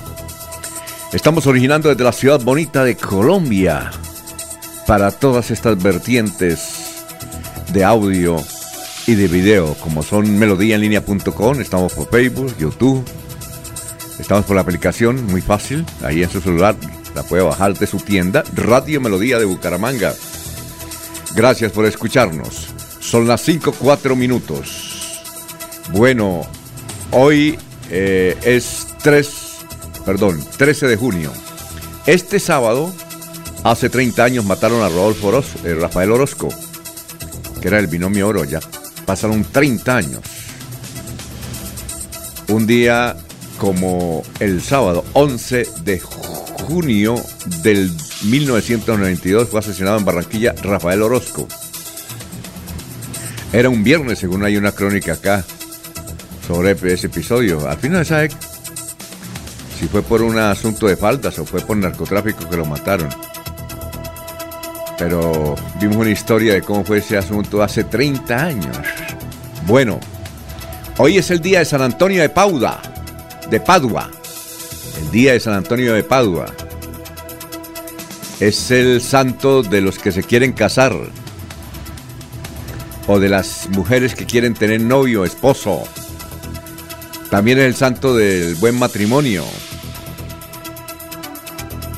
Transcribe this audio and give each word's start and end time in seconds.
Estamos 1.13 1.47
originando 1.47 1.89
desde 1.89 2.05
la 2.05 2.13
ciudad 2.13 2.41
bonita 2.41 2.85
de 2.85 2.97
Colombia 2.97 3.91
para 4.87 5.11
todas 5.11 5.51
estas 5.51 5.83
vertientes 5.83 7.05
de 7.73 7.85
audio 7.85 8.37
y 9.07 9.15
de 9.15 9.29
video, 9.29 9.75
como 9.75 10.03
son 10.03 10.39
melodíaenlínea.com, 10.39 11.61
estamos 11.61 11.93
por 11.93 12.09
Facebook, 12.11 12.57
YouTube, 12.59 13.05
Estamos 14.19 14.47
por 14.47 14.57
la 14.57 14.63
aplicación, 14.63 15.27
muy 15.27 15.41
fácil, 15.41 15.87
ahí 16.03 16.23
en 16.23 16.31
su 16.31 16.41
celular, 16.41 16.75
la 17.19 17.25
puede 17.25 17.43
bajar 17.43 17.77
de 17.77 17.89
su 17.89 17.97
tienda, 17.97 18.45
Radio 18.55 19.01
Melodía 19.01 19.41
de 19.41 19.45
Bucaramanga. 19.45 20.15
Gracias 21.35 21.73
por 21.73 21.85
escucharnos. 21.85 22.69
Son 23.01 23.27
las 23.27 23.41
5, 23.41 23.75
4 23.77 24.15
minutos. 24.15 25.21
Bueno, 25.91 26.43
hoy 27.11 27.59
eh, 27.91 28.37
es 28.45 28.87
3, 29.03 29.31
perdón, 30.07 30.45
13 30.59 30.87
de 30.87 30.97
junio. 30.97 31.33
Este 32.07 32.39
sábado, 32.39 32.95
hace 33.65 33.91
30 33.91 34.23
años, 34.23 34.45
mataron 34.45 34.81
a 34.83 34.89
Rodolfo 34.89 35.27
Orozco, 35.27 35.59
eh, 35.65 35.75
Rafael 35.75 36.13
Orozco, 36.13 36.51
que 37.61 37.67
era 37.67 37.81
el 37.81 37.89
binomio 37.89 38.29
oro 38.29 38.45
ya. 38.45 38.61
Pasaron 39.05 39.43
30 39.43 39.97
años. 39.97 40.23
Un 42.47 42.69
día 42.69 43.17
como 43.59 44.23
el 44.39 44.63
sábado 44.63 45.05
11 45.15 45.67
de 45.83 45.99
junio 45.99 46.48
del 47.63 47.91
1992 48.25 49.49
fue 49.49 49.61
asesinado 49.61 49.97
en 49.97 50.05
Barranquilla 50.05 50.55
Rafael 50.63 51.01
Orozco. 51.01 51.49
Era 53.53 53.71
un 53.71 53.83
viernes, 53.83 54.19
según 54.19 54.45
hay 54.45 54.59
una 54.59 54.73
crónica 54.73 55.15
acá 55.15 55.45
sobre 56.47 56.73
ese 56.93 57.07
episodio. 57.07 57.67
Al 57.67 57.79
final 57.79 58.05
sabe 58.05 58.29
si 59.79 59.89
fue 59.89 60.03
por 60.03 60.21
un 60.21 60.39
asunto 60.39 60.87
de 60.87 60.97
faltas 60.97 61.39
o 61.39 61.47
fue 61.47 61.61
por 61.61 61.77
narcotráfico 61.79 62.49
que 62.49 62.57
lo 62.59 62.67
mataron. 62.67 63.09
Pero 64.99 65.55
vimos 65.81 65.97
una 65.97 66.11
historia 66.11 66.53
de 66.53 66.61
cómo 66.61 66.85
fue 66.85 66.99
ese 66.99 67.17
asunto 67.17 67.63
hace 67.63 67.85
30 67.85 68.37
años. 68.37 68.77
Bueno, 69.67 69.99
hoy 70.99 71.17
es 71.17 71.31
el 71.31 71.41
día 71.41 71.61
de 71.61 71.65
San 71.65 71.81
Antonio 71.81 72.21
de 72.21 72.29
Pauda 72.29 72.83
de 73.49 73.61
Padua, 73.61 74.11
el 74.99 75.11
día 75.11 75.33
de 75.33 75.41
San 75.41 75.55
Antonio 75.55 75.95
de 75.95 76.03
Padua. 76.03 76.47
Es 78.41 78.71
el 78.71 79.01
santo 79.01 79.63
de 79.63 79.81
los 79.81 79.99
que 79.99 80.13
se 80.13 80.23
quieren 80.23 80.53
casar 80.53 80.95
o 83.07 83.19
de 83.19 83.29
las 83.29 83.69
mujeres 83.71 84.15
que 84.15 84.27
quieren 84.27 84.55
tener 84.55 84.81
novio, 84.81 85.25
esposo. 85.25 85.85
También 87.31 87.59
es 87.59 87.65
el 87.65 87.75
santo 87.75 88.17
del 88.17 88.55
buen 88.57 88.79
matrimonio. 88.79 89.45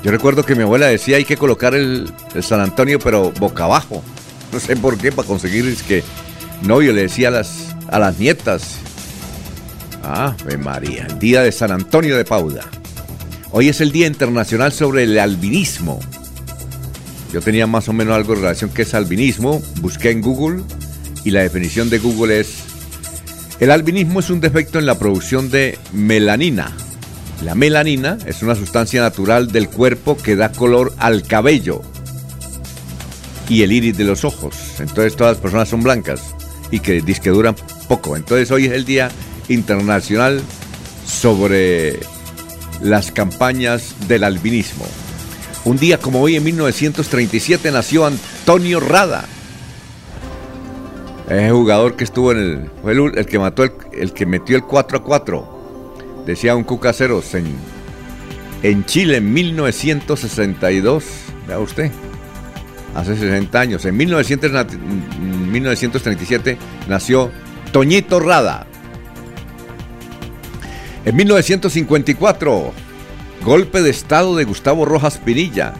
Yo 0.02 0.10
recuerdo 0.10 0.44
que 0.44 0.54
mi 0.54 0.62
abuela 0.62 0.86
decía 0.86 1.16
hay 1.16 1.24
que 1.24 1.36
colocar 1.36 1.74
el, 1.74 2.10
San 2.40 2.60
Antonio 2.60 2.98
pero 2.98 3.32
boca 3.32 3.64
abajo. 3.64 4.02
No 4.52 4.58
sé 4.58 4.74
por 4.74 4.98
qué, 4.98 5.12
para 5.12 5.28
conseguir 5.28 5.76
que 5.86 6.02
novio 6.62 6.92
le 6.92 7.02
decía 7.02 7.28
a 7.28 7.30
las, 7.30 7.76
a 7.88 8.00
las 8.00 8.18
nietas 8.18 8.80
Ah, 10.02 10.34
María, 10.58 11.06
el 11.08 11.18
día 11.18 11.42
de 11.42 11.52
San 11.52 11.70
Antonio 11.70 12.16
de 12.16 12.24
Pauda. 12.24 12.64
Hoy 13.52 13.68
es 13.68 13.80
el 13.80 13.90
Día 13.90 14.06
Internacional 14.06 14.72
sobre 14.72 15.02
el 15.02 15.18
Albinismo. 15.18 15.98
Yo 17.32 17.40
tenía 17.40 17.66
más 17.66 17.88
o 17.88 17.92
menos 17.92 18.14
algo 18.14 18.34
en 18.34 18.42
relación 18.42 18.70
que 18.70 18.82
es 18.82 18.94
albinismo, 18.94 19.60
busqué 19.80 20.10
en 20.10 20.20
Google 20.20 20.62
y 21.24 21.32
la 21.32 21.40
definición 21.40 21.90
de 21.90 21.98
Google 21.98 22.38
es, 22.38 22.58
el 23.58 23.72
albinismo 23.72 24.20
es 24.20 24.30
un 24.30 24.40
defecto 24.40 24.78
en 24.78 24.86
la 24.86 24.98
producción 25.00 25.50
de 25.50 25.78
melanina. 25.92 26.70
La 27.42 27.56
melanina 27.56 28.18
es 28.24 28.42
una 28.42 28.54
sustancia 28.54 29.00
natural 29.00 29.50
del 29.50 29.68
cuerpo 29.68 30.16
que 30.16 30.36
da 30.36 30.52
color 30.52 30.92
al 30.98 31.24
cabello 31.24 31.82
y 33.48 33.62
el 33.62 33.72
iris 33.72 33.98
de 33.98 34.04
los 34.04 34.24
ojos. 34.24 34.54
Entonces 34.78 35.16
todas 35.16 35.34
las 35.34 35.42
personas 35.42 35.68
son 35.68 35.82
blancas 35.82 36.36
y 36.70 36.78
que, 36.78 37.02
que 37.02 37.30
duran 37.30 37.56
poco. 37.88 38.16
Entonces 38.16 38.48
hoy 38.52 38.66
es 38.66 38.72
el 38.72 38.84
día 38.84 39.10
internacional 39.48 40.40
sobre 41.04 41.98
las 42.80 43.12
campañas 43.12 43.94
del 44.08 44.24
albinismo. 44.24 44.86
Un 45.64 45.76
día 45.76 45.98
como 45.98 46.20
hoy, 46.20 46.34
en 46.36 46.44
1937, 46.44 47.70
nació 47.70 48.06
Antonio 48.06 48.80
Rada. 48.80 49.26
Ese 51.28 51.50
jugador 51.50 51.96
que 51.96 52.04
estuvo 52.04 52.32
en 52.32 52.38
el. 52.38 52.70
Fue 52.82 52.92
el, 52.92 53.26
que 53.26 53.38
mató 53.38 53.64
el, 53.64 54.12
que 54.12 54.24
metió 54.26 54.56
el 54.56 54.64
4 54.64 54.98
a 54.98 55.02
4. 55.02 55.60
Decía 56.26 56.54
un 56.56 56.64
Cucaseros 56.64 57.34
en, 57.34 57.54
en 58.62 58.84
Chile 58.86 59.18
en 59.18 59.30
1962. 59.32 61.04
Vea 61.46 61.58
usted. 61.58 61.90
Hace 62.94 63.16
60 63.16 63.60
años. 63.60 63.84
En 63.84 63.96
1937 63.96 66.58
nació 66.88 67.30
Toñito 67.70 68.18
Rada. 68.18 68.66
En 71.02 71.16
1954, 71.16 72.72
golpe 73.42 73.80
de 73.80 73.88
Estado 73.88 74.36
de 74.36 74.44
Gustavo 74.44 74.84
Rojas 74.84 75.16
Pinilla, 75.16 75.72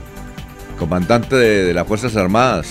comandante 0.78 1.36
de, 1.36 1.74
las 1.74 1.86
Fuerzas 1.86 2.16
Armadas. 2.16 2.68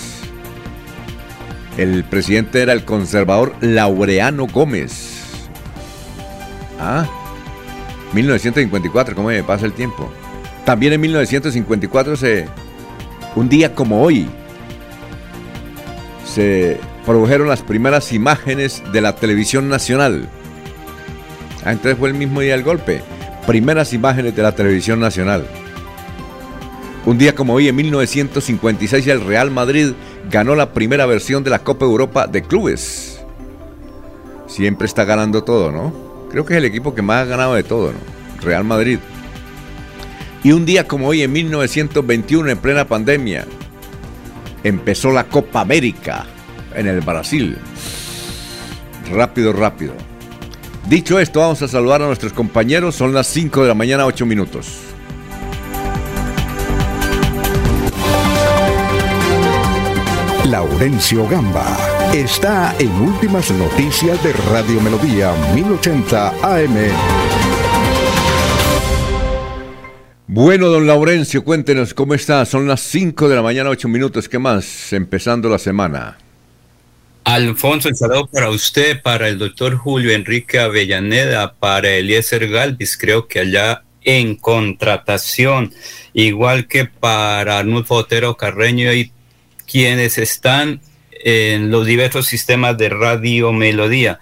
El 1.78 2.02
presidente 2.02 2.60
era 2.60 2.72
el 2.72 2.84
conservador 2.84 3.54
Laureano 3.60 4.48
Gómez. 4.48 5.20
Ah, 6.80 7.08
1954, 8.14 9.14
¿cómo 9.14 9.28
me 9.28 9.44
pasa 9.44 9.66
el 9.66 9.72
tiempo? 9.72 10.10
También 10.64 10.92
en 10.92 11.02
1954 11.02 12.16
se, 12.16 12.48
un 13.36 13.48
día 13.48 13.76
como 13.76 14.02
hoy, 14.02 14.28
se 16.26 16.80
produjeron 17.06 17.48
las 17.48 17.62
primeras 17.62 18.12
imágenes 18.12 18.82
de 18.92 19.00
la 19.00 19.14
televisión 19.14 19.68
nacional. 19.68 20.28
Ah, 21.64 21.72
entonces 21.72 21.98
fue 21.98 22.08
el 22.08 22.14
mismo 22.14 22.40
día 22.40 22.52
del 22.52 22.62
golpe. 22.62 23.02
Primeras 23.46 23.92
imágenes 23.92 24.34
de 24.34 24.42
la 24.42 24.54
televisión 24.54 25.00
nacional. 25.00 25.46
Un 27.06 27.18
día 27.18 27.34
como 27.34 27.54
hoy, 27.54 27.68
en 27.68 27.76
1956, 27.76 29.06
el 29.06 29.24
Real 29.24 29.50
Madrid 29.50 29.92
ganó 30.30 30.54
la 30.54 30.72
primera 30.72 31.06
versión 31.06 31.42
de 31.42 31.50
la 31.50 31.60
Copa 31.60 31.84
Europa 31.84 32.26
de 32.26 32.42
clubes. 32.42 33.20
Siempre 34.46 34.86
está 34.86 35.04
ganando 35.04 35.42
todo, 35.42 35.72
¿no? 35.72 35.92
Creo 36.30 36.44
que 36.44 36.54
es 36.54 36.58
el 36.58 36.64
equipo 36.64 36.94
que 36.94 37.02
más 37.02 37.22
ha 37.22 37.24
ganado 37.24 37.54
de 37.54 37.62
todo, 37.62 37.92
¿no? 37.92 37.98
Real 38.42 38.64
Madrid. 38.64 38.98
Y 40.42 40.52
un 40.52 40.64
día 40.64 40.86
como 40.86 41.08
hoy, 41.08 41.22
en 41.22 41.32
1921, 41.32 42.50
en 42.50 42.58
plena 42.58 42.86
pandemia, 42.86 43.46
empezó 44.62 45.10
la 45.10 45.24
Copa 45.24 45.60
América 45.60 46.26
en 46.74 46.86
el 46.86 47.00
Brasil. 47.00 47.58
Rápido, 49.12 49.52
rápido. 49.52 49.92
Dicho 50.90 51.20
esto, 51.20 51.38
vamos 51.38 51.62
a 51.62 51.68
saludar 51.68 52.02
a 52.02 52.06
nuestros 52.08 52.32
compañeros. 52.32 52.96
Son 52.96 53.14
las 53.14 53.28
5 53.28 53.62
de 53.62 53.68
la 53.68 53.74
mañana, 53.74 54.06
8 54.06 54.26
minutos. 54.26 54.66
Laurencio 60.46 61.28
Gamba 61.28 61.78
está 62.12 62.74
en 62.80 62.90
Últimas 62.90 63.52
Noticias 63.52 64.20
de 64.24 64.32
Radio 64.32 64.80
Melodía 64.80 65.32
1080 65.54 66.28
AM. 66.42 66.76
Bueno, 70.26 70.70
don 70.70 70.88
Laurencio, 70.88 71.44
cuéntenos 71.44 71.94
cómo 71.94 72.14
está. 72.14 72.44
Son 72.44 72.66
las 72.66 72.80
5 72.80 73.28
de 73.28 73.36
la 73.36 73.42
mañana, 73.42 73.70
8 73.70 73.86
minutos. 73.86 74.28
¿Qué 74.28 74.40
más? 74.40 74.92
Empezando 74.92 75.48
la 75.48 75.60
semana. 75.60 76.18
Alfonso, 77.32 77.88
el 77.88 77.94
saludo 77.94 78.26
para 78.26 78.50
usted, 78.50 79.00
para 79.02 79.28
el 79.28 79.38
doctor 79.38 79.76
Julio 79.76 80.10
Enrique 80.10 80.58
Avellaneda, 80.58 81.54
para 81.54 81.88
Eliezer 81.88 82.48
Galvis, 82.48 82.98
creo 82.98 83.28
que 83.28 83.38
allá 83.38 83.84
en 84.02 84.34
contratación, 84.34 85.72
igual 86.12 86.66
que 86.66 86.86
para 86.86 87.60
Arnulfo 87.60 87.94
Otero 87.94 88.36
Carreño 88.36 88.92
y 88.92 89.12
quienes 89.64 90.18
están 90.18 90.80
en 91.12 91.70
los 91.70 91.86
diversos 91.86 92.26
sistemas 92.26 92.76
de 92.76 92.88
radio 92.88 93.52
Melodía. 93.52 94.18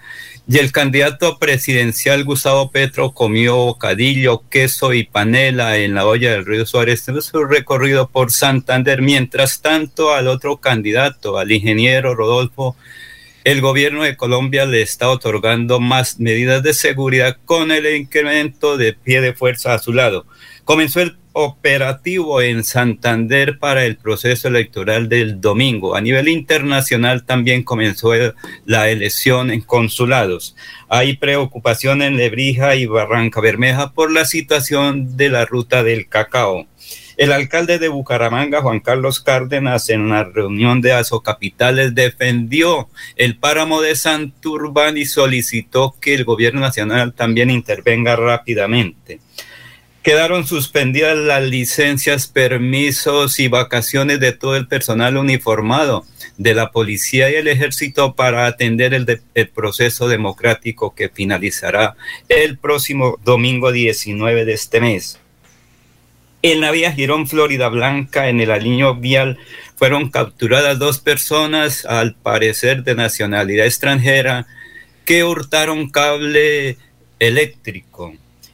Y 0.47 0.59
el 0.59 0.71
candidato 0.71 1.39
presidencial 1.39 2.23
Gustavo 2.23 2.69
Petro 2.69 3.11
comió 3.11 3.55
bocadillo, 3.55 4.43
queso 4.49 4.93
y 4.93 5.03
panela 5.03 5.77
en 5.77 5.95
la 5.95 6.05
olla 6.05 6.31
del 6.31 6.45
río 6.45 6.65
Suárez 6.65 7.07
en 7.07 7.21
su 7.21 7.43
recorrido 7.43 8.07
por 8.07 8.31
Santander. 8.31 9.01
Mientras 9.01 9.61
tanto, 9.61 10.13
al 10.13 10.27
otro 10.27 10.57
candidato, 10.57 11.37
al 11.37 11.51
ingeniero 11.51 12.15
Rodolfo, 12.15 12.75
el 13.51 13.61
gobierno 13.61 14.03
de 14.03 14.15
Colombia 14.15 14.67
le 14.67 14.83
está 14.83 15.09
otorgando 15.09 15.79
más 15.79 16.19
medidas 16.19 16.61
de 16.61 16.75
seguridad 16.75 17.37
con 17.45 17.71
el 17.71 17.95
incremento 17.95 18.77
de 18.77 18.93
pie 18.93 19.21
de 19.21 19.33
fuerza 19.33 19.73
a 19.73 19.79
su 19.79 19.91
lado. 19.91 20.27
Comenzó 20.65 21.01
el 21.01 21.17
operativo 21.33 22.43
en 22.43 22.63
Santander 22.63 23.57
para 23.57 23.85
el 23.85 23.97
proceso 23.97 24.49
electoral 24.49 25.09
del 25.09 25.41
domingo. 25.41 25.95
A 25.95 26.01
nivel 26.01 26.27
internacional 26.27 27.25
también 27.25 27.63
comenzó 27.63 28.11
la 28.65 28.89
elección 28.89 29.49
en 29.49 29.61
consulados. 29.61 30.55
Hay 30.87 31.17
preocupación 31.17 32.03
en 32.03 32.17
Lebrija 32.17 32.75
y 32.75 32.85
Barranca 32.85 33.41
Bermeja 33.41 33.93
por 33.93 34.11
la 34.11 34.25
situación 34.25 35.17
de 35.17 35.29
la 35.29 35.45
ruta 35.45 35.81
del 35.81 36.07
cacao. 36.07 36.67
El 37.19 37.33
alcalde 37.33 37.79
de 37.79 37.89
Bucaramanga, 37.89 38.61
Juan 38.61 38.79
Carlos 38.79 39.19
Cárdenas, 39.19 39.89
en 39.89 40.07
la 40.07 40.23
reunión 40.23 40.79
de 40.79 40.93
Azocapitales, 40.93 41.93
defendió 41.93 42.87
el 43.17 43.35
páramo 43.35 43.81
de 43.81 43.97
Santurbán 43.97 44.97
y 44.97 45.03
solicitó 45.03 45.97
que 45.99 46.13
el 46.13 46.23
gobierno 46.23 46.61
nacional 46.61 47.11
también 47.11 47.49
intervenga 47.49 48.15
rápidamente. 48.15 49.19
Quedaron 50.01 50.47
suspendidas 50.47 51.17
las 51.17 51.43
licencias, 51.43 52.27
permisos 52.27 53.41
y 53.41 53.49
vacaciones 53.49 54.21
de 54.21 54.31
todo 54.31 54.55
el 54.55 54.69
personal 54.69 55.17
uniformado 55.17 56.05
de 56.37 56.53
la 56.53 56.71
policía 56.71 57.29
y 57.29 57.35
el 57.35 57.49
ejército 57.49 58.15
para 58.15 58.45
atender 58.45 58.93
el, 58.93 59.21
el, 59.33 59.49
proceso 59.49 60.07
democrático 60.07 60.95
que 60.95 61.09
finalizará 61.09 61.97
el 62.29 62.57
próximo 62.57 63.19
domingo 63.25 63.73
19 63.73 64.45
de 64.45 64.53
este 64.53 64.79
mes. 64.79 65.19
En 66.41 66.61
la 66.61 66.71
vía 66.71 66.93
Girón, 66.93 67.27
Florida 67.27 67.67
Blanca, 67.67 68.29
en 68.29 68.39
el 68.39 68.51
aliño 68.51 68.95
vial, 68.95 69.37
fueron 69.75 70.09
capturadas 70.09 70.79
dos 70.79 70.99
personas, 70.99 71.85
al 71.85 72.15
parecer 72.15 72.83
de 72.83 72.95
nacionalidad 72.95 73.65
extranjera, 73.65 74.47
que 75.03 75.25
hurtaron 75.25 75.89
cable 75.89 76.77
eléctrico. 77.19 78.13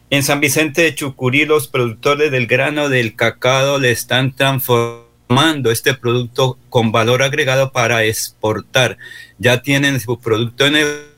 En 0.09 0.23
San 0.23 0.39
Vicente 0.39 0.81
de 0.81 0.95
Chucurí, 0.95 1.45
los 1.45 1.67
productores 1.67 2.31
del 2.31 2.47
grano 2.47 2.89
del 2.89 3.15
cacao 3.15 3.77
le 3.77 3.91
están 3.91 4.35
transformando 4.35 5.69
este 5.69 5.93
producto 5.93 6.57
con 6.69 6.91
valor 6.91 7.21
agregado 7.21 7.71
para 7.71 8.03
exportar. 8.03 8.97
Ya 9.37 9.61
tienen 9.61 9.99
su 9.99 10.19
producto 10.19 10.65
en 10.65 10.75
el 10.75 11.14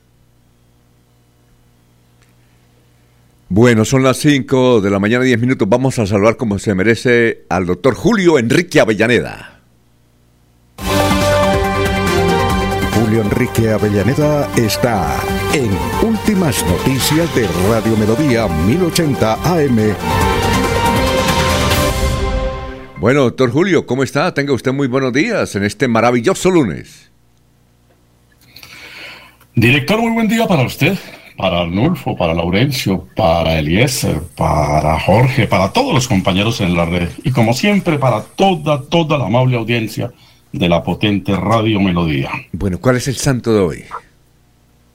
Bueno, 3.50 3.86
son 3.86 4.02
las 4.02 4.18
5 4.18 4.82
de 4.82 4.90
la 4.90 4.98
mañana, 4.98 5.24
10 5.24 5.40
minutos. 5.40 5.66
Vamos 5.66 5.98
a 5.98 6.06
saludar 6.06 6.36
como 6.36 6.58
se 6.58 6.74
merece 6.74 7.46
al 7.48 7.64
doctor 7.64 7.94
Julio 7.94 8.38
Enrique 8.38 8.78
Avellaneda. 8.78 9.60
Julio 12.92 13.22
Enrique 13.22 13.70
Avellaneda 13.70 14.50
está 14.54 15.18
en 15.54 15.70
Últimas 16.06 16.62
Noticias 16.66 17.34
de 17.34 17.48
Radio 17.70 17.96
Melodía 17.96 18.46
1080 18.48 19.32
AM. 19.32 19.94
Bueno, 23.00 23.22
doctor 23.22 23.50
Julio, 23.50 23.86
¿cómo 23.86 24.02
está? 24.02 24.34
Tenga 24.34 24.52
usted 24.52 24.74
muy 24.74 24.88
buenos 24.88 25.14
días 25.14 25.56
en 25.56 25.64
este 25.64 25.88
maravilloso 25.88 26.50
lunes. 26.50 27.10
Director, 29.54 30.00
muy 30.00 30.12
buen 30.12 30.28
día 30.28 30.46
para 30.46 30.64
usted 30.64 30.98
para 31.38 31.60
Arnulfo, 31.60 32.16
para 32.16 32.34
Laurencio, 32.34 33.06
para 33.14 33.60
Eliezer, 33.60 34.20
para 34.36 34.98
Jorge, 34.98 35.46
para 35.46 35.72
todos 35.72 35.94
los 35.94 36.08
compañeros 36.08 36.60
en 36.60 36.74
la 36.74 36.84
red 36.84 37.08
y 37.22 37.30
como 37.30 37.54
siempre 37.54 37.96
para 37.96 38.22
toda, 38.22 38.82
toda 38.82 39.16
la 39.16 39.26
amable 39.26 39.56
audiencia 39.56 40.12
de 40.50 40.68
la 40.68 40.82
potente 40.82 41.36
Radio 41.36 41.78
Melodía. 41.78 42.30
Bueno, 42.50 42.80
¿cuál 42.80 42.96
es 42.96 43.06
el 43.06 43.14
santo 43.14 43.54
de 43.54 43.60
hoy? 43.60 43.84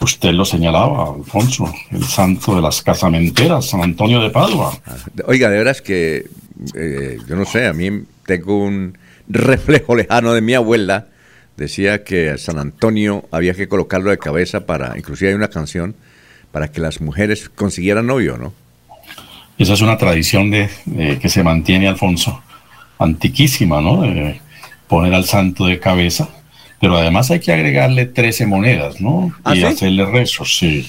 Usted 0.02 0.32
lo 0.34 0.44
señalaba, 0.44 1.14
Alfonso, 1.16 1.74
el 1.92 2.04
santo 2.04 2.58
de 2.58 2.62
las 2.62 2.82
casamenteras, 2.82 3.70
San 3.70 3.82
Antonio 3.82 4.20
de 4.20 4.30
Padua. 4.30 4.78
Ah, 4.86 4.98
oiga, 5.28 5.50
de 5.50 5.58
veras 5.58 5.82
que, 5.82 6.26
eh, 6.76 7.20
yo 7.26 7.38
no 7.38 7.46
sé, 7.46 7.68
a 7.68 7.74
mí 7.74 8.04
tengo 8.26 8.58
un 8.58 8.98
reflejo 9.30 9.96
lejano 9.96 10.34
de 10.34 10.42
mi 10.42 10.56
abuela, 10.56 11.08
decía 11.56 12.04
que 12.04 12.38
San 12.38 12.58
Antonio 12.58 13.24
había 13.32 13.54
que 13.54 13.70
colocarlo 13.70 14.10
de 14.10 14.18
cabeza 14.18 14.66
para, 14.66 14.98
inclusive 14.98 15.30
hay 15.30 15.36
una 15.36 15.48
canción, 15.48 15.96
para 16.54 16.72
que 16.72 16.80
las 16.80 17.02
mujeres 17.02 17.50
consiguieran 17.50 18.06
novio, 18.06 18.38
¿no? 18.38 18.54
Esa 19.58 19.74
es 19.74 19.82
una 19.82 19.98
tradición 19.98 20.52
de, 20.52 20.70
que 21.20 21.28
se 21.28 21.44
mantiene, 21.44 21.88
Alfonso, 21.88 22.42
antiquísima, 23.00 23.82
¿no? 23.82 24.04
poner 24.88 25.16
al 25.16 25.26
santo 25.26 25.66
de 25.66 25.80
cabeza, 25.80 26.30
pero 26.80 26.96
además 26.98 27.32
hay 27.32 27.40
que 27.40 27.52
agregarle 27.52 28.06
13 28.06 28.46
monedas, 28.46 29.02
¿no? 29.02 29.34
¿Ah, 29.44 29.56
y 29.56 29.60
sí? 29.60 29.66
hacerle 29.66 30.06
rezos, 30.06 30.58
sí. 30.58 30.88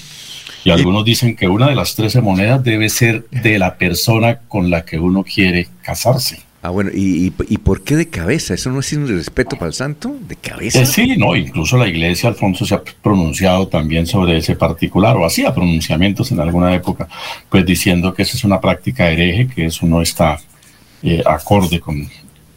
Y 0.63 0.69
algunos 0.69 1.03
dicen 1.03 1.35
que 1.35 1.47
una 1.47 1.67
de 1.67 1.75
las 1.75 1.95
13 1.95 2.21
monedas 2.21 2.63
debe 2.63 2.89
ser 2.89 3.25
de 3.31 3.57
la 3.57 3.77
persona 3.77 4.39
con 4.47 4.69
la 4.69 4.85
que 4.85 4.99
uno 4.99 5.23
quiere 5.23 5.67
casarse. 5.81 6.44
Ah, 6.65 6.71
bueno, 6.71 6.89
¿y, 6.91 7.31
y, 7.47 7.57
por 7.59 7.83
qué 7.83 7.95
de 7.95 8.09
cabeza? 8.09 8.55
¿Eso 8.55 8.71
no 8.71 8.79
es 8.79 8.91
un 8.93 9.07
respeto 9.07 9.55
para 9.55 9.67
el 9.67 9.73
santo? 9.73 10.17
¿De 10.27 10.35
cabeza? 10.35 10.81
Eh, 10.81 10.87
sí, 10.87 11.15
no, 11.15 11.35
incluso 11.35 11.77
la 11.77 11.87
iglesia, 11.87 12.27
Alfonso, 12.27 12.65
se 12.65 12.73
ha 12.73 12.81
pronunciado 13.03 13.67
también 13.67 14.07
sobre 14.07 14.37
ese 14.37 14.55
particular, 14.55 15.15
o 15.15 15.27
hacía 15.27 15.53
pronunciamientos 15.53 16.31
en 16.31 16.39
alguna 16.39 16.73
época, 16.73 17.07
pues 17.49 17.67
diciendo 17.67 18.15
que 18.15 18.23
esa 18.23 18.35
es 18.35 18.43
una 18.43 18.59
práctica 18.59 19.11
hereje, 19.11 19.47
que 19.47 19.67
eso 19.67 19.85
no 19.85 20.01
está 20.01 20.39
eh, 21.03 21.21
acorde 21.23 21.79
con, 21.79 22.09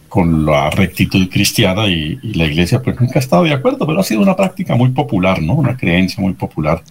con 0.09 0.47
la 0.47 0.71
rectitud 0.71 1.29
cristiana 1.29 1.87
y, 1.87 2.19
la 2.33 2.47
iglesia 2.47 2.81
pues 2.81 2.99
nunca 2.99 3.19
ha 3.19 3.21
estado 3.21 3.45
de 3.45 3.53
acuerdo, 3.53 3.87
pero 3.87 4.01
ha 4.01 4.05
sido 4.05 4.23
una 4.23 4.35
práctica 4.35 4.75
muy 4.75 4.89
popular, 4.89 5.43
¿no? 5.43 5.53
Una 5.53 5.77
creencia 5.77 6.23
muy 6.23 6.33
popular 6.33 6.83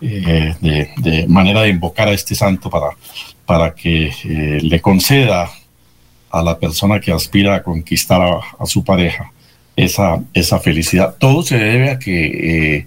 eh, 0.00 0.54
de, 0.58 0.88
de, 0.96 1.26
manera 1.28 1.60
de 1.60 1.68
invocar 1.68 2.08
a 2.08 2.12
este 2.12 2.34
santo 2.34 2.70
para, 2.70 2.96
para 3.44 3.74
que 3.74 4.10
le 4.62 4.80
conceda 4.80 5.50
a 6.30 6.42
la 6.42 6.58
persona 6.58 7.00
que 7.00 7.12
aspira 7.12 7.56
a 7.56 7.62
conquistar 7.62 8.20
a, 8.22 8.40
a 8.58 8.66
su 8.66 8.84
pareja 8.84 9.32
esa, 9.76 10.22
esa, 10.34 10.58
felicidad. 10.60 11.16
Todo 11.18 11.42
se 11.42 11.56
debe 11.58 11.90
a 11.90 11.98
que 11.98 12.76
eh, 12.76 12.86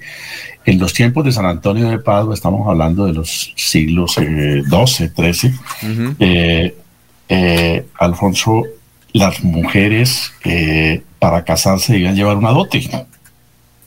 en 0.66 0.80
los 0.80 0.94
tiempos 0.94 1.26
de 1.26 1.32
San 1.32 1.46
Antonio 1.46 1.90
de 1.90 2.00
Padua, 2.00 2.34
estamos 2.34 2.68
hablando 2.68 3.06
de 3.06 3.14
los 3.14 3.54
siglos 3.56 4.18
eh, 4.18 4.64
12, 4.68 5.10
13, 5.10 5.48
uh 5.48 5.52
-huh. 5.86 6.74
eh, 7.30 7.86
Alfonso, 8.00 8.64
las 9.14 9.44
mujeres 9.44 10.32
eh, 10.44 11.02
para 11.20 11.44
casarse 11.44 11.94
debían 11.94 12.16
llevar 12.16 12.38
una 12.38 12.52
dote. 12.52 12.90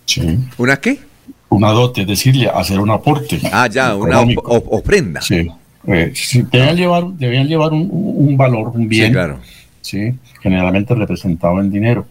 ¿Sí? 0.05 0.39
¿Una 0.57 0.77
qué? 0.77 1.01
Una 1.49 1.71
dote, 1.71 2.03
es 2.03 2.07
decir, 2.07 2.49
hacer 2.49 2.81
un 2.81 2.91
aporte. 2.91 3.41
Ah, 3.53 3.69
ya, 3.69 3.95
una 3.95 4.21
ofrenda. 4.45 5.21
Sí. 5.23 5.49
Eh, 5.87 6.13
debían 6.51 6.77
llevar, 6.77 7.05
debían 7.13 7.47
llevar 7.47 7.73
un, 7.73 7.89
un, 7.91 8.37
valor, 8.37 8.73
un 8.75 8.89
bien, 8.89 9.07
sí, 9.07 9.13
claro. 9.13 9.39
¿sí? 9.81 10.15
generalmente 10.41 10.95
representado 10.95 11.61
en 11.61 11.71
dinero. 11.71 12.07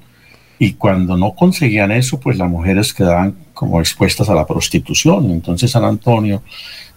Y 0.57 0.73
cuando 0.73 1.17
no 1.17 1.33
conseguían 1.33 1.91
eso, 1.91 2.19
pues 2.19 2.37
las 2.37 2.49
mujeres 2.49 2.93
quedaban 2.93 3.35
como 3.53 3.79
expuestas 3.79 4.29
a 4.29 4.35
la 4.35 4.45
prostitución. 4.45 5.31
Entonces 5.31 5.71
San 5.71 5.83
Antonio, 5.83 6.41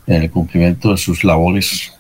en 0.07 0.23
el 0.23 0.31
cumplimiento 0.31 0.93
de 0.93 0.97
sus 0.97 1.25
labores 1.25 1.93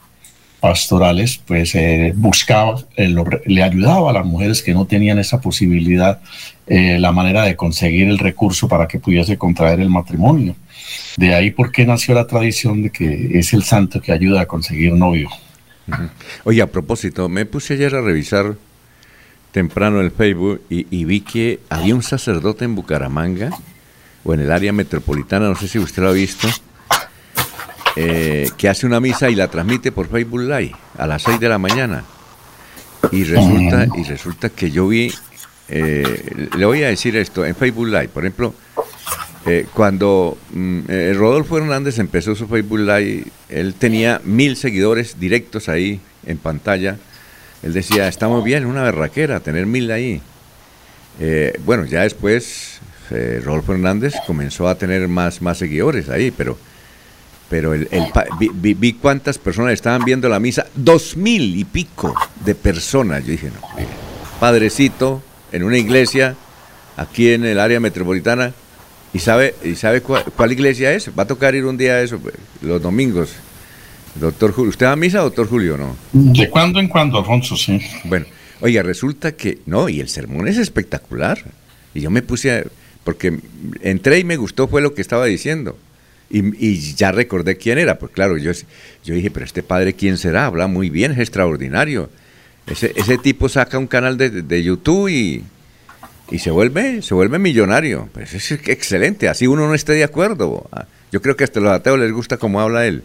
pastorales, 0.61 1.41
pues 1.47 1.75
eh, 1.75 2.13
buscaba, 2.17 2.81
eh, 2.97 3.09
lo, 3.09 3.25
le 3.47 3.63
ayudaba 3.63 4.11
a 4.11 4.13
las 4.13 4.27
mujeres 4.27 4.63
que 4.63 4.75
no 4.75 4.87
tenían 4.87 5.19
esa 5.19 5.41
posibilidad, 5.41 6.21
eh, 6.67 6.99
la 6.99 7.13
manera 7.13 7.43
de 7.43 7.57
conseguir 7.57 8.09
el 8.09 8.19
recurso 8.19 8.69
para 8.69 8.89
que 8.89 8.99
pudiese 8.99 9.39
contraer 9.39 9.81
el 9.81 9.89
matrimonio. 9.89 10.57
De 11.17 11.35
ahí 11.35 11.51
por 11.51 11.73
qué 11.73 11.85
nació 11.85 12.15
la 12.15 12.27
tradición 12.27 12.83
de 12.83 12.91
que 12.91 13.39
es 13.39 13.53
el 13.53 13.63
santo 13.63 14.01
que 14.01 14.13
ayuda 14.13 14.43
a 14.43 14.47
conseguir 14.47 14.93
novio. 14.93 15.29
Uh 15.87 15.93
-huh. 15.93 16.11
Oye, 16.45 16.63
a 16.63 16.67
propósito, 16.67 17.29
me 17.29 17.45
puse 17.47 17.75
ayer 17.75 17.95
a 17.95 18.01
revisar 18.01 18.57
temprano 19.53 20.01
el 20.01 20.11
Facebook 20.11 20.63
y, 20.69 21.05
vi 21.05 21.21
que 21.21 21.61
había 21.69 21.95
un 21.95 22.03
sacerdote 22.03 22.65
en 22.65 22.75
Bucaramanga 22.75 23.51
o 24.25 24.35
en 24.35 24.41
el 24.41 24.53
área 24.53 24.73
metropolitana, 24.73 25.49
no 25.49 25.57
sé 25.57 25.69
si 25.69 25.79
usted 25.79 26.03
lo 26.03 26.11
ha 26.11 26.13
visto, 26.13 26.49
eh, 27.97 28.49
que 28.57 28.69
hace 28.69 28.87
una 28.87 29.01
misa 29.01 29.31
y 29.31 29.35
la 29.35 29.49
transmite 29.49 29.91
por 29.91 30.09
Facebook 30.09 30.41
Live 30.43 30.75
a 30.97 31.07
las 31.07 31.23
6 31.23 31.41
de 31.41 31.49
la 31.49 31.59
mañana. 31.59 32.05
Y 33.11 33.25
resulta, 33.25 33.87
y 33.97 34.03
resulta 34.05 34.51
que 34.51 34.71
yo 34.71 34.89
vi, 34.89 35.13
eh, 35.69 36.49
le 36.57 36.67
voy 36.67 36.83
a 36.83 36.89
decir 36.89 37.17
esto, 37.17 37.45
en 37.45 37.55
Facebook 37.55 37.87
Live, 37.87 38.09
por 38.09 38.25
ejemplo, 38.25 38.55
eh, 39.49 39.67
cuando 39.73 40.37
mm, 40.53 40.81
Rodolfo 41.15 41.59
Hernández 41.59 41.99
empezó 41.99 42.35
su 42.35 42.47
Facebook 42.47 42.81
Live, 42.81 43.25
él 43.49 43.75
tenía 43.75 44.21
mil 44.25 44.57
seguidores 44.57 45.19
directos 45.19 45.69
ahí 45.69 46.01
en 46.27 46.39
pantalla 46.39 46.99
él 47.63 47.73
decía, 47.73 48.09
estamos 48.09 48.45
bien, 48.45 48.67
una 48.67 48.83
berraquera, 48.83 49.41
tener 49.41 49.67
mil 49.67 49.91
ahí. 49.91 50.21
Eh, 51.21 51.59
bueno, 51.65 51.85
ya 51.85 52.03
después 52.03 52.79
eh, 53.11 53.41
Rodolfo 53.45 53.73
Hernández 53.73 54.15
comenzó 54.27 54.69
a 54.69 54.77
tener 54.77 55.09
más, 55.09 55.43
más 55.43 55.59
seguidores 55.59 56.09
ahí, 56.09 56.31
pero, 56.31 56.57
pero 57.49 57.75
el, 57.75 57.89
vi, 58.55 58.93
cuántas 58.93 59.39
personas 59.39 59.73
estaban 59.73 60.05
viendo 60.05 60.29
la 60.29 60.39
misa, 60.39 60.67
dos 60.75 61.17
mil 61.17 61.57
y 61.57 61.65
pico 61.65 62.15
de 62.45 62.55
personas. 62.55 63.25
Yo 63.25 63.33
dije, 63.33 63.49
no, 63.49 63.61
padrecito, 64.39 65.21
en 65.51 65.65
una 65.65 65.79
iglesia, 65.79 66.37
aquí 66.97 67.33
en 67.33 67.45
el 67.45 67.59
área 67.59 67.81
metropolitana, 67.81 68.53
¿y 69.13 69.19
sabe, 69.19 69.55
y 69.65 69.75
sabe 69.75 70.01
cuál, 70.01 70.25
cuál 70.37 70.53
iglesia 70.53 70.93
es? 70.93 71.11
Va 71.17 71.25
a 71.25 71.27
tocar 71.27 71.55
ir 71.55 71.65
un 71.65 71.77
día 71.77 71.95
a 71.95 72.03
eso, 72.03 72.19
pues, 72.19 72.35
los 72.63 72.81
domingos. 72.83 73.31
Doctor 74.15 74.53
Julio, 74.53 74.71
¿usted 74.71 74.87
va 74.87 74.93
a 74.93 74.97
misa, 74.97 75.21
doctor 75.21 75.49
Julio, 75.49 75.77
no? 75.77 75.97
De 76.13 76.49
cuando 76.51 76.81
en 76.81 76.89
cuando, 76.89 77.19
Alfonso, 77.19 77.57
sí. 77.57 77.81
Bueno, 78.05 78.27
oiga, 78.61 78.83
resulta 78.83 79.33
que, 79.33 79.59
no, 79.67 79.89
y 79.89 80.01
el 80.01 80.09
sermón 80.09 80.49
es 80.49 80.57
espectacular. 80.57 81.39
Y 81.95 82.01
yo 82.01 82.11
me 82.11 82.23
puse 82.23 82.53
a, 82.53 82.65
porque 83.05 83.39
entré 83.83 84.19
y 84.19 84.25
me 84.25 84.37
gustó 84.37 84.69
fue 84.69 84.83
lo 84.83 84.95
que 84.95 85.03
estaba 85.03 85.25
diciendo. 85.27 85.79
Y, 86.31 86.95
ya 86.95 87.11
recordé 87.11 87.57
quién 87.57 87.79
era, 87.79 87.99
pues 87.99 88.13
claro, 88.13 88.37
yo, 88.37 88.53
yo 89.03 89.15
dije, 89.15 89.31
pero 89.31 89.47
este 89.47 89.63
padre, 89.63 89.95
¿quién 89.95 90.19
será? 90.19 90.45
Habla 90.45 90.67
muy 90.67 90.91
bien, 90.91 91.13
es 91.13 91.19
extraordinario. 91.19 92.11
Ese, 92.67 92.93
ese 92.97 93.17
tipo 93.17 93.49
saca 93.49 93.79
un 93.79 93.87
canal 93.87 94.19
de, 94.19 94.63
YouTube 94.63 95.09
y, 95.09 95.43
y, 96.31 96.39
se 96.39 96.51
vuelve 96.51 97.03
se 97.03 97.15
vuelve 97.15 97.39
millonario. 97.39 98.09
Pues 98.13 98.35
es 98.35 98.51
excelente, 98.53 99.29
así 99.29 99.47
uno 99.47 99.67
no 99.67 99.75
esté 99.75 99.93
de 99.93 100.05
acuerdo. 100.05 100.69
Ah, 100.73 100.87
yo 101.13 101.23
creo 101.23 101.37
que 101.37 101.45
hasta 101.45 101.61
los 101.61 101.73
ateos 101.73 101.99
les 101.99 102.13
gusta 102.13 102.37
cómo 102.37 102.61
habla 102.61 102.87
él 102.87 103.03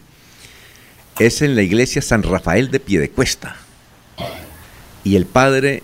es 1.20 1.42
en 1.42 1.56
la 1.56 1.62
iglesia 1.62 2.02
San 2.02 2.24
Rafael 2.24 2.72
de 2.72 2.80
Piedecuesta. 2.80 3.56
Y 5.04 5.16
el 5.16 5.26
padre 5.26 5.84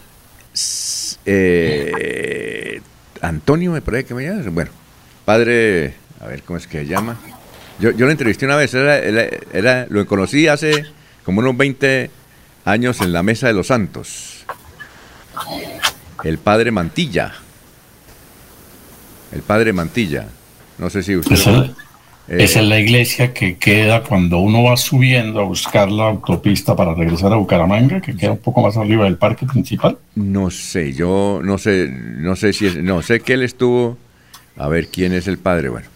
eh, 1.25 2.81
Antonio, 3.22 3.72
me 3.72 3.81
parece 3.81 4.05
que 4.05 4.13
me 4.13 4.25
llama. 4.25 4.50
Bueno, 4.50 4.72
padre, 5.25 5.93
a 6.19 6.27
ver 6.27 6.43
cómo 6.43 6.58
es 6.58 6.67
que 6.67 6.79
se 6.79 6.86
llama. 6.86 7.17
Yo, 7.79 7.91
yo 7.91 8.05
lo 8.05 8.12
entrevisté 8.12 8.46
una 8.46 8.55
vez, 8.55 8.74
era, 8.74 9.86
lo 9.89 10.05
conocí 10.05 10.48
hace 10.48 10.86
como 11.24 11.39
unos 11.39 11.55
20 11.55 12.10
años 12.65 13.00
en 13.01 13.13
la 13.13 13.24
Mesa 13.24 13.48
de 13.48 13.53
los 13.53 13.67
Santos. 13.67 14.46
El 16.24 16.38
padre 16.38 16.72
Mantilla. 16.72 17.34
El 19.32 19.42
padre 19.42 19.74
Mantilla. 19.74 20.28
No 20.78 20.90
sé 20.90 21.04
si 21.04 21.16
usted. 21.16 21.36
Esa 22.28 22.60
es 22.60 22.68
la 22.68 22.80
iglesia 22.80 23.34
que 23.34 23.58
queda 23.58 24.04
cuando 24.04 24.38
uno 24.38 24.64
va 24.64 24.78
subiendo 24.78 25.40
a 25.40 25.44
buscar 25.44 25.90
la 25.90 26.10
autopista 26.10 26.76
para 26.76 26.94
regresar 26.94 27.34
a 27.34 27.38
Bucaramanga, 27.38 28.02
que 28.02 28.16
queda 28.16 28.34
un 28.34 28.38
poco 28.38 28.62
más 28.62 28.78
arriba 28.78 29.06
del 29.06 29.18
parque 29.18 29.48
principal. 29.48 29.98
No 30.14 30.52
sé, 30.52 30.94
yo 30.94 31.42
no 31.44 31.58
sé, 31.58 31.90
no 31.90 32.36
sé 32.36 32.54
si 32.54 32.68
es, 32.68 32.76
no 32.78 33.02
sé 33.02 33.22
que 33.22 33.34
él 33.34 33.44
estuvo. 33.44 33.98
A 34.58 34.68
ver 34.68 34.90
quién 34.90 35.14
es 35.14 35.28
el 35.28 35.38
padre. 35.38 35.70
Bueno, 35.70 35.88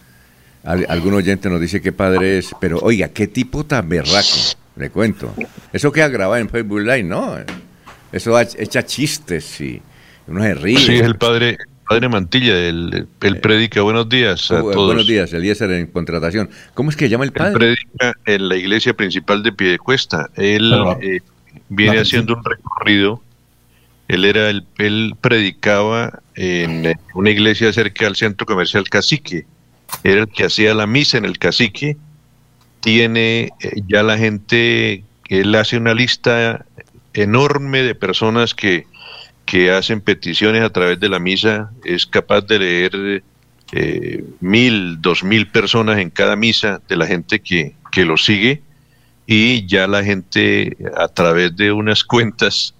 algún 0.63 1.13
oyente 1.13 1.49
nos 1.49 1.59
dice 1.59 1.81
qué 1.81 1.91
padre 1.91 2.37
es, 2.37 2.55
pero 2.59 2.79
oiga, 2.79 3.09
qué 3.09 3.27
tipo 3.27 3.65
tan 3.65 3.89
berraco. 3.89 4.37
Le 4.75 4.89
cuento. 4.89 5.35
Eso 5.71 5.91
queda 5.91 6.07
grabado 6.07 6.41
en 6.41 6.49
Facebook 6.49 6.79
Live, 6.79 7.03
¿no? 7.03 7.35
Eso 8.11 8.39
echa 8.39 8.83
chistes 8.85 9.61
y 9.61 9.81
uno 10.27 10.41
se 10.43 10.53
ríe. 10.55 10.77
Sí, 10.77 10.95
es 10.95 11.01
el 11.01 11.15
padre, 11.15 11.57
Padre 11.87 12.09
Mantilla, 12.09 12.57
el, 12.57 13.07
el 13.21 13.39
predica. 13.39 13.81
Buenos 13.81 14.07
días 14.09 14.49
a 14.51 14.63
uh, 14.63 14.71
todos. 14.71 14.87
Buenos 14.87 15.07
días, 15.07 15.33
Eliezer 15.33 15.71
en 15.71 15.87
contratación. 15.87 16.49
¿Cómo 16.73 16.89
es 16.89 16.95
que 16.95 17.09
llama 17.09 17.25
el 17.25 17.31
padre? 17.31 17.51
Él 17.69 17.77
predica 17.77 18.13
en 18.25 18.49
la 18.49 18.55
iglesia 18.55 18.93
principal 18.93 19.43
de 19.43 19.51
Piedecuesta. 19.51 20.29
Él 20.35 20.73
eh, 21.01 21.19
viene 21.69 21.99
haciendo 21.99 22.35
un 22.35 22.43
recorrido. 22.43 23.21
Él 24.07 24.25
era 24.25 24.49
el, 24.49 24.65
él 24.77 25.15
predicaba 25.19 26.19
en 26.35 26.97
una 27.13 27.29
iglesia 27.29 27.71
cerca 27.73 28.07
al 28.07 28.15
centro 28.15 28.45
comercial 28.45 28.89
Cacique. 28.89 29.45
Era 30.03 30.21
el 30.21 30.27
que 30.27 30.45
hacía 30.45 30.73
la 30.73 30.87
misa 30.87 31.17
en 31.17 31.25
el 31.25 31.37
Cacique. 31.37 31.97
Tiene 32.79 33.49
eh, 33.61 33.81
ya 33.87 34.03
la 34.03 34.17
gente, 34.17 35.03
él 35.29 35.55
hace 35.55 35.77
una 35.77 35.93
lista 35.93 36.65
enorme 37.13 37.83
de 37.83 37.95
personas 37.95 38.53
que 38.53 38.87
que 39.45 39.71
hacen 39.71 40.01
peticiones 40.01 40.63
a 40.63 40.69
través 40.69 40.99
de 40.99 41.09
la 41.09 41.19
misa, 41.19 41.71
es 41.83 42.05
capaz 42.05 42.41
de 42.41 42.59
leer 42.59 43.23
eh, 43.71 44.23
mil, 44.39 45.01
dos 45.01 45.23
mil 45.23 45.47
personas 45.47 45.99
en 45.99 46.09
cada 46.09 46.35
misa 46.35 46.81
de 46.87 46.95
la 46.95 47.07
gente 47.07 47.39
que, 47.39 47.73
que 47.91 48.05
lo 48.05 48.17
sigue 48.17 48.61
y 49.25 49.65
ya 49.65 49.87
la 49.87 50.03
gente 50.03 50.77
a 50.95 51.07
través 51.07 51.55
de 51.55 51.71
unas 51.71 52.03
cuentas 52.03 52.73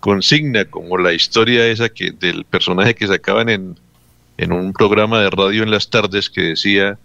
consigna 0.00 0.64
como 0.64 0.98
la 0.98 1.12
historia 1.12 1.66
esa 1.66 1.88
que 1.88 2.10
del 2.10 2.44
personaje 2.44 2.94
que 2.94 3.06
sacaban 3.06 3.48
en, 3.48 3.78
en 4.36 4.52
un 4.52 4.72
programa 4.72 5.20
de 5.20 5.30
radio 5.30 5.62
en 5.62 5.70
las 5.70 5.90
tardes 5.90 6.28
que 6.28 6.42
decía 6.42 6.98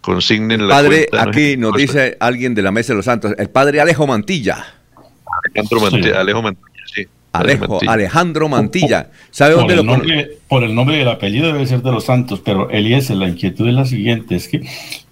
consignen 0.00 0.66
la 0.66 0.76
padre 0.76 1.08
aquí 1.18 1.58
nos 1.58 1.74
dice 1.76 2.16
alguien 2.18 2.54
de 2.54 2.62
la 2.62 2.72
mesa 2.72 2.94
de 2.94 2.96
los 2.96 3.04
santos 3.04 3.34
el 3.36 3.50
padre 3.50 3.82
Alejo 3.82 4.06
Mantilla. 4.06 4.64
Alejo 6.16 6.40
Mantilla 6.40 6.69
Alejo, 7.32 7.78
Alejandro 7.86 8.48
Mantilla. 8.48 9.10
¿Sabe 9.30 9.54
dónde 9.54 9.76
lo 9.76 9.84
nombre, 9.84 10.38
Por 10.48 10.64
el 10.64 10.74
nombre 10.74 10.96
del 10.96 11.08
apellido 11.08 11.46
debe 11.46 11.64
ser 11.66 11.80
de 11.80 11.92
los 11.92 12.04
santos, 12.04 12.40
pero 12.44 12.70
Eliezer, 12.70 13.16
la 13.16 13.28
inquietud 13.28 13.68
es 13.68 13.74
la 13.74 13.84
siguiente, 13.84 14.34
es 14.34 14.48
que 14.48 14.62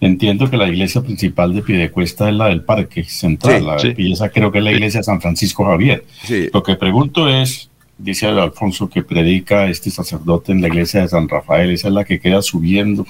entiendo 0.01 0.51
que 0.51 0.57
la 0.57 0.69
iglesia 0.69 1.01
principal 1.01 1.55
de 1.55 1.63
Piedecuesta 1.63 2.29
es 2.29 2.35
la 2.35 2.47
del 2.47 2.63
Parque 2.63 3.05
Central, 3.05 3.95
y 3.97 4.13
esa 4.13 4.31
creo 4.31 4.51
que 4.51 4.59
es 4.59 4.65
la 4.65 4.73
iglesia 4.73 5.01
de 5.01 5.05
San 5.05 5.21
Francisco 5.21 5.65
Javier. 5.65 6.05
Lo 6.53 6.63
que 6.63 6.75
pregunto 6.75 7.29
es, 7.29 7.71
dice 7.99 8.27
Alfonso 8.27 8.89
que 8.89 9.03
predica 9.03 9.69
este 9.69 9.91
sacerdote 9.91 10.51
en 10.51 10.61
la 10.61 10.69
iglesia 10.69 11.03
de 11.03 11.09
San 11.09 11.29
Rafael, 11.29 11.71
esa 11.71 11.87
es 11.87 11.95
la 11.95 12.05
que 12.05 12.19
queda 12.19 12.43
subiendo, 12.43 13.07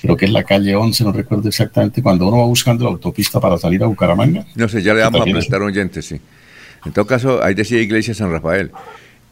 creo 0.00 0.16
que 0.16 0.26
es 0.26 0.32
la 0.32 0.44
calle 0.44 0.76
11, 0.76 1.02
no 1.02 1.12
recuerdo 1.12 1.48
exactamente, 1.48 2.02
cuando 2.02 2.28
uno 2.28 2.38
va 2.38 2.46
buscando 2.46 2.84
la 2.84 2.90
autopista 2.90 3.40
para 3.40 3.58
salir 3.58 3.82
a 3.82 3.86
Bucaramanga. 3.86 4.46
No 4.54 4.68
sé, 4.68 4.80
ya 4.80 4.94
le 4.94 5.00
vamos 5.00 5.22
a 5.22 5.24
prestar 5.24 5.60
oyentes, 5.60 6.04
sí. 6.06 6.20
En 6.84 6.92
todo 6.92 7.06
caso, 7.06 7.42
ahí 7.42 7.54
decía 7.54 7.80
Iglesia 7.80 8.14
San 8.14 8.30
Rafael. 8.30 8.70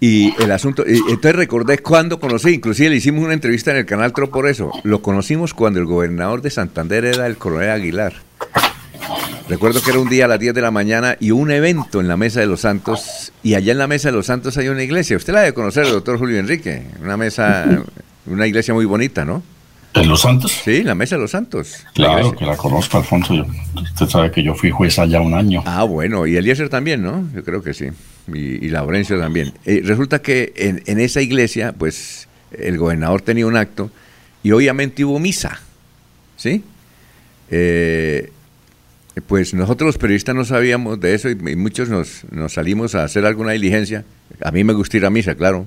Y 0.00 0.34
el 0.42 0.50
asunto, 0.50 0.84
entonces 0.84 1.36
recordé 1.36 1.78
cuando 1.78 2.18
conocí, 2.18 2.50
inclusive 2.50 2.90
le 2.90 2.96
hicimos 2.96 3.22
una 3.22 3.34
entrevista 3.34 3.70
en 3.70 3.76
el 3.76 3.86
canal 3.86 4.12
Tro 4.12 4.30
por 4.30 4.48
eso. 4.48 4.72
Lo 4.82 5.00
conocimos 5.00 5.54
cuando 5.54 5.78
el 5.78 5.86
gobernador 5.86 6.42
de 6.42 6.50
Santander 6.50 7.04
era 7.04 7.26
el 7.28 7.36
coronel 7.36 7.70
Aguilar. 7.70 8.14
Recuerdo 9.48 9.80
que 9.80 9.90
era 9.90 10.00
un 10.00 10.08
día 10.08 10.24
a 10.24 10.28
las 10.28 10.40
10 10.40 10.54
de 10.54 10.60
la 10.60 10.70
mañana 10.70 11.16
y 11.20 11.30
un 11.30 11.50
evento 11.50 12.00
en 12.00 12.08
la 12.08 12.16
Mesa 12.16 12.40
de 12.40 12.46
los 12.46 12.62
Santos. 12.62 13.32
Y 13.44 13.54
allá 13.54 13.72
en 13.72 13.78
la 13.78 13.86
Mesa 13.86 14.08
de 14.08 14.16
los 14.16 14.26
Santos 14.26 14.56
hay 14.56 14.68
una 14.68 14.82
iglesia. 14.82 15.16
Usted 15.16 15.32
la 15.32 15.42
debe 15.42 15.54
conocer, 15.54 15.86
doctor 15.86 16.18
Julio 16.18 16.38
Enrique. 16.38 16.82
Una 17.00 17.16
mesa, 17.16 17.84
una 18.26 18.46
iglesia 18.46 18.74
muy 18.74 18.86
bonita, 18.86 19.24
¿no? 19.24 19.42
¿En 19.94 20.08
Los 20.08 20.22
Santos? 20.22 20.52
Sí, 20.64 20.82
la 20.82 20.94
Mesa 20.94 21.16
de 21.16 21.22
los 21.22 21.30
Santos. 21.30 21.84
Claro, 21.94 22.34
que 22.34 22.46
la 22.46 22.56
conozco, 22.56 22.96
Alfonso. 22.96 23.46
usted 23.74 24.08
sabe 24.08 24.30
que 24.30 24.42
yo 24.42 24.54
fui 24.54 24.70
juez 24.70 24.98
allá 24.98 25.20
un 25.20 25.34
año. 25.34 25.62
Ah, 25.66 25.84
bueno, 25.84 26.26
y 26.26 26.36
Eliezer 26.36 26.68
también, 26.68 27.02
¿no? 27.02 27.28
Yo 27.34 27.44
creo 27.44 27.62
que 27.62 27.74
sí. 27.74 27.88
Y, 28.32 28.64
y 28.64 28.68
Laurencio 28.70 29.18
también. 29.18 29.52
Eh, 29.66 29.82
resulta 29.84 30.22
que 30.22 30.52
en, 30.56 30.98
esa 30.98 31.20
iglesia, 31.20 31.74
pues, 31.76 32.28
el 32.52 32.78
gobernador 32.78 33.20
tenía 33.20 33.46
un 33.46 33.56
acto 33.56 33.90
y 34.42 34.52
obviamente 34.52 35.04
hubo 35.04 35.18
misa, 35.18 35.60
¿sí? 36.36 36.64
Eh, 37.50 38.32
pues 39.26 39.52
nosotros 39.52 39.86
los 39.86 39.98
periodistas 39.98 40.34
no 40.34 40.46
sabíamos 40.46 40.98
de 41.00 41.14
eso 41.14 41.28
y, 41.28 41.34
muchos 41.34 41.90
nos, 41.90 42.24
nos 42.30 42.54
salimos 42.54 42.94
a 42.94 43.04
hacer 43.04 43.26
alguna 43.26 43.52
diligencia. 43.52 44.06
A 44.42 44.50
mí 44.52 44.64
me 44.64 44.72
gusta 44.72 44.96
ir 44.96 45.04
a 45.04 45.10
misa, 45.10 45.34
claro 45.34 45.66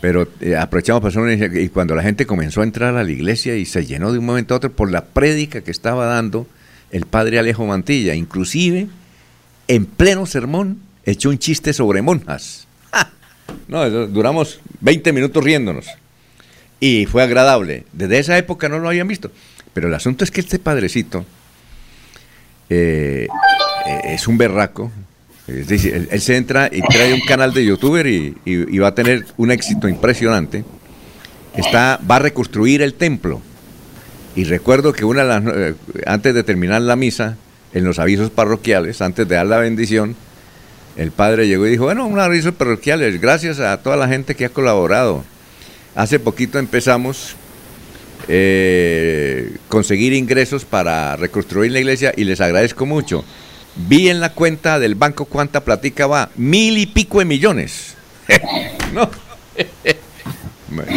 pero 0.00 0.28
eh, 0.40 0.56
aprovechamos 0.56 1.02
para 1.02 1.34
y 1.60 1.68
cuando 1.68 1.94
la 1.94 2.02
gente 2.02 2.26
comenzó 2.26 2.60
a 2.60 2.64
entrar 2.64 2.96
a 2.96 3.02
la 3.02 3.10
iglesia 3.10 3.56
y 3.56 3.64
se 3.64 3.84
llenó 3.84 4.12
de 4.12 4.18
un 4.18 4.26
momento 4.26 4.54
a 4.54 4.58
otro 4.58 4.72
por 4.72 4.90
la 4.90 5.04
prédica 5.06 5.62
que 5.62 5.70
estaba 5.70 6.06
dando 6.06 6.46
el 6.90 7.04
padre 7.04 7.38
Alejo 7.38 7.66
Mantilla, 7.66 8.14
inclusive 8.14 8.86
en 9.66 9.86
pleno 9.86 10.26
sermón 10.26 10.80
echó 11.04 11.30
un 11.30 11.38
chiste 11.38 11.72
sobre 11.72 12.02
monjas. 12.02 12.66
No, 13.66 13.88
duramos 13.88 14.60
20 14.80 15.12
minutos 15.12 15.42
riéndonos 15.42 15.86
y 16.80 17.06
fue 17.06 17.22
agradable. 17.22 17.84
Desde 17.92 18.18
esa 18.18 18.38
época 18.38 18.68
no 18.68 18.78
lo 18.78 18.88
habían 18.88 19.08
visto. 19.08 19.30
Pero 19.72 19.88
el 19.88 19.94
asunto 19.94 20.24
es 20.24 20.30
que 20.30 20.40
este 20.40 20.58
padrecito 20.58 21.24
eh, 22.70 23.28
eh, 23.86 24.00
es 24.04 24.28
un 24.28 24.38
berraco 24.38 24.90
él, 25.48 26.20
se 26.20 26.36
entra 26.36 26.68
y 26.70 26.82
trae 26.82 27.14
un 27.14 27.20
canal 27.22 27.52
de 27.54 27.64
youtuber 27.64 28.06
y, 28.06 28.78
va 28.78 28.88
a 28.88 28.94
tener 28.94 29.24
un 29.36 29.50
éxito 29.50 29.88
impresionante. 29.88 30.64
Está, 31.56 31.98
va 32.08 32.16
a 32.16 32.20
reconstruir 32.20 32.82
el 32.82 32.94
templo. 32.94 33.40
Y 34.36 34.44
recuerdo 34.44 34.92
que 34.92 35.04
una 35.04 35.22
de 35.22 35.28
las, 35.28 35.42
eh, 35.56 35.74
antes 36.06 36.34
de 36.34 36.44
terminar 36.44 36.82
la 36.82 36.94
misa, 36.94 37.36
en 37.74 37.84
los 37.84 37.98
avisos 37.98 38.30
parroquiales, 38.30 39.00
antes 39.02 39.26
de 39.28 39.34
dar 39.34 39.46
la 39.46 39.58
bendición, 39.58 40.14
el 40.96 41.10
padre 41.10 41.46
llegó 41.48 41.66
y 41.66 41.70
dijo, 41.70 41.84
bueno, 41.84 42.06
un 42.06 42.18
aviso 42.18 42.52
parroquiales, 42.52 43.20
gracias 43.20 43.60
a 43.60 43.82
toda 43.82 43.96
la 43.96 44.08
gente 44.08 44.34
que 44.34 44.44
ha 44.44 44.48
colaborado. 44.50 45.24
Hace 45.94 46.18
poquito 46.18 46.58
empezamos 46.58 47.36
eh, 48.28 49.56
conseguir 49.68 50.12
ingresos 50.12 50.64
para 50.64 51.16
reconstruir 51.16 51.72
la 51.72 51.80
iglesia 51.80 52.12
y 52.16 52.24
les 52.24 52.40
agradezco 52.40 52.84
mucho. 52.84 53.24
Vi 53.86 54.08
en 54.08 54.20
la 54.20 54.32
cuenta 54.32 54.78
del 54.78 54.96
banco 54.96 55.24
cuánta 55.24 55.62
platica 55.62 56.06
va, 56.06 56.30
mil 56.36 56.78
y 56.78 56.86
pico 56.86 57.20
de 57.20 57.24
millones. 57.24 57.94
no. 58.92 59.08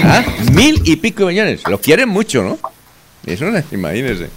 ¿Ah? 0.03 0.23
Mil 0.53 0.81
y 0.83 0.95
pico 0.95 1.25
de 1.25 1.33
millones. 1.33 1.61
Lo 1.69 1.79
quieren 1.79 2.09
mucho, 2.09 2.43
¿no? 2.43 2.57
Eso 3.25 3.45
no, 3.45 3.61
imagínense. 3.71 4.29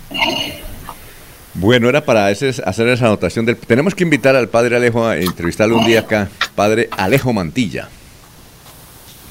Bueno, 1.55 1.89
era 1.89 2.05
para 2.05 2.27
hacer 2.27 2.51
esa 2.89 3.07
anotación 3.07 3.47
del... 3.47 3.57
Tenemos 3.57 3.95
que 3.95 4.05
invitar 4.05 4.37
al 4.37 4.49
padre 4.49 4.77
Alejo 4.77 5.07
a 5.07 5.17
entrevistarlo 5.17 5.79
un 5.79 5.87
día 5.87 6.01
acá. 6.01 6.29
Padre 6.55 6.89
Alejo 6.91 7.33
Mantilla. 7.33 7.89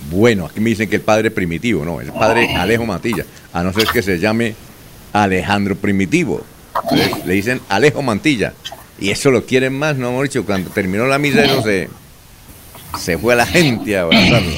Bueno, 0.10 0.46
aquí 0.46 0.60
me 0.60 0.72
dicen 0.72 0.90
que 0.90 0.96
el 0.98 1.02
padre 1.02 1.32
primitivo, 1.32 1.86
no, 1.86 2.02
el 2.02 2.12
padre 2.12 2.56
Alejo 2.56 2.86
Mantilla, 2.86 3.26
a 3.54 3.64
no 3.64 3.72
ser 3.74 3.88
que 3.88 4.02
se 4.02 4.20
llame 4.20 4.56
Alejandro 5.14 5.76
Primitivo. 5.76 6.44
le 7.26 7.34
dicen 7.34 7.62
Alejo 7.70 8.02
Mantilla. 8.02 8.54
Y 9.00 9.10
eso 9.10 9.32
lo 9.32 9.46
quieren 9.46 9.78
más, 9.78 9.98
¿no, 9.98 10.12
Mauricio? 10.12 10.46
Cuando 10.46 10.70
terminó 10.70 11.06
la 11.08 11.18
misa, 11.18 11.44
eso 11.44 11.62
se, 11.62 11.90
se 12.98 13.18
fue 13.18 13.34
a 13.34 13.38
la 13.38 13.46
gente 13.46 13.98
a 13.98 14.04
abrazarlo. 14.04 14.52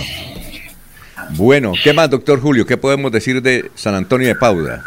Bueno, 1.31 1.73
¿qué 1.83 1.93
más, 1.93 2.09
doctor 2.09 2.39
Julio? 2.39 2.65
¿Qué 2.65 2.77
podemos 2.77 3.11
decir 3.11 3.41
de 3.41 3.71
San 3.75 3.95
Antonio 3.95 4.27
de 4.27 4.35
Padua? 4.35 4.83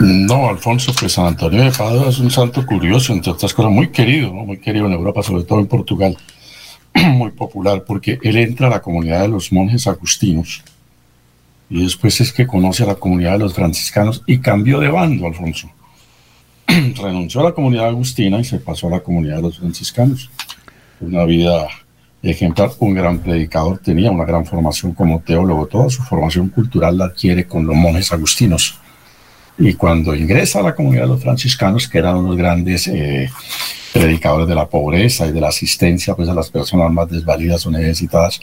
No, 0.00 0.48
Alfonso, 0.48 0.92
pues 0.98 1.12
San 1.12 1.26
Antonio 1.26 1.62
de 1.62 1.70
Padua 1.70 2.08
es 2.08 2.18
un 2.18 2.30
santo 2.30 2.66
curioso, 2.66 3.12
entre 3.12 3.32
otras 3.32 3.54
cosas, 3.54 3.70
muy 3.70 3.88
querido, 3.88 4.32
muy 4.32 4.58
querido 4.58 4.86
en 4.86 4.92
Europa, 4.92 5.22
sobre 5.22 5.44
todo 5.44 5.60
en 5.60 5.66
Portugal. 5.66 6.16
muy 7.12 7.30
popular 7.30 7.84
porque 7.86 8.18
él 8.22 8.36
entra 8.36 8.66
a 8.66 8.70
la 8.70 8.82
comunidad 8.82 9.22
de 9.22 9.28
los 9.28 9.52
monjes 9.52 9.86
agustinos 9.86 10.62
y 11.68 11.82
después 11.82 12.20
es 12.20 12.32
que 12.32 12.46
conoce 12.46 12.84
a 12.84 12.86
la 12.86 12.94
comunidad 12.94 13.32
de 13.32 13.40
los 13.40 13.54
franciscanos 13.54 14.22
y 14.26 14.38
cambió 14.38 14.78
de 14.78 14.88
bando, 14.88 15.26
Alfonso. 15.26 15.70
Renunció 16.96 17.40
a 17.40 17.44
la 17.44 17.52
comunidad 17.52 17.88
agustina 17.88 18.40
y 18.40 18.44
se 18.44 18.58
pasó 18.58 18.88
a 18.88 18.90
la 18.90 19.00
comunidad 19.00 19.36
de 19.36 19.42
los 19.42 19.58
franciscanos. 19.58 20.30
Una 21.00 21.24
vida 21.24 21.68
ejemplar, 22.22 22.70
un 22.80 22.94
gran 22.94 23.18
predicador, 23.18 23.78
tenía 23.78 24.10
una 24.10 24.24
gran 24.24 24.44
formación 24.44 24.92
como 24.92 25.20
teólogo, 25.20 25.66
toda 25.66 25.90
su 25.90 26.02
formación 26.02 26.48
cultural 26.48 26.98
la 26.98 27.06
adquiere 27.06 27.46
con 27.46 27.66
los 27.66 27.76
monjes 27.76 28.12
agustinos. 28.12 28.78
Y 29.58 29.74
cuando 29.74 30.14
ingresa 30.14 30.60
a 30.60 30.62
la 30.62 30.74
comunidad 30.74 31.02
de 31.02 31.08
los 31.08 31.22
franciscanos, 31.22 31.88
que 31.88 31.98
eran 31.98 32.16
unos 32.16 32.36
grandes 32.36 32.88
eh, 32.88 33.30
predicadores 33.92 34.48
de 34.48 34.54
la 34.54 34.68
pobreza 34.68 35.26
y 35.26 35.32
de 35.32 35.40
la 35.40 35.48
asistencia 35.48 36.14
pues, 36.14 36.28
a 36.28 36.34
las 36.34 36.50
personas 36.50 36.90
más 36.90 37.08
desvalidas 37.08 37.64
o 37.66 37.70
necesitadas, 37.70 38.40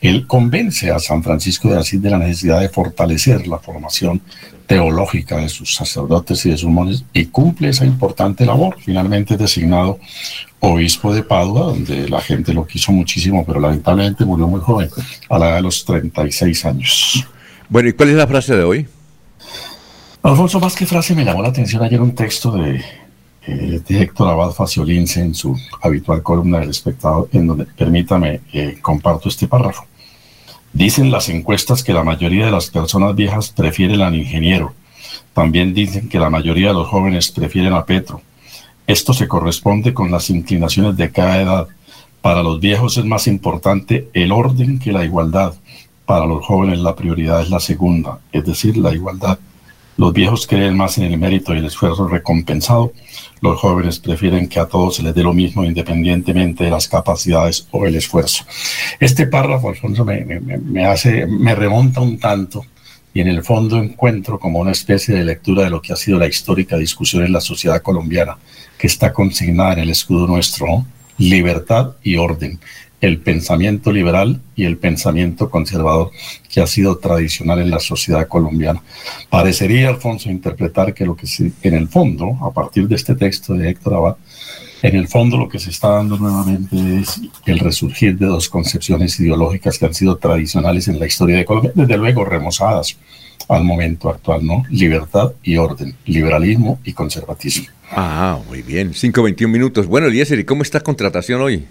él 0.00 0.26
convence 0.26 0.90
a 0.90 0.98
San 0.98 1.22
Francisco 1.22 1.68
de 1.68 1.78
Asís 1.78 2.02
de 2.02 2.10
la 2.10 2.18
necesidad 2.18 2.60
de 2.60 2.68
fortalecer 2.68 3.46
la 3.46 3.58
formación 3.58 4.20
teológica 4.66 5.38
de 5.38 5.48
sus 5.48 5.74
sacerdotes 5.74 6.44
y 6.46 6.50
de 6.50 6.56
sus 6.56 6.70
monjes 6.70 7.04
y 7.12 7.26
cumple 7.26 7.68
esa 7.68 7.84
importante 7.84 8.44
labor. 8.44 8.76
Finalmente 8.84 9.34
es 9.34 9.40
designado 9.40 9.98
obispo 10.60 11.14
de 11.14 11.22
Padua, 11.22 11.66
donde 11.66 12.08
la 12.08 12.20
gente 12.20 12.52
lo 12.52 12.66
quiso 12.66 12.92
muchísimo, 12.92 13.44
pero 13.44 13.60
lamentablemente 13.60 14.24
murió 14.24 14.46
muy 14.46 14.60
joven, 14.60 14.90
a 15.28 15.38
la 15.38 15.48
edad 15.48 15.56
de 15.56 15.62
los 15.62 15.84
36 15.84 16.64
años. 16.64 17.26
Bueno, 17.68 17.88
¿y 17.88 17.92
cuál 17.92 18.10
es 18.10 18.16
la 18.16 18.26
frase 18.26 18.56
de 18.56 18.64
hoy? 18.64 18.88
Alfonso, 20.22 20.58
más 20.58 20.74
que 20.74 20.86
frase, 20.86 21.14
me 21.14 21.24
llamó 21.24 21.42
la 21.42 21.48
atención 21.48 21.82
ayer 21.82 22.00
un 22.00 22.14
texto 22.14 22.50
de 22.50 22.84
eh, 23.46 23.80
de 23.86 24.02
Héctor 24.02 24.28
Abad 24.28 24.50
Faciolince 24.50 25.20
en 25.20 25.32
su 25.32 25.56
habitual 25.80 26.20
columna 26.20 26.58
del 26.58 26.70
espectador, 26.70 27.28
en 27.32 27.46
donde, 27.46 27.66
permítame, 27.66 28.40
eh, 28.52 28.78
comparto 28.82 29.28
este 29.28 29.46
párrafo. 29.46 29.86
Dicen 30.76 31.10
las 31.10 31.30
encuestas 31.30 31.82
que 31.82 31.94
la 31.94 32.04
mayoría 32.04 32.44
de 32.44 32.50
las 32.50 32.68
personas 32.68 33.16
viejas 33.16 33.48
prefieren 33.48 34.02
al 34.02 34.14
ingeniero. 34.14 34.74
También 35.32 35.72
dicen 35.72 36.10
que 36.10 36.18
la 36.18 36.28
mayoría 36.28 36.68
de 36.68 36.74
los 36.74 36.88
jóvenes 36.88 37.30
prefieren 37.30 37.72
a 37.72 37.86
Petro. 37.86 38.20
Esto 38.86 39.14
se 39.14 39.26
corresponde 39.26 39.94
con 39.94 40.10
las 40.10 40.28
inclinaciones 40.28 40.94
de 40.98 41.10
cada 41.10 41.40
edad. 41.40 41.68
Para 42.20 42.42
los 42.42 42.60
viejos 42.60 42.98
es 42.98 43.06
más 43.06 43.26
importante 43.26 44.10
el 44.12 44.32
orden 44.32 44.78
que 44.78 44.92
la 44.92 45.02
igualdad. 45.02 45.54
Para 46.04 46.26
los 46.26 46.44
jóvenes 46.44 46.78
la 46.80 46.94
prioridad 46.94 47.40
es 47.40 47.48
la 47.48 47.60
segunda, 47.60 48.18
es 48.30 48.44
decir, 48.44 48.76
la 48.76 48.92
igualdad. 48.92 49.38
Los 49.96 50.12
viejos 50.12 50.46
creen 50.46 50.76
más 50.76 50.98
en 50.98 51.04
el 51.04 51.18
mérito 51.18 51.54
y 51.54 51.58
el 51.58 51.66
esfuerzo 51.66 52.06
recompensado. 52.06 52.92
Los 53.40 53.58
jóvenes 53.58 53.98
prefieren 53.98 54.48
que 54.48 54.60
a 54.60 54.66
todos 54.66 54.96
se 54.96 55.02
les 55.02 55.14
dé 55.14 55.22
lo 55.22 55.32
mismo 55.32 55.64
independientemente 55.64 56.64
de 56.64 56.70
las 56.70 56.88
capacidades 56.88 57.66
o 57.70 57.86
el 57.86 57.96
esfuerzo. 57.96 58.44
Este 59.00 59.26
párrafo, 59.26 59.70
Alfonso, 59.70 60.04
me, 60.04 60.86
hace, 60.86 61.26
me 61.26 61.54
remonta 61.54 62.00
un 62.00 62.18
tanto 62.18 62.64
y 63.14 63.20
en 63.22 63.28
el 63.28 63.42
fondo 63.42 63.78
encuentro 63.78 64.38
como 64.38 64.58
una 64.58 64.72
especie 64.72 65.14
de 65.14 65.24
lectura 65.24 65.64
de 65.64 65.70
lo 65.70 65.80
que 65.80 65.94
ha 65.94 65.96
sido 65.96 66.18
la 66.18 66.26
histórica 66.26 66.76
discusión 66.76 67.24
en 67.24 67.32
la 67.32 67.40
sociedad 67.40 67.80
colombiana, 67.80 68.36
que 68.76 68.86
está 68.86 69.14
consignada 69.14 69.72
en 69.72 69.78
el 69.78 69.90
escudo 69.90 70.26
nuestro, 70.26 70.84
libertad 71.16 71.92
y 72.02 72.16
orden 72.16 72.60
el 73.06 73.18
pensamiento 73.18 73.92
liberal 73.92 74.40
y 74.54 74.64
el 74.64 74.76
pensamiento 74.78 75.50
conservador 75.50 76.10
que 76.52 76.60
ha 76.60 76.66
sido 76.66 76.98
tradicional 76.98 77.60
en 77.60 77.70
la 77.70 77.80
sociedad 77.80 78.26
colombiana. 78.26 78.82
Parecería, 79.30 79.88
Alfonso, 79.88 80.30
interpretar 80.30 80.94
que 80.94 81.04
lo 81.04 81.16
que 81.16 81.26
se, 81.26 81.52
en 81.62 81.74
el 81.74 81.88
fondo, 81.88 82.36
a 82.42 82.52
partir 82.52 82.88
de 82.88 82.96
este 82.96 83.14
texto 83.14 83.54
de 83.54 83.70
Héctor 83.70 83.94
Abad, 83.94 84.16
en 84.82 84.96
el 84.96 85.08
fondo 85.08 85.38
lo 85.38 85.48
que 85.48 85.58
se 85.58 85.70
está 85.70 85.88
dando 85.88 86.16
nuevamente 86.16 86.76
es 87.00 87.20
el 87.46 87.58
resurgir 87.58 88.18
de 88.18 88.26
dos 88.26 88.48
concepciones 88.48 89.18
ideológicas 89.18 89.78
que 89.78 89.86
han 89.86 89.94
sido 89.94 90.16
tradicionales 90.16 90.86
en 90.88 90.98
la 90.98 91.06
historia 91.06 91.36
de 91.36 91.44
Colombia, 91.44 91.72
desde 91.74 91.96
luego 91.96 92.24
remozadas 92.24 92.96
al 93.48 93.64
momento 93.64 94.10
actual, 94.10 94.44
¿no? 94.44 94.64
Libertad 94.70 95.32
y 95.42 95.56
orden, 95.56 95.94
liberalismo 96.04 96.80
y 96.84 96.92
conservatismo. 96.92 97.66
Ah, 97.90 98.38
muy 98.48 98.62
bien. 98.62 98.92
5.21 98.92 99.48
minutos. 99.48 99.86
Bueno, 99.86 100.08
Eliezer, 100.08 100.38
¿y 100.38 100.44
cómo 100.44 100.62
está 100.62 100.80
contratación 100.80 101.40
hoy? 101.40 101.64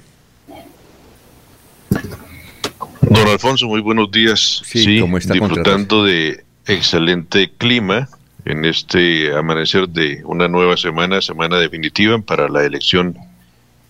Don 3.15 3.30
Alfonso, 3.30 3.67
muy 3.67 3.80
buenos 3.80 4.12
días. 4.12 4.62
Sí, 4.65 5.01
disfrutando 5.01 6.04
de 6.04 6.43
excelente 6.67 7.49
clima 7.58 8.10
en 8.43 8.65
este 8.65 9.34
amanecer 9.34 9.88
de 9.88 10.21
una 10.25 10.49
nueva 10.49 10.75
semana, 10.75 11.21
semana 11.21 11.58
definitiva 11.58 12.19
para 12.19 12.49
la 12.49 12.65
elección 12.65 13.15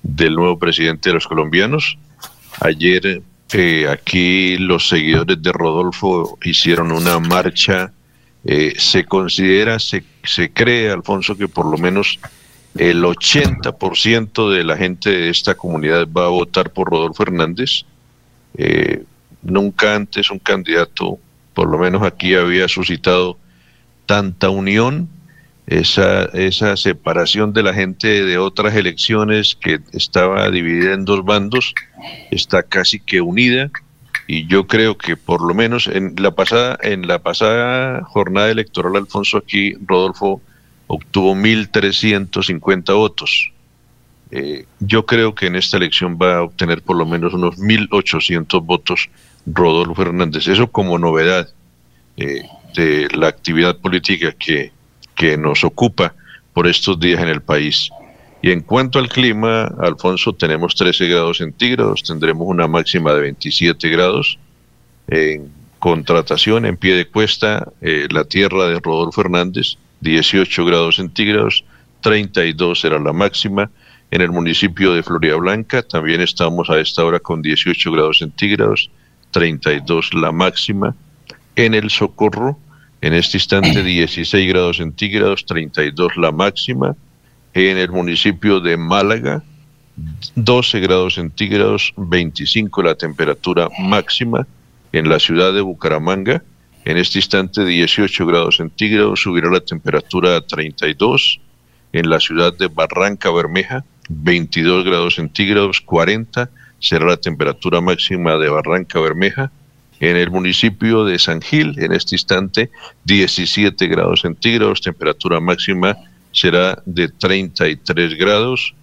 del 0.04 0.36
nuevo 0.36 0.60
presidente 0.60 1.10
de 1.10 1.16
los 1.16 1.28
colombianos. 1.28 1.98
Ayer 2.62 3.24
eh, 3.52 3.88
aquí 3.90 4.58
los 4.60 4.90
seguidores 4.90 5.42
de 5.42 5.52
Rodolfo 5.52 6.38
hicieron 6.44 6.92
una 6.92 7.18
marcha. 7.20 7.92
Eh, 8.44 8.76
se 8.78 9.06
considera, 9.06 9.80
se, 9.80 10.04
se 10.24 10.52
cree, 10.52 10.92
Alfonso, 10.92 11.36
que 11.36 11.48
por 11.48 11.66
lo 11.66 11.80
menos 11.80 12.20
el 12.78 13.04
80% 13.04 14.52
de 14.52 14.64
la 14.64 14.78
gente 14.78 15.10
de 15.10 15.30
esta 15.30 15.56
comunidad 15.56 16.08
va 16.08 16.26
a 16.26 16.30
votar 16.30 16.70
por 16.70 16.92
Rodolfo 16.92 17.24
Hernández. 17.24 17.86
Eh, 18.56 19.04
nunca 19.45 19.95
antes 19.95 20.29
un 20.31 20.39
candidato, 20.39 21.19
por 21.53 21.69
lo 21.69 21.77
menos 21.77 22.03
aquí, 22.03 22.36
había 22.36 22.67
suscitado 22.67 23.38
tanta 24.05 24.49
unión, 24.49 25.10
esa, 25.67 26.25
esa 26.25 26.77
separación 26.77 27.53
de 27.53 27.63
la 27.63 27.73
gente 27.73 28.23
de 28.23 28.38
otras 28.38 28.75
elecciones 28.75 29.55
que 29.55 29.79
estaba 29.93 30.49
dividida 30.51 30.93
en 30.93 31.05
dos 31.05 31.23
bandos, 31.23 31.73
está 32.31 32.63
casi 32.63 32.99
que 32.99 33.21
unida. 33.21 33.71
Y 34.27 34.47
yo 34.47 34.65
creo 34.65 34.97
que 34.97 35.17
por 35.17 35.41
lo 35.41 35.53
menos 35.53 35.88
en 35.88 36.15
la 36.17 36.31
pasada 36.31 36.79
en 36.81 37.08
la 37.08 37.19
pasada 37.19 38.03
jornada 38.05 38.49
electoral 38.49 38.95
Alfonso 38.95 39.38
aquí 39.38 39.75
Rodolfo 39.86 40.41
obtuvo 40.88 41.36
1350 41.36 42.93
votos. 42.93 43.51
Eh, 44.31 44.65
yo 44.79 45.05
creo 45.05 45.36
que 45.36 45.45
en 45.45 45.55
esta 45.55 45.77
elección 45.77 46.17
va 46.19 46.38
a 46.38 46.43
obtener 46.43 46.81
por 46.81 46.97
lo 46.97 47.05
menos 47.05 47.34
unos 47.34 47.58
1.800 47.58 48.65
votos 48.65 49.10
Rodolfo 49.45 50.01
Hernández. 50.01 50.47
Eso 50.47 50.71
como 50.71 50.97
novedad 50.97 51.49
eh, 52.17 52.43
de 52.75 53.08
la 53.15 53.27
actividad 53.27 53.77
política 53.77 54.31
que, 54.31 54.71
que 55.15 55.38
nos 55.38 55.63
ocupa 55.63 56.13
por 56.53 56.67
estos 56.67 56.99
días 56.99 57.21
en 57.21 57.29
el 57.29 57.41
país. 57.41 57.89
Y 58.41 58.51
en 58.51 58.62
cuanto 58.62 58.99
al 58.99 59.10
clima, 59.10 59.65
Alfonso, 59.79 60.34
tenemos 60.34 60.75
13 60.75 61.08
grados 61.08 61.38
centígrados, 61.38 62.03
tendremos 62.03 62.47
una 62.47 62.67
máxima 62.67 63.13
de 63.13 63.21
27 63.21 63.89
grados. 63.89 64.38
En 65.08 65.51
contratación, 65.79 66.65
en 66.65 66.77
pie 66.77 66.95
de 66.95 67.05
cuesta, 67.08 67.71
eh, 67.81 68.08
la 68.10 68.23
tierra 68.23 68.67
de 68.67 68.79
Rodolfo 68.79 69.21
Hernández, 69.21 69.77
18 70.01 70.65
grados 70.65 70.97
centígrados, 70.97 71.63
32 72.01 72.79
será 72.79 72.99
la 72.99 73.13
máxima 73.13 73.71
En 74.12 74.21
el 74.21 74.29
municipio 74.29 74.93
de 74.93 75.01
Florida 75.01 75.36
Blanca 75.36 75.81
también 75.81 76.21
estamos 76.21 76.69
a 76.69 76.79
esta 76.79 77.03
hora 77.03 77.19
con 77.19 77.41
18 77.41 77.91
grados 77.91 78.19
centígrados, 78.19 78.91
32 79.36 80.13
la 80.13 80.32
máxima. 80.32 80.95
En 81.58 81.74
el 81.74 81.89
Socorro, 81.89 82.58
en 83.02 83.13
este 83.13 83.36
instante 83.36 83.84
16 83.84 84.48
grados 84.48 84.78
centígrados, 84.78 85.45
32 85.45 86.15
la 86.15 86.32
máxima. 86.32 86.95
En 87.54 87.78
el 87.78 87.91
municipio 87.91 88.62
de 88.62 88.78
Málaga, 88.78 89.43
12 90.36 90.80
grados 90.80 91.15
centígrados, 91.15 91.93
25 91.98 92.82
la 92.82 92.95
temperatura 92.95 93.67
máxima. 93.78 94.48
En 94.93 95.10
la 95.10 95.19
ciudad 95.19 95.54
de 95.54 95.60
Bucaramanga, 95.60 96.41
en 96.86 96.95
este 96.95 97.19
instante 97.19 97.65
18 97.65 98.26
grados 98.26 98.56
centígrados, 98.56 99.19
subirá 99.19 99.50
la 99.50 99.60
temperatura 99.60 100.38
a 100.38 100.41
32. 100.41 101.41
En 101.91 102.10
la 102.10 102.21
ciudad 102.21 102.58
de 102.58 102.67
Barranca 102.67 103.32
Bermeja, 103.32 103.84
22 104.08 104.86
grados 104.86 105.15
centígrados, 105.15 105.82
40 105.82 106.50
será 106.86 107.08
la 107.08 107.17
temperatura 107.17 107.82
máxima 107.82 108.38
de 108.38 108.48
Barranca 108.48 109.00
Bermeja. 109.00 109.52
En 110.00 110.17
el 110.17 110.30
municipio 110.30 111.04
de 111.04 111.17
San 111.17 111.41
Gil, 111.41 111.74
en 111.80 111.93
este 111.93 112.15
instante, 112.15 112.69
17 113.06 113.88
grados 113.88 114.21
centígrados, 114.21 114.82
temperatura 114.82 115.39
máxima 115.39 115.98
será 116.32 116.82
de 116.86 117.08
33 117.08 118.15
grados. 118.17 118.76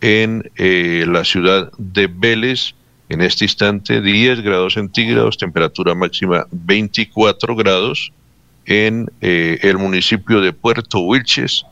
En 0.00 0.50
eh, 0.56 1.06
la 1.08 1.24
ciudad 1.24 1.72
de 1.78 2.06
Vélez, 2.06 2.74
en 3.08 3.22
este 3.22 3.46
instante 3.46 4.02
10 4.02 4.42
grados 4.42 4.74
centígrados, 4.74 5.38
temperatura 5.38 5.94
máxima 5.94 6.46
24 6.50 7.56
grados. 7.56 8.12
En 8.66 9.10
eh, 9.22 9.58
el 9.62 9.78
municipio 9.78 10.42
de 10.42 10.52
Puerto 10.52 11.00
Wilches, 11.00 11.64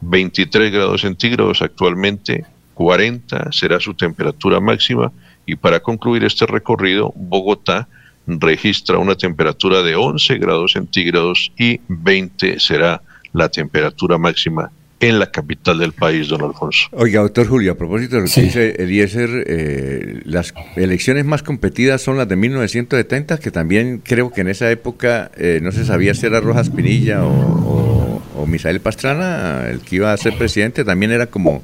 23 0.00 0.72
grados 0.72 1.02
centígrados 1.02 1.62
actualmente, 1.62 2.44
40 2.74 3.52
será 3.52 3.80
su 3.80 3.94
temperatura 3.94 4.60
máxima. 4.60 5.12
Y 5.46 5.56
para 5.56 5.80
concluir 5.80 6.24
este 6.24 6.46
recorrido, 6.46 7.12
Bogotá 7.16 7.88
registra 8.26 8.98
una 8.98 9.16
temperatura 9.16 9.82
de 9.82 9.96
11 9.96 10.38
grados 10.38 10.72
centígrados 10.72 11.52
y 11.58 11.80
20 11.88 12.60
será 12.60 13.02
la 13.32 13.48
temperatura 13.48 14.18
máxima 14.18 14.70
en 15.02 15.18
la 15.18 15.32
capital 15.32 15.80
del 15.80 15.92
país, 15.92 16.28
don 16.28 16.42
Alfonso. 16.42 16.86
Oiga, 16.92 17.22
doctor 17.22 17.48
Julio, 17.48 17.72
a 17.72 17.74
propósito 17.74 18.16
de 18.16 18.22
lo 18.22 18.28
que 18.28 18.40
dice 18.40 18.76
Eliezer, 18.78 19.44
eh, 19.48 20.20
las 20.24 20.54
elecciones 20.76 21.24
más 21.24 21.42
competidas 21.42 22.00
son 22.00 22.16
las 22.16 22.28
de 22.28 22.36
1970, 22.36 23.38
que 23.38 23.50
también 23.50 24.00
creo 24.04 24.30
que 24.30 24.42
en 24.42 24.48
esa 24.48 24.70
época 24.70 25.32
eh, 25.36 25.58
no 25.60 25.72
se 25.72 25.84
sabía 25.84 26.14
si 26.14 26.26
era 26.26 26.38
Rojas 26.38 26.70
Pinilla 26.70 27.24
o, 27.24 28.22
o, 28.36 28.46
Misael 28.46 28.80
Pastrana, 28.80 29.68
el 29.70 29.80
que 29.80 29.96
iba 29.96 30.12
a 30.12 30.16
ser 30.16 30.34
presidente, 30.38 30.84
también 30.84 31.10
era 31.10 31.26
como... 31.26 31.62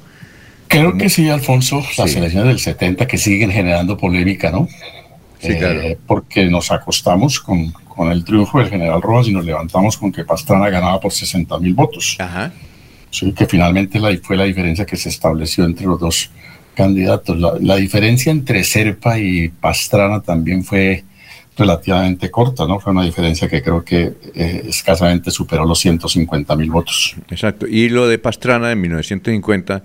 Creo 0.69 0.95
que 0.97 1.09
sí, 1.09 1.27
Alfonso, 1.27 1.83
las 1.97 2.15
elecciones 2.15 2.47
del 2.47 2.59
70 2.59 3.07
que 3.07 3.17
siguen 3.17 3.51
generando 3.51 3.97
polémica, 3.97 4.51
¿no? 4.51 4.67
Sí, 5.39 5.55
claro. 5.57 5.81
Eh, 5.81 5.97
porque 6.05 6.45
nos 6.45 6.71
acostamos 6.71 7.39
con, 7.39 7.71
con 7.71 8.11
el 8.11 8.23
triunfo 8.23 8.59
del 8.59 8.69
general 8.69 9.01
Rojas 9.01 9.27
y 9.27 9.33
nos 9.33 9.43
levantamos 9.43 9.97
con 9.97 10.11
que 10.11 10.23
Pastrana 10.23 10.69
ganaba 10.69 10.99
por 10.99 11.11
60 11.11 11.57
mil 11.59 11.73
votos. 11.73 12.17
Ajá. 12.19 12.51
Sí, 13.09 13.33
que 13.33 13.47
finalmente 13.47 13.99
la, 13.99 14.15
fue 14.21 14.37
la 14.37 14.43
diferencia 14.43 14.85
que 14.85 14.95
se 14.95 15.09
estableció 15.09 15.65
entre 15.65 15.87
los 15.87 15.99
dos 15.99 16.29
candidatos. 16.75 17.37
La, 17.61 17.75
diferencia 17.75 18.31
entre 18.31 18.63
Serpa 18.63 19.17
y 19.17 19.49
Pastrana 19.49 20.21
también 20.21 20.63
fue 20.63 21.03
relativamente 21.57 22.29
corta, 22.29 22.67
¿no? 22.67 22.79
Fue 22.79 22.93
una 22.93 23.03
diferencia 23.03 23.49
que 23.49 23.63
creo 23.63 23.83
que 23.83 24.13
eh, 24.35 24.65
escasamente 24.67 25.31
superó 25.31 25.65
los 25.65 25.79
150 25.79 26.55
mil 26.55 26.69
votos. 26.69 27.15
Exacto. 27.29 27.65
Y 27.67 27.89
lo 27.89 28.07
de 28.07 28.19
Pastrana 28.19 28.71
en 28.71 28.79
1950 28.81 29.83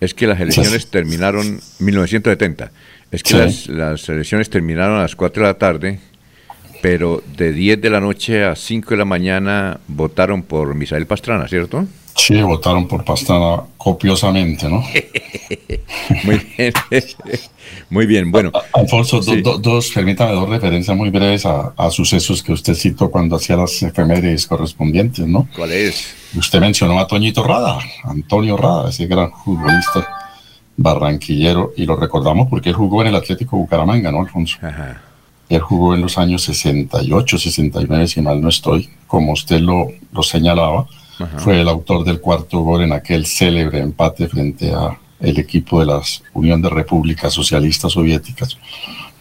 es 0.00 0.14
que 0.14 0.26
las 0.26 0.40
elecciones 0.40 0.88
terminaron, 0.88 1.60
1970, 1.78 2.70
es 3.10 3.22
que 3.22 3.34
las, 3.34 3.68
las 3.68 4.08
elecciones 4.08 4.50
terminaron 4.50 4.98
a 4.98 5.02
las 5.02 5.16
4 5.16 5.42
de 5.42 5.48
la 5.48 5.58
tarde, 5.58 5.98
pero 6.82 7.22
de 7.36 7.52
10 7.52 7.80
de 7.80 7.90
la 7.90 8.00
noche 8.00 8.44
a 8.44 8.54
5 8.54 8.90
de 8.90 8.96
la 8.96 9.04
mañana 9.04 9.80
votaron 9.88 10.42
por 10.42 10.74
Misael 10.74 11.06
Pastrana, 11.06 11.48
¿cierto? 11.48 11.86
Sí, 12.16 12.40
votaron 12.42 12.86
por 12.86 13.04
Pastrana 13.04 13.62
copiosamente, 13.76 14.68
¿no? 14.68 14.76
muy 16.24 16.40
bien, 16.56 16.72
muy 17.90 18.06
bien. 18.06 18.30
Bueno, 18.30 18.52
Alfonso, 18.72 19.20
dos, 19.20 19.90
permítame 19.92 20.32
dos 20.32 20.48
referencias 20.48 20.96
muy 20.96 21.10
breves 21.10 21.44
a, 21.44 21.90
sucesos 21.90 22.42
que 22.42 22.52
usted 22.52 22.74
citó 22.74 23.10
cuando 23.10 23.36
hacía 23.36 23.56
las 23.56 23.82
efemérides 23.82 24.46
correspondientes, 24.46 25.26
¿no? 25.26 25.48
¿Cuál 25.56 25.72
es? 25.72 26.14
Usted 26.36 26.60
mencionó 26.60 26.98
a 27.00 27.06
Toñito 27.06 27.42
Rada, 27.42 27.78
Antonio 28.04 28.56
Rada, 28.56 28.90
ese 28.90 29.06
gran 29.06 29.32
futbolista 29.32 30.08
barranquillero, 30.76 31.72
y 31.76 31.84
lo 31.84 31.96
recordamos 31.96 32.48
porque 32.48 32.70
él 32.70 32.76
jugó 32.76 33.02
en 33.02 33.08
el 33.08 33.16
Atlético 33.16 33.56
Bucaramanga, 33.56 34.10
¿no, 34.12 34.20
Alfonso? 34.20 34.58
Ajá. 34.62 35.02
Él 35.48 35.60
jugó 35.60 35.94
en 35.94 36.00
los 36.00 36.16
años 36.16 36.42
68, 36.44 37.38
69, 37.38 38.06
si 38.08 38.20
mal 38.20 38.40
no 38.40 38.48
estoy, 38.48 38.88
como 39.06 39.32
usted 39.32 39.60
lo, 39.60 39.88
lo 40.12 40.22
señalaba 40.22 40.86
fue 41.38 41.60
el 41.60 41.68
autor 41.68 42.04
del 42.04 42.20
cuarto 42.20 42.60
gol 42.60 42.82
en 42.82 42.92
aquel 42.92 43.26
célebre 43.26 43.80
empate 43.80 44.28
frente 44.28 44.72
a 44.72 44.98
el 45.20 45.38
equipo 45.38 45.80
de 45.80 45.86
la 45.86 46.00
Unión 46.32 46.60
de 46.60 46.68
Repúblicas 46.68 47.32
Socialistas 47.32 47.92
Soviéticas, 47.92 48.58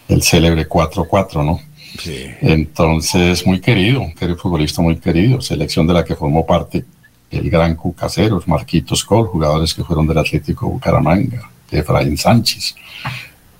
el 0.07 0.21
célebre 0.21 0.67
4-4, 0.67 1.45
¿no? 1.45 1.59
Sí. 1.99 2.25
Entonces, 2.41 3.45
muy 3.45 3.61
querido, 3.61 4.01
un 4.01 4.13
querido 4.13 4.37
futbolista 4.37 4.81
muy 4.81 4.97
querido, 4.97 5.41
selección 5.41 5.85
de 5.87 5.93
la 5.93 6.03
que 6.03 6.15
formó 6.15 6.45
parte 6.45 6.83
el 7.29 7.49
gran 7.49 7.75
Cucaseros, 7.75 8.47
Marquitos 8.47 9.03
Col, 9.03 9.27
jugadores 9.27 9.73
que 9.73 9.83
fueron 9.83 10.07
del 10.07 10.17
Atlético 10.17 10.67
Bucaramanga, 10.67 11.49
Efraín 11.71 12.17
Sánchez, 12.17 12.75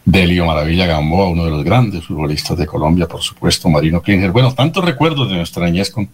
Delio 0.05 0.45
Maravilla 0.45 0.85
Gamboa, 0.85 1.29
uno 1.29 1.45
de 1.45 1.51
los 1.51 1.63
grandes 1.63 2.05
futbolistas 2.05 2.57
de 2.57 2.65
Colombia, 2.65 3.07
por 3.07 3.21
supuesto, 3.21 3.69
Marino 3.69 4.01
Klinger. 4.01 4.31
Bueno, 4.31 4.53
tantos 4.53 4.83
recuerdos 4.83 5.29
de 5.29 5.37
nuestra 5.37 5.65
niñez 5.65 5.89
con, 5.89 6.09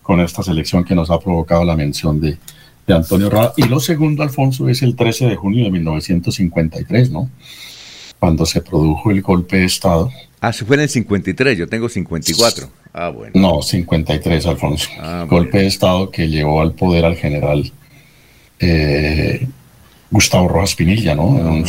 con 0.00 0.20
esta 0.20 0.42
selección 0.42 0.84
que 0.84 0.94
nos 0.94 1.10
ha 1.10 1.18
provocado 1.18 1.64
la 1.64 1.74
mención 1.74 2.20
de, 2.20 2.38
de 2.86 2.94
Antonio 2.94 3.28
Rada. 3.28 3.52
Y 3.56 3.64
lo 3.64 3.80
segundo, 3.80 4.22
Alfonso, 4.22 4.68
es 4.68 4.82
el 4.82 4.94
13 4.94 5.26
de 5.26 5.36
junio 5.36 5.64
de 5.64 5.70
1953, 5.72 7.10
¿no? 7.10 7.30
Cuando 8.20 8.46
se 8.46 8.60
produjo 8.60 9.10
el 9.10 9.22
golpe 9.22 9.58
de 9.58 9.64
Estado. 9.64 10.10
Ah, 10.40 10.52
se 10.52 10.64
fue 10.64 10.76
en 10.76 10.82
el 10.82 10.88
53, 10.88 11.58
yo 11.58 11.68
tengo 11.68 11.88
54. 11.88 12.68
Ah, 12.92 13.08
bueno. 13.08 13.32
No, 13.34 13.62
53, 13.62 14.46
Alfonso. 14.46 14.88
Ah, 15.00 15.26
golpe 15.28 15.58
de 15.58 15.66
Estado 15.66 16.10
que 16.10 16.28
llevó 16.28 16.60
al 16.60 16.74
poder 16.74 17.04
al 17.04 17.16
general 17.16 17.72
eh, 18.60 19.48
Gustavo 20.12 20.46
Rojas 20.46 20.74
Pinilla, 20.76 21.14
¿no? 21.16 21.64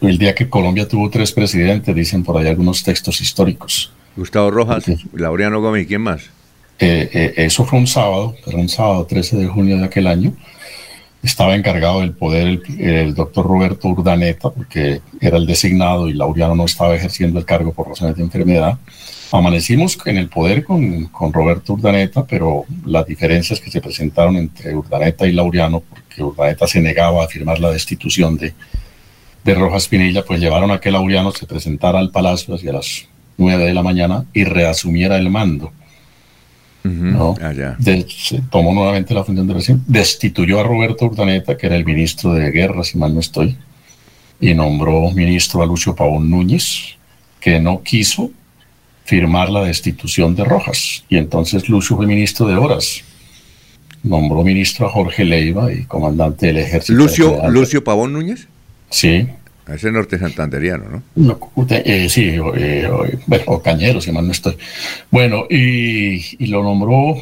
El 0.00 0.16
día 0.16 0.34
que 0.34 0.48
Colombia 0.48 0.88
tuvo 0.88 1.10
tres 1.10 1.32
presidentes, 1.32 1.94
dicen 1.94 2.22
por 2.22 2.38
ahí 2.38 2.46
algunos 2.46 2.82
textos 2.82 3.20
históricos. 3.20 3.92
Gustavo 4.16 4.50
Rojas, 4.50 4.84
Sí. 4.84 4.96
Laureano 5.12 5.60
Gómez, 5.60 5.82
¿y 5.82 5.86
quién 5.86 6.00
más? 6.02 6.22
Eh, 6.78 7.10
eh, 7.12 7.32
eso 7.36 7.64
fue 7.66 7.78
un 7.78 7.86
sábado, 7.86 8.34
pero 8.44 8.58
un 8.58 8.68
sábado 8.68 9.04
13 9.04 9.36
de 9.36 9.46
junio 9.48 9.76
de 9.76 9.84
aquel 9.84 10.06
año. 10.06 10.32
Estaba 11.22 11.54
encargado 11.54 12.00
del 12.00 12.12
poder 12.12 12.62
el, 12.78 13.14
doctor 13.14 13.46
Roberto 13.46 13.88
Urdaneta, 13.88 14.50
porque 14.50 15.02
era 15.20 15.36
el 15.36 15.46
designado 15.46 16.08
y 16.08 16.14
Laureano 16.14 16.54
no 16.54 16.64
estaba 16.64 16.94
ejerciendo 16.94 17.38
el 17.38 17.44
cargo 17.44 17.72
por 17.72 17.88
razones 17.88 18.16
de 18.16 18.22
enfermedad. 18.22 18.78
Amanecimos 19.32 19.98
en 20.06 20.16
el 20.16 20.28
poder 20.28 20.64
con, 20.64 21.04
con 21.06 21.32
Roberto 21.32 21.74
Urdaneta, 21.74 22.24
pero 22.24 22.64
las 22.86 23.06
diferencias 23.06 23.60
que 23.60 23.70
se 23.70 23.80
presentaron 23.80 24.36
entre 24.36 24.74
Urdaneta 24.74 25.26
y 25.26 25.32
Laureano, 25.32 25.80
porque 25.80 26.22
Urdaneta 26.22 26.66
se 26.66 26.80
negaba 26.80 27.22
a 27.24 27.28
firmar 27.28 27.60
la 27.60 27.70
destitución 27.70 28.36
de, 28.36 28.54
de 29.44 29.54
Rojas 29.54 29.88
Pinilla, 29.88 30.24
pues 30.24 30.40
llevaron 30.40 30.70
a 30.70 30.80
que 30.80 30.90
Laureano 30.90 31.32
se 31.32 31.46
presentara 31.46 31.98
al 31.98 32.10
palacio 32.10 32.54
hacia 32.54 32.72
las 32.72 33.06
9 33.36 33.64
de 33.64 33.74
la 33.74 33.82
mañana 33.82 34.24
y 34.32 34.44
reasumiera 34.44 35.16
el 35.16 35.30
mando. 35.30 35.72
No. 36.82 37.34
Ah. 37.42 37.52
De- 37.78 38.06
se 38.08 38.40
tomó 38.50 38.72
nuevamente 38.72 39.12
la 39.12 39.24
función 39.24 39.46
de 39.46 39.54
recién, 39.54 39.82
destituyó 39.86 40.60
a 40.60 40.62
Roberto 40.62 41.04
Urdaneta, 41.06 41.56
que 41.56 41.66
era 41.66 41.76
el 41.76 41.84
ministro 41.84 42.32
de 42.32 42.50
Guerra, 42.50 42.84
si 42.84 42.96
mal 42.98 43.12
no 43.12 43.20
estoy, 43.20 43.56
y 44.40 44.54
nombró 44.54 45.10
ministro 45.10 45.62
a 45.62 45.66
Lucio 45.66 45.94
Pavón 45.94 46.30
Núñez, 46.30 46.96
que 47.40 47.60
no 47.60 47.82
quiso 47.82 48.30
firmar 49.04 49.50
la 49.50 49.64
destitución 49.64 50.34
de 50.34 50.44
Rojas. 50.44 51.04
Y 51.08 51.16
entonces 51.16 51.68
Lucio 51.68 51.96
fue 51.96 52.06
ministro 52.06 52.46
de 52.46 52.54
Horas. 52.54 53.02
Nombró 54.02 54.42
ministro 54.42 54.86
a 54.86 54.90
Jorge 54.90 55.24
Leiva 55.24 55.70
y 55.72 55.84
comandante 55.84 56.46
del 56.46 56.58
ejército. 56.58 56.96
Lucio, 56.96 57.30
federal. 57.32 57.52
Lucio 57.52 57.84
Pavón 57.84 58.12
Núñez, 58.12 58.48
Sí, 58.88 59.28
ese 59.74 59.90
norte 59.92 60.18
santanderiano, 60.18 60.84
¿no? 60.88 61.02
no, 61.16 61.38
usted, 61.54 61.82
eh, 61.86 62.08
sí, 62.08 62.38
o- 62.38 62.54
eh, 62.56 62.88
bueno, 63.26 63.44
o 63.46 63.62
Cañero, 63.62 64.00
si 64.00 64.10
mal 64.12 64.26
no 64.26 64.32
estoy. 64.32 64.56
Bueno, 65.10 65.44
y, 65.50 66.42
y 66.42 66.46
lo 66.46 66.62
nombró, 66.62 67.16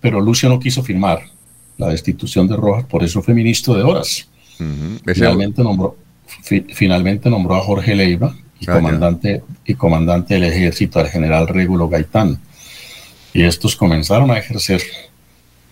pero 0.00 0.20
Lucio 0.20 0.48
no 0.48 0.58
quiso 0.60 0.82
firmar 0.82 1.20
la 1.78 1.88
destitución 1.88 2.46
de 2.48 2.56
Rojas, 2.56 2.84
por 2.84 3.02
eso 3.02 3.20
fue 3.22 3.34
ministro 3.34 3.74
de 3.74 3.82
Horas. 3.82 4.28
Finalmente 5.06 5.62
nombró, 5.62 5.96
fi- 6.26 6.64
finalmente 6.72 7.28
nombró 7.28 7.56
a 7.56 7.60
Jorge 7.60 7.94
Leiva 7.94 8.34
y 8.60 8.64
Ah, 8.64 8.66
ya. 8.68 8.72
comandante, 8.74 9.42
y 9.66 9.74
comandante 9.74 10.34
del 10.34 10.44
ejército 10.44 11.00
al 11.00 11.08
general 11.08 11.48
Régulo 11.48 11.88
Gaitán. 11.88 12.38
Y 13.32 13.42
estos 13.42 13.74
comenzaron 13.76 14.30
a 14.30 14.38
ejercer 14.38 14.80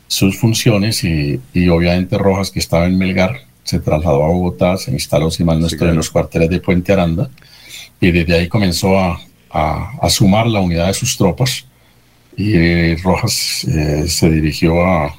sus 0.08 0.36
funciones 0.38 1.04
y, 1.04 1.40
y 1.54 1.68
obviamente 1.68 2.18
Rojas, 2.18 2.50
que 2.50 2.58
estaba 2.58 2.86
en 2.86 2.98
Melgar, 2.98 3.42
se 3.64 3.78
trasladó 3.80 4.24
a 4.24 4.28
Bogotá, 4.28 4.76
se 4.76 4.90
instaló, 4.90 5.30
si 5.30 5.44
mal 5.44 5.60
no 5.60 5.66
estoy, 5.66 5.88
en 5.88 5.96
los 5.96 6.10
cuarteles 6.10 6.50
de 6.50 6.60
Puente 6.60 6.92
Aranda, 6.92 7.30
y 8.00 8.10
desde 8.10 8.34
ahí 8.34 8.48
comenzó 8.48 8.98
a, 8.98 9.20
a, 9.50 10.08
sumar 10.10 10.46
la 10.46 10.60
unidad 10.60 10.88
de 10.88 10.94
sus 10.94 11.16
tropas, 11.16 11.66
y 12.36 12.96
Rojas 12.96 13.64
eh, 13.64 14.08
se 14.08 14.30
dirigió 14.30 14.84
a, 14.84 15.14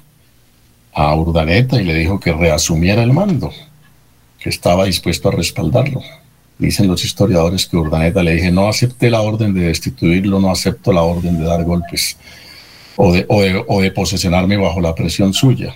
a 0.93 1.15
Urdaneta 1.15 1.81
y 1.81 1.85
le 1.85 1.95
dijo 1.95 2.19
que 2.19 2.33
reasumiera 2.33 3.03
el 3.03 3.13
mando, 3.13 3.51
que 4.39 4.49
estaba 4.49 4.85
dispuesto 4.85 5.29
a 5.29 5.31
respaldarlo. 5.31 6.01
Dicen 6.57 6.87
los 6.87 7.03
historiadores 7.03 7.65
que 7.65 7.77
Urdaneta 7.77 8.21
le 8.23 8.35
dije, 8.35 8.51
no 8.51 8.67
acepté 8.67 9.09
la 9.09 9.21
orden 9.21 9.53
de 9.53 9.61
destituirlo, 9.61 10.39
no 10.39 10.51
acepto 10.51 10.91
la 10.91 11.01
orden 11.01 11.39
de 11.39 11.45
dar 11.45 11.63
golpes 11.63 12.17
o 12.95 13.11
de, 13.11 13.25
o 13.27 13.41
de, 13.41 13.63
o 13.67 13.81
de 13.81 13.91
posesionarme 13.91 14.57
bajo 14.57 14.81
la 14.81 14.93
presión 14.93 15.33
suya. 15.33 15.73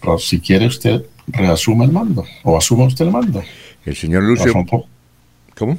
Pero 0.00 0.18
si 0.18 0.40
quiere 0.40 0.66
usted, 0.66 1.04
reasuma 1.26 1.84
el 1.84 1.92
mando 1.92 2.24
o 2.42 2.56
asuma 2.56 2.84
usted 2.84 3.06
el 3.06 3.12
mando. 3.12 3.42
El 3.84 3.96
señor 3.96 4.22
Lucio... 4.22 4.52
¿Cómo? 5.56 5.78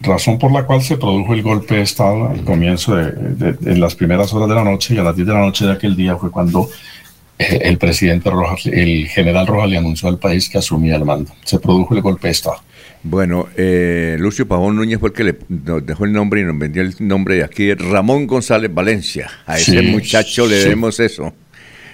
Razón 0.00 0.38
por 0.38 0.50
la 0.50 0.64
cual 0.64 0.82
se 0.82 0.96
produjo 0.96 1.34
el 1.34 1.42
golpe 1.42 1.76
de 1.76 1.82
Estado 1.82 2.30
al 2.30 2.42
comienzo 2.42 2.96
de, 2.96 3.54
en 3.66 3.80
las 3.80 3.94
primeras 3.94 4.32
horas 4.32 4.48
de 4.48 4.54
la 4.54 4.64
noche 4.64 4.94
y 4.94 4.98
a 4.98 5.02
las 5.02 5.14
10 5.14 5.28
de 5.28 5.34
la 5.34 5.40
noche 5.40 5.66
de 5.66 5.72
aquel 5.72 5.94
día 5.94 6.16
fue 6.16 6.30
cuando 6.30 6.70
eh, 7.38 7.58
el 7.62 7.76
presidente 7.76 8.30
Rojas, 8.30 8.64
el 8.64 9.08
general 9.08 9.46
Rojas 9.46 9.68
le 9.68 9.76
anunció 9.76 10.08
al 10.08 10.18
país 10.18 10.48
que 10.48 10.56
asumía 10.56 10.96
el 10.96 11.04
mando. 11.04 11.32
Se 11.44 11.58
produjo 11.58 11.94
el 11.94 12.00
golpe 12.00 12.28
de 12.28 12.32
Estado. 12.32 12.56
Bueno, 13.02 13.48
eh, 13.56 14.16
Lucio 14.18 14.48
Pavón 14.48 14.76
Núñez 14.76 15.00
fue 15.00 15.10
el 15.10 15.14
que 15.14 15.24
le 15.24 15.38
nos 15.48 15.84
dejó 15.84 16.06
el 16.06 16.12
nombre 16.12 16.40
y 16.40 16.44
nos 16.44 16.58
vendió 16.58 16.80
el 16.82 16.94
nombre 17.00 17.36
de 17.36 17.44
aquí, 17.44 17.72
Ramón 17.74 18.26
González 18.26 18.72
Valencia. 18.72 19.30
A 19.44 19.58
ese 19.58 19.82
muchacho 19.82 20.46
le 20.46 20.64
demos 20.64 20.98
eso. 20.98 21.32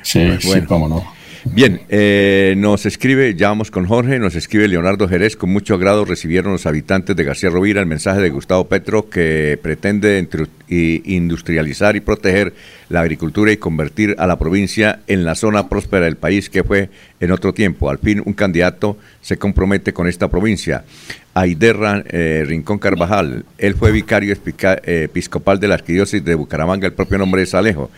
Sí, 0.02 0.20
bueno. 0.20 0.40
sí, 0.40 0.60
cómo 0.62 0.88
no. 0.88 1.15
Bien, 1.52 1.80
eh, 1.88 2.54
nos 2.58 2.84
escribe, 2.86 3.34
ya 3.34 3.48
vamos 3.48 3.70
con 3.70 3.86
Jorge, 3.86 4.18
nos 4.18 4.34
escribe 4.34 4.68
Leonardo 4.68 5.08
Jerez, 5.08 5.36
con 5.36 5.50
mucho 5.50 5.74
agrado 5.74 6.04
recibieron 6.04 6.52
los 6.52 6.66
habitantes 6.66 7.16
de 7.16 7.24
García 7.24 7.48
Rovira 7.48 7.80
el 7.80 7.86
mensaje 7.86 8.20
de 8.20 8.30
Gustavo 8.30 8.68
Petro 8.68 9.08
que 9.08 9.58
pretende 9.62 10.28
industrializar 10.68 11.96
y 11.96 12.00
proteger 12.00 12.52
la 12.88 13.00
agricultura 13.00 13.52
y 13.52 13.56
convertir 13.56 14.16
a 14.18 14.26
la 14.26 14.38
provincia 14.38 15.00
en 15.06 15.24
la 15.24 15.34
zona 15.34 15.68
próspera 15.68 16.04
del 16.04 16.16
país 16.16 16.50
que 16.50 16.62
fue 16.62 16.90
en 17.20 17.30
otro 17.30 17.54
tiempo. 17.54 17.88
Al 17.88 17.98
fin 17.98 18.22
un 18.24 18.34
candidato 18.34 18.98
se 19.22 19.38
compromete 19.38 19.92
con 19.94 20.08
esta 20.08 20.28
provincia. 20.28 20.84
Aiderra 21.32 22.02
eh, 22.08 22.44
Rincón 22.46 22.78
Carvajal, 22.78 23.44
él 23.56 23.74
fue 23.74 23.92
vicario 23.92 24.34
eh, 24.34 25.02
episcopal 25.04 25.58
de 25.60 25.68
la 25.68 25.74
arquidiócesis 25.74 26.24
de 26.24 26.34
Bucaramanga, 26.34 26.86
el 26.86 26.92
propio 26.92 27.18
nombre 27.18 27.42
es 27.42 27.54
Alejo. 27.54 27.90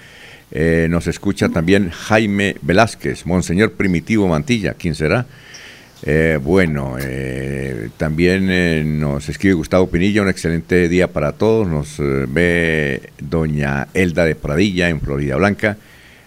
Eh, 0.51 0.87
nos 0.91 1.07
escucha 1.07 1.49
también 1.49 1.91
Jaime 1.91 2.57
Velázquez, 2.63 3.27
Monseñor 3.27 3.73
Primitivo 3.73 4.29
Mantilla, 4.29 4.75
¿quién 4.75 4.95
será? 4.95 5.27
Eh, 6.05 6.39
bueno, 6.43 6.97
eh, 7.01 7.91
también 7.97 9.01
nos 9.01 9.29
escribe 9.29 9.55
Gustavo 9.55 9.89
Pinilla, 9.89 10.23
un 10.23 10.29
excelente 10.29 10.89
día 10.89 11.09
para 11.09 11.33
todos. 11.33 11.67
Nos 11.67 11.97
ve 11.99 13.11
doña 13.19 13.89
Elda 13.95 14.25
de 14.25 14.37
Pradilla 14.37 14.89
en 14.89 15.01
Florida 15.01 15.37
Blanca. 15.37 15.77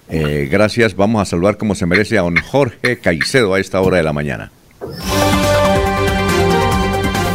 gracias, 0.10 0.96
vamos 0.96 1.22
a 1.22 1.26
saludar 1.26 1.58
como 1.58 1.74
se 1.74 1.86
merece 1.86 2.18
a 2.18 2.22
don 2.22 2.36
Jorge 2.36 3.00
Caicedo 3.00 3.54
a 3.54 3.60
esta 3.60 3.80
hora 3.82 3.98
de 3.98 4.04
la 4.04 4.14
mañana. 4.14 4.52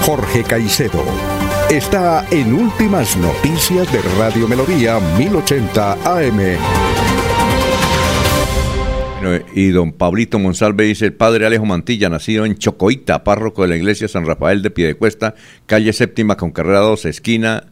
Jorge 0.03 0.45
Caicedo 0.45 1.36
está 1.71 2.27
en 2.31 2.53
Últimas 2.53 3.17
Noticias 3.17 3.91
de 3.93 4.01
Radio 4.17 4.47
Melodía 4.47 5.01
1080 5.19 5.93
AM. 6.05 6.41
y 9.55 9.71
don 9.71 9.93
Pablito 9.93 10.39
Monsalve 10.39 10.85
dice, 10.85 11.07
el 11.07 11.15
padre 11.15 11.47
Alejo 11.47 11.67
Mantilla, 11.67 12.09
nacido 12.09 12.47
en 12.47 12.57
Chocoita, 12.57 13.25
párroco 13.25 13.63
de 13.63 13.69
la 13.69 13.77
iglesia 13.77 14.07
San 14.07 14.25
Rafael 14.25 14.63
de 14.63 14.71
Piedecuesta, 14.71 15.35
calle 15.67 15.93
séptima 15.93 16.37
con 16.37 16.53
carrera 16.53 16.79
2, 16.81 17.07
esquina. 17.07 17.65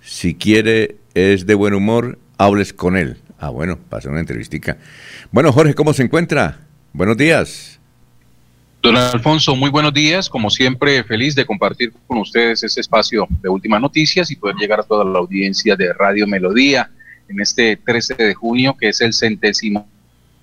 Si 0.00 0.34
quiere, 0.34 0.96
es 1.14 1.46
de 1.46 1.54
buen 1.54 1.74
humor, 1.74 2.18
hables 2.38 2.72
con 2.72 2.96
él. 2.96 3.18
Ah, 3.38 3.50
bueno, 3.50 3.78
pasa 3.88 4.10
una 4.10 4.20
entrevistica. 4.20 4.78
Bueno, 5.30 5.52
Jorge, 5.52 5.74
¿cómo 5.74 5.92
se 5.92 6.02
encuentra? 6.02 6.66
Buenos 6.92 7.16
días. 7.16 7.75
Don 8.86 8.96
Alfonso, 8.96 9.56
muy 9.56 9.68
buenos 9.68 9.92
días. 9.92 10.28
Como 10.28 10.48
siempre, 10.48 11.02
feliz 11.02 11.34
de 11.34 11.44
compartir 11.44 11.92
con 12.06 12.18
ustedes 12.18 12.62
este 12.62 12.80
espacio 12.80 13.26
de 13.42 13.48
últimas 13.48 13.80
noticias 13.80 14.30
y 14.30 14.36
poder 14.36 14.54
llegar 14.54 14.78
a 14.78 14.84
toda 14.84 15.04
la 15.04 15.18
audiencia 15.18 15.74
de 15.74 15.92
Radio 15.92 16.24
Melodía 16.28 16.88
en 17.28 17.40
este 17.40 17.76
13 17.76 18.14
de 18.14 18.34
junio, 18.34 18.76
que 18.78 18.90
es 18.90 19.00
el 19.00 19.12
centésimo, 19.12 19.88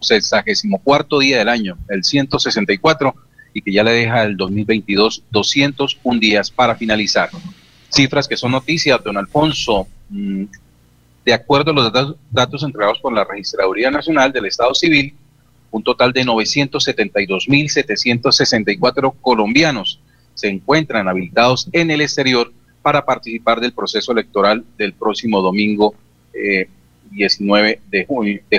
sexagésimo 0.01 0.77
cuarto 0.79 1.19
día 1.19 1.37
del 1.37 1.47
año, 1.47 1.77
el 1.87 2.03
164, 2.03 3.15
y 3.53 3.61
que 3.61 3.71
ya 3.71 3.81
le 3.81 3.91
deja 3.91 4.23
el 4.23 4.35
2022 4.35 5.23
201 5.31 6.19
días 6.19 6.51
para 6.51 6.75
finalizar. 6.75 7.29
Cifras 7.87 8.27
que 8.27 8.35
son 8.35 8.51
noticias, 8.51 9.01
don 9.05 9.15
Alfonso. 9.15 9.87
Mm, 10.09 10.43
de 11.23 11.33
acuerdo 11.33 11.71
a 11.71 11.75
los 11.75 11.93
datos, 11.93 12.17
datos 12.29 12.63
entregados 12.63 12.99
por 12.99 13.13
la 13.13 13.23
Registraduría 13.23 13.89
Nacional 13.89 14.33
del 14.33 14.47
Estado 14.47 14.75
Civil, 14.75 15.15
un 15.73 15.83
total 15.83 16.13
de 16.13 16.23
972.764 16.23 19.13
colombianos 19.19 19.99
se 20.35 20.47
encuentran 20.47 21.07
habilitados 21.07 21.67
en 21.71 21.89
el 21.89 22.01
exterior 22.01 22.53
para 22.83 23.03
participar 23.03 23.59
del 23.59 23.73
proceso 23.73 24.11
electoral 24.11 24.63
del 24.77 24.93
próximo 24.93 25.41
domingo 25.41 25.95
19 27.09 27.69
eh, 27.69 27.79
de 27.91 28.05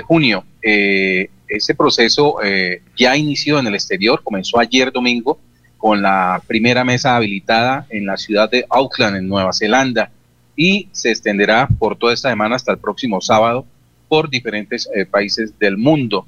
junio. 0.01 0.43
Eh, 0.61 1.29
ese 1.47 1.73
proceso 1.73 2.43
eh, 2.43 2.81
ya 2.97 3.15
inició 3.15 3.59
en 3.59 3.67
el 3.67 3.75
exterior, 3.75 4.21
comenzó 4.21 4.59
ayer 4.59 4.91
domingo 4.91 5.39
con 5.77 6.01
la 6.01 6.41
primera 6.45 6.83
mesa 6.83 7.15
habilitada 7.15 7.87
en 7.91 8.05
la 8.05 8.17
ciudad 8.17 8.51
de 8.51 8.65
Auckland, 8.69 9.15
en 9.15 9.29
Nueva 9.29 9.53
Zelanda, 9.53 10.11
y 10.57 10.89
se 10.91 11.11
extenderá 11.11 11.69
por 11.79 11.97
toda 11.97 12.13
esta 12.13 12.29
semana 12.29 12.57
hasta 12.57 12.73
el 12.73 12.79
próximo 12.79 13.21
sábado 13.21 13.65
por 14.09 14.29
diferentes 14.29 14.89
países 15.09 15.57
del 15.59 15.77
mundo. 15.77 16.27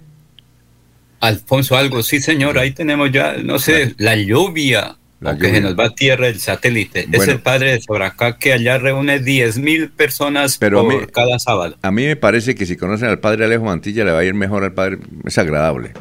Alfonso, 1.20 1.78
algo, 1.78 2.02
sí, 2.02 2.20
señor, 2.20 2.58
ahí 2.58 2.72
tenemos 2.72 3.12
ya, 3.12 3.38
no 3.44 3.60
sé, 3.60 3.94
la 4.00 4.16
lluvia 4.16 4.98
que 5.40 5.52
se 5.52 5.62
nos 5.62 5.78
va 5.78 5.86
a 5.86 5.90
tierra 5.92 6.28
el 6.28 6.40
satélite. 6.40 7.08
es 7.12 7.28
el 7.28 7.40
padre 7.40 7.74
de 7.74 7.82
Soracá 7.82 8.38
que 8.38 8.54
allá 8.54 8.78
reúne 8.78 9.20
10 9.20 9.60
mil 9.60 9.90
personas 9.90 10.58
por 10.58 11.12
cada 11.12 11.38
sábado. 11.40 11.78
A 11.82 11.92
mí 11.92 12.06
me 12.06 12.16
parece 12.16 12.56
que 12.56 12.66
si 12.66 12.76
conocen 12.76 13.10
al 13.10 13.20
padre 13.20 13.46
Alejo 13.46 13.66
Mantilla 13.66 14.04
le 14.04 14.12
va 14.12 14.20
a 14.20 14.24
ir 14.24 14.34
mejor 14.34 14.64
al 14.64 14.74
padre. 14.74 14.98
Es 15.26 15.38
agradable. 15.38 15.92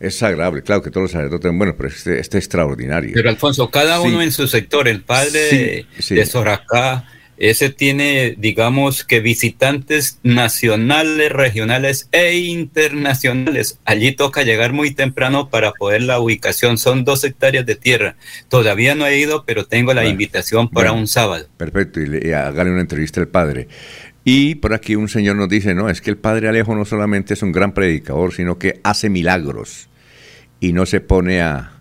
Es 0.00 0.22
agradable, 0.22 0.62
claro 0.62 0.82
que 0.82 0.90
todos 0.90 1.04
los 1.04 1.10
sacerdotes, 1.12 1.52
bueno, 1.54 1.74
pero 1.76 1.88
este, 1.88 2.18
este 2.18 2.38
es 2.38 2.44
extraordinario. 2.44 3.12
Pero 3.14 3.30
Alfonso, 3.30 3.70
cada 3.70 4.00
uno 4.00 4.20
en 4.20 4.32
su 4.32 4.46
sector, 4.48 4.88
el 4.88 5.02
padre 5.02 5.86
de 6.10 6.26
Soracá, 6.26 7.04
ese 7.36 7.68
tiene, 7.70 8.36
digamos 8.38 9.04
que 9.04 9.20
visitantes 9.20 10.20
nacionales, 10.22 11.32
regionales 11.32 12.08
e 12.12 12.36
internacionales. 12.36 13.80
Allí 13.84 14.12
toca 14.12 14.42
llegar 14.42 14.72
muy 14.72 14.92
temprano 14.92 15.48
para 15.48 15.72
poder 15.72 16.02
la 16.02 16.20
ubicación. 16.20 16.78
Son 16.78 17.04
dos 17.04 17.24
hectáreas 17.24 17.66
de 17.66 17.74
tierra. 17.74 18.16
Todavía 18.48 18.94
no 18.94 19.06
he 19.06 19.18
ido, 19.18 19.44
pero 19.44 19.66
tengo 19.66 19.92
la 19.94 20.06
invitación 20.06 20.68
para 20.68 20.92
un 20.92 21.08
sábado. 21.08 21.46
Perfecto, 21.56 22.00
y, 22.00 22.06
le, 22.06 22.34
hágale 22.34 22.70
una 22.70 22.82
entrevista 22.82 23.20
al 23.20 23.28
padre. 23.28 23.68
Y 24.24 24.54
por 24.54 24.72
aquí 24.72 24.94
un 24.94 25.08
señor 25.08 25.36
nos 25.36 25.48
dice, 25.48 25.74
no, 25.74 25.90
es 25.90 26.00
que 26.00 26.10
el 26.10 26.16
padre 26.16 26.48
Alejo 26.48 26.74
no 26.74 26.84
solamente 26.84 27.34
es 27.34 27.42
un 27.42 27.52
gran 27.52 27.74
predicador, 27.74 28.32
sino 28.32 28.58
que 28.58 28.80
hace 28.84 29.10
milagros 29.10 29.88
y 30.60 30.72
no 30.72 30.86
se 30.86 31.00
pone 31.00 31.42
a, 31.42 31.72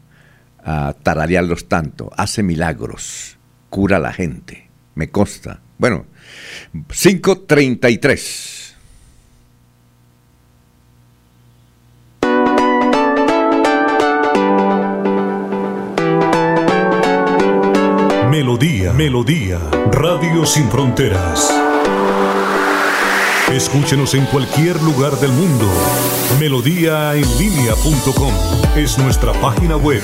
a 0.62 0.96
tararearlos 1.04 1.70
tanto, 1.70 2.12
hace 2.18 2.44
milagros, 2.44 3.38
cura 3.70 3.98
a 3.98 4.00
la 4.00 4.12
gente 4.12 4.63
me 4.96 5.10
consta. 5.10 5.62
Bueno, 5.78 6.06
533. 6.88 8.76
Melodía, 18.30 18.94
Melodía, 18.94 19.60
Radio 19.92 20.46
Sin 20.46 20.70
Fronteras. 20.70 21.54
Escúchenos 23.52 24.16
en 24.16 24.26
cualquier 24.26 24.82
lugar 24.82 25.14
del 25.20 25.32
mundo. 25.32 25.72
Melodía 26.40 27.14
en 27.14 27.38
línea.com 27.38 28.34
es 28.76 28.98
nuestra 28.98 29.34
página 29.34 29.78
web 29.78 30.02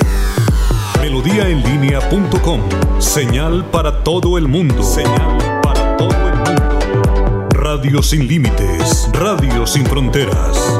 Melodíaenlínea.com, 1.00 2.60
señal 2.98 3.64
para 3.70 4.04
todo 4.04 4.36
el 4.36 4.48
mundo. 4.48 4.82
Señal 4.82 5.38
para 5.62 5.96
todo 5.96 6.10
el 6.10 6.34
mundo. 6.36 7.48
Radio 7.48 8.02
sin 8.02 8.28
límites, 8.28 9.08
radio 9.12 9.66
sin 9.66 9.86
fronteras. 9.86 10.76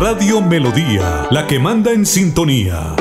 Radio 0.00 0.40
Melodía, 0.40 1.26
la 1.30 1.46
que 1.46 1.58
manda 1.58 1.92
en 1.92 2.06
sintonía. 2.06 2.96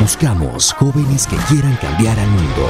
Buscamos 0.00 0.72
jóvenes 0.72 1.28
que 1.28 1.36
quieran 1.48 1.76
cambiar 1.80 2.18
al 2.18 2.28
mundo. 2.28 2.68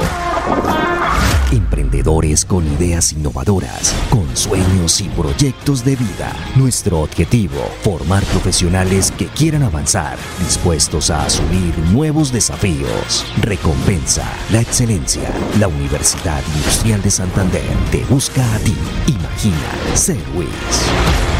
Emprendedores 1.51 2.45
con 2.45 2.65
ideas 2.73 3.13
innovadoras, 3.13 3.93
con 4.09 4.25
sueños 4.35 4.99
y 5.01 5.09
proyectos 5.09 5.85
de 5.85 5.95
vida. 5.95 6.33
Nuestro 6.55 7.01
objetivo, 7.01 7.61
formar 7.83 8.23
profesionales 8.25 9.11
que 9.11 9.27
quieran 9.27 9.61
avanzar, 9.61 10.17
dispuestos 10.39 11.11
a 11.11 11.25
asumir 11.25 11.77
nuevos 11.91 12.31
desafíos. 12.31 13.25
Recompensa, 13.41 14.25
la 14.51 14.61
excelencia. 14.61 15.29
La 15.59 15.67
Universidad 15.67 16.41
Industrial 16.55 17.01
de 17.01 17.11
Santander 17.11 17.75
te 17.91 18.03
busca 18.05 18.41
a 18.55 18.59
ti. 18.59 18.75
Imagina 19.07 19.95
ser 19.95 20.17
WIS. 20.35 21.32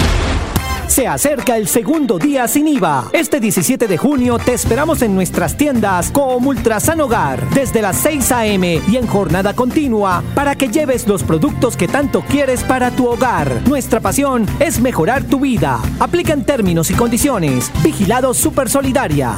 Se 0.94 1.08
acerca 1.08 1.58
el 1.58 1.68
segundo 1.68 2.20
día 2.20 2.48
sin 2.48 2.68
IVA. 2.68 3.10
Este 3.14 3.40
17 3.40 3.88
de 3.88 3.98
junio 3.98 4.38
te 4.38 4.54
esperamos 4.54 5.02
en 5.02 5.16
nuestras 5.16 5.58
tiendas 5.58 6.12
como 6.12 6.50
Ultrasan 6.50 7.02
Hogar 7.02 7.50
desde 7.50 7.82
las 7.82 7.98
6 7.98 8.32
a.m. 8.32 8.80
y 8.88 8.98
en 8.98 9.08
jornada 9.08 9.56
continua 9.56 10.24
para 10.36 10.54
que 10.54 10.68
lleves 10.68 11.08
los 11.08 11.24
productos 11.24 11.78
que 11.78 11.88
tanto 11.88 12.22
quieres 12.22 12.64
para 12.64 12.92
tu 12.92 13.08
hogar. 13.08 13.68
Nuestra 13.68 14.02
pasión 14.02 14.46
es 14.60 14.80
mejorar 14.82 15.24
tu 15.24 15.40
vida. 15.40 15.80
Aplica 16.00 16.34
en 16.34 16.46
términos 16.46 16.92
y 16.92 16.94
condiciones. 16.94 17.72
Vigilado 17.84 18.36
Super 18.36 18.70
Solidaria. 18.70 19.34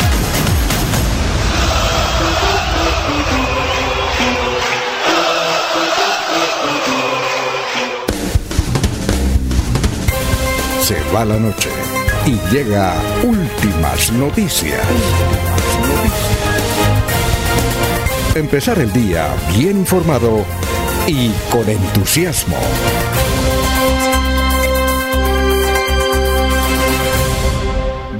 Se 10.91 11.13
va 11.15 11.23
la 11.23 11.39
noche 11.39 11.69
y 12.25 12.53
llega 12.53 12.93
últimas 13.23 14.11
noticias. 14.11 14.85
Empezar 18.35 18.77
el 18.77 18.91
día 18.91 19.33
bien 19.57 19.77
informado 19.77 20.45
y 21.07 21.29
con 21.49 21.69
entusiasmo. 21.69 22.57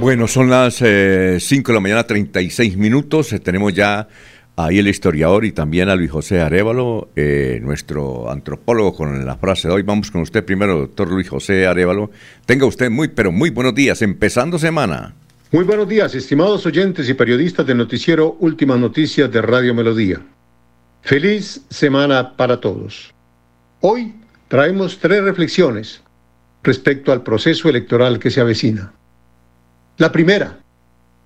Bueno, 0.00 0.26
son 0.26 0.48
las 0.48 0.76
5 0.76 0.86
de 0.86 1.74
la 1.74 1.80
mañana, 1.80 2.06
36 2.06 2.78
minutos. 2.78 3.34
Eh, 3.34 3.38
tenemos 3.38 3.74
ya 3.74 4.08
ahí 4.56 4.78
el 4.78 4.88
historiador 4.88 5.44
y 5.44 5.52
también 5.52 5.88
a 5.88 5.96
Luis 5.96 6.10
José 6.10 6.40
Arevalo, 6.40 7.10
eh, 7.16 7.58
nuestro 7.62 8.30
antropólogo, 8.30 8.94
con 8.94 9.24
la 9.24 9.36
frase 9.36 9.68
de 9.68 9.74
hoy. 9.74 9.82
Vamos 9.82 10.10
con 10.10 10.22
usted 10.22 10.44
primero, 10.44 10.78
doctor 10.78 11.10
Luis 11.10 11.28
José 11.28 11.66
Arevalo. 11.66 12.10
Tenga 12.46 12.66
usted 12.66 12.90
muy, 12.90 13.08
pero 13.08 13.32
muy 13.32 13.50
buenos 13.50 13.74
días, 13.74 14.02
empezando 14.02 14.58
semana. 14.58 15.14
Muy 15.50 15.64
buenos 15.64 15.88
días, 15.88 16.14
estimados 16.14 16.64
oyentes 16.64 17.08
y 17.08 17.14
periodistas 17.14 17.66
del 17.66 17.76
noticiero 17.76 18.36
Últimas 18.40 18.78
Noticias 18.78 19.30
de 19.30 19.42
Radio 19.42 19.74
Melodía. 19.74 20.20
Feliz 21.02 21.62
semana 21.68 22.36
para 22.36 22.60
todos. 22.60 23.12
Hoy 23.80 24.14
traemos 24.48 24.98
tres 24.98 25.22
reflexiones 25.22 26.02
respecto 26.62 27.12
al 27.12 27.22
proceso 27.22 27.68
electoral 27.68 28.18
que 28.18 28.30
se 28.30 28.40
avecina. 28.40 28.92
La 29.98 30.10
primera, 30.10 30.61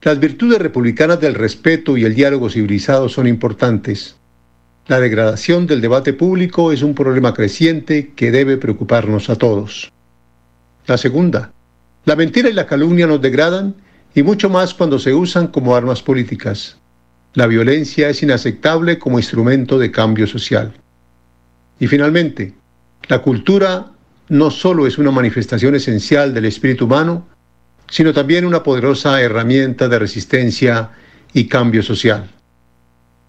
las 0.02 0.20
virtudes 0.20 0.58
republicanas 0.58 1.20
del 1.20 1.34
respeto 1.34 1.96
y 1.96 2.04
el 2.04 2.14
diálogo 2.14 2.48
civilizado 2.50 3.08
son 3.08 3.26
importantes. 3.26 4.16
La 4.86 5.00
degradación 5.00 5.66
del 5.66 5.80
debate 5.80 6.12
público 6.12 6.70
es 6.70 6.82
un 6.82 6.94
problema 6.94 7.34
creciente 7.34 8.12
que 8.14 8.30
debe 8.30 8.56
preocuparnos 8.56 9.28
a 9.30 9.36
todos. 9.36 9.92
La 10.86 10.96
segunda, 10.96 11.52
la 12.04 12.14
mentira 12.14 12.48
y 12.48 12.52
la 12.52 12.66
calumnia 12.66 13.08
nos 13.08 13.20
degradan 13.20 13.74
y 14.14 14.22
mucho 14.22 14.48
más 14.48 14.74
cuando 14.74 14.98
se 14.98 15.12
usan 15.12 15.48
como 15.48 15.74
armas 15.74 16.02
políticas. 16.02 16.78
La 17.34 17.48
violencia 17.48 18.08
es 18.08 18.22
inaceptable 18.22 18.98
como 18.98 19.18
instrumento 19.18 19.78
de 19.78 19.90
cambio 19.90 20.26
social. 20.26 20.72
Y 21.80 21.88
finalmente, 21.88 22.54
la 23.08 23.18
cultura 23.18 23.92
no 24.28 24.50
solo 24.50 24.86
es 24.86 24.98
una 24.98 25.10
manifestación 25.10 25.74
esencial 25.74 26.32
del 26.32 26.46
espíritu 26.46 26.84
humano, 26.86 27.26
sino 27.88 28.12
también 28.12 28.44
una 28.44 28.62
poderosa 28.62 29.20
herramienta 29.20 29.88
de 29.88 29.98
resistencia 29.98 30.90
y 31.32 31.46
cambio 31.46 31.82
social. 31.82 32.30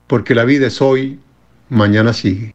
Porque 0.08 0.36
la 0.36 0.45
vida 0.45 0.68
es 0.68 0.82
hoy, 0.82 1.20
mañana 1.70 2.14
sigue. 2.14 2.53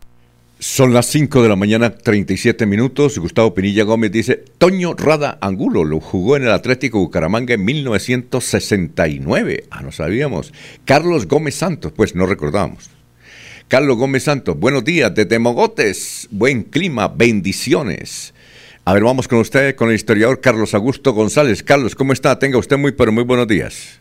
Son 0.58 0.94
las 0.94 1.06
5 1.06 1.42
de 1.42 1.48
la 1.48 1.56
mañana, 1.56 1.90
37 1.90 2.66
minutos. 2.66 3.18
Gustavo 3.18 3.52
Pinilla 3.52 3.82
Gómez 3.82 4.12
dice, 4.12 4.44
Toño 4.58 4.94
Rada 4.94 5.36
Angulo 5.40 5.82
lo 5.82 5.98
jugó 5.98 6.36
en 6.36 6.44
el 6.44 6.52
Atlético 6.52 7.00
Bucaramanga 7.00 7.54
en 7.54 7.64
1969. 7.64 9.64
Ah, 9.70 9.82
no 9.82 9.90
sabíamos. 9.90 10.52
Carlos 10.84 11.26
Gómez 11.26 11.56
Santos, 11.56 11.92
pues 11.96 12.14
no 12.14 12.26
recordábamos. 12.26 12.90
Carlos 13.66 13.96
Gómez 13.96 14.22
Santos, 14.22 14.56
buenos 14.56 14.84
días 14.84 15.12
desde 15.12 15.40
Mogotes. 15.40 16.28
Buen 16.30 16.62
clima, 16.62 17.08
bendiciones. 17.08 18.32
A 18.84 18.94
ver, 18.94 19.04
vamos 19.04 19.28
con 19.28 19.38
usted, 19.38 19.76
con 19.76 19.90
el 19.90 19.94
historiador 19.94 20.40
Carlos 20.40 20.74
Augusto 20.74 21.12
González. 21.12 21.62
Carlos, 21.62 21.94
¿cómo 21.94 22.12
está? 22.12 22.40
Tenga 22.40 22.58
usted 22.58 22.76
muy, 22.76 22.90
pero 22.90 23.12
muy 23.12 23.22
buenos 23.22 23.46
días. 23.46 24.00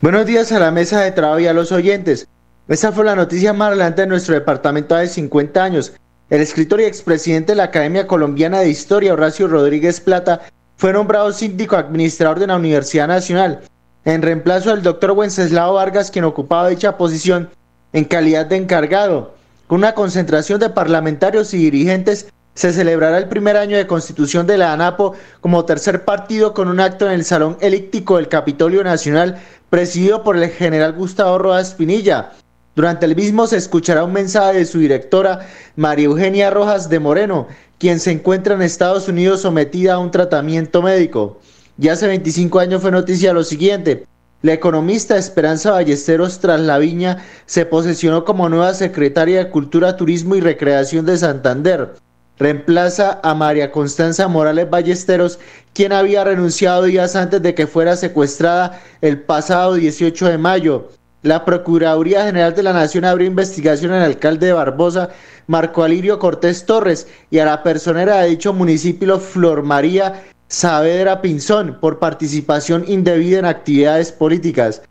Buenos 0.00 0.24
días 0.24 0.50
a 0.52 0.58
la 0.58 0.70
mesa 0.70 1.02
de 1.02 1.12
trabajo 1.12 1.40
y 1.40 1.46
a 1.46 1.52
los 1.52 1.70
oyentes. 1.70 2.26
Esa 2.66 2.92
fue 2.92 3.04
la 3.04 3.14
noticia 3.14 3.52
más 3.52 3.72
relevante 3.72 4.00
de 4.00 4.08
nuestro 4.08 4.34
departamento 4.34 4.94
hace 4.94 5.08
50 5.08 5.62
años. 5.62 5.92
El 6.30 6.40
escritor 6.40 6.80
y 6.80 6.84
expresidente 6.84 7.52
de 7.52 7.56
la 7.56 7.64
Academia 7.64 8.06
Colombiana 8.06 8.60
de 8.60 8.70
Historia, 8.70 9.12
Horacio 9.12 9.48
Rodríguez 9.48 10.00
Plata, 10.00 10.40
fue 10.78 10.94
nombrado 10.94 11.30
síndico 11.34 11.76
administrador 11.76 12.38
de 12.38 12.46
la 12.46 12.56
Universidad 12.56 13.08
Nacional, 13.08 13.60
en 14.06 14.22
reemplazo 14.22 14.70
del 14.70 14.82
doctor 14.82 15.10
Wenceslao 15.10 15.74
Vargas, 15.74 16.10
quien 16.10 16.24
ocupaba 16.24 16.70
dicha 16.70 16.96
posición 16.96 17.50
en 17.92 18.06
calidad 18.06 18.46
de 18.46 18.56
encargado. 18.56 19.34
Con 19.66 19.80
una 19.80 19.92
concentración 19.92 20.58
de 20.58 20.70
parlamentarios 20.70 21.52
y 21.52 21.58
dirigentes, 21.58 22.28
se 22.54 22.72
celebrará 22.72 23.18
el 23.18 23.28
primer 23.28 23.56
año 23.56 23.76
de 23.76 23.86
constitución 23.86 24.46
de 24.46 24.58
la 24.58 24.72
ANAPO 24.72 25.14
como 25.40 25.64
tercer 25.64 26.04
partido 26.04 26.52
con 26.52 26.68
un 26.68 26.80
acto 26.80 27.06
en 27.06 27.12
el 27.12 27.24
Salón 27.24 27.56
Elíptico 27.60 28.16
del 28.16 28.28
Capitolio 28.28 28.84
Nacional, 28.84 29.40
presidido 29.70 30.22
por 30.22 30.36
el 30.36 30.50
general 30.50 30.92
Gustavo 30.92 31.38
Rojas 31.38 31.74
Pinilla. 31.74 32.32
Durante 32.74 33.06
el 33.06 33.16
mismo 33.16 33.46
se 33.46 33.56
escuchará 33.56 34.04
un 34.04 34.12
mensaje 34.12 34.58
de 34.58 34.64
su 34.66 34.78
directora, 34.78 35.46
María 35.76 36.06
Eugenia 36.06 36.50
Rojas 36.50 36.88
de 36.88 37.00
Moreno, 37.00 37.48
quien 37.78 38.00
se 38.00 38.12
encuentra 38.12 38.54
en 38.54 38.62
Estados 38.62 39.08
Unidos 39.08 39.42
sometida 39.42 39.94
a 39.94 39.98
un 39.98 40.10
tratamiento 40.10 40.82
médico. 40.82 41.38
Ya 41.78 41.94
hace 41.94 42.06
25 42.06 42.58
años 42.58 42.82
fue 42.82 42.90
noticia 42.90 43.32
lo 43.32 43.44
siguiente. 43.44 44.06
La 44.42 44.52
economista 44.52 45.16
Esperanza 45.16 45.72
Ballesteros 45.72 46.38
tras 46.40 46.60
la 46.60 46.78
viña 46.78 47.24
se 47.46 47.64
posesionó 47.64 48.24
como 48.24 48.48
nueva 48.48 48.74
secretaria 48.74 49.38
de 49.38 49.50
Cultura, 49.50 49.96
Turismo 49.96 50.34
y 50.34 50.40
Recreación 50.40 51.06
de 51.06 51.16
Santander. 51.16 51.94
Reemplaza 52.42 53.20
a 53.22 53.34
María 53.34 53.70
Constanza 53.70 54.26
Morales 54.26 54.68
Ballesteros, 54.68 55.38
quien 55.74 55.92
había 55.92 56.24
renunciado 56.24 56.82
días 56.82 57.14
antes 57.14 57.40
de 57.40 57.54
que 57.54 57.68
fuera 57.68 57.94
secuestrada 57.94 58.80
el 59.00 59.20
pasado 59.20 59.74
18 59.74 60.26
de 60.28 60.38
mayo. 60.38 60.88
La 61.22 61.44
Procuraduría 61.44 62.24
General 62.24 62.52
de 62.52 62.64
la 62.64 62.72
Nación 62.72 63.04
abrió 63.04 63.28
investigación 63.28 63.92
al 63.92 64.02
alcalde 64.02 64.48
de 64.48 64.54
Barbosa, 64.54 65.10
Marco 65.46 65.84
Alirio 65.84 66.18
Cortés 66.18 66.66
Torres, 66.66 67.06
y 67.30 67.38
a 67.38 67.44
la 67.44 67.62
personera 67.62 68.18
de 68.18 68.30
dicho 68.30 68.52
municipio, 68.52 69.20
Flor 69.20 69.62
María 69.62 70.24
Saavedra 70.48 71.22
Pinzón, 71.22 71.78
por 71.80 72.00
participación 72.00 72.84
indebida 72.88 73.38
en 73.38 73.44
actividades 73.44 74.10
políticas. 74.10 74.82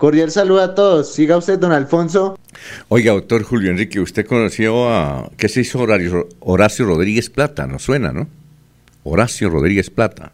Cordial 0.00 0.30
saludo 0.30 0.62
a 0.62 0.74
todos. 0.74 1.12
Siga 1.12 1.36
usted, 1.36 1.58
don 1.58 1.72
Alfonso. 1.72 2.38
Oiga, 2.88 3.12
doctor 3.12 3.42
Julio 3.42 3.70
Enrique, 3.70 4.00
usted 4.00 4.24
conoció 4.24 4.88
a... 4.88 5.30
¿Qué 5.36 5.46
se 5.50 5.60
hizo 5.60 5.78
Horacio, 5.78 6.26
Horacio 6.40 6.86
Rodríguez 6.86 7.28
Plata? 7.28 7.66
¿No 7.66 7.78
suena, 7.78 8.10
no? 8.10 8.26
Horacio 9.04 9.50
Rodríguez 9.50 9.90
Plata. 9.90 10.32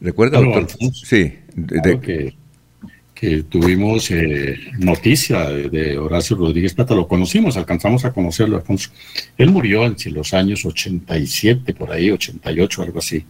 ¿Recuerda, 0.00 0.40
doctor? 0.40 0.68
Sí. 0.92 1.34
De, 1.56 2.32
que 3.12 3.42
tuvimos 3.42 4.08
eh, 4.12 4.56
noticia 4.78 5.50
de, 5.50 5.98
Horacio 5.98 6.36
Rodríguez 6.36 6.74
Plata, 6.74 6.94
lo 6.94 7.08
conocimos, 7.08 7.56
alcanzamos 7.56 8.04
a 8.04 8.12
conocerlo, 8.12 8.56
Alfonso. 8.56 8.90
Él 9.36 9.50
murió 9.50 9.84
en 9.84 9.96
los 10.14 10.32
años 10.32 10.64
87, 10.64 11.74
por 11.74 11.90
ahí, 11.90 12.12
88, 12.12 12.82
algo 12.82 13.00
así. 13.00 13.24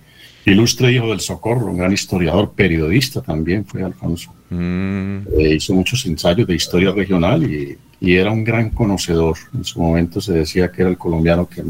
Ilustre 0.45 0.93
hijo 0.93 1.11
del 1.11 1.21
Socorro, 1.21 1.67
un 1.67 1.79
gran 1.79 1.93
historiador, 1.93 2.53
periodista 2.53 3.21
también 3.21 3.65
fue 3.67 3.83
Alfonso. 3.83 4.33
Mm. 4.49 5.19
Eh, 5.39 5.55
hizo 5.57 5.75
muchos 5.75 6.05
ensayos 6.07 6.47
de 6.47 6.55
historia 6.55 6.93
regional 6.93 7.43
y, 7.43 7.77
y, 8.01 8.15
era 8.15 8.31
un 8.31 8.43
gran 8.43 8.71
conocedor. 8.71 9.37
En 9.55 9.65
su 9.65 9.81
momento 9.81 10.21
se 10.21 10.33
decía 10.33 10.73
que 10.73 10.83
era 10.83 10.91
el 10.91 10.97
colombiano 10.97 11.47
que 11.47 11.63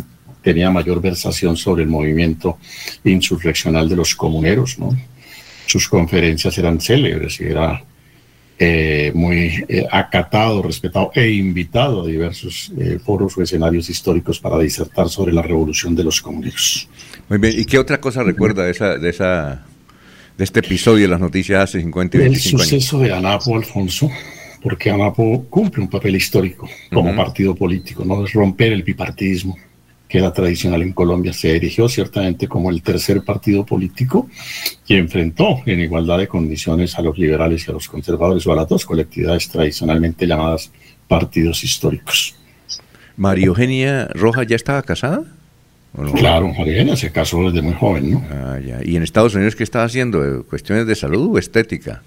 tenía 0.43 0.71
mayor 0.71 1.01
versación 1.03 1.57
sobre 1.57 1.83
el 1.83 1.89
movimiento 1.89 2.59
insurreccional 3.05 3.89
de 3.89 3.97
los 3.97 4.15
comuneros, 4.15 4.79
¿no? 4.79 4.97
Sus 5.67 5.89
conferencias 5.89 6.57
eran 6.57 6.81
célebres 6.81 7.41
y 7.41 7.45
era 7.45 7.83
eh, 8.59 9.13
muy 9.15 9.65
eh, 9.69 9.87
acatado, 9.91 10.63
respetado 10.63 11.11
e 11.15 11.31
invitado 11.31 12.03
a 12.03 12.07
diversos 12.07 12.73
foros 13.05 13.37
o 13.37 13.43
escenarios 13.43 13.89
históricos 13.91 14.41
para 14.41 14.59
disertar 14.59 15.09
sobre 15.09 15.33
la 15.33 15.43
revolución 15.43 15.95
de 15.95 16.05
los 16.05 16.21
comunistas. 16.21 16.89
Muy 17.31 17.39
bien, 17.39 17.55
¿y 17.57 17.65
qué 17.65 17.79
otra 17.79 18.01
cosa 18.01 18.25
recuerda 18.25 18.65
de 18.65 18.73
esa, 18.73 18.99
de 18.99 19.09
esa, 19.09 19.65
de 20.37 20.43
este 20.43 20.59
episodio 20.59 21.03
de 21.03 21.09
las 21.09 21.21
noticias 21.21 21.63
hace 21.63 21.81
50 21.81 22.17
y 22.17 22.21
25 22.23 22.57
años? 22.57 22.73
El 22.73 22.81
suceso 22.81 22.99
de 22.99 23.13
Anapo, 23.13 23.57
Alfonso, 23.57 24.11
porque 24.61 24.91
Anapo 24.91 25.47
cumple 25.49 25.81
un 25.85 25.89
papel 25.89 26.17
histórico 26.17 26.69
como 26.93 27.15
partido 27.15 27.55
político, 27.55 28.05
no 28.05 28.25
es 28.25 28.33
romper 28.33 28.73
el 28.73 28.83
bipartidismo 28.83 29.57
que 30.09 30.19
era 30.19 30.33
tradicional 30.33 30.83
en 30.83 30.93
Colombia, 30.93 31.33
se 31.33 31.55
erigió 31.55 31.89
ciertamente 31.89 32.49
como 32.49 32.69
el 32.69 32.83
tercer 32.83 33.23
partido 33.23 33.65
político 33.65 34.29
y 34.89 34.97
enfrentó 34.97 35.63
en 35.67 35.79
igualdad 35.79 36.19
de 36.19 36.27
condiciones 36.27 36.99
a 36.99 37.03
los 37.03 37.17
liberales 37.17 37.65
y 37.65 37.71
a 37.71 37.75
los 37.75 37.87
conservadores 37.87 38.45
o 38.45 38.53
a 38.53 38.57
las 38.57 38.69
dos 38.69 38.85
colectividades 38.85 39.49
tradicionalmente 39.49 40.27
llamadas 40.27 40.73
partidos 41.07 41.63
históricos. 41.63 42.35
¿María 43.17 43.47
Eugenia 43.47 44.09
Roja 44.15 44.43
ya 44.43 44.57
estaba 44.57 44.83
casada? 44.83 45.23
Claro, 46.15 46.47
Eugenia 46.47 46.97
se 46.97 47.11
casó 47.11 47.51
desde 47.51 47.63
muy 47.63 47.75
joven, 47.75 48.13
¿no? 48.13 48.25
Ah, 48.31 48.59
ya. 48.65 48.79
¿Y 48.85 48.97
en 48.97 49.03
Estados 49.03 49.35
Unidos 49.35 49.57
qué 49.57 49.65
estaba 49.65 49.85
haciendo? 49.85 50.45
¿Cuestiones 50.49 50.87
de 50.87 50.95
salud 50.95 51.35
o 51.35 51.39
estética? 51.39 52.03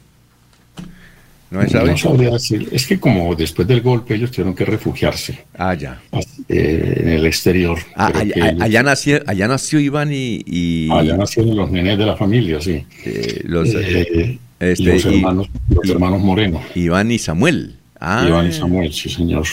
¿No, 1.53 1.97
sabría 1.97 2.31
decir. 2.31 2.67
Es 2.71 2.87
que 2.87 2.99
como 2.99 3.35
después 3.35 3.67
del 3.67 3.81
golpe 3.81 4.15
ellos 4.15 4.31
tuvieron 4.31 4.55
que 4.55 4.65
refugiarse. 4.65 5.45
Ah, 5.55 5.75
ya. 5.75 6.01
Eh, 6.49 6.93
en 6.97 7.09
el 7.09 7.25
exterior. 7.27 7.77
Ah, 7.95 8.11
allá, 8.59 8.81
nació, 8.81 9.21
allá 9.27 9.47
nació 9.47 9.79
Iván 9.79 10.09
y, 10.11 10.89
Allá 10.91 11.15
nacieron 11.15 11.55
los 11.55 11.69
nenes 11.69 11.97
de 11.99 12.05
la 12.07 12.17
familia, 12.17 12.59
sí. 12.59 12.83
Eh, 13.05 13.41
los, 13.43 13.69
eh, 13.69 14.39
este, 14.59 14.93
los, 14.93 15.05
hermanos, 15.05 15.49
los 15.69 15.89
hermanos 15.89 16.21
Moreno. 16.21 16.59
Iván 16.73 17.11
y 17.11 17.19
Samuel. 17.19 17.75
Ah, 17.99 18.25
Iván 18.27 18.47
y 18.47 18.51
Samuel, 18.51 18.91
sí, 18.91 19.09
señor. 19.09 19.45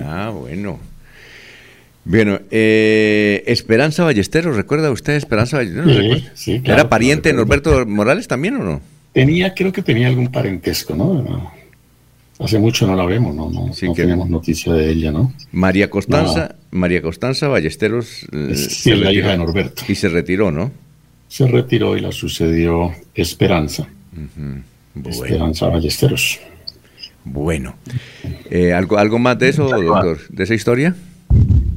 Ah, 0.00 0.30
bueno. 0.30 0.78
Bueno, 2.08 2.40
Esperanza 2.50 4.02
Ballesteros, 4.02 4.56
¿recuerda 4.56 4.90
usted 4.90 5.12
Esperanza 5.14 5.58
Ballesteros? 5.58 5.92
Sí, 5.92 6.24
sí, 6.34 6.62
¿Era 6.64 6.88
pariente 6.88 7.28
de 7.28 7.34
Norberto 7.34 7.86
Morales 7.86 8.26
también 8.26 8.56
o 8.56 8.64
no? 8.64 8.80
Tenía, 9.12 9.54
creo 9.54 9.72
que 9.72 9.82
tenía 9.82 10.08
algún 10.08 10.32
parentesco, 10.32 10.96
¿no? 10.96 11.52
Hace 12.38 12.58
mucho 12.58 12.86
no 12.86 12.94
la 12.94 13.04
vemos, 13.04 13.34
¿no? 13.34 13.50
No, 13.50 13.94
tenemos 13.94 14.30
noticia 14.30 14.72
de 14.72 14.90
ella, 14.90 15.10
¿no? 15.10 15.34
María 15.50 15.90
Constanza, 15.90 16.54
María 16.70 17.02
Constanza 17.02 17.48
Ballesteros. 17.48 18.26
Eh, 18.32 18.54
sí, 18.54 18.94
la 18.94 19.12
hija 19.12 19.30
de 19.30 19.38
Norberto. 19.38 19.82
Y 19.88 19.94
se 19.96 20.08
retiró, 20.08 20.52
¿no? 20.52 20.70
Se 21.26 21.46
retiró 21.46 21.96
y 21.96 22.00
la 22.00 22.12
sucedió 22.12 22.92
Esperanza. 23.14 23.88
Esperanza 25.04 25.66
Ballesteros. 25.66 26.38
Bueno. 27.24 27.74
Eh, 28.50 28.72
¿algo, 28.72 28.98
¿Algo 28.98 29.18
más 29.18 29.38
de 29.38 29.48
eso, 29.48 29.68
doctor? 29.68 30.20
¿De 30.30 30.44
esa 30.44 30.54
historia? 30.54 30.94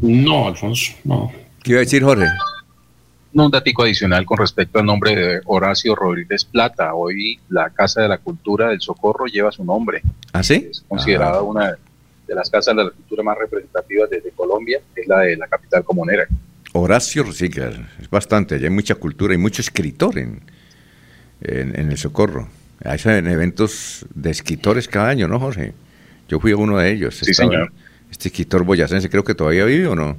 No, 0.01 0.47
Alfonso, 0.47 0.93
no. 1.03 1.31
¿Qué 1.63 1.71
iba 1.71 1.79
a 1.79 1.83
decir 1.83 2.03
Jorge? 2.03 2.25
un 3.33 3.49
datico 3.49 3.83
adicional 3.83 4.25
con 4.25 4.37
respecto 4.37 4.79
al 4.79 4.85
nombre 4.85 5.15
de 5.15 5.41
Horacio 5.45 5.95
Rodríguez 5.95 6.43
Plata. 6.43 6.93
Hoy 6.93 7.39
la 7.49 7.69
Casa 7.69 8.01
de 8.01 8.09
la 8.09 8.17
Cultura 8.17 8.69
del 8.69 8.81
Socorro 8.81 9.25
lleva 9.25 9.51
su 9.51 9.63
nombre. 9.63 10.01
¿Ah, 10.33 10.43
sí? 10.43 10.67
Es 10.69 10.83
considerada 10.87 11.37
ah. 11.37 11.41
una 11.41 11.77
de 12.27 12.35
las 12.35 12.49
casas 12.49 12.75
de 12.75 12.83
la 12.83 12.89
cultura 12.89 13.23
más 13.23 13.37
representativas 13.37 14.09
desde 14.09 14.31
Colombia, 14.31 14.79
es 14.95 15.07
la 15.07 15.19
de 15.19 15.37
la 15.37 15.47
capital 15.47 15.83
comunera. 15.83 16.27
Horacio, 16.73 17.31
sí, 17.31 17.49
es 18.01 18.09
bastante, 18.09 18.55
hay 18.55 18.69
mucha 18.69 18.95
cultura 18.95 19.33
y 19.33 19.37
mucho 19.37 19.61
escritor 19.61 20.17
en, 20.17 20.41
en, 21.41 21.91
el 21.91 21.97
Socorro. 21.97 22.47
Hay 22.83 22.99
eventos 23.05 24.05
de 24.13 24.31
escritores 24.31 24.87
cada 24.87 25.09
año, 25.09 25.27
¿no, 25.27 25.39
Jorge? 25.39 25.73
Yo 26.29 26.39
fui 26.39 26.53
a 26.53 26.57
uno 26.57 26.77
de 26.77 26.91
ellos. 26.91 27.17
Sí, 27.17 27.33
señor. 27.33 27.71
Este 28.11 28.27
escritor 28.27 28.63
boyacense, 28.63 29.09
creo 29.09 29.23
que 29.23 29.33
todavía 29.33 29.65
vive 29.65 29.87
o 29.87 29.95
no. 29.95 30.17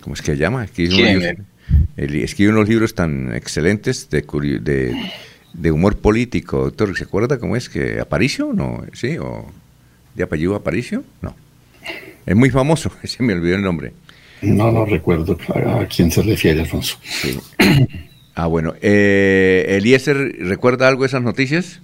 ¿Cómo 0.00 0.14
es 0.14 0.22
que 0.22 0.32
se 0.32 0.38
llama? 0.38 0.66
¿Quién? 0.66 1.46
escribe 1.96 2.50
unos 2.50 2.68
libros 2.68 2.94
tan 2.94 3.34
excelentes 3.34 4.08
de, 4.08 4.22
de, 4.62 4.96
de, 5.52 5.70
humor 5.70 5.98
político, 5.98 6.64
doctor. 6.64 6.96
¿Se 6.96 7.04
acuerda 7.04 7.38
cómo 7.38 7.56
es 7.56 7.68
que 7.68 8.00
Aparicio? 8.00 8.52
No, 8.54 8.84
sí, 8.94 9.18
o 9.18 9.46
de 10.14 10.22
apellido 10.22 10.54
Aparicio? 10.54 11.04
No. 11.20 11.36
Es 12.24 12.34
muy 12.34 12.50
famoso, 12.50 12.90
se 13.04 13.22
me 13.22 13.34
olvidó 13.34 13.56
el 13.56 13.62
nombre. 13.62 13.92
No, 14.40 14.70
no 14.70 14.84
recuerdo 14.84 15.36
a 15.54 15.86
quién 15.86 16.10
se 16.10 16.22
refiere, 16.22 16.60
Alfonso. 16.60 16.98
Ah, 18.34 18.46
bueno. 18.46 18.74
Eh, 18.80 19.66
Eliezer, 19.68 20.16
¿recuerda 20.38 20.86
algo 20.86 21.02
de 21.02 21.08
esas 21.08 21.22
noticias? 21.22 21.80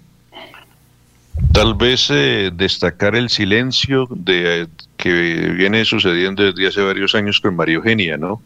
Tal 1.54 1.76
vez 1.76 2.10
eh, 2.10 2.50
destacar 2.52 3.14
el 3.14 3.28
silencio 3.30 4.08
de 4.10 4.66
que 4.96 5.12
viene 5.50 5.84
sucediendo 5.84 6.42
desde 6.42 6.66
hace 6.66 6.82
varios 6.82 7.14
años 7.14 7.38
con 7.40 7.54
María 7.54 7.76
Eugenia, 7.76 8.16
¿no? 8.16 8.42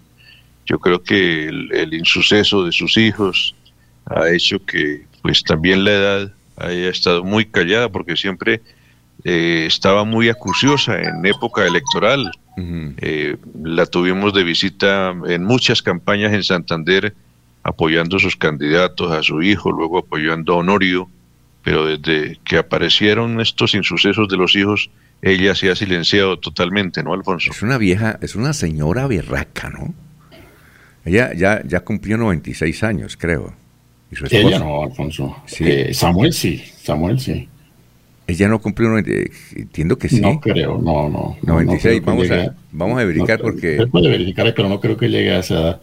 Yo 0.67 0.79
creo 0.79 1.03
que 1.03 1.47
el, 1.47 1.95
insuceso 1.95 2.67
de 2.67 2.73
sus 2.73 2.99
hijos 2.99 3.55
ha 4.05 4.29
hecho 4.29 4.63
que 4.63 5.07
pues 5.23 5.43
también 5.43 5.85
la 5.85 5.91
edad 5.91 6.33
haya 6.59 6.91
estado 6.91 7.25
muy 7.25 7.47
callada 7.47 7.89
porque 7.89 8.15
siempre 8.15 8.61
eh, 9.25 9.65
estaba 9.67 10.05
muy 10.05 10.29
acuciosa 10.29 11.01
en 11.01 11.25
época 11.25 11.67
electoral. 11.67 12.31
Eh, 12.59 13.39
la 13.65 13.87
tuvimos 13.87 14.35
de 14.35 14.45
visita 14.45 15.15
en 15.27 15.45
muchas 15.45 15.81
campañas 15.81 16.35
en 16.35 16.45
Santander, 16.45 17.15
apoyando 17.63 18.19
a 18.19 18.21
sus 18.21 18.37
candidatos, 18.37 19.11
a 19.13 19.23
su 19.23 19.41
hijo, 19.41 19.73
luego 19.73 19.97
apoyando 19.97 20.53
a 20.53 20.57
Honorio, 20.57 21.09
pero 21.69 21.85
desde 21.85 22.39
que 22.45 22.57
aparecieron 22.57 23.43
estos 23.43 23.75
insucesos 23.75 24.27
de 24.31 24.39
los 24.39 24.57
hijos, 24.57 24.89
ella 25.21 25.55
se 25.55 25.71
ha 25.71 25.77
silenciado 25.77 26.39
totalmente, 26.39 27.03
¿no, 27.03 27.13
Alfonso? 27.13 27.51
Es 27.51 27.61
una 27.61 27.77
vieja, 27.77 28.19
es 28.23 28.37
una 28.37 28.55
señora 28.55 29.07
berraca, 29.07 29.69
¿no? 29.69 29.93
Ella 31.05 31.35
ya, 31.35 31.63
ya 31.67 31.81
cumplió 31.81 32.17
96 32.17 32.83
años, 32.85 33.19
creo. 33.19 33.53
ella 34.31 34.61
no, 34.61 34.85
Alfonso. 34.85 35.43
Eh, 35.61 35.93
Samuel 35.93 36.33
sí, 36.33 36.65
Samuel 36.83 37.21
sí. 37.21 37.47
Ella 38.27 38.49
no 38.49 38.61
cumplió, 38.63 38.97
entiendo 38.97 39.99
que 39.99 40.09
sí. 40.09 40.23
No 40.23 40.41
creo, 40.41 40.79
no, 40.79 41.11
no. 41.11 41.37
96, 41.43 42.03
vamos, 42.03 42.31
a, 42.31 42.55
vamos 42.73 42.99
a 42.99 43.05
verificar 43.05 43.41
porque... 43.43 43.77
Se 43.77 43.87
puede 43.89 44.09
verificar, 44.09 44.55
pero 44.57 44.71
no 44.71 44.81
creo 44.81 44.97
que 44.97 45.09
llegue 45.09 45.33
a 45.33 45.41
esa 45.41 45.55
edad. 45.55 45.81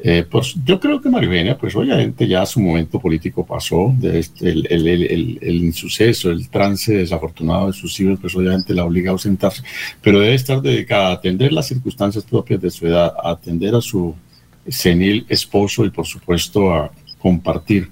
Eh, 0.00 0.24
pues 0.30 0.54
yo 0.64 0.78
creo 0.78 1.00
que 1.00 1.08
Marivenia, 1.08 1.58
pues 1.58 1.74
obviamente 1.74 2.26
ya 2.28 2.46
su 2.46 2.60
momento 2.60 3.00
político 3.00 3.44
pasó, 3.44 3.94
este, 4.02 4.48
el, 4.50 4.66
el, 4.70 4.86
el, 4.86 5.38
el, 5.40 5.64
insuceso, 5.64 6.30
el 6.30 6.48
trance 6.48 6.94
desafortunado 6.94 7.66
de 7.68 7.72
sus 7.72 7.98
hijos, 8.00 8.18
pues 8.20 8.34
obviamente 8.36 8.74
la 8.74 8.84
obliga 8.84 9.10
a 9.10 9.12
ausentarse, 9.12 9.62
pero 10.00 10.20
debe 10.20 10.34
estar 10.34 10.62
dedicada 10.62 11.08
a 11.08 11.12
atender 11.14 11.52
las 11.52 11.66
circunstancias 11.66 12.24
propias 12.24 12.60
de 12.60 12.70
su 12.70 12.86
edad, 12.86 13.12
a 13.22 13.30
atender 13.30 13.74
a 13.74 13.80
su 13.80 14.14
senil 14.68 15.26
esposo 15.28 15.84
y 15.84 15.90
por 15.90 16.06
supuesto 16.06 16.72
a 16.72 16.92
compartir 17.18 17.88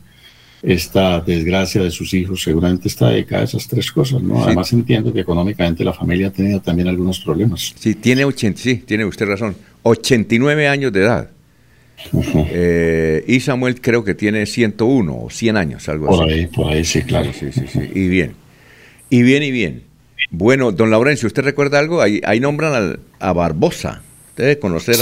esta 0.62 1.20
desgracia 1.20 1.82
de 1.82 1.90
sus 1.90 2.12
hijos 2.14 2.42
seguramente 2.42 2.88
está 2.88 3.10
dedicada 3.10 3.42
a 3.42 3.44
esas 3.44 3.68
tres 3.68 3.90
cosas, 3.92 4.22
¿no? 4.22 4.42
Además 4.42 4.72
entiendo 4.72 5.12
que 5.12 5.20
económicamente 5.20 5.84
la 5.84 5.92
familia 5.92 6.28
ha 6.28 6.32
tenido 6.32 6.60
también 6.60 6.88
algunos 6.88 7.20
problemas. 7.20 7.74
Sí, 7.78 7.94
tiene 7.94 8.24
80, 8.24 8.60
sí, 8.60 8.76
tiene 8.78 9.04
usted 9.04 9.26
razón, 9.26 9.56
89 9.82 10.68
años 10.68 10.92
de 10.92 11.00
edad. 11.00 11.30
Eh, 12.12 13.24
y 13.26 13.40
Samuel 13.40 13.80
creo 13.80 14.04
que 14.04 14.14
tiene 14.14 14.46
101 14.46 15.18
o 15.24 15.30
100 15.30 15.56
años, 15.56 15.88
algo 15.88 16.08
así. 16.08 16.16
Por 16.18 16.28
ahí, 16.30 16.46
por 16.46 16.72
ahí, 16.72 16.84
sí, 16.84 17.02
claro. 17.02 17.32
Sí, 17.32 17.52
sí, 17.52 17.66
sí, 17.68 17.90
Y 17.94 18.08
bien, 18.08 18.34
y 19.10 19.22
bien, 19.22 19.42
y 19.42 19.50
bien. 19.50 19.82
Bueno, 20.30 20.72
don 20.72 20.90
Laurencio, 20.90 21.26
¿usted 21.26 21.42
recuerda 21.42 21.78
algo? 21.78 22.02
Ahí, 22.02 22.20
ahí 22.24 22.40
nombran 22.40 22.98
a 23.18 23.32
Barbosa. 23.32 24.02
Usted 24.30 24.44
debe 24.44 24.58
conocer 24.58 24.96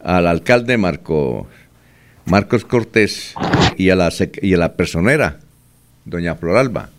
al 0.00 0.26
alcalde 0.26 0.76
Marco 0.76 1.46
Marcos 2.24 2.64
Cortés 2.64 3.34
y 3.76 3.90
a 3.90 3.96
la, 3.96 4.12
y 4.40 4.54
a 4.54 4.56
la 4.56 4.74
personera, 4.74 5.40
doña 6.04 6.34
Floralba. 6.36 6.90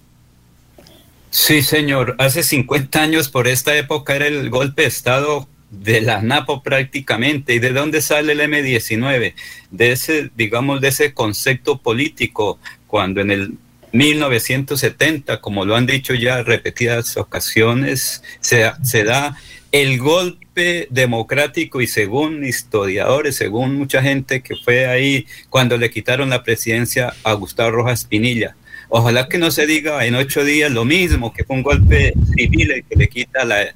Sí, 1.30 1.62
señor. 1.62 2.16
Hace 2.20 2.44
50 2.44 3.02
años 3.02 3.30
por 3.30 3.48
esta 3.48 3.76
época 3.76 4.16
era 4.16 4.28
el 4.28 4.50
golpe 4.50 4.84
de 4.84 4.88
Estado 4.88 5.48
de 5.82 6.02
la 6.02 6.22
NAPO 6.22 6.64
prácticamente. 6.64 7.56
¿Y 7.56 7.60
de 7.60 7.72
dónde 7.72 8.02
sale 8.02 8.34
el 8.34 8.42
M-19? 8.42 9.34
De 9.72 9.92
ese, 9.92 10.30
digamos, 10.36 10.82
de 10.82 10.90
ese 10.90 11.14
concepto 11.14 11.80
político, 11.80 12.60
cuando 12.88 13.22
en 13.22 13.32
el 13.32 13.54
1970, 13.92 15.42
como 15.42 15.66
lo 15.66 15.76
han 15.76 15.86
dicho 15.86 16.14
ya 16.14 16.44
repetidas 16.44 17.18
ocasiones, 17.18 18.24
se, 18.40 18.72
se 18.84 19.04
da 19.04 19.38
el 19.72 20.00
golpe 20.00 20.88
democrático 20.92 21.82
y 21.82 21.88
según 21.88 22.46
historiadores, 22.46 23.36
según 23.36 23.76
mucha 23.76 24.02
gente 24.02 24.42
que 24.42 24.56
fue 24.56 24.88
ahí 24.88 25.26
cuando 25.50 25.78
le 25.78 25.90
quitaron 25.90 26.30
la 26.30 26.44
presidencia 26.44 27.14
a 27.24 27.34
Gustavo 27.34 27.72
Rojas 27.72 28.06
Pinilla. 28.06 28.56
Ojalá 28.90 29.28
que 29.28 29.40
no 29.40 29.50
se 29.50 29.66
diga 29.66 30.06
en 30.06 30.14
ocho 30.14 30.44
días 30.44 30.72
lo 30.72 30.86
mismo, 30.86 31.34
que 31.34 31.44
fue 31.44 31.56
un 31.56 31.64
golpe 31.64 32.14
civil 32.36 32.72
el 32.72 32.84
que 32.84 32.96
le 32.96 33.08
quita 33.08 33.44
la 33.44 33.74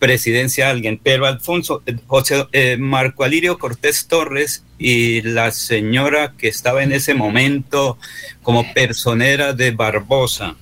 presidencia 0.00 0.66
a 0.66 0.70
alguien. 0.70 0.98
Pero 1.00 1.26
Alfonso, 1.26 1.82
eh, 1.86 1.94
José 2.08 2.48
eh, 2.50 2.76
Marco 2.76 3.22
Alirio 3.22 3.58
Cortés 3.58 4.08
Torres 4.08 4.64
y 4.78 5.22
la 5.22 5.52
señora 5.52 6.34
que 6.36 6.48
estaba 6.48 6.82
en 6.82 6.90
ese 6.90 7.14
momento 7.14 7.96
como 8.42 8.72
personera 8.72 9.52
de 9.52 9.70
Barbosa, 9.70 10.56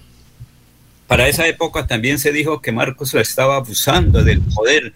para 1.07 1.27
esa 1.27 1.47
época 1.47 1.87
también 1.87 2.19
se 2.19 2.33
dijo 2.33 2.61
que 2.61 2.71
Marcos 2.71 3.15
lo 3.15 3.21
estaba 3.21 3.57
abusando 3.57 4.23
del 4.23 4.43
poder 4.43 4.93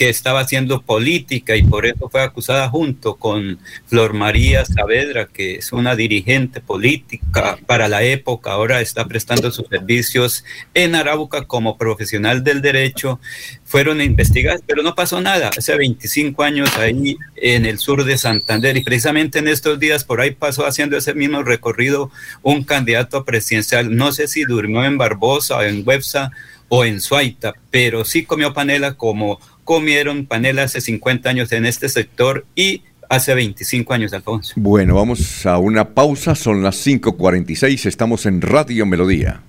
que 0.00 0.08
estaba 0.08 0.40
haciendo 0.40 0.80
política 0.80 1.56
y 1.56 1.62
por 1.62 1.84
eso 1.84 2.08
fue 2.08 2.22
acusada 2.22 2.70
junto 2.70 3.16
con 3.16 3.58
Flor 3.84 4.14
María 4.14 4.64
Saavedra, 4.64 5.26
que 5.26 5.56
es 5.56 5.74
una 5.74 5.94
dirigente 5.94 6.62
política 6.62 7.58
para 7.66 7.86
la 7.86 8.02
época, 8.02 8.52
ahora 8.52 8.80
está 8.80 9.04
prestando 9.04 9.50
sus 9.50 9.68
servicios 9.68 10.42
en 10.72 10.94
Arauca 10.94 11.44
como 11.44 11.76
profesional 11.76 12.42
del 12.42 12.62
derecho. 12.62 13.20
Fueron 13.66 14.00
investigadas, 14.00 14.62
pero 14.66 14.82
no 14.82 14.94
pasó 14.94 15.20
nada. 15.20 15.50
Hace 15.54 15.76
25 15.76 16.44
años 16.44 16.74
ahí 16.78 17.18
en 17.36 17.66
el 17.66 17.78
sur 17.78 18.04
de 18.04 18.16
Santander 18.16 18.78
y 18.78 18.82
precisamente 18.82 19.40
en 19.40 19.48
estos 19.48 19.78
días 19.78 20.04
por 20.04 20.22
ahí 20.22 20.30
pasó 20.30 20.64
haciendo 20.64 20.96
ese 20.96 21.12
mismo 21.12 21.42
recorrido 21.42 22.10
un 22.40 22.64
candidato 22.64 23.26
presidencial. 23.26 23.94
No 23.94 24.12
sé 24.12 24.28
si 24.28 24.44
durmió 24.44 24.82
en 24.82 24.96
Barbosa 24.96 25.68
en 25.68 25.86
Websa 25.86 26.30
o 26.72 26.84
en 26.84 27.00
Suaita, 27.00 27.52
pero 27.70 28.04
sí 28.04 28.24
comió 28.24 28.54
panela 28.54 28.94
como 28.94 29.40
comieron 29.64 30.26
panela 30.26 30.64
hace 30.64 30.80
50 30.80 31.28
años 31.28 31.52
en 31.52 31.66
este 31.66 31.88
sector 31.88 32.46
y 32.54 32.82
hace 33.08 33.34
25 33.34 33.92
años, 33.92 34.12
Alfonso. 34.12 34.54
Bueno, 34.56 34.94
vamos 34.94 35.44
a 35.44 35.58
una 35.58 35.90
pausa, 35.90 36.34
son 36.34 36.62
las 36.62 36.86
5.46, 36.86 37.86
estamos 37.86 38.24
en 38.26 38.40
Radio 38.40 38.86
Melodía. 38.86 39.42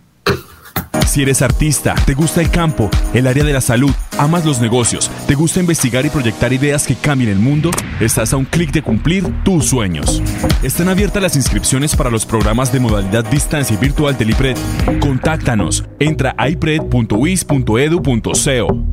Si 1.12 1.22
eres 1.22 1.41
artista, 1.41 1.93
te 2.05 2.14
gusta 2.14 2.39
el 2.39 2.49
campo, 2.49 2.89
el 3.14 3.28
área 3.28 3.43
de 3.43 3.51
la 3.51 3.59
salud, 3.59 3.91
amas 4.18 4.45
los 4.45 4.62
negocios, 4.62 5.12
te 5.28 5.36
gusta 5.36 5.59
investigar 5.59 6.05
y 6.05 6.09
proyectar 6.09 6.53
ideas 6.53 6.88
que 6.88 6.95
cambien 6.95 7.30
el 7.30 7.38
mundo, 7.38 7.70
estás 7.99 8.32
a 8.32 8.38
un 8.38 8.45
clic 8.45 8.72
de 8.72 8.82
cumplir 8.82 9.26
tus 9.43 9.66
sueños. 9.66 10.24
Están 10.64 10.88
abiertas 10.88 11.22
las 11.22 11.36
inscripciones 11.36 11.97
para 11.97 12.09
los 12.09 12.26
programas 12.26 12.72
de 12.72 12.80
modalidad 12.80 13.26
distancia 13.26 13.74
y 13.74 13.78
virtual 13.78 14.18
del 14.18 14.30
IPRED. 14.30 14.55
Contáctanos. 15.01 15.84
Entra 15.99 16.34
a 16.38 16.47
ipred.wis.edu.co. 16.47 18.86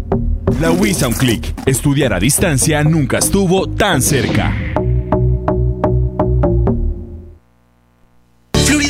La 0.60 0.72
UIS 0.72 1.04
a 1.04 1.08
un 1.08 1.14
clic. 1.14 1.54
Estudiar 1.66 2.14
a 2.14 2.18
distancia 2.18 2.82
nunca 2.82 3.18
estuvo 3.18 3.68
tan 3.68 4.02
cerca. 4.02 4.56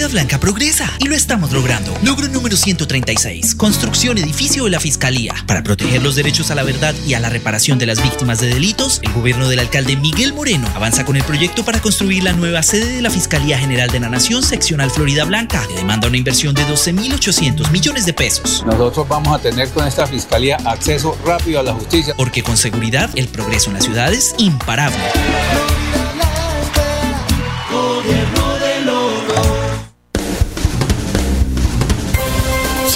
Florida 0.08 0.22
Blanca 0.22 0.40
progresa 0.40 0.90
y 1.00 1.06
lo 1.06 1.14
estamos 1.14 1.52
logrando. 1.52 1.94
Logro 2.02 2.28
número 2.28 2.56
136. 2.56 3.54
Construcción 3.54 4.16
edificio 4.16 4.64
de 4.64 4.70
la 4.70 4.80
Fiscalía. 4.80 5.34
Para 5.46 5.62
proteger 5.62 6.02
los 6.02 6.16
derechos 6.16 6.50
a 6.50 6.54
la 6.54 6.62
verdad 6.62 6.94
y 7.06 7.14
a 7.14 7.20
la 7.20 7.28
reparación 7.28 7.78
de 7.78 7.86
las 7.86 8.02
víctimas 8.02 8.40
de 8.40 8.48
delitos, 8.48 9.00
el 9.02 9.12
gobierno 9.12 9.48
del 9.48 9.58
alcalde 9.58 9.96
Miguel 9.96 10.32
Moreno 10.32 10.66
avanza 10.74 11.04
con 11.04 11.16
el 11.16 11.24
proyecto 11.24 11.64
para 11.64 11.80
construir 11.80 12.24
la 12.24 12.32
nueva 12.32 12.62
sede 12.62 12.92
de 12.92 13.02
la 13.02 13.10
Fiscalía 13.10 13.58
General 13.58 13.90
de 13.90 14.00
la 14.00 14.08
Nación 14.08 14.42
seccional 14.42 14.90
Florida 14.90 15.24
Blanca, 15.24 15.64
que 15.68 15.74
demanda 15.74 16.08
una 16.08 16.16
inversión 16.16 16.54
de 16.54 16.62
12.800 16.62 17.70
millones 17.70 18.06
de 18.06 18.14
pesos. 18.14 18.64
Nosotros 18.66 19.06
vamos 19.08 19.38
a 19.38 19.38
tener 19.38 19.68
con 19.70 19.86
esta 19.86 20.06
Fiscalía 20.06 20.56
acceso 20.64 21.16
rápido 21.24 21.60
a 21.60 21.62
la 21.62 21.74
justicia. 21.74 22.14
Porque 22.16 22.42
con 22.42 22.56
seguridad 22.56 23.10
el 23.14 23.28
progreso 23.28 23.70
en 23.70 23.74
la 23.74 23.82
ciudad 23.82 24.12
es 24.12 24.34
imparable. 24.38 24.98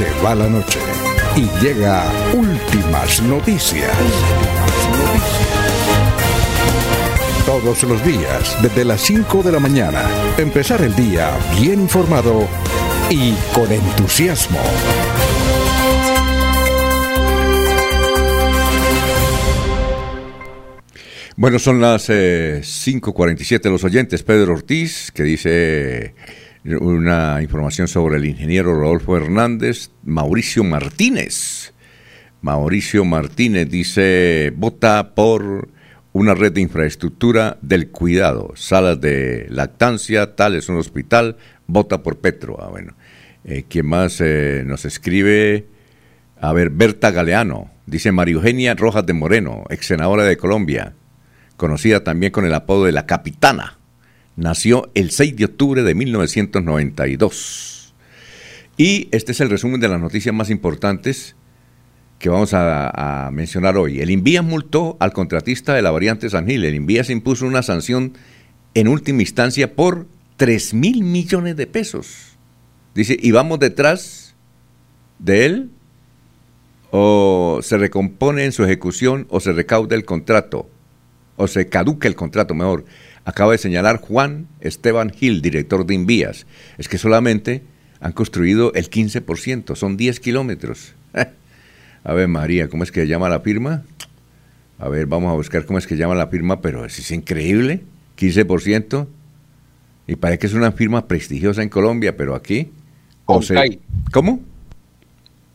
Se 0.02 0.10
va 0.20 0.34
la 0.34 0.48
noche 0.48 0.80
y 1.36 1.42
llega 1.64 2.10
últimas 2.34 3.22
noticias. 3.22 3.96
Todos 7.46 7.84
los 7.84 8.04
días, 8.04 8.60
desde 8.60 8.84
las 8.84 9.00
5 9.02 9.44
de 9.44 9.52
la 9.52 9.60
mañana, 9.60 10.02
empezar 10.38 10.82
el 10.82 10.92
día 10.96 11.30
bien 11.60 11.82
informado 11.82 12.48
y 13.10 13.32
con 13.54 13.70
entusiasmo. 13.70 14.58
Bueno, 21.36 21.60
son 21.60 21.80
las 21.80 22.10
5.47 22.10 23.66
eh, 23.66 23.70
los 23.70 23.84
oyentes. 23.84 24.24
Pedro 24.24 24.54
Ortiz, 24.54 25.12
que 25.12 25.22
dice 25.22 26.14
una 26.64 27.42
información 27.42 27.88
sobre 27.88 28.16
el 28.16 28.24
ingeniero 28.24 28.74
Rodolfo 28.74 29.16
Hernández, 29.16 29.90
Mauricio 30.04 30.62
Martínez. 30.62 31.72
Mauricio 32.40 33.04
Martínez 33.04 33.68
dice, 33.68 34.52
vota 34.56 35.14
por 35.14 35.68
una 36.12 36.34
red 36.34 36.52
de 36.52 36.60
infraestructura 36.60 37.58
del 37.62 37.88
cuidado, 37.88 38.52
salas 38.54 39.00
de 39.00 39.46
lactancia, 39.48 40.36
tal 40.36 40.54
es 40.54 40.68
un 40.68 40.76
hospital, 40.76 41.36
vota 41.66 42.02
por 42.02 42.18
Petro. 42.18 42.58
Ah, 42.60 42.68
bueno. 42.68 42.94
Eh, 43.44 43.64
¿Quién 43.68 43.86
más 43.86 44.20
eh, 44.20 44.62
nos 44.64 44.84
escribe? 44.84 45.66
A 46.40 46.52
ver, 46.52 46.70
Berta 46.70 47.10
Galeano, 47.10 47.70
dice 47.86 48.12
María 48.12 48.34
Eugenia 48.34 48.74
Rojas 48.74 49.04
de 49.04 49.14
Moreno, 49.14 49.64
ex 49.68 49.86
senadora 49.86 50.24
de 50.24 50.36
Colombia, 50.36 50.94
conocida 51.56 52.04
también 52.04 52.30
con 52.30 52.44
el 52.44 52.54
apodo 52.54 52.84
de 52.84 52.92
la 52.92 53.06
Capitana 53.06 53.78
nació 54.36 54.90
el 54.94 55.10
6 55.10 55.36
de 55.36 55.44
octubre 55.44 55.82
de 55.82 55.94
1992. 55.94 57.94
Y 58.76 59.08
este 59.12 59.32
es 59.32 59.40
el 59.40 59.50
resumen 59.50 59.80
de 59.80 59.88
las 59.88 60.00
noticias 60.00 60.34
más 60.34 60.50
importantes 60.50 61.36
que 62.18 62.28
vamos 62.28 62.54
a, 62.54 63.30
mencionar 63.32 63.76
hoy. 63.76 64.00
El 64.00 64.10
Invías 64.10 64.44
multó 64.44 64.96
al 65.00 65.12
contratista 65.12 65.74
de 65.74 65.82
la 65.82 65.90
variante 65.90 66.30
San 66.30 66.46
Gil. 66.46 66.64
El 66.64 66.76
Invías 66.76 67.10
impuso 67.10 67.46
una 67.46 67.62
sanción 67.62 68.12
en 68.74 68.88
última 68.88 69.22
instancia 69.22 69.74
por 69.74 70.06
3 70.36 70.74
mil 70.74 71.02
millones 71.02 71.56
de 71.56 71.66
pesos. 71.66 72.36
Dice, 72.94 73.16
y 73.20 73.32
vamos 73.32 73.58
detrás 73.58 74.34
de 75.18 75.46
él 75.46 75.70
o 76.90 77.60
se 77.62 77.78
recompone 77.78 78.44
en 78.44 78.52
su 78.52 78.64
ejecución 78.64 79.26
o 79.28 79.40
se 79.40 79.52
recauda 79.52 79.96
el 79.96 80.04
contrato 80.04 80.68
o 81.36 81.48
se 81.48 81.68
caduca 81.68 82.06
el 82.06 82.14
contrato, 82.14 82.54
mejor. 82.54 82.84
Acaba 83.24 83.52
de 83.52 83.58
señalar 83.58 84.00
Juan 84.00 84.48
Esteban 84.60 85.10
Gil, 85.10 85.42
director 85.42 85.86
de 85.86 85.94
Invías. 85.94 86.46
Es 86.78 86.88
que 86.88 86.98
solamente 86.98 87.62
han 88.00 88.12
construido 88.12 88.72
el 88.74 88.90
15%, 88.90 89.76
son 89.76 89.96
10 89.96 90.20
kilómetros. 90.20 90.94
A 92.04 92.14
ver, 92.14 92.26
María, 92.26 92.68
¿cómo 92.68 92.82
es 92.82 92.90
que 92.90 93.06
llama 93.06 93.28
la 93.28 93.40
firma? 93.40 93.84
A 94.78 94.88
ver, 94.88 95.06
vamos 95.06 95.30
a 95.30 95.34
buscar 95.34 95.64
cómo 95.64 95.78
es 95.78 95.86
que 95.86 95.96
llama 95.96 96.16
la 96.16 96.26
firma, 96.26 96.60
pero 96.60 96.84
es, 96.84 97.10
increíble, 97.12 97.82
15%. 98.18 99.06
Y 100.08 100.16
parece 100.16 100.40
que 100.40 100.46
es 100.48 100.54
una 100.54 100.72
firma 100.72 101.06
prestigiosa 101.06 101.62
en 101.62 101.68
Colombia, 101.68 102.16
pero 102.16 102.34
aquí... 102.34 102.72
Concay. 103.24 103.78
¿Cómo? 104.10 104.40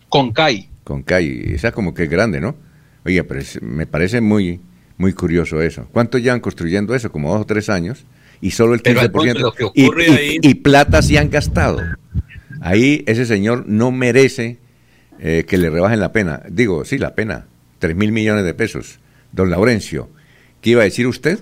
Concay. 0.07 0.69
Concay, 0.85 1.53
esa 1.53 1.73
como 1.73 1.93
que 1.93 2.03
es 2.03 2.09
grande, 2.09 2.39
¿no? 2.39 2.55
Oye, 3.03 3.21
pero 3.25 3.41
me 3.61 3.85
parece 3.85 4.21
muy, 4.21 4.61
muy 4.97 5.13
curioso 5.13 5.61
eso. 5.61 5.87
¿Cuánto 5.91 6.17
llevan 6.17 6.39
construyendo 6.39 6.95
eso? 6.95 7.11
Como 7.11 7.31
dos 7.31 7.41
o 7.41 7.45
tres 7.45 7.69
años. 7.69 8.05
Y 8.39 8.51
solo 8.51 8.75
el 8.75 8.83
15%. 8.83 9.71
y, 9.73 10.47
y 10.47 10.55
plata 10.55 11.01
sí 11.01 11.17
han 11.17 11.29
gastado. 11.29 11.81
Ahí 12.61 13.03
ese 13.07 13.25
señor 13.25 13.65
no 13.67 13.91
merece 13.91 14.59
eh, 15.19 15.45
que 15.47 15.57
le 15.57 15.69
rebajen 15.69 15.99
la 15.99 16.11
pena. 16.11 16.43
Digo, 16.49 16.85
sí, 16.85 16.97
la 16.97 17.15
pena, 17.15 17.45
3 17.79 17.95
mil 17.95 18.11
millones 18.11 18.45
de 18.45 18.53
pesos. 18.53 18.99
Don 19.31 19.49
Laurencio, 19.49 20.09
¿qué 20.61 20.71
iba 20.71 20.81
a 20.81 20.85
decir 20.85 21.07
usted? 21.07 21.39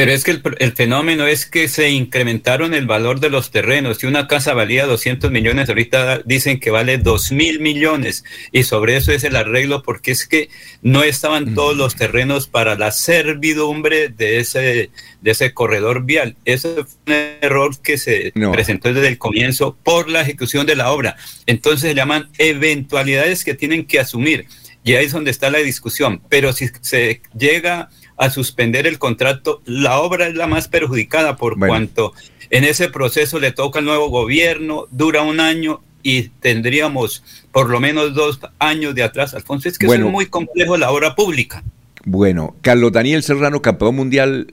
Pero 0.00 0.12
es 0.12 0.24
que 0.24 0.30
el, 0.30 0.72
fenómeno 0.72 1.26
es 1.26 1.44
que 1.44 1.68
se 1.68 1.90
incrementaron 1.90 2.72
el 2.72 2.86
valor 2.86 3.20
de 3.20 3.28
los 3.28 3.50
terrenos. 3.50 3.98
Si 3.98 4.06
una 4.06 4.28
casa 4.28 4.54
valía 4.54 4.86
200 4.86 5.30
millones, 5.30 5.68
ahorita 5.68 6.22
dicen 6.24 6.58
que 6.58 6.70
vale 6.70 6.96
2 6.96 7.32
mil 7.32 7.60
millones. 7.60 8.24
Y 8.50 8.62
sobre 8.62 8.96
eso 8.96 9.12
es 9.12 9.24
el 9.24 9.36
arreglo, 9.36 9.82
porque 9.82 10.12
es 10.12 10.26
que 10.26 10.48
no 10.80 11.02
estaban 11.02 11.54
todos 11.54 11.76
los 11.76 11.96
terrenos 11.96 12.46
para 12.46 12.76
la 12.76 12.92
servidumbre 12.92 14.08
de 14.08 14.38
ese, 14.38 14.88
de 15.20 15.30
ese 15.30 15.52
corredor 15.52 16.04
vial. 16.04 16.34
Ese 16.46 16.76
fue 16.76 16.96
un 17.06 17.12
error 17.42 17.78
que 17.82 17.98
se 17.98 18.32
presentó 18.54 18.94
desde 18.94 19.08
el 19.08 19.18
comienzo 19.18 19.76
por 19.84 20.08
la 20.08 20.22
ejecución 20.22 20.64
de 20.64 20.76
la 20.76 20.92
obra. 20.92 21.18
Entonces 21.44 21.90
se 21.90 21.94
llaman 21.94 22.30
eventualidades 22.38 23.44
que 23.44 23.52
tienen 23.52 23.84
que 23.84 24.00
asumir. 24.00 24.46
Y 24.82 24.94
ahí 24.94 25.04
es 25.04 25.12
donde 25.12 25.30
está 25.30 25.50
la 25.50 25.58
discusión. 25.58 26.22
Pero 26.30 26.54
si 26.54 26.70
se 26.80 27.20
llega 27.38 27.90
a 28.20 28.28
suspender 28.28 28.86
el 28.86 28.98
contrato, 28.98 29.62
la 29.64 29.98
obra 29.98 30.26
es 30.28 30.34
la 30.34 30.46
más 30.46 30.68
perjudicada 30.68 31.36
por 31.36 31.58
cuanto 31.58 32.12
en 32.50 32.64
ese 32.64 32.90
proceso 32.90 33.40
le 33.40 33.50
toca 33.50 33.78
al 33.78 33.86
nuevo 33.86 34.10
gobierno, 34.10 34.86
dura 34.90 35.22
un 35.22 35.40
año 35.40 35.80
y 36.02 36.28
tendríamos 36.28 37.24
por 37.50 37.70
lo 37.70 37.80
menos 37.80 38.12
dos 38.12 38.38
años 38.58 38.94
de 38.94 39.04
atrás. 39.04 39.32
Alfonso, 39.32 39.70
es 39.70 39.78
que 39.78 39.86
es 39.86 40.00
muy 40.00 40.26
complejo 40.26 40.76
la 40.76 40.90
obra 40.90 41.14
pública. 41.14 41.64
Bueno, 42.04 42.56
Carlos 42.60 42.92
Daniel 42.92 43.22
Serrano, 43.22 43.62
campeón 43.62 43.96
mundial 43.96 44.52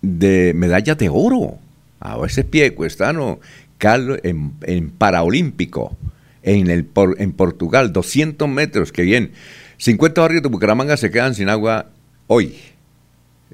de 0.00 0.52
medallas 0.54 0.96
de 0.96 1.08
oro. 1.08 1.58
A 1.98 2.24
ese 2.24 2.44
pie 2.44 2.72
cuestano, 2.72 3.40
Carlos 3.78 4.20
en, 4.22 4.52
en 4.62 4.90
paraolímpico, 4.90 5.96
en, 6.44 6.70
el, 6.70 6.86
en 7.18 7.32
Portugal, 7.32 7.92
200 7.92 8.48
metros, 8.48 8.92
que 8.92 9.02
bien. 9.02 9.32
50 9.78 10.20
barrios 10.20 10.42
de 10.44 10.50
Bucaramanga 10.50 10.96
se 10.96 11.10
quedan 11.10 11.34
sin 11.34 11.48
agua 11.48 11.86
hoy 12.28 12.54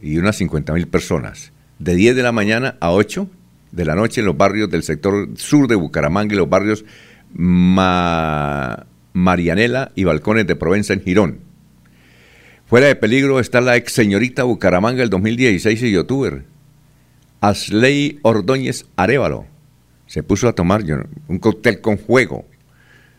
y 0.00 0.18
unas 0.18 0.36
50 0.36 0.72
mil 0.72 0.88
personas, 0.88 1.52
de 1.78 1.94
10 1.94 2.16
de 2.16 2.22
la 2.22 2.32
mañana 2.32 2.76
a 2.80 2.92
8 2.92 3.28
de 3.72 3.84
la 3.84 3.94
noche 3.94 4.20
en 4.20 4.26
los 4.26 4.36
barrios 4.36 4.70
del 4.70 4.82
sector 4.82 5.28
sur 5.36 5.66
de 5.66 5.74
Bucaramanga 5.74 6.34
y 6.34 6.36
los 6.36 6.48
barrios 6.48 6.84
Marianela 9.14 9.92
y 9.94 10.04
Balcones 10.04 10.46
de 10.46 10.56
Provenza 10.56 10.92
en 10.92 11.02
Girón. 11.02 11.40
Fuera 12.66 12.86
de 12.86 12.96
peligro 12.96 13.40
está 13.40 13.60
la 13.60 13.76
ex 13.76 13.92
señorita 13.92 14.44
Bucaramanga 14.44 15.02
el 15.02 15.10
2016 15.10 15.82
y 15.82 15.90
youtuber, 15.92 16.44
Asley 17.40 18.18
Ordóñez 18.22 18.86
Arevalo. 18.96 19.46
Se 20.06 20.22
puso 20.22 20.48
a 20.48 20.54
tomar 20.54 20.84
un 21.28 21.38
cóctel 21.38 21.80
con 21.80 21.98
fuego. 21.98 22.44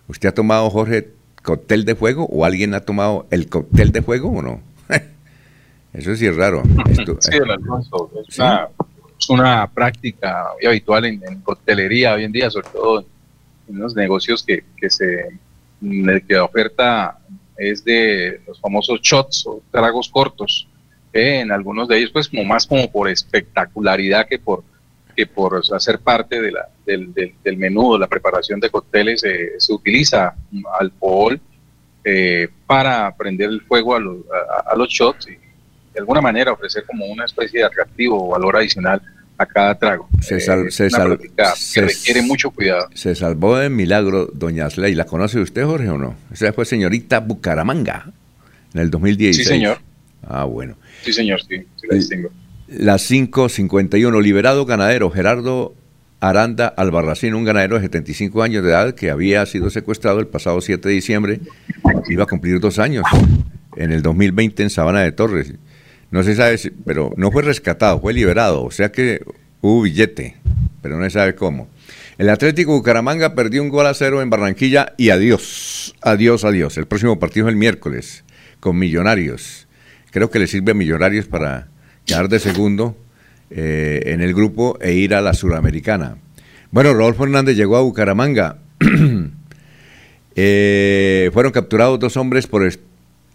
¿Usted 0.08 0.30
ha 0.30 0.34
tomado, 0.34 0.70
Jorge, 0.70 1.10
cóctel 1.42 1.86
de 1.86 1.96
fuego 1.96 2.26
o 2.26 2.46
alguien 2.46 2.74
ha 2.74 2.82
tomado 2.82 3.28
el 3.32 3.48
cóctel 3.48 3.92
de 3.92 4.02
fuego 4.02 4.30
o 4.30 4.42
no? 4.42 4.62
Eso 5.94 6.16
sí 6.16 6.26
es 6.26 6.36
raro. 6.36 6.64
sí, 7.20 7.38
el 7.38 7.52
almuerzo. 7.52 8.12
Es, 8.28 9.30
una, 9.30 9.68
práctica 9.68 10.48
muy 10.56 10.68
habitual 10.68 11.06
en, 11.06 11.22
coctelería 11.44 12.14
hoy 12.14 12.26
en 12.26 12.32
día, 12.32 12.50
sobre 12.50 12.68
todo 12.70 13.06
en 13.70 13.80
los 13.80 13.96
negocios 13.96 14.44
que, 14.44 14.64
que 14.76 14.90
se 14.90 15.40
que 16.28 16.34
la 16.34 16.46
oferta 16.46 17.20
es 17.58 17.84
de 17.84 18.42
los 18.48 18.60
famosos 18.60 19.02
shots 19.02 19.46
o 19.48 19.62
tragos 19.72 20.10
cortos. 20.10 20.68
en 21.12 21.52
algunos 21.52 21.88
de 21.88 21.98
ellos, 21.98 22.12
pues, 22.12 22.28
como 22.28 22.44
más 22.44 22.66
como 22.66 22.90
por 22.92 23.10
espectacularidad 23.10 24.28
que 24.28 24.40
por 24.40 24.64
que 25.16 25.28
por 25.28 25.62
hacer 25.76 26.00
parte 26.00 26.42
de 26.42 26.52
la, 26.52 26.68
del, 26.88 27.14
del, 27.14 27.36
del 27.44 27.58
menú, 27.58 28.00
la 28.00 28.08
preparación 28.08 28.60
de 28.60 28.72
cócteles, 28.72 29.24
eh, 29.24 29.52
se 29.60 29.72
utiliza 29.72 30.34
alcohol 30.80 31.40
eh, 32.04 32.50
para 32.66 33.16
prender 33.16 33.50
el 33.50 33.62
fuego 33.62 33.96
a 33.96 34.00
los, 34.00 34.18
a 34.66 34.76
los 34.76 34.90
shots 34.90 35.28
y, 35.28 35.43
de 35.94 36.00
alguna 36.00 36.22
manera 36.22 36.52
ofrecer 36.52 36.84
como 36.86 37.06
una 37.06 37.26
especie 37.26 37.60
de 37.60 37.66
atractivo 37.66 38.28
o 38.28 38.32
valor 38.32 38.58
adicional 38.58 39.02
a 39.38 39.46
cada 39.46 39.76
trago. 39.78 40.08
Se, 40.22 40.40
sal, 40.40 40.72
se, 40.72 40.90
requiere 41.82 42.22
mucho 42.22 42.52
cuidado. 42.52 42.88
Se 42.94 43.16
salvó 43.16 43.58
de 43.58 43.70
milagro 43.70 44.28
doña 44.34 44.70
Slay. 44.70 44.96
¿La 44.96 45.06
conoce 45.06 45.40
usted, 45.40 45.66
Jorge, 45.66 45.90
o 45.90 45.98
no? 45.98 46.16
Esa 46.32 46.54
fue 46.54 46.66
señorita 46.66 47.20
Bucaramanga 47.20 48.12
en 48.74 48.82
el 48.82 48.90
2016. 48.90 49.48
Sí, 49.48 49.54
señor. 49.54 49.80
Ah, 50.28 50.46
bueno. 50.46 50.76
Sí, 51.04 51.14
señor, 51.14 51.42
sí, 51.42 51.58
sí 51.76 51.88
la 51.90 51.96
distingo. 51.96 52.30
Las 52.68 53.10
5.51, 53.10 54.22
liberado 54.22 54.66
ganadero 54.66 55.12
Gerardo 55.12 55.76
Aranda 56.20 56.68
Albarracín, 56.68 57.34
un 57.34 57.44
ganadero 57.44 57.76
de 57.76 57.82
75 57.82 58.42
años 58.42 58.64
de 58.64 58.70
edad 58.70 58.96
que 58.96 59.12
había 59.12 59.46
sido 59.46 59.70
secuestrado 59.70 60.20
el 60.20 60.28
pasado 60.28 60.62
7 60.62 60.88
de 60.88 60.96
diciembre, 60.96 61.40
iba 62.08 62.24
a 62.24 62.28
cumplir 62.28 62.60
dos 62.62 62.80
años 62.80 63.04
en 63.76 63.92
el 63.92 64.02
2020 64.02 64.64
en 64.64 64.70
Sabana 64.70 65.02
de 65.02 65.12
Torres. 65.12 65.54
No 66.14 66.22
se 66.22 66.36
sabe, 66.36 66.60
si, 66.60 66.70
pero 66.70 67.12
no 67.18 67.32
fue 67.32 67.42
rescatado, 67.42 68.00
fue 68.00 68.14
liberado, 68.14 68.64
o 68.64 68.70
sea 68.70 68.92
que 68.92 69.24
hubo 69.62 69.82
billete, 69.82 70.36
pero 70.84 70.96
no 70.96 71.04
se 71.06 71.10
sabe 71.10 71.34
cómo. 71.34 71.68
El 72.20 72.30
Atlético 72.30 72.74
Bucaramanga 72.74 73.34
perdió 73.34 73.64
un 73.64 73.70
gol 73.70 73.88
a 73.88 73.96
cero 73.96 74.22
en 74.22 74.30
Barranquilla 74.30 74.94
y 74.96 75.10
adiós, 75.10 75.96
adiós, 76.04 76.44
adiós. 76.44 76.78
El 76.78 76.86
próximo 76.86 77.18
partido 77.18 77.48
es 77.48 77.54
el 77.54 77.58
miércoles 77.58 78.26
con 78.60 78.78
Millonarios. 78.78 79.68
Creo 80.12 80.30
que 80.30 80.38
le 80.38 80.46
sirve 80.46 80.74
a 80.74 80.76
Millonarios 80.76 81.26
para 81.26 81.70
quedar 82.06 82.30
de 82.30 82.38
segundo 82.38 82.96
eh, 83.50 84.04
en 84.06 84.22
el 84.22 84.36
grupo 84.36 84.78
e 84.82 84.94
ir 84.94 85.16
a 85.16 85.22
la 85.22 85.34
Suramericana. 85.34 86.18
Bueno, 86.70 86.94
Rodolfo 86.94 87.24
Hernández 87.24 87.58
llegó 87.58 87.76
a 87.76 87.82
Bucaramanga. 87.82 88.60
Eh, 90.36 91.30
fueron 91.32 91.52
capturados 91.52 92.00
dos 92.00 92.18
hombres 92.18 92.48
por 92.48 92.64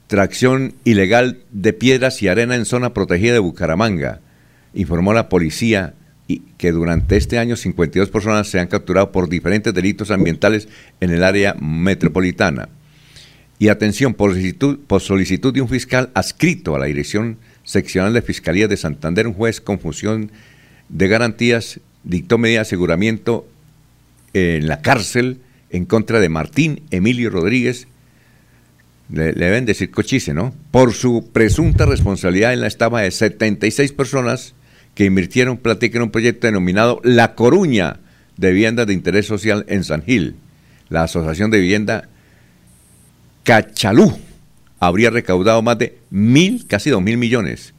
Tracción 0.08 0.74
ilegal 0.84 1.38
de 1.52 1.74
piedras 1.74 2.22
y 2.22 2.28
arena 2.28 2.56
en 2.56 2.64
zona 2.64 2.94
protegida 2.94 3.34
de 3.34 3.38
Bucaramanga. 3.38 4.20
Informó 4.72 5.12
la 5.12 5.28
policía 5.28 5.94
que 6.56 6.72
durante 6.72 7.16
este 7.16 7.38
año 7.38 7.56
52 7.56 8.08
personas 8.10 8.48
se 8.48 8.58
han 8.58 8.68
capturado 8.68 9.12
por 9.12 9.28
diferentes 9.28 9.72
delitos 9.72 10.10
ambientales 10.10 10.66
en 11.00 11.10
el 11.10 11.22
área 11.22 11.54
metropolitana. 11.60 12.70
Y 13.58 13.68
atención, 13.68 14.14
por 14.14 14.32
solicitud, 14.32 14.78
por 14.86 15.02
solicitud 15.02 15.52
de 15.52 15.60
un 15.60 15.68
fiscal 15.68 16.10
adscrito 16.14 16.74
a 16.74 16.78
la 16.78 16.86
Dirección 16.86 17.36
Seccional 17.64 18.14
de 18.14 18.22
Fiscalía 18.22 18.66
de 18.66 18.78
Santander, 18.78 19.26
un 19.26 19.34
juez 19.34 19.60
con 19.60 19.78
función 19.78 20.30
de 20.88 21.08
garantías 21.08 21.80
dictó 22.02 22.38
medida 22.38 22.60
de 22.60 22.62
aseguramiento 22.62 23.46
en 24.32 24.68
la 24.68 24.80
cárcel 24.80 25.40
en 25.68 25.84
contra 25.84 26.18
de 26.20 26.30
Martín 26.30 26.80
Emilio 26.90 27.28
Rodríguez, 27.28 27.88
le, 29.10 29.32
deben 29.32 29.64
decir 29.64 29.90
cochise, 29.90 30.34
¿no? 30.34 30.54
Por 30.70 30.92
su 30.92 31.30
presunta 31.32 31.86
responsabilidad 31.86 32.52
en 32.52 32.60
la 32.60 32.66
estafa 32.66 33.00
de 33.00 33.10
76 33.10 33.92
personas 33.92 34.54
que 34.94 35.04
invirtieron 35.04 35.56
plata 35.56 35.86
en 35.86 36.02
un 36.02 36.10
proyecto 36.10 36.46
denominado 36.46 37.00
La 37.04 37.34
Coruña 37.34 38.00
de 38.36 38.50
Viviendas 38.52 38.86
de 38.86 38.94
Interés 38.94 39.26
Social 39.26 39.64
en 39.68 39.84
San 39.84 40.02
Gil. 40.02 40.36
La 40.88 41.04
Asociación 41.04 41.50
de 41.50 41.60
Vivienda 41.60 42.08
Cachalú 43.44 44.18
habría 44.80 45.10
recaudado 45.10 45.62
más 45.62 45.78
de 45.78 45.98
mil, 46.10 46.66
casi 46.66 46.90
dos 46.90 47.02
mil 47.02 47.16
millones. 47.16 47.74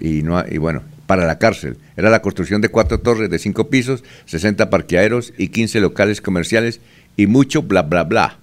Y, 0.00 0.22
no, 0.22 0.44
y 0.48 0.58
bueno, 0.58 0.82
para 1.06 1.24
la 1.24 1.38
cárcel. 1.38 1.78
Era 1.96 2.10
la 2.10 2.20
construcción 2.20 2.60
de 2.60 2.68
cuatro 2.68 3.00
torres 3.00 3.30
de 3.30 3.38
cinco 3.38 3.70
pisos, 3.70 4.02
60 4.26 4.70
parqueaderos 4.70 5.32
y 5.38 5.48
15 5.48 5.80
locales 5.80 6.20
comerciales 6.20 6.80
y 7.16 7.26
mucho 7.26 7.62
bla, 7.62 7.82
bla, 7.82 8.04
bla 8.04 8.38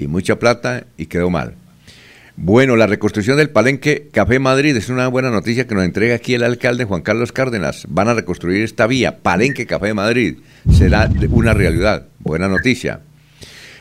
y 0.00 0.08
mucha 0.08 0.38
plata 0.38 0.84
y 0.96 1.06
quedó 1.06 1.30
mal. 1.30 1.54
Bueno, 2.36 2.74
la 2.76 2.86
reconstrucción 2.86 3.36
del 3.36 3.50
Palenque 3.50 4.08
Café 4.10 4.38
Madrid 4.38 4.74
es 4.74 4.88
una 4.88 5.08
buena 5.08 5.30
noticia 5.30 5.66
que 5.66 5.74
nos 5.74 5.84
entrega 5.84 6.14
aquí 6.14 6.32
el 6.32 6.42
alcalde 6.42 6.86
Juan 6.86 7.02
Carlos 7.02 7.32
Cárdenas. 7.32 7.84
Van 7.88 8.08
a 8.08 8.14
reconstruir 8.14 8.62
esta 8.62 8.86
vía, 8.86 9.18
Palenque 9.18 9.66
Café 9.66 9.92
Madrid. 9.92 10.38
Será 10.72 11.10
una 11.28 11.52
realidad. 11.52 12.06
Buena 12.18 12.48
noticia. 12.48 13.00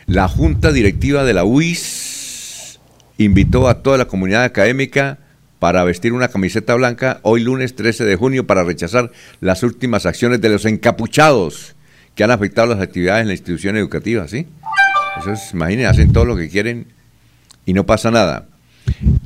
La 0.08 0.28
Junta 0.28 0.74
Directiva 0.74 1.24
de 1.24 1.34
la 1.34 1.46
UIS 1.46 2.80
invitó 3.18 3.70
a 3.70 3.82
toda 3.82 3.98
la 3.98 4.06
comunidad 4.06 4.44
académica 4.44 5.20
para 5.60 5.84
vestir 5.86 6.12
una 6.12 6.28
camiseta 6.28 6.76
blanca 6.76 7.20
hoy 7.24 7.42
lunes 7.42 7.76
13 7.76 8.04
de 8.04 8.16
junio 8.18 8.46
para 8.46 8.64
rechazar 8.64 9.12
las 9.40 9.64
últimas 9.64 10.06
acciones 10.06 10.42
de 10.42 10.50
los 10.50 10.66
encapuchados 10.66 11.76
que 12.16 12.26
han 12.26 12.32
afectado 12.32 12.68
las 12.68 12.82
actividades 12.82 13.22
en 13.22 13.28
la 13.28 13.34
institución 13.34 13.78
educativa, 13.78 14.28
¿sí? 14.28 14.48
Eso 15.18 15.34
es, 15.34 15.54
imagínense, 15.54 15.88
hacen 15.88 16.14
todo 16.14 16.26
lo 16.26 16.36
que 16.36 16.50
quieren 16.50 16.88
y 17.66 17.74
no 17.74 17.86
pasa 17.86 18.12
nada. 18.12 18.48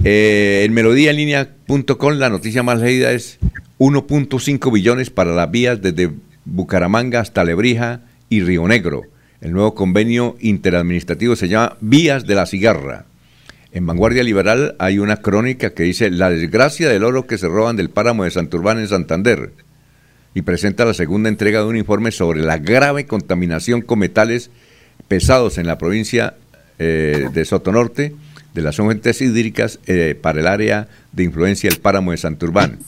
Eh, 0.03 0.63
en 0.65 0.73
melodíaenlínea.com 0.73 2.13
la 2.13 2.29
noticia 2.29 2.63
más 2.63 2.79
leída 2.79 3.11
es 3.11 3.39
1.5 3.79 4.71
billones 4.71 5.09
para 5.09 5.31
las 5.31 5.49
vías 5.51 5.81
desde 5.81 6.11
Bucaramanga 6.45 7.19
hasta 7.19 7.43
Lebrija 7.43 8.01
y 8.29 8.41
Río 8.41 8.67
Negro. 8.67 9.03
El 9.41 9.51
nuevo 9.51 9.75
convenio 9.75 10.35
interadministrativo 10.39 11.35
se 11.35 11.47
llama 11.47 11.77
Vías 11.81 12.25
de 12.25 12.35
la 12.35 12.45
Cigarra. 12.45 13.05
En 13.71 13.85
Vanguardia 13.85 14.23
Liberal 14.23 14.75
hay 14.79 14.99
una 14.99 15.17
crónica 15.17 15.71
que 15.71 15.83
dice 15.83 16.11
La 16.11 16.29
desgracia 16.29 16.89
del 16.89 17.03
oro 17.03 17.25
que 17.27 17.37
se 17.37 17.47
roban 17.47 17.75
del 17.75 17.89
páramo 17.89 18.23
de 18.23 18.31
Santurbán 18.31 18.79
en 18.79 18.87
Santander 18.87 19.51
y 20.35 20.43
presenta 20.43 20.85
la 20.85 20.93
segunda 20.93 21.29
entrega 21.29 21.59
de 21.59 21.65
un 21.65 21.77
informe 21.77 22.11
sobre 22.11 22.41
la 22.41 22.57
grave 22.57 23.05
contaminación 23.05 23.81
con 23.81 23.99
metales 23.99 24.49
pesados 25.07 25.57
en 25.57 25.67
la 25.67 25.77
provincia 25.77 26.35
eh, 26.79 27.27
de 27.33 27.45
Sotonorte 27.45 28.15
de 28.53 28.61
las 28.61 28.75
fuentes 28.75 29.21
hídricas 29.21 29.79
eh, 29.87 30.17
para 30.19 30.39
el 30.39 30.47
área 30.47 30.87
de 31.11 31.23
influencia 31.23 31.69
del 31.69 31.79
páramo 31.79 32.11
de 32.11 32.17
Santurbán. 32.17 32.79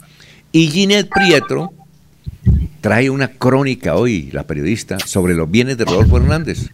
Y 0.52 0.68
Ginette 0.68 1.10
Prieto 1.10 1.74
trae 2.82 3.10
una 3.10 3.30
crónica 3.30 3.96
hoy, 3.96 4.30
la 4.32 4.46
periodista, 4.46 5.00
sobre 5.00 5.34
los 5.34 5.50
bienes 5.50 5.78
de 5.78 5.86
Rodolfo 5.86 6.18
Hernández. 6.18 6.70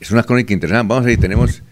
Es 0.00 0.10
una 0.10 0.22
crónica 0.22 0.52
interesante. 0.54 0.88
Vamos 0.88 1.04
a 1.04 1.06
ver, 1.08 1.18
tenemos, 1.18 1.62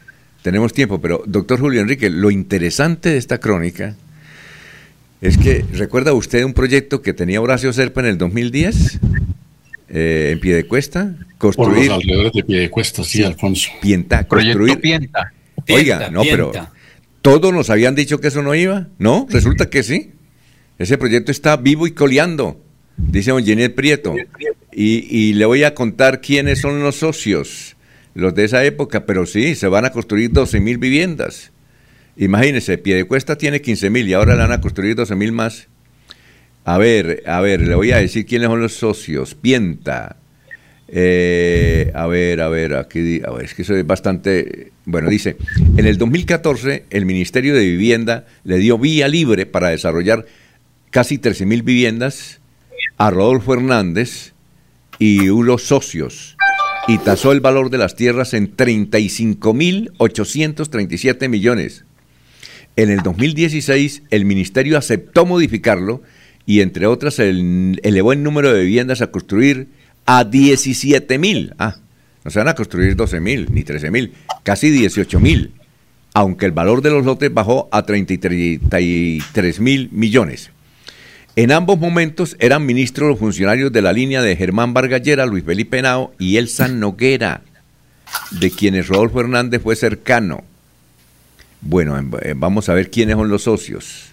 tenemos 0.43 0.73
tiempo, 0.73 1.01
pero 1.01 1.23
doctor 1.27 1.61
Julio 1.61 1.81
Enrique, 1.81 2.11
lo 2.11 2.31
interesante 2.31 3.11
de 3.11 3.19
esta 3.19 3.39
crónica 3.39 3.95
es 5.21 5.39
que, 5.39 5.65
¿recuerda 5.73 6.13
usted 6.13 6.45
un 6.45 6.53
proyecto 6.53 7.03
que 7.03 7.15
tenía 7.15 7.41
Horacio 7.41 7.73
Serpa 7.73 8.01
en 8.01 8.07
el 8.07 8.19
2010? 8.19 8.99
Eh, 9.89 10.31
en 10.33 10.41
pie 10.41 10.55
de 10.55 10.67
cuesta, 10.67 11.15
construir. 11.39 11.75
Por 11.75 11.87
los 11.87 11.95
alrededores 11.95 12.33
de 12.33 12.43
pie 12.43 12.61
de 12.61 12.71
cuesta, 12.71 13.05
sí, 13.05 13.23
Alfonso. 13.23 13.71
Pienta, 13.81 14.27
construir. 14.27 14.81
Pienta. 14.81 15.33
Oiga, 15.69 16.11
no, 16.11 16.23
pero 16.23 16.53
todos 17.23 17.53
nos 17.53 17.71
habían 17.71 17.95
dicho 17.95 18.21
que 18.21 18.29
eso 18.29 18.43
no 18.43 18.55
iba, 18.55 18.89
¿no? 18.99 19.27
Resulta 19.31 19.71
que 19.71 19.83
sí. 19.83 20.13
Ese 20.79 20.99
proyecto 20.99 21.31
está 21.31 21.57
vivo 21.57 21.87
y 21.87 21.93
coleando, 21.93 22.61
dice 22.97 23.31
don 23.31 23.45
Jeanette 23.45 23.75
Prieto. 23.75 24.15
Y, 24.73 25.07
y, 25.09 25.33
le 25.33 25.47
voy 25.47 25.65
a 25.65 25.75
contar 25.75 26.21
quiénes 26.21 26.61
son 26.61 26.83
los 26.83 26.97
socios, 26.97 27.77
los 28.15 28.35
de 28.35 28.45
esa 28.45 28.63
época, 28.65 29.07
pero 29.07 29.25
sí, 29.25 29.55
se 29.55 29.69
van 29.69 29.87
a 29.87 29.91
construir 29.91 30.33
12 30.33 30.61
mil 30.61 30.77
viviendas. 30.79 31.53
Imagínese, 32.17 32.77
Piedecuesta 32.77 33.39
tiene 33.39 33.63
15 33.63 33.89
mil 33.89 34.09
y 34.09 34.13
ahora 34.13 34.35
le 34.35 34.41
van 34.41 34.53
a 34.53 34.61
construir 34.61 34.97
12 34.97 35.15
mil 35.15 35.33
más. 35.33 35.69
A 36.67 36.79
ver, 36.79 37.23
a 37.27 37.41
ver, 37.41 37.61
le 37.61 37.75
voy 37.75 37.91
a 37.93 37.99
decir 37.99 38.27
quiénes 38.27 38.49
son 38.49 38.61
los 38.61 38.75
socios. 38.75 39.35
Pienta. 39.35 40.17
Eh, 40.89 41.91
a 41.95 42.07
ver, 42.07 42.41
a 42.41 42.49
ver, 42.49 42.75
aquí, 42.75 43.21
es 43.41 43.55
que 43.55 43.63
eso 43.63 43.75
es 43.75 43.85
bastante 43.87 44.73
bueno, 44.85 45.09
dice, 45.11 45.37
en 45.77 45.85
el 45.85 45.99
2014 45.99 46.85
el 46.91 47.07
Ministerio 47.07 47.55
de 47.55 47.65
Vivienda 47.65 48.25
le 48.45 48.59
dio 48.59 48.79
vía 48.79 49.09
libre 49.09 49.47
para 49.47 49.71
desarrollar 49.71 50.27
casi 50.91 51.19
13.000 51.19 51.65
viviendas 51.65 52.39
a 52.97 53.11
Rodolfo 53.11 53.55
Hernández 53.55 54.33
y 55.01 55.29
unos 55.29 55.65
socios 55.65 56.37
y 56.87 56.99
tasó 56.99 57.33
el 57.33 57.41
valor 57.41 57.71
de 57.71 57.79
las 57.79 57.97
tierras 57.97 58.33
en 58.33 58.57
35.837 58.57 61.29
millones. 61.29 61.85
En 62.77 62.91
el 62.91 63.01
2016 63.01 64.05
el 64.11 64.25
ministerio 64.25 64.79
aceptó 64.79 65.27
modificarlo 65.27 66.05
y 66.47 66.61
entre 66.61 66.87
otras 66.87 67.19
elevó 67.19 68.13
el 68.13 68.23
número 68.23 68.53
de 68.53 68.63
viviendas 68.63 69.03
a 69.03 69.11
construir 69.11 69.69
a 70.07 70.25
17.000. 70.25 71.55
Ah, 71.59 71.77
no 72.25 72.31
se 72.31 72.39
van 72.39 72.49
a 72.49 72.55
construir 72.55 72.97
12 72.97 73.21
mil 73.21 73.49
ni 73.53 73.63
13 73.63 73.91
mil, 73.91 74.13
casi 74.43 74.71
18 74.71 75.21
mil, 75.21 75.53
aunque 76.15 76.47
el 76.47 76.53
valor 76.53 76.83
de 76.83 76.91
los 76.91 77.05
lotes 77.05 77.33
bajó 77.33 77.69
a 77.71 77.83
33 77.85 79.61
mil 79.61 79.89
millones. 79.93 80.51
En 81.37 81.53
ambos 81.53 81.79
momentos 81.79 82.35
eran 82.41 82.65
ministros 82.65 83.11
los 83.11 83.19
funcionarios 83.19 83.71
de 83.71 83.83
la 83.83 83.93
línea 83.93 84.23
de 84.23 84.37
Germán 84.37 84.73
Vargallera, 84.73 85.27
Luis 85.27 85.45
Felipe 85.45 85.83
Nao 85.83 86.15
y 86.19 86.39
Elsa 86.39 86.67
Noguera, 86.67 87.43
de 88.31 88.51
quienes 88.51 88.89
Rodolfo 88.89 89.21
Hernández 89.21 89.63
fue 89.63 89.77
cercano. 89.77 90.43
Bueno, 91.61 91.97
eh, 92.23 92.35
vamos 92.35 92.69
a 92.69 92.75
ver 92.75 92.91
quiénes 92.91 93.17
son 93.17 93.29
los 93.29 93.43
socios. 93.43 94.07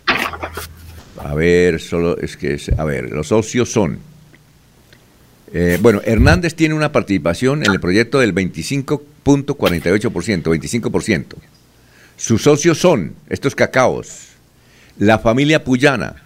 A 1.23 1.35
ver, 1.35 1.79
solo 1.79 2.17
es 2.17 2.37
que, 2.37 2.59
a 2.77 2.83
ver, 2.83 3.11
los 3.11 3.27
socios 3.27 3.71
son 3.71 3.99
eh, 5.55 5.77
bueno, 5.79 6.01
Hernández 6.03 6.55
tiene 6.55 6.73
una 6.73 6.91
participación 6.91 7.63
en 7.63 7.71
el 7.71 7.79
proyecto 7.79 8.19
del 8.19 8.33
25.48%, 8.33 9.03
25%. 9.23 11.25
Sus 12.17 12.41
socios 12.41 12.79
son 12.79 13.13
estos 13.29 13.53
cacaos, 13.53 14.29
la 14.97 15.19
familia 15.19 15.63
Puyana, 15.63 16.23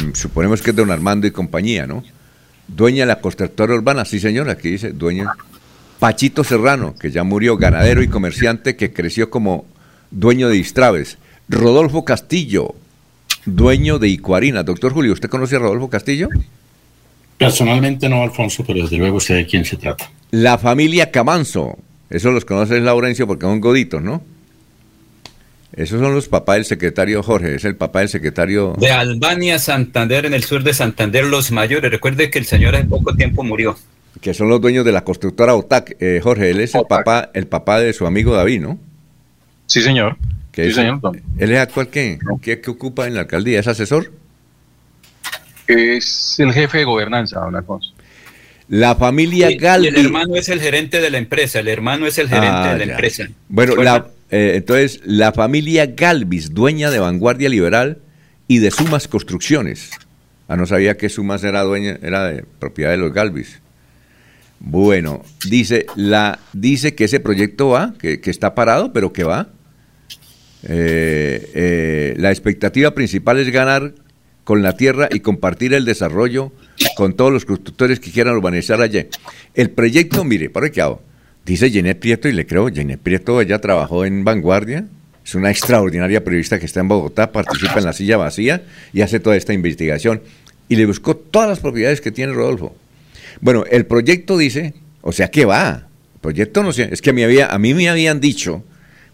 mm, 0.00 0.12
suponemos 0.14 0.62
que 0.62 0.70
es 0.70 0.76
don 0.76 0.92
Armando 0.92 1.26
y 1.26 1.32
compañía, 1.32 1.88
¿no? 1.88 2.04
Dueña 2.68 3.00
de 3.00 3.06
la 3.06 3.20
constructora 3.20 3.74
urbana, 3.74 4.04
sí 4.04 4.20
señora, 4.20 4.52
aquí 4.52 4.70
dice, 4.70 4.92
dueña. 4.92 5.32
Pachito 5.98 6.44
Serrano, 6.44 6.94
que 6.98 7.10
ya 7.10 7.24
murió, 7.24 7.56
ganadero 7.56 8.02
y 8.02 8.08
comerciante 8.08 8.76
que 8.76 8.92
creció 8.92 9.28
como 9.28 9.66
dueño 10.10 10.48
de 10.48 10.54
Distraves. 10.54 11.18
Rodolfo 11.48 12.04
Castillo, 12.04 12.74
dueño 13.46 13.98
de 13.98 14.08
Icuarina. 14.08 14.62
Doctor 14.62 14.92
Julio, 14.92 15.12
¿usted 15.12 15.28
conoce 15.28 15.56
a 15.56 15.60
Rodolfo 15.60 15.88
Castillo? 15.88 16.28
Personalmente 17.38 18.08
no, 18.08 18.22
Alfonso, 18.22 18.64
pero 18.66 18.82
desde 18.82 18.98
luego 18.98 19.20
sé 19.20 19.34
de 19.34 19.46
quién 19.46 19.64
se 19.64 19.76
trata. 19.76 20.10
La 20.30 20.58
familia 20.58 21.10
Camanzo. 21.10 21.78
Eso 22.08 22.30
los 22.30 22.44
conoces, 22.44 22.82
Laurencio, 22.82 23.26
porque 23.26 23.46
son 23.46 23.60
goditos, 23.60 24.02
¿no? 24.02 24.22
Esos 25.74 26.00
son 26.00 26.14
los 26.14 26.28
papás 26.28 26.56
del 26.56 26.64
secretario 26.66 27.22
Jorge, 27.22 27.54
es 27.54 27.64
el 27.64 27.76
papá 27.76 28.00
del 28.00 28.10
secretario... 28.10 28.74
De 28.78 28.90
Albania, 28.90 29.58
Santander, 29.58 30.26
en 30.26 30.34
el 30.34 30.44
sur 30.44 30.62
de 30.62 30.74
Santander, 30.74 31.24
los 31.24 31.50
mayores. 31.50 31.90
Recuerde 31.90 32.30
que 32.30 32.38
el 32.38 32.44
señor 32.44 32.76
hace 32.76 32.84
poco 32.84 33.14
tiempo 33.16 33.42
murió. 33.42 33.76
Que 34.20 34.34
son 34.34 34.50
los 34.50 34.60
dueños 34.60 34.84
de 34.84 34.92
la 34.92 35.02
constructora 35.02 35.54
OTAC. 35.54 35.96
Eh, 35.98 36.20
Jorge, 36.22 36.50
él 36.50 36.60
es 36.60 36.74
el 36.74 36.84
papá, 36.86 37.30
el 37.32 37.46
papá 37.46 37.80
de 37.80 37.94
su 37.94 38.06
amigo 38.06 38.34
David, 38.34 38.60
¿no? 38.60 38.78
Sí, 39.66 39.80
señor. 39.80 40.18
Sí, 40.54 40.72
señor. 40.72 41.00
¿Él 41.38 41.52
es 41.52 41.58
actual 41.58 41.88
qué? 41.88 42.18
¿Qué, 42.40 42.60
¿Qué 42.60 42.70
ocupa 42.70 43.06
en 43.06 43.14
la 43.14 43.20
alcaldía? 43.22 43.60
¿Es 43.60 43.66
asesor? 43.66 44.12
es 45.66 46.36
el 46.38 46.52
jefe 46.52 46.78
de 46.78 46.84
gobernanza, 46.84 47.46
una 47.46 47.62
cosa. 47.62 47.88
La 48.68 48.94
familia 48.94 49.50
Galvi. 49.56 49.88
el 49.88 49.96
hermano 49.96 50.36
es 50.36 50.48
el 50.48 50.60
gerente 50.60 51.00
de 51.00 51.10
la 51.10 51.18
empresa, 51.18 51.60
el 51.60 51.68
hermano 51.68 52.06
es 52.06 52.18
el 52.18 52.28
gerente 52.28 52.48
ah, 52.50 52.74
de 52.74 52.86
la 52.86 52.92
empresa. 52.92 53.28
Bueno, 53.48 53.74
eh, 54.30 54.52
entonces, 54.56 55.00
la 55.04 55.32
familia 55.32 55.86
Galvis, 55.86 56.54
dueña 56.54 56.90
de 56.90 56.98
Vanguardia 56.98 57.48
Liberal 57.48 57.98
y 58.48 58.58
de 58.58 58.70
Sumas 58.70 59.08
Construcciones. 59.08 59.90
Ah, 60.48 60.56
no 60.56 60.66
sabía 60.66 60.96
que 60.96 61.08
Sumas 61.08 61.44
era 61.44 61.62
dueña, 61.62 61.98
era 62.02 62.24
de 62.24 62.44
propiedad 62.58 62.90
de 62.92 62.96
los 62.96 63.12
Galvis. 63.12 63.60
Bueno, 64.58 65.22
dice, 65.48 65.86
la, 65.96 66.38
dice 66.52 66.94
que 66.94 67.04
ese 67.04 67.20
proyecto 67.20 67.68
va, 67.68 67.94
que, 67.98 68.20
está 68.24 68.54
parado, 68.54 68.92
pero 68.92 69.12
que 69.12 69.24
va. 69.24 69.48
Eh, 70.64 71.50
eh, 71.54 72.14
la 72.18 72.30
expectativa 72.30 72.92
principal 72.92 73.38
es 73.38 73.50
ganar 73.50 73.94
con 74.44 74.62
la 74.62 74.76
tierra 74.76 75.08
y 75.10 75.20
compartir 75.20 75.74
el 75.74 75.84
desarrollo 75.84 76.52
con 76.96 77.14
todos 77.14 77.32
los 77.32 77.44
constructores 77.44 78.00
que 78.00 78.10
quieran 78.10 78.36
urbanizar 78.36 78.80
allí. 78.80 79.06
El 79.54 79.70
proyecto, 79.70 80.24
mire, 80.24 80.50
para 80.50 80.70
qué 80.70 80.82
hago. 80.82 81.02
Dice 81.44 81.70
Jeanette 81.70 81.98
Prieto, 81.98 82.28
y 82.28 82.32
le 82.32 82.46
creo, 82.46 82.68
Jeanette 82.68 83.00
Prieto, 83.00 83.40
ella 83.40 83.60
trabajó 83.60 84.04
en 84.04 84.24
Vanguardia, 84.24 84.86
es 85.24 85.34
una 85.34 85.50
extraordinaria 85.50 86.22
periodista 86.22 86.58
que 86.58 86.66
está 86.66 86.80
en 86.80 86.88
Bogotá, 86.88 87.32
participa 87.32 87.78
en 87.78 87.84
la 87.84 87.92
silla 87.92 88.16
vacía 88.16 88.62
y 88.92 89.02
hace 89.02 89.20
toda 89.20 89.36
esta 89.36 89.52
investigación. 89.52 90.22
Y 90.68 90.76
le 90.76 90.86
buscó 90.86 91.16
todas 91.16 91.48
las 91.48 91.60
propiedades 91.60 92.00
que 92.00 92.12
tiene 92.12 92.32
Rodolfo. 92.32 92.74
Bueno, 93.40 93.64
el 93.70 93.86
proyecto 93.86 94.38
dice, 94.38 94.74
o 95.00 95.12
sea, 95.12 95.30
¿qué 95.30 95.44
va? 95.44 95.86
El 96.14 96.20
proyecto 96.20 96.62
no 96.62 96.72
sé, 96.72 96.88
es 96.92 97.02
que 97.02 97.10
había, 97.10 97.52
a 97.52 97.58
mí 97.58 97.74
me 97.74 97.88
habían 97.88 98.20
dicho, 98.20 98.64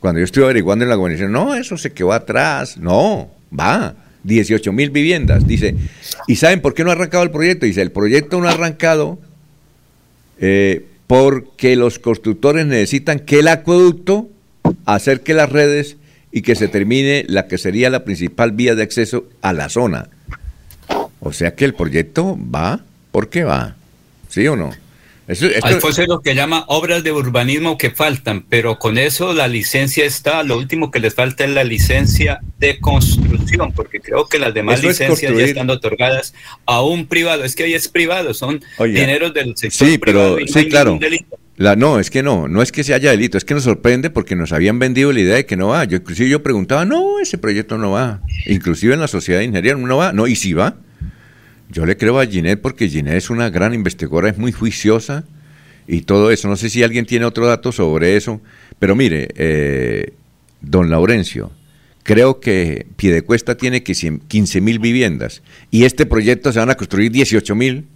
cuando 0.01 0.21
yo 0.21 0.25
estuve 0.25 0.45
averiguando 0.45 0.85
en 0.85 0.91
la 0.91 0.97
gobernación, 0.97 1.33
no, 1.33 1.55
eso 1.55 1.77
se 1.77 1.93
quedó 1.93 2.13
atrás, 2.13 2.77
no, 2.77 3.31
va 3.59 3.95
18 4.25 4.73
mil 4.73 4.91
viviendas. 4.91 5.47
Dice, 5.47 5.75
¿y 6.27 6.37
saben 6.37 6.61
por 6.61 6.75
qué 6.75 6.85
no 6.85 6.91
ha 6.91 6.95
arrancado 6.95 7.25
el 7.25 7.31
proyecto? 7.31 7.67
Dice, 7.67 7.83
el 7.83 7.91
proyecto 7.91 8.41
no 8.41 8.49
ha 8.49 8.53
arrancado 8.53 9.19
eh, 10.39 10.87
porque 11.07 11.77
los 11.77 11.99
constructores 11.99 12.67
necesitan 12.67 13.21
que 13.21 13.41
el 13.41 13.49
acueducto 13.49 14.29
acerque 14.85 15.35
las 15.35 15.51
redes 15.51 15.97
y 16.31 16.43
que 16.43 16.55
se 16.55 16.69
termine 16.69 17.25
la 17.29 17.47
que 17.47 17.59
sería 17.59 17.91
la 17.91 18.05
principal 18.05 18.53
vía 18.53 18.75
de 18.75 18.83
acceso 18.83 19.25
a 19.41 19.53
la 19.53 19.69
zona. 19.69 20.09
O 21.21 21.33
sea 21.33 21.55
que 21.55 21.65
el 21.65 21.75
proyecto 21.75 22.39
va, 22.55 22.85
¿por 23.11 23.29
qué 23.29 23.45
va? 23.45 23.77
¿Sí 24.29 24.47
o 24.47 24.57
no? 24.57 24.71
Eso, 25.29 25.47
Alfonso 25.63 26.01
es 26.01 26.09
lo 26.09 26.23
que 26.23 26.35
llama 26.35 26.65
obras 26.69 27.05
de 27.05 27.13
urbanismo 27.13 27.77
que 27.77 27.91
faltan, 27.91 28.47
pero 28.49 28.79
con 28.79 28.97
eso 28.97 29.35
la 29.35 29.47
licencia 29.47 30.07
está, 30.07 30.43
lo 30.43 30.57
último 30.57 30.91
que 30.91 31.01
les 31.01 31.15
falta 31.15 31.45
es 31.45 31.51
la 31.51 31.65
licencia 31.65 32.41
de 32.59 32.81
construcción, 32.81 33.73
porque 33.73 34.01
creo 34.01 34.27
que 34.27 34.39
las 34.39 34.55
demás 34.55 34.83
licencias 34.83 35.37
ya 35.37 35.45
están 35.45 35.69
otorgadas 35.69 36.33
a 36.65 36.83
un 36.83 37.07
privado, 37.07 37.45
es 37.45 37.55
que 37.55 37.65
ahí 37.65 37.75
es 37.75 37.89
privado, 37.89 38.33
son 38.33 38.63
dineros 38.79 39.35
del 39.35 39.55
sector 39.55 39.87
sí, 39.87 39.99
pero, 39.99 40.39
sí, 40.47 40.67
claro. 40.67 40.99
La, 41.59 41.75
no, 41.77 41.99
es 41.99 42.09
que 42.09 42.23
no, 42.23 42.49
no 42.49 42.63
es 42.63 42.73
que 42.73 42.83
se 42.83 42.95
haya 42.95 43.11
delito, 43.11 43.37
es 43.37 43.45
que 43.45 43.53
nos 43.53 43.65
sorprende 43.65 44.09
porque 44.09 44.35
nos 44.35 44.53
habían 44.53 44.79
vendido 44.79 45.13
la 45.13 45.21
idea 45.21 45.35
de 45.35 45.45
que 45.45 45.57
no 45.57 45.69
va. 45.69 45.85
Yo 45.85 45.97
inclusive 45.97 46.31
yo 46.31 46.41
preguntaba, 46.43 46.85
no, 46.85 47.19
ese 47.19 47.37
proyecto 47.37 47.77
no 47.79 47.91
va. 47.91 48.23
Inclusive 48.47 48.95
en 48.95 49.01
la 49.01 49.09
sociedad 49.09 49.41
de 49.41 49.47
ingeniería 49.47 49.75
no 49.75 49.97
va. 49.97 50.13
No, 50.13 50.29
y 50.29 50.37
si 50.37 50.53
va, 50.53 50.77
yo 51.71 51.85
le 51.87 51.97
creo 51.97 52.19
a 52.19 52.27
Ginette 52.27 52.61
porque 52.61 52.89
Ginette 52.89 53.17
es 53.17 53.31
una 53.31 53.51
gran 53.51 53.75
investigadora, 53.75 54.29
es 54.29 54.39
muy 54.39 54.53
juiciosa 54.53 55.25
y 55.87 56.03
todo 56.03 56.31
eso. 56.31 56.49
No 56.49 56.57
sé 56.57 56.71
si 56.71 56.83
alguien 56.83 57.07
tiene 57.07 57.27
otro 57.27 57.47
dato 57.47 57.73
sobre 57.73 58.17
eso, 58.17 58.41
pero 58.79 58.95
mire, 58.95 59.29
eh, 59.37 60.13
don 60.61 60.91
Laurencio, 60.91 61.53
creo 62.03 62.41
que 62.41 62.87
Piedecuesta 62.97 63.57
tiene 63.57 63.83
15 63.83 64.61
mil 64.61 64.79
viviendas 64.79 65.43
y 65.71 65.85
este 65.85 66.07
proyecto 66.07 66.53
se 66.53 66.59
van 66.59 66.71
a 66.71 66.77
construir 66.77 67.11
18 67.11 67.55
mil. 67.55 67.87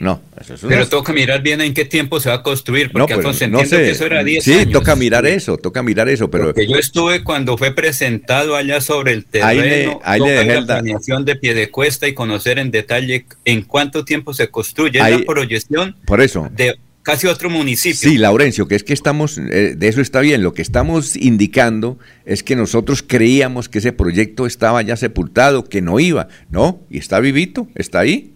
No, 0.00 0.20
eso 0.40 0.54
es 0.54 0.60
Pero 0.60 0.88
toca 0.88 1.12
mirar 1.12 1.42
bien 1.42 1.60
en 1.60 1.72
qué 1.72 1.84
tiempo 1.84 2.18
se 2.18 2.28
va 2.28 2.36
a 2.36 2.42
construir, 2.42 2.90
porque 2.90 3.16
no, 3.16 3.32
sé. 3.32 3.48
que 3.48 3.90
eso 3.90 4.06
era 4.06 4.24
10 4.24 4.44
sí, 4.44 4.66
toca 4.66 4.96
mirar 4.96 5.24
eso, 5.26 5.56
toca 5.56 5.82
mirar 5.82 6.08
eso, 6.08 6.30
pero... 6.30 6.46
Porque 6.46 6.66
yo 6.66 6.76
estuve 6.76 7.22
cuando 7.22 7.56
fue 7.56 7.72
presentado 7.72 8.56
allá 8.56 8.80
sobre 8.80 9.12
el 9.12 9.24
terreno, 9.24 10.00
ahí 10.02 10.20
le, 10.20 10.44
la 10.44 10.66
planeación 10.66 11.24
de 11.24 11.36
pie 11.36 11.54
de 11.54 11.70
cuesta 11.70 12.08
y 12.08 12.14
conocer 12.14 12.58
en 12.58 12.70
detalle 12.70 13.26
en 13.44 13.62
cuánto 13.62 14.04
tiempo 14.04 14.34
se 14.34 14.48
construye 14.48 14.98
la 14.98 15.18
proyección 15.24 15.96
por 16.06 16.20
eso. 16.20 16.48
de 16.52 16.76
casi 17.04 17.28
otro 17.28 17.50
municipio. 17.50 18.10
Sí, 18.10 18.18
Laurencio, 18.18 18.66
que 18.66 18.74
es 18.74 18.82
que 18.82 18.94
estamos, 18.94 19.38
eh, 19.38 19.74
de 19.76 19.88
eso 19.88 20.00
está 20.00 20.20
bien, 20.20 20.42
lo 20.42 20.54
que 20.54 20.62
estamos 20.62 21.14
indicando 21.14 21.98
es 22.24 22.42
que 22.42 22.56
nosotros 22.56 23.04
creíamos 23.06 23.68
que 23.68 23.78
ese 23.78 23.92
proyecto 23.92 24.46
estaba 24.46 24.82
ya 24.82 24.96
sepultado, 24.96 25.64
que 25.64 25.82
no 25.82 26.00
iba, 26.00 26.28
no, 26.50 26.80
y 26.90 26.98
está 26.98 27.20
vivito, 27.20 27.68
está 27.76 28.00
ahí. 28.00 28.33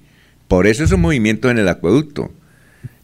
Por 0.49 0.67
eso 0.67 0.83
es 0.83 0.93
un 0.93 1.03
movimiento 1.03 1.51
en 1.51 1.59
el 1.59 1.69
acueducto. 1.69 2.33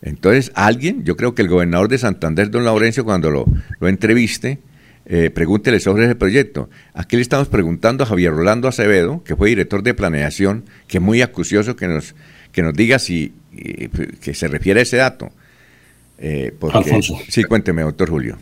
Entonces, 0.03 0.53
alguien, 0.55 1.05
yo 1.05 1.17
creo 1.17 1.35
que 1.35 1.43
el 1.43 1.49
gobernador 1.49 1.89
de 1.89 1.99
Santander, 1.99 2.51
don 2.51 2.65
Laurencio, 2.65 3.05
cuando 3.05 3.31
lo, 3.31 3.47
lo 3.81 3.89
entreviste, 3.89 4.59
eh, 5.07 5.31
pregúntele 5.31 5.81
sobre 5.81 6.05
ese 6.05 6.15
proyecto. 6.15 6.71
Aquí 6.95 7.17
le 7.17 7.23
estamos 7.23 7.49
preguntando 7.49 8.05
a 8.05 8.07
Javier 8.07 8.33
Rolando 8.33 8.69
Acevedo, 8.69 9.23
que 9.23 9.37
fue 9.37 9.51
director 9.51 9.83
de 9.83 9.95
planeación, 9.95 10.65
que 10.89 10.99
es 10.99 11.03
muy 11.03 11.23
acucioso 11.23 11.77
que 11.77 11.87
nos, 11.87 12.15
que 12.53 12.63
nos 12.63 12.75
diga 12.75 12.99
si 12.99 13.33
que 14.21 14.35
se 14.35 14.49
refiere 14.49 14.81
a 14.81 14.83
ese 14.83 14.97
dato. 14.97 15.31
Eh, 16.19 16.55
Alfonso. 16.73 17.19
Sí, 17.29 17.45
cuénteme, 17.45 17.83
doctor 17.83 18.09
Julio. 18.09 18.39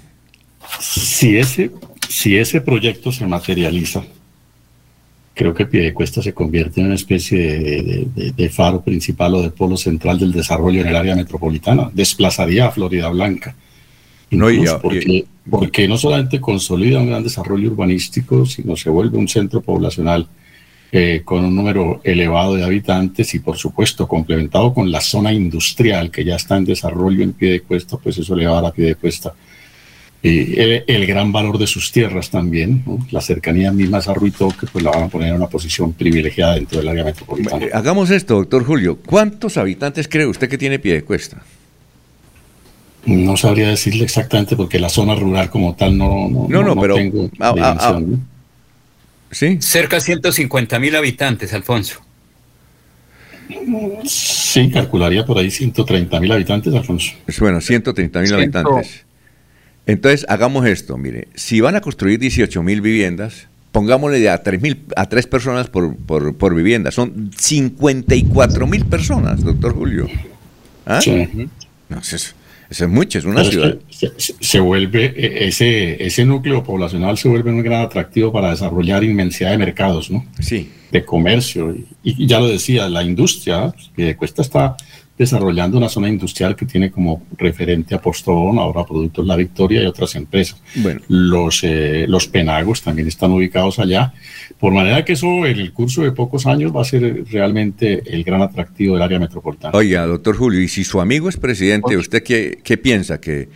Si 0.80 1.36
ese, 1.36 1.70
si 2.08 2.36
ese 2.36 2.60
proyecto 2.60 3.12
se 3.12 3.26
materializa, 3.26 4.04
creo 5.34 5.54
que 5.54 5.66
Piedecuesta 5.66 6.22
se 6.22 6.34
convierte 6.34 6.80
en 6.80 6.86
una 6.86 6.94
especie 6.94 8.06
de, 8.14 8.48
faro 8.50 8.82
principal 8.82 9.34
o 9.34 9.42
de 9.42 9.50
polo 9.50 9.76
central 9.76 10.18
del 10.18 10.32
desarrollo 10.32 10.82
en 10.82 10.88
el 10.88 10.96
área 10.96 11.16
metropolitana. 11.16 11.90
Desplazaría 11.92 12.66
a 12.66 12.70
Florida 12.70 13.08
Blanca. 13.08 13.54
No, 14.30 14.46
porque, 15.50 15.88
no 15.88 15.98
solamente 15.98 16.40
consolida 16.40 17.00
un 17.00 17.08
gran 17.08 17.22
desarrollo 17.22 17.70
urbanístico, 17.70 18.46
sino 18.46 18.76
se 18.76 18.88
vuelve 18.88 19.18
un 19.18 19.28
centro 19.28 19.60
poblacional 19.60 20.26
eh, 20.90 21.22
con 21.24 21.44
un 21.44 21.54
número 21.54 22.00
elevado 22.04 22.54
de 22.54 22.64
habitantes 22.64 23.34
y, 23.34 23.40
por 23.40 23.56
supuesto, 23.56 24.06
complementado 24.06 24.72
con 24.72 24.90
la 24.90 25.00
zona 25.00 25.32
industrial 25.32 26.10
que 26.10 26.24
ya 26.24 26.36
está 26.36 26.56
en 26.56 26.64
desarrollo 26.64 27.22
en 27.22 27.32
pie 27.32 27.52
de 27.52 27.60
cuesta, 27.60 27.96
pues 27.96 28.18
eso 28.18 28.36
le 28.36 28.46
va 28.46 28.52
a 28.52 28.62
dar 28.62 28.66
a 28.66 28.74
pie 28.74 28.86
de 28.86 28.94
cuesta 30.22 30.84
el, 30.86 31.06
gran 31.06 31.32
valor 31.32 31.58
de 31.58 31.66
sus 31.66 31.90
tierras 31.90 32.30
también, 32.30 32.84
la 33.10 33.20
cercanía 33.20 33.72
misma 33.72 33.98
a 33.98 34.14
que 34.58 34.66
pues 34.68 34.84
la 34.84 34.92
van 34.92 35.04
a 35.04 35.08
poner 35.08 35.30
en 35.30 35.34
una 35.34 35.48
posición 35.48 35.92
privilegiada 35.94 36.54
dentro 36.54 36.78
del 36.78 36.88
área 36.88 37.04
metropolitana. 37.04 37.66
Hagamos 37.72 38.10
esto, 38.10 38.36
doctor 38.36 38.64
Julio. 38.64 38.98
¿Cuántos 39.04 39.56
habitantes 39.56 40.06
cree 40.06 40.26
usted 40.26 40.48
que 40.48 40.56
tiene 40.56 40.78
pie 40.78 40.94
de 40.94 41.02
cuesta? 41.02 41.42
No 43.04 43.36
sabría 43.36 43.68
decirle 43.68 44.04
exactamente 44.04 44.54
porque 44.54 44.78
la 44.78 44.88
zona 44.88 45.16
rural 45.16 45.50
como 45.50 45.74
tal 45.74 45.98
no, 45.98 46.28
no, 46.28 46.46
no, 46.48 46.62
no, 46.62 46.80
pero, 46.80 46.94
tengo. 46.94 47.28
¿Sí? 49.32 49.58
Cerca 49.60 49.96
de 49.96 50.02
150 50.02 50.78
mil 50.78 50.94
habitantes, 50.94 51.52
Alfonso. 51.52 52.00
Sí, 54.04 54.70
calcularía 54.70 55.26
por 55.26 55.38
ahí 55.38 55.50
130 55.50 56.20
mil 56.20 56.30
habitantes, 56.30 56.72
Alfonso. 56.72 57.12
Bueno, 57.40 57.60
130 57.60 58.20
mil 58.20 58.34
habitantes. 58.34 59.04
Entonces, 59.86 60.24
hagamos 60.28 60.66
esto, 60.66 60.96
mire, 60.96 61.28
si 61.34 61.60
van 61.60 61.74
a 61.74 61.80
construir 61.80 62.18
18 62.20 62.62
mil 62.62 62.80
viviendas, 62.80 63.48
pongámosle 63.72 64.28
a 64.28 64.42
3, 64.42 64.62
mil, 64.62 64.84
a 64.94 65.08
tres 65.08 65.26
personas 65.26 65.68
por, 65.68 65.96
por, 65.96 66.54
vivienda, 66.54 66.90
son 66.90 67.30
54 67.36 68.66
mil 68.66 68.84
personas, 68.84 69.42
doctor 69.42 69.74
Julio. 69.74 70.06
¿Ah? 70.86 71.00
Sí. 71.00 71.48
No, 71.88 71.98
eso, 71.98 72.16
es, 72.70 72.88
mucho, 72.88 73.18
es 73.18 73.24
una 73.24 73.44
ciudad. 73.44 73.76
se, 74.18 74.60
vuelve, 74.60 75.12
e, 75.16 75.48
ese, 75.48 76.04
ese 76.04 76.24
núcleo 76.24 76.62
poblacional 76.62 77.18
se 77.18 77.28
vuelve 77.28 77.50
un 77.50 77.62
gran 77.62 77.82
atractivo 77.82 78.32
para 78.32 78.50
desarrollar 78.50 79.02
inmensidad 79.02 79.50
de 79.50 79.58
mercados, 79.58 80.10
¿no? 80.10 80.26
Sí. 80.38 80.70
De 80.90 81.04
comercio. 81.04 81.74
Y, 82.04 82.26
ya 82.26 82.40
lo 82.40 82.48
decía, 82.48 82.88
la 82.88 83.02
industria, 83.02 83.74
que 83.96 84.16
cuesta 84.16 84.42
está 84.42 84.76
desarrollando 85.16 85.76
una 85.76 85.88
zona 85.88 86.08
industrial 86.08 86.56
que 86.56 86.66
tiene 86.66 86.90
como 86.90 87.22
referente 87.36 87.94
a 87.94 88.00
Postón, 88.00 88.58
ahora 88.58 88.84
Productos 88.84 89.26
La 89.26 89.36
Victoria 89.36 89.82
y 89.82 89.86
otras 89.86 90.14
empresas. 90.14 90.60
Bueno. 90.76 91.00
Los, 91.08 91.62
eh, 91.64 92.06
los 92.08 92.26
penagos 92.28 92.82
también 92.82 93.08
están 93.08 93.30
ubicados 93.30 93.78
allá, 93.78 94.14
por 94.58 94.72
manera 94.72 95.04
que 95.04 95.12
eso 95.12 95.46
en 95.46 95.58
el 95.58 95.72
curso 95.72 96.02
de 96.02 96.12
pocos 96.12 96.46
años 96.46 96.74
va 96.74 96.82
a 96.82 96.84
ser 96.84 97.24
realmente 97.30 98.02
el 98.06 98.24
gran 98.24 98.42
atractivo 98.42 98.94
del 98.94 99.02
área 99.02 99.18
metropolitana. 99.18 99.76
Oiga, 99.76 100.06
doctor 100.06 100.36
Julio, 100.36 100.60
y 100.60 100.68
si 100.68 100.84
su 100.84 101.00
amigo 101.00 101.28
es 101.28 101.36
presidente, 101.36 101.96
¿usted 101.96 102.22
qué, 102.22 102.60
qué 102.64 102.78
piensa? 102.78 103.20
¿Que, 103.20 103.48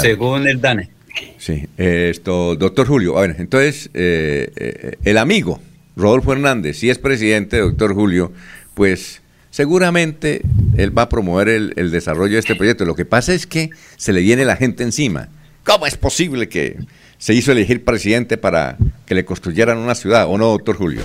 según 0.00 0.48
el 0.48 0.60
DANE. 0.60 0.90
Sí, 1.38 1.66
esto, 1.76 2.56
doctor 2.56 2.86
Julio, 2.86 3.18
a 3.18 3.22
ver, 3.22 3.34
entonces, 3.38 3.90
eh, 3.94 4.52
eh, 4.56 4.96
el 5.04 5.18
amigo 5.18 5.60
Rodolfo 5.96 6.32
Hernández, 6.32 6.78
si 6.78 6.88
es 6.88 6.98
presidente, 6.98 7.58
doctor 7.58 7.94
Julio, 7.94 8.32
pues 8.74 9.19
seguramente 9.50 10.42
él 10.76 10.96
va 10.96 11.02
a 11.02 11.08
promover 11.08 11.48
el, 11.48 11.90
desarrollo 11.90 12.34
de 12.34 12.40
este 12.40 12.54
proyecto. 12.54 12.84
Lo 12.84 12.94
que 12.94 13.04
pasa 13.04 13.34
es 13.34 13.46
que 13.46 13.70
se 13.96 14.12
le 14.12 14.20
viene 14.20 14.44
la 14.44 14.56
gente 14.56 14.82
encima. 14.82 15.28
¿Cómo 15.64 15.86
es 15.86 15.96
posible 15.96 16.48
que 16.48 16.78
se 17.18 17.34
hizo 17.34 17.52
elegir 17.52 17.84
presidente 17.84 18.38
para 18.38 18.76
que 19.06 19.14
le 19.14 19.24
construyeran 19.24 19.78
una 19.78 19.94
ciudad? 19.94 20.26
¿O 20.28 20.38
no, 20.38 20.46
doctor 20.46 20.76
Julio? 20.76 21.02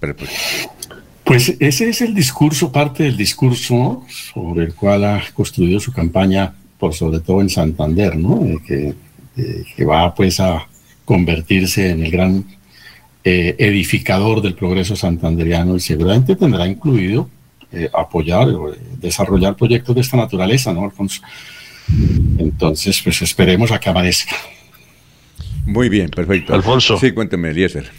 pues, 0.00 0.68
pues 1.24 1.56
ese 1.60 1.88
es 1.88 2.00
el 2.00 2.14
discurso, 2.14 2.72
parte 2.72 3.04
del 3.04 3.16
discurso 3.16 4.04
sobre 4.08 4.64
el 4.64 4.74
cual 4.74 5.04
ha 5.04 5.22
construido 5.34 5.78
su 5.80 5.92
campaña, 5.92 6.54
por 6.78 6.94
sobre 6.94 7.20
todo 7.20 7.40
en 7.40 7.50
Santander, 7.50 8.16
¿no? 8.16 8.40
que, 8.66 8.94
que 9.76 9.84
va 9.84 10.14
pues 10.14 10.40
a 10.40 10.66
convertirse 11.04 11.90
en 11.90 12.04
el 12.04 12.10
gran 12.10 12.44
eh, 13.22 13.54
edificador 13.58 14.40
del 14.40 14.54
progreso 14.54 14.96
santanderiano 14.96 15.76
y 15.76 15.80
seguramente 15.80 16.36
tendrá 16.36 16.66
incluido 16.66 17.28
eh, 17.72 17.88
apoyar 17.92 18.48
o 18.48 18.74
desarrollar 18.98 19.56
proyectos 19.56 19.94
de 19.94 20.00
esta 20.00 20.16
naturaleza, 20.16 20.72
¿no, 20.72 20.84
Alfonso? 20.84 21.22
Entonces, 22.38 23.00
pues 23.02 23.22
esperemos 23.22 23.70
a 23.72 23.80
que 23.80 23.88
amanezca. 23.88 24.36
Muy 25.66 25.88
bien, 25.88 26.08
perfecto. 26.08 26.54
Alfonso. 26.54 26.98
Sí, 26.98 27.12
cuénteme, 27.12 27.50
Eliezer. 27.50 27.90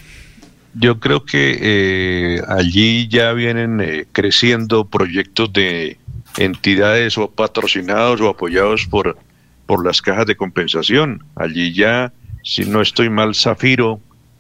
Yo 0.74 1.00
creo 1.00 1.26
que 1.26 1.58
eh, 1.62 2.42
allí 2.48 3.08
ya 3.08 3.34
vienen 3.34 3.82
eh, 3.82 4.06
creciendo 4.12 4.86
proyectos 4.86 5.52
de 5.52 5.98
entidades 6.38 7.18
o 7.18 7.30
patrocinados 7.30 8.22
o 8.22 8.30
apoyados 8.30 8.88
por, 8.88 9.18
por 9.66 9.86
las 9.86 10.02
cajas 10.02 10.26
de 10.26 10.36
compensación. 10.36 11.26
Allí 11.36 11.74
ya 11.74 12.14
si 12.44 12.66
no 12.66 12.82
estoy 12.82 13.10
mal, 13.10 13.36
Zafiro 13.36 14.00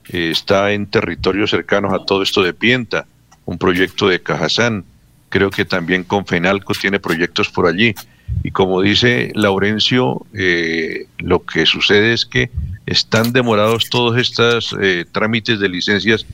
eh, 0.09 0.31
está 0.31 0.71
en 0.71 0.87
territorios 0.87 1.51
cercanos 1.51 1.93
a 1.93 2.03
todo 2.05 2.23
esto 2.23 2.41
de 2.41 2.53
Pienta, 2.53 3.05
un 3.45 3.57
proyecto 3.57 4.07
de 4.07 4.21
Cajazán. 4.21 4.85
Creo 5.31 5.49
que 5.49 5.65
también 5.65 6.03
Confenalco 6.03 6.73
tiene 6.73 6.99
proyectos 6.99 7.49
por 7.49 7.65
allí. 7.65 7.95
Y 8.43 8.51
como 8.51 8.81
dice 8.81 9.31
Laurencio, 9.33 10.25
eh, 10.33 11.07
lo 11.17 11.43
que 11.43 11.65
sucede 11.65 12.13
es 12.13 12.27
que 12.27 12.51
están 12.85 13.33
demorados 13.33 13.89
todos 13.89 14.17
estos 14.17 14.75
eh, 14.79 15.05
trámites 15.11 15.59
de 15.59 15.69
licencias 15.69 16.25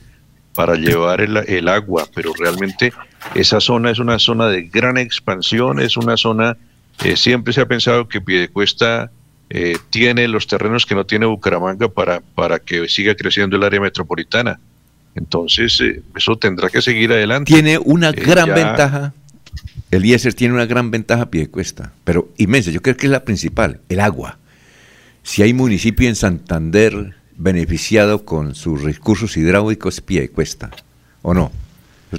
para 0.54 0.74
llevar 0.74 1.20
el, 1.20 1.68
agua, 1.68 2.08
pero 2.12 2.32
realmente 2.36 2.92
esa 3.36 3.60
zona 3.60 3.92
es 3.92 4.00
una 4.00 4.18
zona 4.18 4.48
de 4.48 4.62
gran 4.62 4.98
expansión, 4.98 5.78
es 5.78 5.96
una 5.96 6.16
zona, 6.16 6.56
eh, 7.04 7.16
siempre 7.16 7.52
se 7.52 7.60
ha 7.60 7.66
pensado 7.66 8.08
que 8.08 8.20
Piedecuesta 8.20 9.12
eh, 9.50 9.78
tiene 9.90 10.26
los 10.26 10.48
terrenos 10.48 10.84
que 10.84 10.96
no 10.96 11.06
tiene 11.06 11.26
Bucaramanga 11.26 11.88
para, 11.88 12.20
para 12.20 12.58
que 12.58 12.88
siga 12.88 13.14
creciendo 13.14 13.56
el 13.56 13.62
área 13.62 13.80
metropolitana. 13.80 14.58
Entonces, 15.18 15.80
eh, 15.80 16.02
eso 16.16 16.36
tendrá 16.36 16.70
que 16.70 16.80
seguir 16.80 17.12
adelante. 17.12 17.52
Tiene 17.52 17.78
una 17.78 18.12
gran 18.12 18.48
ventaja, 18.54 19.12
el 19.90 20.04
IESER 20.04 20.34
tiene 20.34 20.54
una 20.54 20.66
gran 20.66 20.90
ventaja 20.90 21.30
Piedecuesta, 21.30 21.92
pero 22.04 22.28
inmensa, 22.36 22.70
yo 22.70 22.82
creo 22.82 22.96
que 22.96 23.06
es 23.06 23.12
la 23.12 23.24
principal, 23.24 23.80
el 23.88 24.00
agua. 24.00 24.38
Si 25.22 25.42
hay 25.42 25.52
municipio 25.52 26.08
en 26.08 26.14
Santander, 26.14 27.14
beneficiado 27.36 28.24
con 28.24 28.54
sus 28.54 28.82
recursos 28.82 29.36
hidráulicos 29.36 30.00
pie 30.00 30.28
cuesta, 30.30 30.70
¿o 31.22 31.34
no? 31.34 31.52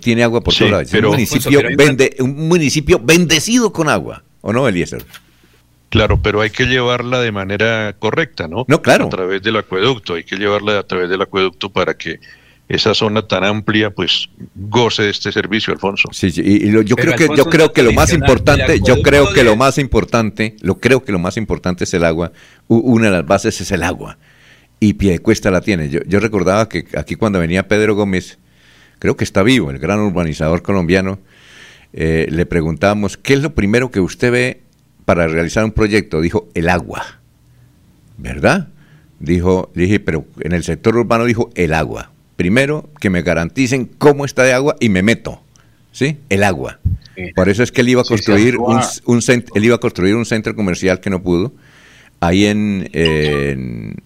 tiene 0.01 0.23
agua 0.23 0.41
por 0.41 0.53
todas 0.53 0.87
todos 0.87 1.03
un, 1.03 1.09
municipio 1.09 1.61
vende, 1.75 2.15
un 2.19 2.47
municipio 2.47 2.99
bendecido 2.99 3.73
con 3.73 3.89
agua, 3.89 4.23
¿o 4.41 4.53
no, 4.53 4.67
Eliezer? 4.67 5.03
Claro, 5.89 6.21
pero 6.21 6.41
hay 6.41 6.51
que 6.51 6.65
llevarla 6.65 7.19
de 7.19 7.31
manera 7.31 7.95
correcta, 7.97 8.47
¿no? 8.47 8.65
No, 8.67 8.81
claro. 8.83 9.05
A 9.05 9.09
través 9.09 9.41
del 9.41 9.57
acueducto, 9.57 10.13
hay 10.13 10.23
que 10.23 10.35
llevarla 10.35 10.77
a 10.77 10.83
través 10.83 11.09
del 11.09 11.21
acueducto 11.21 11.71
para 11.71 11.95
que 11.95 12.19
esa 12.69 12.93
zona 12.93 13.27
tan 13.27 13.43
amplia 13.43 13.89
pues 13.89 14.29
goce 14.55 15.03
de 15.03 15.09
este 15.09 15.31
servicio, 15.31 15.73
Alfonso. 15.73 16.07
Sí, 16.11 16.29
sí 16.29 16.41
y, 16.45 16.71
yo 16.85 16.95
creo 16.95 17.15
que 17.15 17.27
yo 17.35 17.45
creo 17.45 17.73
que 17.73 17.81
lo 17.81 17.91
más 17.91 18.13
importante, 18.13 18.79
yo 18.85 19.01
creo 19.01 19.33
que 19.33 19.43
lo 19.43 19.55
más 19.55 19.79
importante, 19.79 20.55
lo 20.61 20.79
creo 20.79 21.03
que 21.03 21.11
lo 21.11 21.17
más 21.19 21.35
importante 21.35 21.83
es 21.83 21.93
el 21.95 22.05
agua. 22.05 22.31
Una 22.67 23.05
de 23.05 23.11
las 23.11 23.25
bases 23.25 23.59
es 23.59 23.71
el 23.71 23.81
agua 23.81 24.19
y 24.79 24.93
Piedecuesta 24.93 25.49
la 25.49 25.61
tiene. 25.61 25.89
Yo, 25.89 25.99
yo 26.05 26.19
recordaba 26.19 26.69
que 26.69 26.85
aquí 26.95 27.15
cuando 27.15 27.39
venía 27.39 27.67
Pedro 27.67 27.95
Gómez, 27.95 28.37
creo 28.99 29.17
que 29.17 29.23
está 29.23 29.41
vivo, 29.41 29.71
el 29.71 29.79
gran 29.79 29.99
urbanizador 29.99 30.61
colombiano, 30.61 31.19
eh, 31.91 32.27
le 32.29 32.45
preguntábamos, 32.45 33.17
¿qué 33.17 33.33
es 33.33 33.41
lo 33.41 33.55
primero 33.55 33.89
que 33.89 33.99
usted 33.99 34.31
ve 34.31 34.61
para 35.05 35.27
realizar 35.27 35.65
un 35.65 35.71
proyecto? 35.71 36.21
Dijo, 36.21 36.49
el 36.53 36.69
agua. 36.69 37.19
¿Verdad? 38.17 38.69
Dijo, 39.19 39.71
dije, 39.73 39.99
pero 39.99 40.25
en 40.41 40.51
el 40.51 40.63
sector 40.63 40.95
urbano 40.95 41.25
dijo, 41.25 41.49
el 41.55 41.73
agua. 41.73 42.11
Primero, 42.39 42.89
que 43.01 43.09
me 43.09 43.21
garanticen 43.21 43.83
cómo 43.83 44.23
está 44.23 44.43
de 44.43 44.53
agua 44.53 44.77
y 44.79 44.87
me 44.87 45.03
meto. 45.03 45.41
¿Sí? 45.91 46.19
El 46.29 46.45
agua. 46.45 46.79
Por 47.35 47.49
eso 47.49 47.63
es 47.63 47.73
que 47.73 47.81
él 47.81 47.89
iba 47.89 48.01
a 48.01 48.05
construir 48.05 48.55
un, 48.55 48.79
un, 49.03 49.21
él 49.27 49.65
iba 49.65 49.75
a 49.75 49.79
construir 49.79 50.15
un 50.15 50.25
centro 50.25 50.55
comercial 50.55 51.01
que 51.01 51.09
no 51.09 51.21
pudo 51.21 51.51
ahí 52.21 52.45
en, 52.45 52.89
eh, 52.93 53.97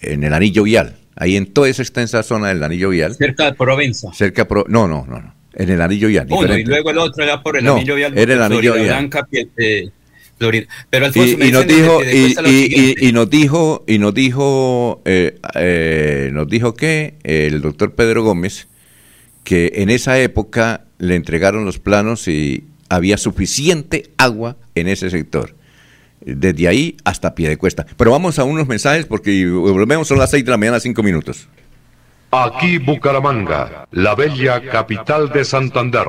en, 0.00 0.24
el 0.24 0.34
anillo 0.34 0.64
vial, 0.64 0.96
ahí 1.14 1.36
en 1.36 1.46
toda 1.46 1.68
esa 1.68 1.82
extensa 1.82 2.24
zona 2.24 2.48
del 2.48 2.64
anillo 2.64 2.88
vial. 2.88 3.14
Cerca 3.14 3.44
de 3.44 3.52
Provenza. 3.54 4.12
Cerca 4.12 4.48
no, 4.66 4.88
no, 4.88 5.06
no, 5.08 5.20
no, 5.20 5.34
en 5.54 5.70
el 5.70 5.80
anillo 5.80 6.08
vial. 6.08 6.26
y 6.28 6.64
luego 6.64 6.90
el 6.90 6.98
otro 6.98 7.22
era 7.22 7.40
por 7.40 7.58
el 7.58 7.68
anillo 7.68 7.94
vial. 7.94 8.18
Era 8.18 8.34
el 8.34 8.42
anillo 8.42 8.74
vial. 8.74 9.08
Eh, 9.56 9.90
Pero 10.38 10.56
y, 10.56 11.50
nos 11.50 11.66
dijo 11.66 12.00
y, 12.04 13.12
nos 13.12 13.28
dijo 13.28 13.84
y 13.86 13.98
nos 13.98 14.14
dijo 14.14 15.02
eh, 15.04 16.30
nos 16.32 16.48
dijo 16.48 16.74
que 16.74 17.14
el 17.24 17.60
doctor 17.60 17.94
Pedro 17.94 18.22
Gómez 18.22 18.68
que 19.44 19.72
en 19.76 19.90
esa 19.90 20.18
época 20.20 20.84
le 20.98 21.16
entregaron 21.16 21.64
los 21.64 21.78
planos 21.78 22.28
y 22.28 22.64
había 22.88 23.16
suficiente 23.18 24.10
agua 24.16 24.56
en 24.74 24.88
ese 24.88 25.10
sector 25.10 25.54
desde 26.20 26.68
ahí 26.68 26.96
hasta 27.04 27.34
pie 27.34 27.48
de 27.48 27.56
cuesta. 27.56 27.86
Pero 27.96 28.10
vamos 28.10 28.38
a 28.38 28.44
unos 28.44 28.66
mensajes 28.66 29.06
porque 29.06 29.46
volvemos, 29.46 30.08
son 30.08 30.18
las 30.18 30.30
6 30.30 30.44
de 30.44 30.50
la 30.50 30.56
mañana, 30.56 30.80
5 30.80 31.02
minutos. 31.02 31.48
Aquí 32.30 32.78
Bucaramanga, 32.78 33.86
la 33.90 34.14
bella 34.14 34.60
capital 34.60 35.30
de 35.30 35.44
Santander. 35.44 36.08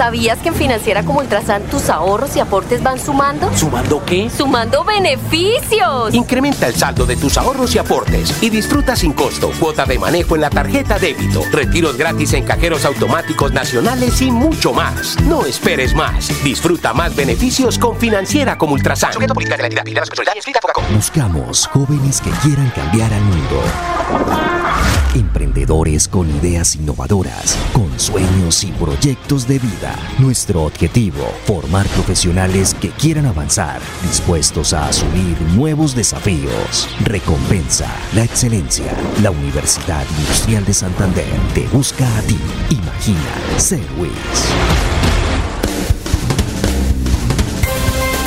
¿Sabías 0.00 0.38
que 0.38 0.48
en 0.48 0.54
Financiera 0.54 1.02
como 1.02 1.18
Ultrasan 1.18 1.64
tus 1.64 1.90
ahorros 1.90 2.34
y 2.34 2.40
aportes 2.40 2.82
van 2.82 2.98
sumando? 2.98 3.54
¿Sumando 3.54 4.02
qué? 4.06 4.30
¡Sumando 4.30 4.82
beneficios! 4.82 6.14
Incrementa 6.14 6.68
el 6.68 6.74
saldo 6.74 7.04
de 7.04 7.16
tus 7.16 7.36
ahorros 7.36 7.74
y 7.74 7.78
aportes 7.80 8.42
y 8.42 8.48
disfruta 8.48 8.96
sin 8.96 9.12
costo 9.12 9.52
cuota 9.60 9.84
de 9.84 9.98
manejo 9.98 10.36
en 10.36 10.40
la 10.40 10.48
tarjeta 10.48 10.98
débito, 10.98 11.42
retiros 11.52 11.98
gratis 11.98 12.32
en 12.32 12.44
cajeros 12.44 12.86
automáticos 12.86 13.52
nacionales 13.52 14.22
y 14.22 14.30
mucho 14.30 14.72
más. 14.72 15.20
No 15.24 15.44
esperes 15.44 15.94
más. 15.94 16.32
Disfruta 16.42 16.94
más 16.94 17.14
beneficios 17.14 17.78
con 17.78 17.94
Financiera 17.98 18.56
como 18.56 18.72
Ultrasan. 18.72 19.12
Buscamos 20.94 21.66
jóvenes 21.66 22.22
que 22.22 22.30
quieran 22.30 22.70
cambiar 22.70 23.12
al 23.12 23.20
mundo. 23.20 23.62
Emprendedores 25.14 26.06
con 26.06 26.30
ideas 26.36 26.76
innovadoras, 26.76 27.58
con 27.72 27.98
sueños 27.98 28.62
y 28.62 28.70
proyectos 28.70 29.48
de 29.48 29.58
vida. 29.58 29.89
Nuestro 30.18 30.64
objetivo, 30.64 31.24
formar 31.46 31.86
profesionales 31.88 32.74
que 32.80 32.90
quieran 32.90 33.26
avanzar, 33.26 33.80
dispuestos 34.02 34.72
a 34.72 34.86
asumir 34.86 35.40
nuevos 35.54 35.94
desafíos. 35.94 36.88
Recompensa, 37.00 37.88
la 38.14 38.24
excelencia. 38.24 38.92
La 39.22 39.30
Universidad 39.30 40.04
Industrial 40.18 40.64
de 40.64 40.74
Santander 40.74 41.32
te 41.54 41.66
busca 41.68 42.06
a 42.18 42.22
ti. 42.22 42.38
Imagina 42.70 43.58
ser 43.58 43.82
WIS. 43.98 44.10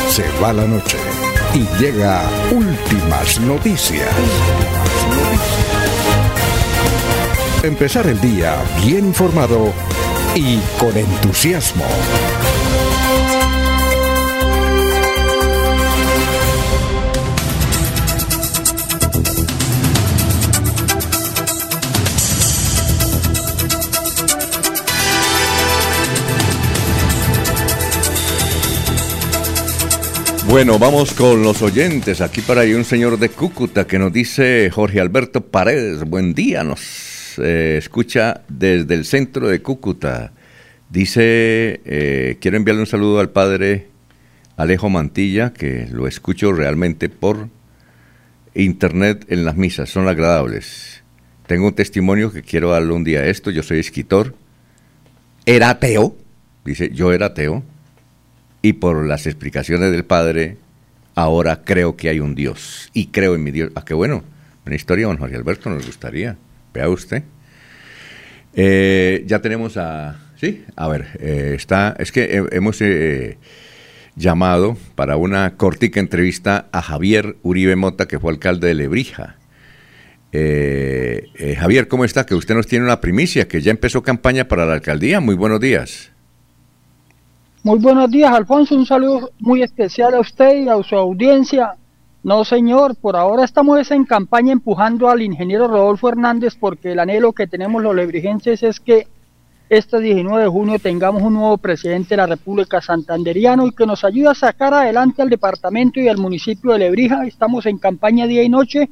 Se 0.09 0.23
va 0.41 0.53
la 0.53 0.67
noche 0.67 0.97
y 1.53 1.81
llega 1.81 2.23
últimas 2.51 3.39
noticias 3.41 4.09
empezar 7.67 8.07
el 8.07 8.19
día 8.19 8.57
bien 8.85 9.05
informado 9.05 9.71
y 10.35 10.57
con 10.79 10.97
entusiasmo. 10.97 11.85
Bueno, 30.47 30.77
vamos 30.77 31.13
con 31.13 31.41
los 31.41 31.63
oyentes. 31.63 32.21
Aquí 32.21 32.41
para 32.41 32.61
ahí 32.61 32.73
un 32.73 32.85
señor 32.85 33.17
de 33.17 33.29
Cúcuta 33.29 33.87
que 33.87 33.97
nos 33.97 34.13
dice 34.13 34.69
Jorge 34.71 34.99
Alberto 34.99 35.41
Paredes. 35.41 36.03
Buen 36.07 36.35
día, 36.35 36.63
nos 36.63 37.12
eh, 37.39 37.77
escucha 37.77 38.41
desde 38.47 38.95
el 38.95 39.05
centro 39.05 39.47
de 39.47 39.61
Cúcuta. 39.61 40.31
Dice, 40.89 41.81
eh, 41.85 42.37
quiero 42.39 42.57
enviarle 42.57 42.81
un 42.81 42.87
saludo 42.87 43.19
al 43.19 43.29
padre 43.29 43.87
Alejo 44.57 44.89
Mantilla, 44.89 45.53
que 45.53 45.87
lo 45.91 46.07
escucho 46.07 46.51
realmente 46.53 47.09
por 47.09 47.49
internet 48.53 49.25
en 49.29 49.45
las 49.45 49.55
misas, 49.55 49.89
son 49.89 50.07
agradables. 50.07 51.03
Tengo 51.47 51.67
un 51.67 51.73
testimonio 51.73 52.31
que 52.31 52.43
quiero 52.43 52.71
darle 52.71 52.93
un 52.93 53.03
día 53.03 53.21
a 53.21 53.25
esto, 53.25 53.51
yo 53.51 53.63
soy 53.63 53.79
escritor, 53.79 54.35
era 55.45 55.71
ateo, 55.71 56.15
dice, 56.63 56.91
yo 56.93 57.11
era 57.11 57.27
ateo, 57.27 57.63
y 58.61 58.73
por 58.73 59.05
las 59.05 59.25
explicaciones 59.25 59.91
del 59.91 60.05
padre, 60.05 60.57
ahora 61.15 61.63
creo 61.63 61.97
que 61.97 62.09
hay 62.09 62.19
un 62.19 62.35
Dios, 62.35 62.89
y 62.93 63.07
creo 63.07 63.35
en 63.35 63.43
mi 63.43 63.51
Dios. 63.51 63.71
Ah, 63.75 63.83
qué 63.83 63.93
bueno, 63.93 64.23
una 64.65 64.75
historia, 64.75 65.07
don 65.07 65.17
Jorge 65.17 65.35
Alberto, 65.35 65.69
nos 65.69 65.85
gustaría. 65.85 66.37
Vea 66.73 66.89
usted. 66.89 67.23
Eh, 68.53 69.23
ya 69.25 69.39
tenemos 69.39 69.77
a... 69.77 70.19
Sí, 70.35 70.63
a 70.75 70.87
ver, 70.87 71.07
eh, 71.19 71.53
está... 71.55 71.95
Es 71.99 72.11
que 72.11 72.43
hemos 72.51 72.81
eh, 72.81 73.37
llamado 74.15 74.77
para 74.95 75.15
una 75.17 75.55
cortica 75.55 75.99
entrevista 75.99 76.67
a 76.71 76.81
Javier 76.81 77.37
Uribe 77.43 77.75
Mota, 77.75 78.07
que 78.07 78.19
fue 78.19 78.31
alcalde 78.31 78.67
de 78.67 78.73
Lebrija. 78.75 79.37
Javier, 81.57 81.87
¿cómo 81.87 82.05
está? 82.05 82.25
Que 82.25 82.33
usted 82.33 82.55
nos 82.55 82.65
tiene 82.65 82.85
una 82.85 82.99
primicia, 82.99 83.47
que 83.47 83.61
ya 83.61 83.69
empezó 83.69 84.01
campaña 84.01 84.47
para 84.47 84.65
la 84.65 84.73
alcaldía. 84.73 85.19
Muy 85.19 85.35
buenos 85.35 85.59
días. 85.59 86.11
Muy 87.61 87.79
buenos 87.79 88.09
días, 88.09 88.33
Alfonso. 88.33 88.75
Un 88.75 88.85
saludo 88.85 89.31
muy 89.39 89.61
especial 89.61 90.15
a 90.15 90.19
usted 90.19 90.63
y 90.63 90.67
a 90.67 90.81
su 90.83 90.95
audiencia. 90.95 91.75
No, 92.23 92.45
señor, 92.45 92.95
por 92.95 93.17
ahora 93.17 93.43
estamos 93.43 93.91
en 93.91 94.05
campaña 94.05 94.53
empujando 94.53 95.09
al 95.09 95.21
ingeniero 95.21 95.67
Rodolfo 95.67 96.07
Hernández 96.07 96.55
porque 96.57 96.93
el 96.93 96.99
anhelo 96.99 97.33
que 97.33 97.47
tenemos 97.47 97.83
los 97.83 97.93
lebrigenses 97.93 98.63
es 98.63 98.79
que 98.79 99.07
este 99.67 99.99
19 99.99 100.43
de 100.43 100.49
junio 100.49 100.79
tengamos 100.79 101.21
un 101.21 101.33
nuevo 101.33 101.57
presidente 101.57 102.09
de 102.11 102.17
la 102.17 102.27
República 102.27 102.81
Santanderiano 102.81 103.67
y 103.67 103.71
que 103.71 103.85
nos 103.85 104.05
ayude 104.05 104.29
a 104.29 104.35
sacar 104.35 104.73
adelante 104.73 105.21
al 105.21 105.29
departamento 105.29 105.99
y 105.99 106.07
al 106.07 106.17
municipio 106.17 106.71
de 106.71 106.79
Lebrija. 106.79 107.27
Estamos 107.27 107.65
en 107.65 107.77
campaña 107.77 108.25
día 108.25 108.41
y 108.41 108.47
noche 108.47 108.89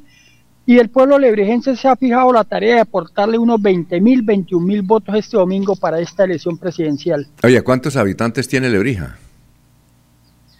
y 0.65 0.79
el 0.79 0.89
pueblo 0.89 1.17
lebrijense 1.17 1.77
se 1.77 1.87
ha 1.87 1.95
fijado 1.95 2.33
la 2.33 2.43
tarea 2.43 2.75
de 2.75 2.81
aportarle 2.81 3.37
unos 3.37 3.61
20 3.61 4.01
mil, 4.01 4.23
21 4.23 4.65
mil 4.65 4.81
votos 4.81 5.15
este 5.15 5.37
domingo 5.37 5.77
para 5.77 6.01
esta 6.01 6.25
elección 6.25 6.57
presidencial. 6.57 7.27
Oye, 7.43 7.61
¿cuántos 7.61 7.95
habitantes 7.95 8.49
tiene 8.49 8.69
Lebrija? 8.69 9.17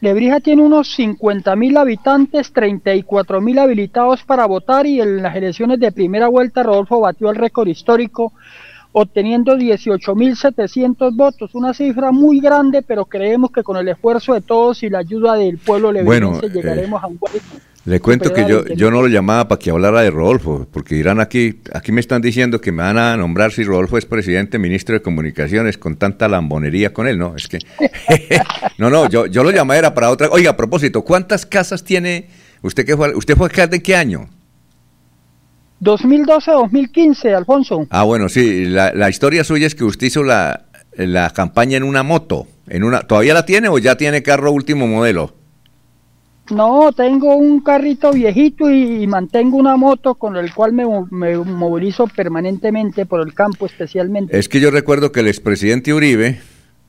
Lebrija 0.01 0.39
tiene 0.39 0.63
unos 0.63 0.91
50 0.95 1.55
mil 1.55 1.77
habitantes, 1.77 2.51
34 2.51 3.39
mil 3.39 3.59
habilitados 3.59 4.23
para 4.23 4.47
votar 4.47 4.87
y 4.87 4.99
en 4.99 5.21
las 5.21 5.35
elecciones 5.35 5.79
de 5.79 5.91
primera 5.91 6.27
vuelta 6.27 6.63
Rodolfo 6.63 6.99
batió 6.99 7.29
el 7.29 7.35
récord 7.35 7.67
histórico 7.67 8.33
obteniendo 8.93 9.55
18.700 9.55 11.15
votos, 11.15 11.55
una 11.55 11.73
cifra 11.73 12.11
muy 12.11 12.39
grande, 12.39 12.81
pero 12.81 13.05
creemos 13.05 13.51
que 13.51 13.63
con 13.63 13.77
el 13.77 13.87
esfuerzo 13.87 14.33
de 14.33 14.41
todos 14.41 14.83
y 14.83 14.89
la 14.89 14.99
ayuda 14.99 15.35
del 15.35 15.59
pueblo 15.59 15.91
lebrijense 15.91 16.41
bueno, 16.41 16.53
llegaremos 16.53 17.01
eh, 17.01 17.05
a 17.05 17.07
un 17.07 17.17
buen 17.19 17.33
Le 17.84 17.99
cuento 17.99 18.32
que 18.32 18.47
yo, 18.47 18.63
yo 18.75 18.91
no 18.91 19.01
lo 19.01 19.07
llamaba 19.07 19.47
para 19.47 19.57
que 19.57 19.71
hablara 19.71 20.01
de 20.01 20.11
Rodolfo, 20.11 20.67
porque 20.71 20.93
dirán 20.93 21.19
aquí, 21.19 21.61
aquí 21.73 21.91
me 21.91 21.99
están 21.99 22.21
diciendo 22.21 22.61
que 22.61 22.71
me 22.71 22.84
van 22.84 22.99
a 22.99 23.17
nombrar 23.17 23.51
si 23.51 23.63
Rodolfo 23.63 23.97
es 23.97 24.05
presidente, 24.05 24.59
ministro 24.59 24.93
de 24.93 25.01
Comunicaciones, 25.01 25.79
con 25.79 25.95
tanta 25.95 26.27
lambonería 26.27 26.93
con 26.93 27.07
él, 27.07 27.17
no, 27.17 27.36
es 27.36 27.47
que... 27.47 27.57
no, 28.77 28.91
no, 28.91 29.09
yo, 29.09 29.25
yo 29.25 29.43
lo 29.43 29.49
llamé 29.49 29.77
era 29.77 29.95
para 29.95 30.11
otra... 30.11 30.29
Oiga, 30.29 30.51
a 30.51 30.57
propósito, 30.57 31.01
¿cuántas 31.01 31.47
casas 31.47 31.84
tiene 31.84 32.29
usted 32.61 32.86
que 32.86 32.95
fue, 32.95 33.15
usted 33.15 33.36
fue 33.36 33.47
alcalde 33.47 33.77
en 33.77 33.82
qué 33.82 33.95
año? 33.95 34.29
2012-2015, 35.82 37.36
Alfonso. 37.36 37.88
Ah, 37.89 38.03
bueno, 38.03 38.29
sí, 38.29 38.65
la, 38.65 38.93
la, 38.93 39.09
historia 39.09 39.43
suya 39.43 39.65
es 39.65 39.73
que 39.73 39.84
usted 39.84 40.05
hizo 40.05 40.23
la, 40.23 40.65
la 40.95 41.32
campaña 41.32 41.77
en 41.77 41.84
una 41.84 42.03
moto, 42.03 42.47
en 42.67 42.84
una, 42.84 43.01
¿todavía 43.01 43.34
la 43.34 43.47
tiene 43.47 43.69
o 43.69 43.79
ya 43.79 43.95
tiene 43.95 44.21
carro 44.21 44.51
último 44.51 44.86
modelo? 44.86 45.40
No, 46.51 46.91
tengo 46.91 47.35
un 47.35 47.61
carrito 47.61 48.11
viejito 48.11 48.69
y, 48.69 49.03
y 49.03 49.07
mantengo 49.07 49.57
una 49.57 49.77
moto 49.77 50.15
con 50.15 50.35
el 50.35 50.53
cual 50.53 50.73
me, 50.73 50.85
me, 51.09 51.37
movilizo 51.37 52.07
permanentemente 52.07 53.05
por 53.05 53.25
el 53.25 53.33
campo 53.33 53.65
especialmente. 53.65 54.37
Es 54.37 54.49
que 54.49 54.59
yo 54.59 54.69
recuerdo 54.69 55.11
que 55.11 55.21
el 55.21 55.27
expresidente 55.27 55.93
Uribe 55.93 56.39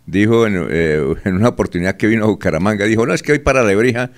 dijo 0.07 0.47
en, 0.47 0.67
eh, 0.71 1.15
en 1.25 1.35
una 1.37 1.51
oportunidad 1.51 1.97
que 1.97 2.07
vino 2.09 2.25
a 2.25 2.29
Bucaramanga, 2.29 2.85
dijo, 2.87 3.07
no, 3.07 3.15
es 3.15 3.23
que 3.23 3.33
hoy 3.33 3.39
para 3.39 3.63
Lebrija, 3.63 4.11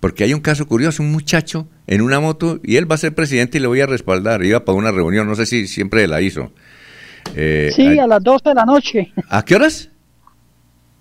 porque 0.00 0.24
hay 0.24 0.34
un 0.34 0.40
caso 0.40 0.66
curioso, 0.66 1.02
un 1.02 1.10
muchacho 1.10 1.66
en 1.86 2.00
una 2.00 2.20
moto 2.20 2.60
y 2.62 2.76
él 2.76 2.90
va 2.90 2.94
a 2.94 2.98
ser 2.98 3.14
presidente 3.14 3.58
y 3.58 3.60
le 3.60 3.66
voy 3.66 3.80
a 3.80 3.86
respaldar, 3.86 4.44
iba 4.44 4.64
para 4.64 4.78
una 4.78 4.92
reunión, 4.92 5.26
no 5.26 5.34
sé 5.34 5.46
si 5.46 5.66
siempre 5.66 6.06
la 6.06 6.20
hizo. 6.20 6.52
Eh, 7.34 7.72
sí, 7.74 7.98
a, 7.98 8.04
a 8.04 8.06
las 8.06 8.22
12 8.22 8.50
de 8.50 8.54
la 8.54 8.64
noche. 8.64 9.12
¿A 9.28 9.44
qué 9.44 9.56
horas? 9.56 9.90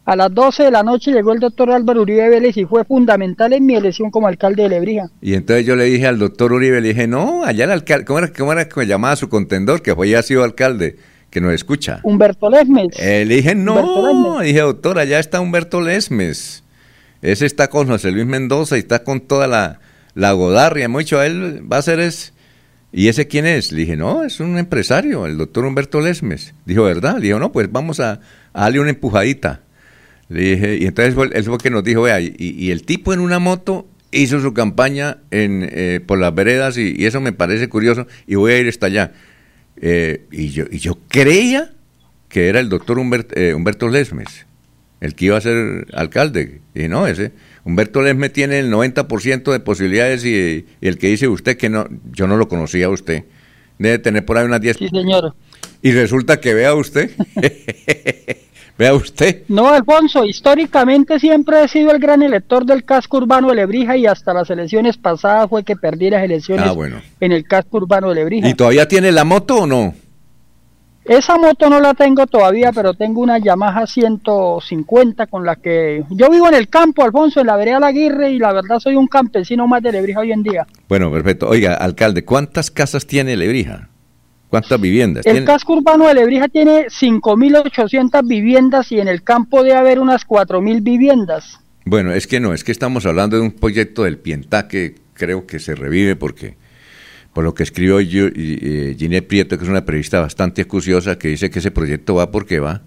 A 0.05 0.17
las 0.17 0.33
12 0.33 0.63
de 0.63 0.71
la 0.71 0.83
noche 0.83 1.13
llegó 1.13 1.31
el 1.31 1.39
doctor 1.39 1.71
Álvaro 1.71 2.01
Uribe 2.01 2.27
Vélez 2.27 2.57
y 2.57 2.65
fue 2.65 2.83
fundamental 2.83 3.53
en 3.53 3.65
mi 3.65 3.75
elección 3.75 4.11
como 4.11 4.27
alcalde 4.27 4.63
de 4.63 4.69
Lebrija. 4.69 5.09
Y 5.21 5.33
entonces 5.33 5.65
yo 5.65 5.77
le 5.77 5.85
dije 5.85 6.07
al 6.07 6.19
doctor 6.19 6.51
Uribe, 6.51 6.81
le 6.81 6.89
dije, 6.89 7.07
no, 7.07 7.45
allá 7.45 7.63
el 7.63 7.71
alcalde, 7.71 8.03
¿cómo 8.03 8.19
era, 8.19 8.33
cómo 8.33 8.51
era 8.51 8.67
que 8.67 8.81
me 8.81 8.85
llamaba 8.85 9.15
su 9.15 9.29
contendor, 9.29 9.81
que 9.81 9.95
fue 9.95 10.09
ya 10.09 10.19
ha 10.19 10.23
sido 10.23 10.43
alcalde, 10.43 10.97
que 11.29 11.39
nos 11.39 11.53
escucha? 11.53 12.01
Humberto 12.03 12.49
Lesmes. 12.49 12.99
Eh, 12.99 13.23
le 13.25 13.35
dije, 13.35 13.55
no, 13.55 14.41
dije, 14.41 14.59
doctor, 14.59 14.99
allá 14.99 15.19
está 15.19 15.39
Humberto 15.39 15.79
Lesmes. 15.79 16.63
Ese 17.21 17.45
está 17.45 17.69
con 17.69 17.87
José 17.87 18.11
Luis 18.11 18.25
Mendoza 18.25 18.75
y 18.75 18.79
está 18.79 19.05
con 19.05 19.21
toda 19.21 19.47
la, 19.47 19.79
la 20.15 20.33
godarria. 20.33 20.89
Mucho 20.89 21.19
a 21.19 21.25
él 21.25 21.63
va 21.71 21.77
a 21.77 21.81
ser 21.81 22.01
es... 22.01 22.33
¿Y 22.91 23.07
ese 23.07 23.27
quién 23.27 23.45
es? 23.45 23.71
Le 23.71 23.79
dije, 23.79 23.95
no, 23.95 24.25
es 24.25 24.41
un 24.41 24.57
empresario, 24.57 25.25
el 25.25 25.37
doctor 25.37 25.65
Humberto 25.65 26.01
Lesmes. 26.01 26.53
Dijo, 26.65 26.83
¿verdad? 26.83 27.15
Le 27.15 27.21
dije, 27.27 27.39
no, 27.39 27.53
pues 27.53 27.71
vamos 27.71 28.01
a, 28.01 28.19
a 28.51 28.63
darle 28.63 28.81
una 28.81 28.89
empujadita. 28.89 29.61
Le 30.29 30.41
dije, 30.41 30.77
y 30.77 30.85
entonces 30.85 31.15
él 31.33 31.43
fue 31.43 31.57
que 31.57 31.69
nos 31.69 31.83
dijo, 31.83 32.03
vea, 32.03 32.19
y, 32.21 32.33
y, 32.37 32.71
el 32.71 32.83
tipo 32.83 33.13
en 33.13 33.19
una 33.19 33.39
moto 33.39 33.87
hizo 34.11 34.39
su 34.39 34.53
campaña 34.53 35.17
en, 35.31 35.67
eh, 35.71 35.99
por 36.05 36.19
las 36.19 36.33
veredas 36.33 36.77
y, 36.77 36.95
y, 36.97 37.05
eso 37.05 37.19
me 37.19 37.33
parece 37.33 37.67
curioso 37.67 38.07
y 38.27 38.35
voy 38.35 38.53
a 38.53 38.59
ir 38.59 38.67
hasta 38.67 38.87
allá. 38.87 39.11
Eh, 39.77 40.25
y, 40.31 40.49
yo, 40.49 40.65
y 40.71 40.79
yo 40.79 40.97
creía 41.07 41.73
que 42.29 42.47
era 42.47 42.59
el 42.59 42.69
doctor 42.69 42.97
eh, 43.35 43.53
Humberto 43.53 43.89
Lesmes, 43.89 44.45
el 45.01 45.15
que 45.15 45.25
iba 45.25 45.37
a 45.37 45.41
ser 45.41 45.87
alcalde. 45.93 46.61
Y 46.73 46.87
no, 46.87 47.05
ese 47.05 47.31
Humberto 47.65 48.01
Lesmes 48.01 48.31
tiene 48.31 48.59
el 48.59 48.71
90% 48.71 49.51
de 49.51 49.59
posibilidades 49.59 50.25
y, 50.25 50.65
y, 50.81 50.87
el 50.87 50.97
que 50.97 51.07
dice 51.07 51.27
usted 51.27 51.57
que 51.57 51.69
no, 51.69 51.87
yo 52.11 52.27
no 52.27 52.37
lo 52.37 52.47
conocía 52.47 52.87
a 52.87 52.89
usted. 52.89 53.25
Debe 53.77 53.99
tener 53.99 54.25
por 54.25 54.37
ahí 54.37 54.45
unas 54.45 54.61
10. 54.61 54.77
Sí, 54.77 54.87
señor. 54.89 55.35
Y 55.81 55.91
resulta 55.91 56.39
que 56.39 56.53
vea 56.53 56.73
usted. 56.75 57.11
Vea 58.77 58.93
usted. 58.93 59.43
No, 59.49 59.69
Alfonso, 59.69 60.25
históricamente 60.25 61.19
siempre 61.19 61.63
he 61.63 61.67
sido 61.67 61.91
el 61.91 61.99
gran 61.99 62.23
elector 62.23 62.65
del 62.65 62.83
casco 62.83 63.17
urbano 63.17 63.49
de 63.49 63.55
Lebrija 63.55 63.95
y 63.95 64.07
hasta 64.07 64.33
las 64.33 64.49
elecciones 64.49 64.97
pasadas 64.97 65.47
fue 65.49 65.63
que 65.63 65.75
perdí 65.75 66.09
las 66.09 66.23
elecciones 66.23 66.65
ah, 66.67 66.71
bueno. 66.71 67.01
en 67.19 67.31
el 67.31 67.43
casco 67.43 67.77
urbano 67.77 68.09
de 68.09 68.15
Lebrija. 68.15 68.47
¿Y 68.47 68.55
todavía 68.55 68.87
tiene 68.87 69.11
la 69.11 69.23
moto 69.23 69.57
o 69.57 69.67
no? 69.67 69.93
Esa 71.05 71.37
moto 71.37 71.69
no 71.69 71.81
la 71.81 71.93
tengo 71.93 72.25
todavía, 72.27 72.71
pero 72.71 72.93
tengo 72.93 73.19
una 73.21 73.37
Yamaha 73.37 73.85
150 73.85 75.27
con 75.27 75.45
la 75.45 75.57
que 75.57 76.05
yo 76.09 76.29
vivo 76.29 76.47
en 76.47 76.53
el 76.53 76.69
campo, 76.69 77.03
Alfonso, 77.03 77.41
en 77.41 77.47
la 77.47 77.57
vereda 77.57 77.79
Laguirre 77.79 78.31
y 78.31 78.39
la 78.39 78.53
verdad 78.53 78.79
soy 78.79 78.95
un 78.95 79.07
campesino 79.07 79.67
más 79.67 79.83
de 79.83 79.91
Lebrija 79.91 80.21
hoy 80.21 80.31
en 80.31 80.43
día. 80.43 80.65
Bueno, 80.87 81.11
perfecto. 81.11 81.49
Oiga, 81.49 81.75
alcalde, 81.75 82.23
¿cuántas 82.23 82.71
casas 82.71 83.05
tiene 83.05 83.35
Lebrija? 83.35 83.89
¿Cuántas 84.53 84.79
viviendas? 84.79 85.25
El 85.25 85.31
¿Tiene? 85.31 85.47
casco 85.47 85.73
urbano 85.73 86.07
de 86.07 86.13
Lebrija 86.13 86.47
tiene 86.47 86.85
5.800 86.85 88.21
viviendas 88.27 88.91
y 88.91 88.99
en 88.99 89.07
el 89.07 89.23
campo 89.23 89.63
debe 89.63 89.77
haber 89.77 89.99
unas 89.99 90.27
4.000 90.27 90.83
viviendas. 90.83 91.59
Bueno, 91.85 92.13
es 92.13 92.27
que 92.27 92.39
no, 92.39 92.53
es 92.53 92.63
que 92.63 92.71
estamos 92.71 93.07
hablando 93.07 93.35
de 93.35 93.41
un 93.41 93.53
proyecto 93.53 94.03
del 94.03 94.19
Pientá 94.19 94.67
que 94.67 94.93
creo 95.15 95.47
que 95.47 95.57
se 95.57 95.73
revive 95.73 96.15
porque, 96.15 96.55
por 97.33 97.43
lo 97.43 97.55
que 97.55 97.63
escribió 97.63 97.99
eh, 97.99 98.95
Ginette 98.95 99.27
Prieto, 99.27 99.57
que 99.57 99.63
es 99.63 99.69
una 99.71 99.85
periodista 99.85 100.19
bastante 100.19 100.61
acuciosa, 100.61 101.17
que 101.17 101.29
dice 101.29 101.49
que 101.49 101.57
ese 101.57 101.71
proyecto 101.71 102.13
va 102.13 102.29
porque 102.29 102.59
va, 102.59 102.83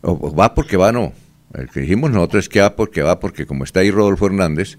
o 0.00 0.34
va 0.34 0.54
porque 0.54 0.78
va, 0.78 0.92
no. 0.92 1.12
El 1.52 1.68
que 1.68 1.80
dijimos 1.80 2.10
nosotros 2.10 2.44
es 2.44 2.48
que 2.48 2.62
va 2.62 2.74
porque 2.74 3.02
va, 3.02 3.20
porque 3.20 3.44
como 3.44 3.64
está 3.64 3.80
ahí 3.80 3.90
Rodolfo 3.90 4.24
Hernández, 4.24 4.78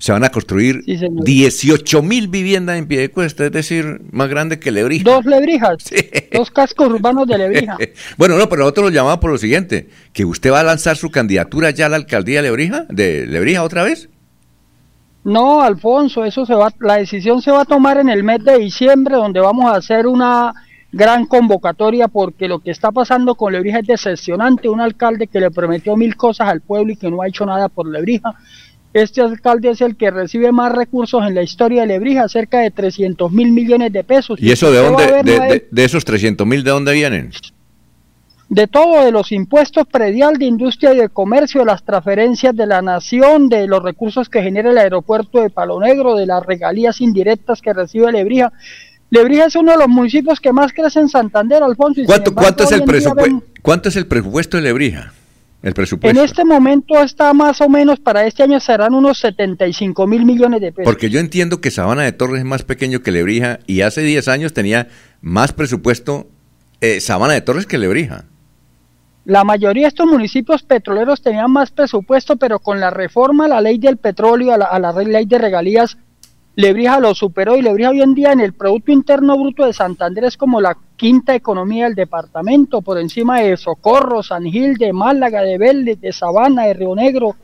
se 0.00 0.12
van 0.12 0.24
a 0.24 0.30
construir 0.30 0.82
sí, 0.86 0.98
18 0.98 2.02
mil 2.02 2.28
viviendas 2.28 2.78
en 2.78 2.88
pie 2.88 3.00
de 3.00 3.10
cuesta, 3.10 3.44
es 3.44 3.52
decir, 3.52 4.00
más 4.10 4.30
grande 4.30 4.58
que 4.58 4.70
Lebrija. 4.70 5.04
Dos 5.04 5.26
Lebrijas, 5.26 5.76
sí. 5.84 5.96
dos 6.32 6.50
cascos 6.50 6.88
urbanos 6.88 7.28
de 7.28 7.36
Lebrija. 7.36 7.76
bueno, 8.16 8.38
no, 8.38 8.48
pero 8.48 8.62
nosotros 8.62 8.86
lo 8.86 8.90
llamamos 8.90 9.18
por 9.18 9.30
lo 9.30 9.38
siguiente, 9.38 9.90
que 10.14 10.24
usted 10.24 10.50
va 10.50 10.60
a 10.60 10.64
lanzar 10.64 10.96
su 10.96 11.10
candidatura 11.10 11.70
ya 11.70 11.86
a 11.86 11.88
la 11.90 11.96
alcaldía 11.96 12.38
de 12.38 12.48
Lebrija, 12.48 12.86
de 12.88 13.26
Lebrija 13.26 13.62
otra 13.62 13.84
vez. 13.84 14.08
No, 15.22 15.60
Alfonso, 15.60 16.24
eso 16.24 16.46
se 16.46 16.54
va, 16.54 16.72
la 16.80 16.96
decisión 16.96 17.42
se 17.42 17.50
va 17.50 17.60
a 17.60 17.66
tomar 17.66 17.98
en 17.98 18.08
el 18.08 18.24
mes 18.24 18.42
de 18.42 18.58
diciembre, 18.58 19.16
donde 19.16 19.38
vamos 19.38 19.66
a 19.66 19.76
hacer 19.76 20.06
una 20.06 20.54
gran 20.92 21.26
convocatoria 21.26 22.08
porque 22.08 22.48
lo 22.48 22.60
que 22.60 22.70
está 22.70 22.90
pasando 22.90 23.34
con 23.34 23.52
Lebrija 23.52 23.80
es 23.80 23.86
decepcionante, 23.86 24.70
un 24.70 24.80
alcalde 24.80 25.26
que 25.26 25.40
le 25.40 25.50
prometió 25.50 25.94
mil 25.94 26.16
cosas 26.16 26.48
al 26.48 26.62
pueblo 26.62 26.94
y 26.94 26.96
que 26.96 27.10
no 27.10 27.20
ha 27.20 27.28
hecho 27.28 27.44
nada 27.44 27.68
por 27.68 27.86
Lebrija 27.86 28.34
este 28.92 29.20
alcalde 29.20 29.70
es 29.70 29.80
el 29.80 29.96
que 29.96 30.10
recibe 30.10 30.50
más 30.50 30.72
recursos 30.72 31.24
en 31.26 31.34
la 31.34 31.42
historia 31.42 31.82
de 31.82 31.88
Lebrija, 31.88 32.28
cerca 32.28 32.58
de 32.60 32.70
300 32.70 33.30
mil 33.30 33.52
millones 33.52 33.92
de 33.92 34.02
pesos. 34.02 34.40
¿Y 34.40 34.50
eso 34.50 34.72
de 34.72 34.78
dónde, 34.78 35.22
de, 35.22 35.22
de, 35.22 35.68
de, 35.70 35.84
esos 35.84 36.04
300 36.04 36.46
mil, 36.46 36.64
de 36.64 36.70
dónde 36.70 36.92
vienen? 36.92 37.30
De 38.48 38.66
todo, 38.66 39.04
de 39.04 39.12
los 39.12 39.30
impuestos 39.30 39.86
predial, 39.86 40.36
de 40.36 40.46
industria 40.46 40.92
y 40.92 40.96
de 40.96 41.08
comercio, 41.08 41.60
de 41.60 41.66
las 41.66 41.84
transferencias 41.84 42.54
de 42.56 42.66
la 42.66 42.82
nación, 42.82 43.48
de 43.48 43.68
los 43.68 43.80
recursos 43.80 44.28
que 44.28 44.42
genera 44.42 44.70
el 44.70 44.78
aeropuerto 44.78 45.40
de 45.40 45.50
Palo 45.50 45.78
Negro, 45.78 46.16
de 46.16 46.26
las 46.26 46.44
regalías 46.44 47.00
indirectas 47.00 47.62
que 47.62 47.72
recibe 47.72 48.10
Lebrija. 48.10 48.52
Lebrija 49.10 49.44
es 49.44 49.54
uno 49.54 49.70
de 49.70 49.78
los 49.78 49.88
municipios 49.88 50.40
que 50.40 50.52
más 50.52 50.72
crece 50.72 50.98
en 50.98 51.08
Santander, 51.08 51.62
Alfonso. 51.62 52.00
Y 52.00 52.06
¿Cuánto, 52.06 52.30
embargo, 52.30 52.56
¿cuánto, 52.56 52.64
es 52.64 52.72
el 52.72 53.42
¿Cuánto 53.62 53.88
es 53.88 53.96
el 53.96 54.06
presupuesto 54.08 54.56
de 54.56 54.64
Lebrija? 54.64 55.12
El 55.62 55.74
presupuesto. 55.74 56.18
En 56.18 56.24
este 56.24 56.44
momento 56.44 56.98
está 57.02 57.34
más 57.34 57.60
o 57.60 57.68
menos 57.68 58.00
para 58.00 58.26
este 58.26 58.42
año 58.42 58.60
serán 58.60 58.94
unos 58.94 59.18
75 59.18 60.06
mil 60.06 60.24
millones 60.24 60.60
de 60.60 60.72
pesos. 60.72 60.90
Porque 60.90 61.10
yo 61.10 61.20
entiendo 61.20 61.60
que 61.60 61.70
Sabana 61.70 62.02
de 62.02 62.12
Torres 62.12 62.38
es 62.38 62.44
más 62.46 62.62
pequeño 62.62 63.02
que 63.02 63.10
Lebrija 63.10 63.60
y 63.66 63.82
hace 63.82 64.00
10 64.00 64.28
años 64.28 64.54
tenía 64.54 64.88
más 65.20 65.52
presupuesto 65.52 66.28
eh, 66.80 67.00
Sabana 67.00 67.34
de 67.34 67.42
Torres 67.42 67.66
que 67.66 67.76
Lebrija. 67.76 68.24
La 69.26 69.44
mayoría 69.44 69.82
de 69.82 69.88
estos 69.88 70.06
municipios 70.06 70.62
petroleros 70.62 71.20
tenían 71.20 71.50
más 71.52 71.70
presupuesto, 71.70 72.36
pero 72.36 72.58
con 72.58 72.80
la 72.80 72.88
reforma 72.88 73.44
a 73.44 73.48
la 73.48 73.60
ley 73.60 73.78
del 73.78 73.98
petróleo, 73.98 74.54
a 74.54 74.56
la, 74.56 74.64
a 74.64 74.78
la 74.78 74.92
ley 74.92 75.26
de 75.26 75.38
regalías, 75.38 75.98
Lebrija 76.56 76.98
lo 76.98 77.14
superó 77.14 77.56
y 77.56 77.62
Lebrija 77.62 77.90
hoy 77.90 78.02
en 78.02 78.14
día 78.14 78.32
en 78.32 78.40
el 78.40 78.52
Producto 78.52 78.90
Interno 78.90 79.38
Bruto 79.38 79.64
de 79.64 79.72
Santander 79.72 80.24
es 80.24 80.36
como 80.36 80.60
la 80.60 80.76
quinta 80.96 81.34
economía 81.34 81.84
del 81.84 81.94
departamento, 81.94 82.82
por 82.82 82.98
encima 82.98 83.40
de 83.40 83.56
Socorro, 83.56 84.22
San 84.22 84.44
Gil, 84.44 84.76
de 84.76 84.92
Málaga, 84.92 85.42
de 85.42 85.58
Vélez, 85.58 86.00
de 86.00 86.12
Sabana, 86.12 86.64
de 86.64 86.74
Río 86.74 86.94
Negro, 86.94 87.36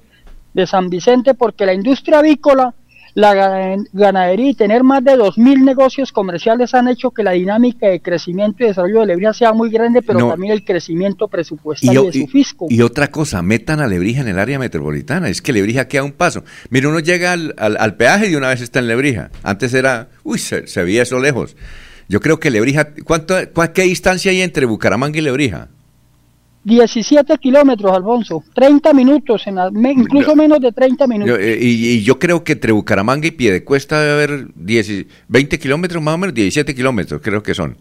de 0.53 0.66
San 0.66 0.91
Vicente, 0.91 1.35
porque 1.35 1.66
la 1.66 1.73
industria 1.73 2.19
avícola 2.19 2.74
la 3.16 3.80
ganadería 3.94 4.51
y 4.51 4.55
tener 4.55 4.84
más 4.84 5.02
de 5.02 5.12
2.000 5.12 5.64
negocios 5.64 6.12
comerciales 6.12 6.74
han 6.74 6.86
hecho 6.86 7.12
que 7.12 7.22
la 7.22 7.30
dinámica 7.30 7.88
de 7.88 8.02
crecimiento 8.02 8.62
y 8.62 8.66
desarrollo 8.66 9.01
de 9.01 9.06
Lebrija 9.06 9.32
sea 9.32 9.55
muy 9.55 9.70
grande, 9.70 10.02
pero 10.02 10.28
también 10.28 10.52
el 10.52 10.66
crecimiento 10.66 11.26
presupuestario 11.26 12.05
de 12.05 12.12
su 12.12 12.26
fisco. 12.26 12.66
Y 12.68 12.82
otra 12.82 13.10
cosa, 13.10 13.40
metan 13.40 13.80
a 13.80 13.86
Lebrija 13.86 14.20
en 14.20 14.28
el 14.28 14.38
área 14.38 14.59
metropolitana, 14.59 15.30
es 15.30 15.40
que 15.40 15.55
Lebrija 15.55 15.88
queda 15.88 16.02
un 16.02 16.12
paso. 16.12 16.44
Mira, 16.68 16.90
uno 16.90 17.01
llega 17.01 17.32
al, 17.32 17.97
peaje 17.97 18.26
y 18.26 18.32
de 18.32 18.36
una 18.36 18.48
vez 18.48 18.60
está 18.60 18.80
en 18.80 18.88
Lebrija. 18.88 19.30
Antes 19.43 19.72
era, 19.72 20.10
uy, 20.22 20.38
se, 20.38 20.66
se 20.66 20.84
veía 20.84 21.01
eso 21.01 21.18
lejos. 21.18 21.56
Yo 22.10 22.20
creo 22.20 22.38
que 22.38 22.51
Lebrija, 22.51 22.93
¿cuánto, 23.02 23.34
¿qué 23.72 23.82
distancia 23.84 24.30
hay 24.30 24.43
entre 24.43 24.66
Bucaramanga 24.66 25.18
y 25.18 25.22
Lebrija? 25.22 25.68
17 26.66 27.38
kilómetros, 27.38 27.93
Alfonso, 27.93 28.43
30 28.52 28.93
minutos, 28.93 29.47
en 29.47 29.56
incluso 29.88 30.34
menos 30.34 30.60
de 30.60 30.72
30 30.72 31.06
minutos. 31.06 31.38
Eh, 31.40 31.59
y, 31.60 32.02
yo 32.02 32.18
creo 32.18 32.43
que 32.43 32.55
entre 32.55 32.72
Bucaramanga 32.72 33.28
y 33.28 33.30
Piedecuesta 33.30 34.01
debe 34.01 34.12
haber 34.12 34.48
10, 34.56 35.06
20 35.28 35.59
kilómetros 35.60 36.02
más 36.02 36.16
o 36.16 36.18
menos, 36.18 36.34
17 36.34 36.74
kilómetros 36.74 37.20
creo 37.22 37.40
que 37.40 37.55
son. 37.55 37.76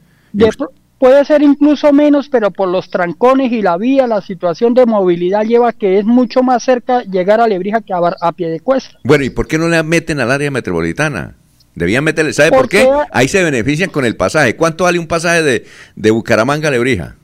puede 0.99 1.25
ser 1.25 1.41
incluso 1.41 1.91
menos, 1.93 2.29
pero 2.29 2.51
por 2.51 2.69
los 2.69 2.91
trancones 2.91 3.51
y 3.51 3.63
la 3.63 3.75
vía, 3.77 4.05
la 4.05 4.21
situación 4.21 4.75
de 4.75 4.85
movilidad 4.85 5.41
lleva 5.45 5.73
que 5.73 5.97
es 5.97 6.05
mucho 6.05 6.43
más 6.43 6.63
cerca 6.63 7.01
llegar 7.01 7.41
a 7.41 7.47
Lebrija 7.47 7.81
que 7.81 7.91
a, 7.91 7.97
a 8.21 8.31
Piedecuesta. 8.33 8.99
Bueno, 9.03 9.23
¿y 9.23 9.31
por 9.31 9.47
qué 9.47 9.57
no 9.57 9.67
le 9.67 9.81
meten 9.81 10.19
al 10.19 10.29
área 10.29 10.51
metropolitana? 10.51 11.33
Debían 11.73 12.03
meterle, 12.03 12.33
¿sabe 12.33 12.51
por, 12.51 12.69
qué? 12.69 12.87
Ahí 13.11 13.27
se 13.29 13.43
benefician 13.43 13.89
con 13.89 14.05
el 14.05 14.15
pasaje. 14.15 14.55
¿Cuánto 14.55 14.83
vale 14.83 14.99
un 14.99 15.07
pasaje 15.07 15.41
de, 15.41 15.65
de 15.95 16.11
Bucaramanga 16.11 16.67
a 16.67 16.71
Lebrija? 16.71 17.15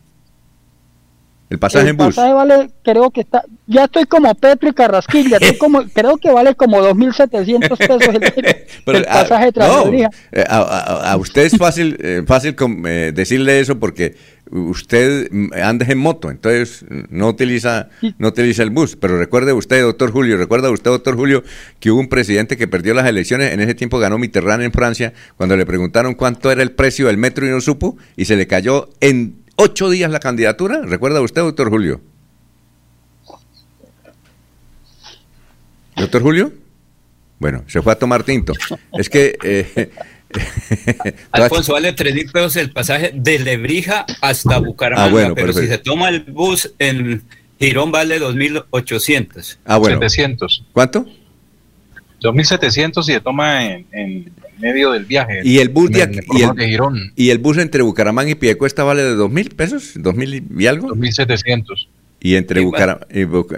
El 1.51 1.59
pasaje 1.59 1.89
en 1.89 1.97
bus. 1.97 2.15
Pasaje 2.15 2.33
vale, 2.33 2.69
creo 2.81 3.11
que 3.11 3.19
está, 3.19 3.43
ya 3.67 3.83
estoy 3.83 4.05
como 4.05 4.33
Petro 4.35 4.69
y 4.69 4.73
Carrasquilla, 4.73 5.35
estoy 5.35 5.57
como, 5.57 5.83
creo 5.93 6.15
que 6.15 6.31
vale 6.31 6.55
como 6.55 6.79
2.700 6.79 7.77
pesos 7.77 8.01
el, 8.85 8.95
el 8.95 9.05
ah, 9.09 9.27
pasaje 9.27 9.51
de 9.51 10.09
eh, 10.31 10.45
a, 10.47 11.17
usted 11.17 11.41
es 11.41 11.57
fácil, 11.57 11.97
eh, 11.99 12.23
fácil 12.25 12.55
eh, 12.85 13.11
decirle 13.13 13.59
eso 13.59 13.77
porque 13.77 14.15
usted 14.49 15.29
anda 15.61 15.85
en 15.89 15.97
moto, 15.97 16.31
entonces 16.31 16.85
no 17.09 17.27
utiliza, 17.27 17.89
no 18.17 18.29
utiliza 18.29 18.63
el 18.63 18.69
bus. 18.69 18.95
Pero 18.95 19.17
recuerde 19.17 19.51
usted, 19.51 19.81
doctor 19.81 20.11
Julio, 20.11 20.37
recuerda 20.37 20.69
usted, 20.69 20.89
doctor 20.89 21.17
Julio, 21.17 21.43
que 21.81 21.91
hubo 21.91 21.99
un 21.99 22.07
presidente 22.07 22.55
que 22.55 22.67
perdió 22.67 22.93
las 22.93 23.07
elecciones, 23.07 23.51
en 23.51 23.59
ese 23.59 23.75
tiempo 23.75 23.99
ganó 23.99 24.17
Mitterrand 24.17 24.63
en 24.63 24.71
Francia, 24.71 25.11
cuando 25.35 25.57
le 25.57 25.65
preguntaron 25.65 26.15
cuánto 26.15 26.49
era 26.49 26.63
el 26.63 26.71
precio 26.71 27.07
del 27.07 27.17
metro 27.17 27.45
y 27.45 27.49
no 27.49 27.59
supo, 27.59 27.97
y 28.15 28.23
se 28.23 28.37
le 28.37 28.47
cayó 28.47 28.89
en 29.01 29.40
ocho 29.61 29.89
días 29.89 30.11
la 30.11 30.19
candidatura. 30.19 30.81
¿Recuerda 30.83 31.21
usted, 31.21 31.41
doctor 31.41 31.69
Julio? 31.69 32.01
¿Doctor 35.95 36.21
Julio? 36.21 36.51
Bueno, 37.39 37.63
se 37.67 37.81
fue 37.81 37.93
a 37.93 37.95
tomar 37.95 38.23
tinto. 38.23 38.53
Es 38.93 39.09
que... 39.09 39.37
Eh, 39.43 39.91
Alfonso, 41.31 41.73
vale 41.73 41.91
tres 41.93 42.15
mil 42.15 42.31
pesos 42.31 42.55
el 42.55 42.71
pasaje 42.71 43.11
de 43.13 43.39
Lebrija 43.39 44.05
hasta 44.21 44.59
Bucaramanga, 44.59 45.09
ah, 45.09 45.11
bueno, 45.11 45.35
pero 45.35 45.51
si 45.51 45.67
se 45.67 45.77
toma 45.77 46.07
el 46.07 46.21
bus 46.21 46.73
en 46.79 47.23
Girón 47.59 47.91
vale 47.91 48.19
2.800. 48.19 49.57
Ah, 49.65 49.77
bueno. 49.77 49.97
700. 49.97 50.63
¿Cuánto? 50.71 51.05
2.700 52.21 53.03
si 53.03 53.13
se 53.13 53.19
toma 53.19 53.65
en 53.65 54.31
medio 54.59 54.91
del 54.91 55.05
viaje. 55.05 55.41
Y 55.43 55.59
el 55.59 55.69
bus 55.69 55.91
de, 55.91 55.99
y, 56.33 56.41
el, 56.43 57.11
y 57.15 57.29
el 57.29 57.37
bus 57.39 57.57
entre 57.57 57.81
Bucaramanga 57.81 58.31
y 58.31 58.35
Piedecuesta 58.35 58.83
vale 58.83 59.03
de 59.03 59.15
dos 59.15 59.31
mil 59.31 59.49
pesos, 59.49 59.93
dos 59.95 60.15
mil 60.15 60.45
y 60.57 60.67
algo. 60.67 60.89
Dos 60.89 60.97
mil 60.97 61.11
setecientos. 61.11 61.89
Y 62.19 62.35
entre 62.35 62.61
Bucaramanga 62.61 63.07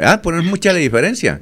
ah, 0.03 0.21
pues 0.21 0.35
no 0.35 0.41
es 0.41 0.47
mucha 0.47 0.71
la 0.71 0.79
diferencia. 0.79 1.41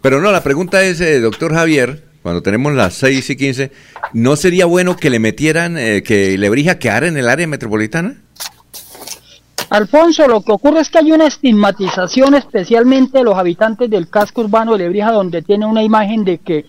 Pero 0.00 0.20
no, 0.20 0.32
la 0.32 0.42
pregunta 0.42 0.82
es, 0.84 1.00
eh, 1.00 1.20
doctor 1.20 1.52
Javier, 1.52 2.04
cuando 2.22 2.42
tenemos 2.42 2.72
las 2.72 2.94
6 2.94 3.30
y 3.30 3.36
15, 3.36 3.72
¿no 4.14 4.36
sería 4.36 4.64
bueno 4.64 4.96
que 4.96 5.10
le 5.10 5.18
metieran, 5.18 5.76
eh, 5.76 6.02
que 6.02 6.38
Lebrija 6.38 6.78
quedara 6.78 7.08
en 7.08 7.16
el 7.16 7.28
área 7.28 7.46
metropolitana? 7.46 8.16
Alfonso, 9.72 10.28
lo 10.28 10.42
que 10.42 10.52
ocurre 10.52 10.80
es 10.80 10.90
que 10.90 10.98
hay 10.98 11.12
una 11.12 11.26
estigmatización 11.26 12.34
especialmente 12.34 13.16
de 13.16 13.24
los 13.24 13.38
habitantes 13.38 13.88
del 13.88 14.06
casco 14.06 14.42
urbano 14.42 14.72
de 14.72 14.80
Lebrija, 14.80 15.12
donde 15.12 15.40
tiene 15.40 15.64
una 15.64 15.82
imagen 15.82 16.24
de 16.24 16.36
que 16.36 16.66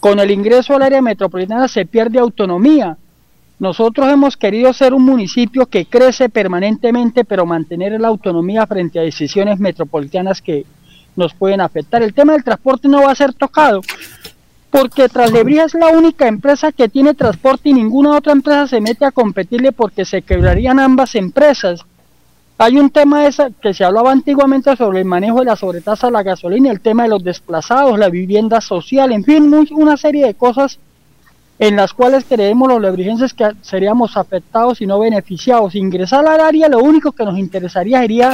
con 0.00 0.18
el 0.18 0.30
ingreso 0.30 0.74
al 0.74 0.82
área 0.82 1.00
metropolitana 1.00 1.66
se 1.66 1.86
pierde 1.86 2.18
autonomía. 2.18 2.98
Nosotros 3.58 4.06
hemos 4.12 4.36
querido 4.36 4.74
ser 4.74 4.92
un 4.92 5.02
municipio 5.02 5.64
que 5.64 5.86
crece 5.86 6.28
permanentemente, 6.28 7.24
pero 7.24 7.46
mantener 7.46 7.98
la 7.98 8.08
autonomía 8.08 8.66
frente 8.66 8.98
a 8.98 9.02
decisiones 9.02 9.58
metropolitanas 9.58 10.42
que 10.42 10.66
nos 11.16 11.32
pueden 11.32 11.62
afectar. 11.62 12.02
El 12.02 12.12
tema 12.12 12.34
del 12.34 12.44
transporte 12.44 12.86
no 12.86 13.00
va 13.00 13.12
a 13.12 13.14
ser 13.14 13.32
tocado, 13.32 13.80
porque 14.70 15.08
Traslebría 15.08 15.64
es 15.64 15.72
la 15.72 15.88
única 15.88 16.28
empresa 16.28 16.70
que 16.70 16.90
tiene 16.90 17.14
transporte 17.14 17.70
y 17.70 17.72
ninguna 17.72 18.14
otra 18.14 18.34
empresa 18.34 18.66
se 18.66 18.82
mete 18.82 19.06
a 19.06 19.10
competirle 19.10 19.72
porque 19.72 20.04
se 20.04 20.20
quebrarían 20.20 20.78
ambas 20.78 21.14
empresas. 21.14 21.86
Hay 22.58 22.78
un 22.78 22.88
tema 22.88 23.26
esa 23.26 23.50
que 23.50 23.74
se 23.74 23.84
hablaba 23.84 24.10
antiguamente 24.10 24.74
sobre 24.76 25.00
el 25.00 25.04
manejo 25.04 25.40
de 25.40 25.44
la 25.44 25.56
sobretasa 25.56 26.06
a 26.06 26.10
la 26.10 26.22
gasolina, 26.22 26.70
el 26.70 26.80
tema 26.80 27.02
de 27.02 27.10
los 27.10 27.22
desplazados, 27.22 27.98
la 27.98 28.08
vivienda 28.08 28.62
social, 28.62 29.12
en 29.12 29.24
fin, 29.24 29.52
una 29.72 29.96
serie 29.98 30.26
de 30.26 30.34
cosas 30.34 30.78
en 31.58 31.76
las 31.76 31.92
cuales 31.92 32.24
creemos 32.26 32.68
los 32.68 32.80
lebrigenses 32.80 33.34
que 33.34 33.48
seríamos 33.62 34.16
afectados 34.16 34.80
y 34.80 34.86
no 34.86 34.98
beneficiados. 34.98 35.74
Ingresar 35.74 36.26
al 36.26 36.40
área 36.40 36.68
lo 36.68 36.78
único 36.78 37.12
que 37.12 37.24
nos 37.24 37.38
interesaría 37.38 38.00
sería 38.00 38.32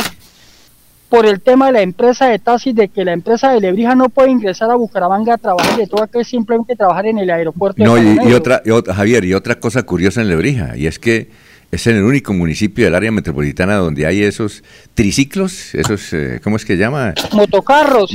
por 1.08 1.26
el 1.26 1.40
tema 1.40 1.66
de 1.66 1.72
la 1.72 1.82
empresa 1.82 2.28
de 2.28 2.38
taxis, 2.38 2.74
de 2.74 2.88
que 2.88 3.04
la 3.04 3.12
empresa 3.12 3.52
de 3.52 3.60
Lebrija 3.60 3.94
no 3.94 4.08
puede 4.08 4.30
ingresar 4.30 4.70
a 4.70 4.76
Bucaramanga 4.76 5.34
a 5.34 5.38
trabajar, 5.38 5.76
de 5.76 5.86
todo 5.86 6.06
que 6.06 6.24
simplemente 6.24 6.74
trabajar 6.74 7.06
en 7.06 7.18
el 7.18 7.28
aeropuerto. 7.28 7.84
No, 7.84 7.98
y, 7.98 8.32
otra, 8.32 8.62
y 8.64 8.70
otra, 8.70 8.94
Javier, 8.94 9.24
y 9.24 9.34
otra 9.34 9.56
cosa 9.56 9.82
curiosa 9.82 10.22
en 10.22 10.28
Lebrija, 10.28 10.74
y 10.76 10.86
es 10.86 10.98
que 10.98 11.30
es 11.72 11.86
en 11.86 11.96
el 11.96 12.04
único 12.04 12.34
municipio 12.34 12.84
del 12.84 12.94
área 12.94 13.10
metropolitana 13.10 13.76
donde 13.76 14.04
hay 14.06 14.22
esos 14.22 14.62
triciclos, 14.92 15.74
esos, 15.74 16.12
eh, 16.12 16.38
¿cómo 16.44 16.56
es 16.56 16.66
que 16.66 16.76
llama? 16.76 17.14
Motocarros. 17.32 18.14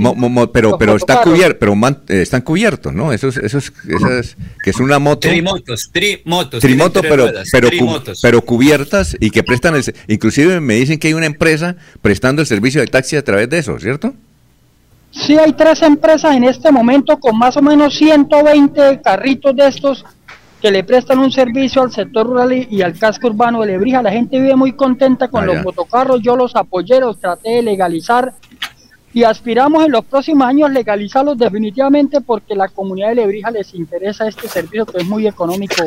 pero 0.54 0.78
pero 0.78 0.96
está 0.96 1.24
cubierto, 1.24 1.58
pero 1.60 1.74
eh, 2.08 2.22
están 2.22 2.42
cubiertos, 2.42 2.94
¿no? 2.94 3.12
Esos, 3.12 3.36
esos, 3.38 3.74
esas, 3.88 4.38
que 4.64 4.70
es 4.70 4.80
una 4.80 5.00
moto. 5.00 5.28
Trimotos, 5.28 5.90
trimotos. 5.92 6.62
Trimotos, 6.62 7.02
pero, 7.10 7.32
pero, 7.52 7.70
pero 8.22 8.42
cubiertas 8.44 9.18
y 9.20 9.32
que 9.32 9.42
prestan, 9.42 9.74
el, 9.76 9.84
inclusive 10.08 10.60
me 10.60 10.76
dicen 10.76 11.00
que 11.00 11.08
hay 11.08 11.16
una 11.16 11.26
empresa 11.26 11.78
prestando 12.04 12.44
el 12.44 12.48
servicio 12.48 12.80
de 12.82 12.86
taxi 12.86 13.16
a 13.16 13.24
través 13.24 13.50
de 13.50 13.58
eso, 13.58 13.80
¿cierto? 13.80 14.14
Sí, 15.10 15.36
hay 15.36 15.54
tres 15.54 15.82
empresas 15.82 16.36
en 16.36 16.44
este 16.44 16.72
momento 16.72 17.20
con 17.20 17.36
más 17.36 17.58
o 17.58 17.64
menos 17.64 17.98
120 17.98 19.02
carritos 19.02 19.56
de 19.56 19.68
estos 19.68 20.06
que 20.62 20.72
le 20.72 20.84
prestan 20.84 21.20
un 21.20 21.32
servicio 21.32 21.84
al 21.84 21.92
sector 21.92 22.26
rural 22.26 22.54
y, 22.54 22.82
al 22.82 22.98
casco 22.98 23.28
urbano 23.28 23.62
de 23.62 23.68
Lebrija. 23.68 24.02
La 24.02 24.12
gente 24.12 24.40
vive 24.40 24.56
muy 24.56 24.74
contenta 24.74 25.28
con 25.28 25.44
ah, 25.44 25.48
los 25.48 25.64
motocarros, 25.64 26.22
yo 26.22 26.36
los 26.36 26.56
apoyé, 26.56 27.00
los 27.00 27.20
traté 27.20 27.50
de 27.58 27.62
legalizar 27.62 28.34
y 29.14 29.24
aspiramos 29.24 29.86
en 29.86 29.92
los 29.92 30.06
próximos 30.06 30.48
años 30.48 30.72
legalizarlos 30.72 31.38
definitivamente 31.38 32.22
porque 32.22 32.56
la 32.56 32.68
comunidad 32.68 33.10
de 33.10 33.16
Lebrija 33.16 33.52
les 33.52 33.74
interesa 33.74 34.28
este 34.28 34.48
servicio 34.48 34.86
que 34.86 34.98
es 34.98 35.08
muy 35.08 35.26
económico 35.28 35.84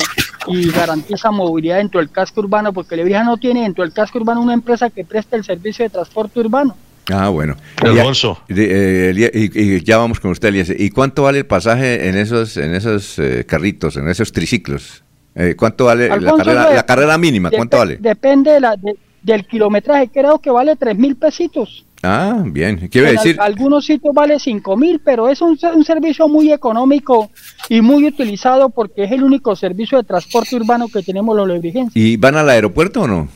y 0.47 0.71
garantiza 0.71 1.31
movilidad 1.31 1.77
dentro 1.77 2.01
del 2.01 2.11
casco 2.11 2.41
urbano 2.41 2.73
porque 2.73 2.97
Lebrija 2.97 3.23
no 3.23 3.37
tiene 3.37 3.63
dentro 3.63 3.85
del 3.85 3.93
casco 3.93 4.19
urbano 4.19 4.41
una 4.41 4.55
empresa 4.55 4.91
que 4.91 5.05
preste 5.05 5.37
el 5.37 5.45
servicio 5.45 5.85
de 5.85 5.91
transporte 5.91 6.41
urbano. 6.41 6.75
Ah, 7.12 7.28
bueno. 7.28 7.57
Alfonso. 7.77 8.41
Eh, 8.49 9.31
y, 9.32 9.85
ya 9.85 9.99
vamos 9.99 10.20
con 10.20 10.31
usted, 10.31 10.49
Elías. 10.49 10.73
¿Y 10.77 10.91
cuánto 10.91 11.24
vale 11.24 11.39
el 11.39 11.47
pasaje 11.47 12.09
en 12.09 12.16
esos, 12.16 12.57
en 12.57 12.74
esos 12.74 13.19
eh, 13.19 13.45
carritos, 13.47 13.97
en 13.97 14.09
esos 14.09 14.32
triciclos? 14.32 15.03
Eh, 15.35 15.55
¿Cuánto 15.57 15.87
vale 15.87 16.09
la, 16.09 16.37
carrera, 16.37 16.74
la 16.74 16.87
carrera 16.87 17.19
mínima? 17.19 17.51
¿Cuánto 17.51 17.78
vale? 17.78 17.99
Depende 17.99 18.53
de 18.53 18.61
la, 18.61 18.77
del 19.23 19.47
kilometraje. 19.47 20.09
Creo 20.12 20.39
que 20.39 20.51
vale 20.51 20.77
tres 20.77 20.97
mil 20.97 21.16
pesitos. 21.16 21.87
Ah, 22.03 22.43
bien. 22.47 22.89
Quiere 22.89 23.12
decir. 23.12 23.37
algunos 23.41 23.85
sitios 23.85 24.15
vale 24.15 24.39
cinco 24.39 24.77
mil, 24.77 25.01
pero 25.05 25.28
es 25.28 25.43
un, 25.43 25.59
un, 25.74 25.85
servicio 25.85 26.28
muy 26.28 26.51
económico 26.51 27.31
y 27.69 27.82
muy 27.82 28.07
utilizado 28.07 28.70
porque 28.70 29.05
es 29.05 29.12
el 29.12 29.23
único 29.23 29.55
servicio 29.55 29.99
de 29.99 30.05
transporte 30.05 30.57
urbano 30.57 30.89
que 30.89 31.03
tenemos 31.03 31.37
los 31.37 31.47
lebrigenses. 31.47 31.95
¿Y 31.95 32.16
van 32.16 32.37
al 32.37 32.49
aeropuerto 32.49 33.03
o 33.03 33.07
no? 33.07 33.28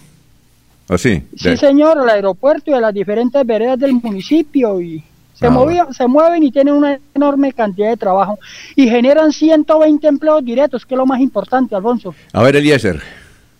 ¿O 0.89 0.99
sí? 0.99 1.23
Sí, 1.37 1.57
señor, 1.57 1.99
al 1.99 2.09
aeropuerto 2.09 2.71
y 2.71 2.75
a 2.75 2.81
las 2.81 2.93
diferentes 2.93 3.45
veredas 3.47 3.79
del 3.79 3.95
municipio 3.95 4.81
y 4.81 5.03
se, 5.35 5.47
ah, 5.47 5.89
se 5.91 6.07
mueven 6.07 6.43
y 6.43 6.53
tienen 6.53 6.75
una 6.75 6.99
enorme 7.15 7.53
cantidad 7.53 7.89
de 7.89 7.97
trabajo 7.97 8.39
y 8.77 8.89
generan 8.89 9.33
120 9.33 10.07
empleos 10.07 10.45
directos, 10.45 10.85
que 10.85 10.95
es 10.95 10.99
lo 10.99 11.07
más 11.07 11.21
importante, 11.21 11.75
Alfonso. 11.75 12.15
A 12.33 12.43
ver, 12.43 12.57
Eliezer, 12.57 13.01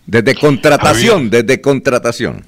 desde 0.05 0.35
contratación, 0.35 1.29
desde 1.29 1.59
contratación. 1.59 2.43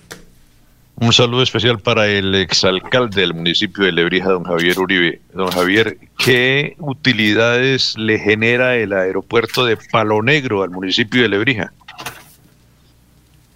Un 1.00 1.14
saludo 1.14 1.44
especial 1.44 1.78
para 1.78 2.08
el 2.08 2.34
exalcalde 2.34 3.22
del 3.22 3.36
municipio 3.36 3.86
de 3.86 3.92
Lebrija, 3.92 4.30
don 4.30 4.44
Javier 4.44 4.80
Uribe. 4.80 5.22
Don 5.32 5.52
Javier, 5.52 6.00
¿qué 6.18 6.76
utilidades 6.80 7.96
le 8.00 8.18
genera 8.18 8.76
el 8.78 8.94
aeropuerto 8.94 9.64
de 9.64 9.78
Palo 9.92 10.24
Negro 10.24 10.64
al 10.64 10.72
municipio 10.72 11.22
de 11.22 11.30
Lebrija? 11.30 11.72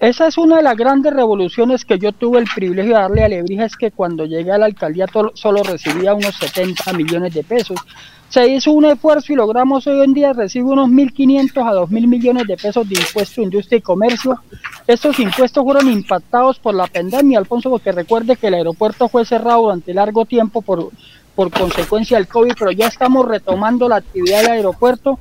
Esa 0.01 0.25
es 0.25 0.39
una 0.39 0.57
de 0.57 0.63
las 0.63 0.75
grandes 0.75 1.13
revoluciones 1.13 1.85
que 1.85 1.99
yo 1.99 2.11
tuve 2.11 2.39
el 2.39 2.47
privilegio 2.55 2.95
de 2.95 3.01
darle 3.01 3.23
a 3.23 3.27
Lebrija, 3.27 3.65
es 3.65 3.75
que 3.75 3.91
cuando 3.91 4.25
llegué 4.25 4.51
a 4.51 4.57
la 4.57 4.65
alcaldía 4.65 5.05
solo 5.35 5.61
recibía 5.61 6.15
unos 6.15 6.35
70 6.37 6.91
millones 6.93 7.35
de 7.35 7.43
pesos. 7.43 7.79
Se 8.27 8.47
hizo 8.47 8.71
un 8.71 8.85
esfuerzo 8.85 9.31
y 9.31 9.35
logramos 9.35 9.85
hoy 9.85 10.03
en 10.03 10.13
día 10.13 10.33
recibir 10.33 10.65
unos 10.65 10.89
1.500 10.89 11.67
a 11.67 11.73
2.000 11.73 12.07
millones 12.07 12.47
de 12.47 12.57
pesos 12.57 12.89
de 12.89 12.99
impuesto, 12.99 13.43
industria 13.43 13.77
y 13.77 13.81
comercio. 13.81 14.39
Estos 14.87 15.19
impuestos 15.19 15.63
fueron 15.63 15.87
impactados 15.87 16.57
por 16.57 16.73
la 16.73 16.87
pandemia, 16.87 17.37
Alfonso, 17.37 17.69
porque 17.69 17.91
recuerde 17.91 18.37
que 18.37 18.47
el 18.47 18.55
aeropuerto 18.55 19.07
fue 19.07 19.23
cerrado 19.23 19.61
durante 19.61 19.93
largo 19.93 20.25
tiempo 20.25 20.63
por, 20.63 20.89
por 21.35 21.51
consecuencia 21.51 22.17
del 22.17 22.27
COVID, 22.27 22.53
pero 22.57 22.71
ya 22.71 22.87
estamos 22.87 23.27
retomando 23.27 23.87
la 23.87 23.97
actividad 23.97 24.41
del 24.41 24.51
aeropuerto 24.51 25.17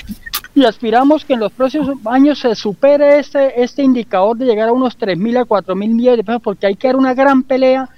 y 0.55 0.65
aspiramos 0.65 1.25
que 1.25 1.35
en 1.35 1.41
los 1.41 1.53
próximos 1.53 1.91
años 2.07 2.41
se 2.41 2.55
supere 2.55 3.19
este, 3.19 3.63
este 3.63 3.83
indicador 3.83 4.37
de 4.37 4.47
llegar 4.47 4.69
a 4.69 4.73
unos 4.73 4.99
3.000 4.99 5.39
a 5.39 5.45
4.000 5.45 5.75
millones 5.75 6.17
de 6.19 6.25
pesos, 6.25 6.43
porque 6.43 6.67
hay 6.67 6.75
que 6.75 6.89
dar 6.89 6.97
una 6.97 7.15
gran 7.15 7.43
pelea, 7.43 7.89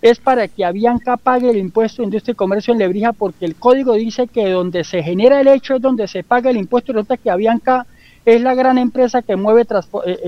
es 0.00 0.18
para 0.18 0.48
que 0.48 0.64
Avianca 0.64 1.16
pague 1.16 1.50
el 1.50 1.58
impuesto 1.58 2.02
de 2.02 2.06
industria 2.06 2.32
y 2.32 2.36
comercio 2.36 2.72
en 2.72 2.78
Lebrija, 2.78 3.12
porque 3.12 3.44
el 3.44 3.56
código 3.56 3.94
dice 3.94 4.26
que 4.26 4.48
donde 4.48 4.84
se 4.84 5.02
genera 5.02 5.40
el 5.40 5.48
hecho 5.48 5.76
es 5.76 5.82
donde 5.82 6.08
se 6.08 6.22
paga 6.22 6.50
el 6.50 6.56
impuesto, 6.56 6.92
y 6.92 6.94
resulta 6.94 7.16
que 7.16 7.30
Avianca 7.30 7.86
es 8.34 8.42
la 8.42 8.54
gran 8.54 8.78
empresa 8.78 9.22
que 9.22 9.36
mueve 9.36 9.62
eh, 9.62 10.18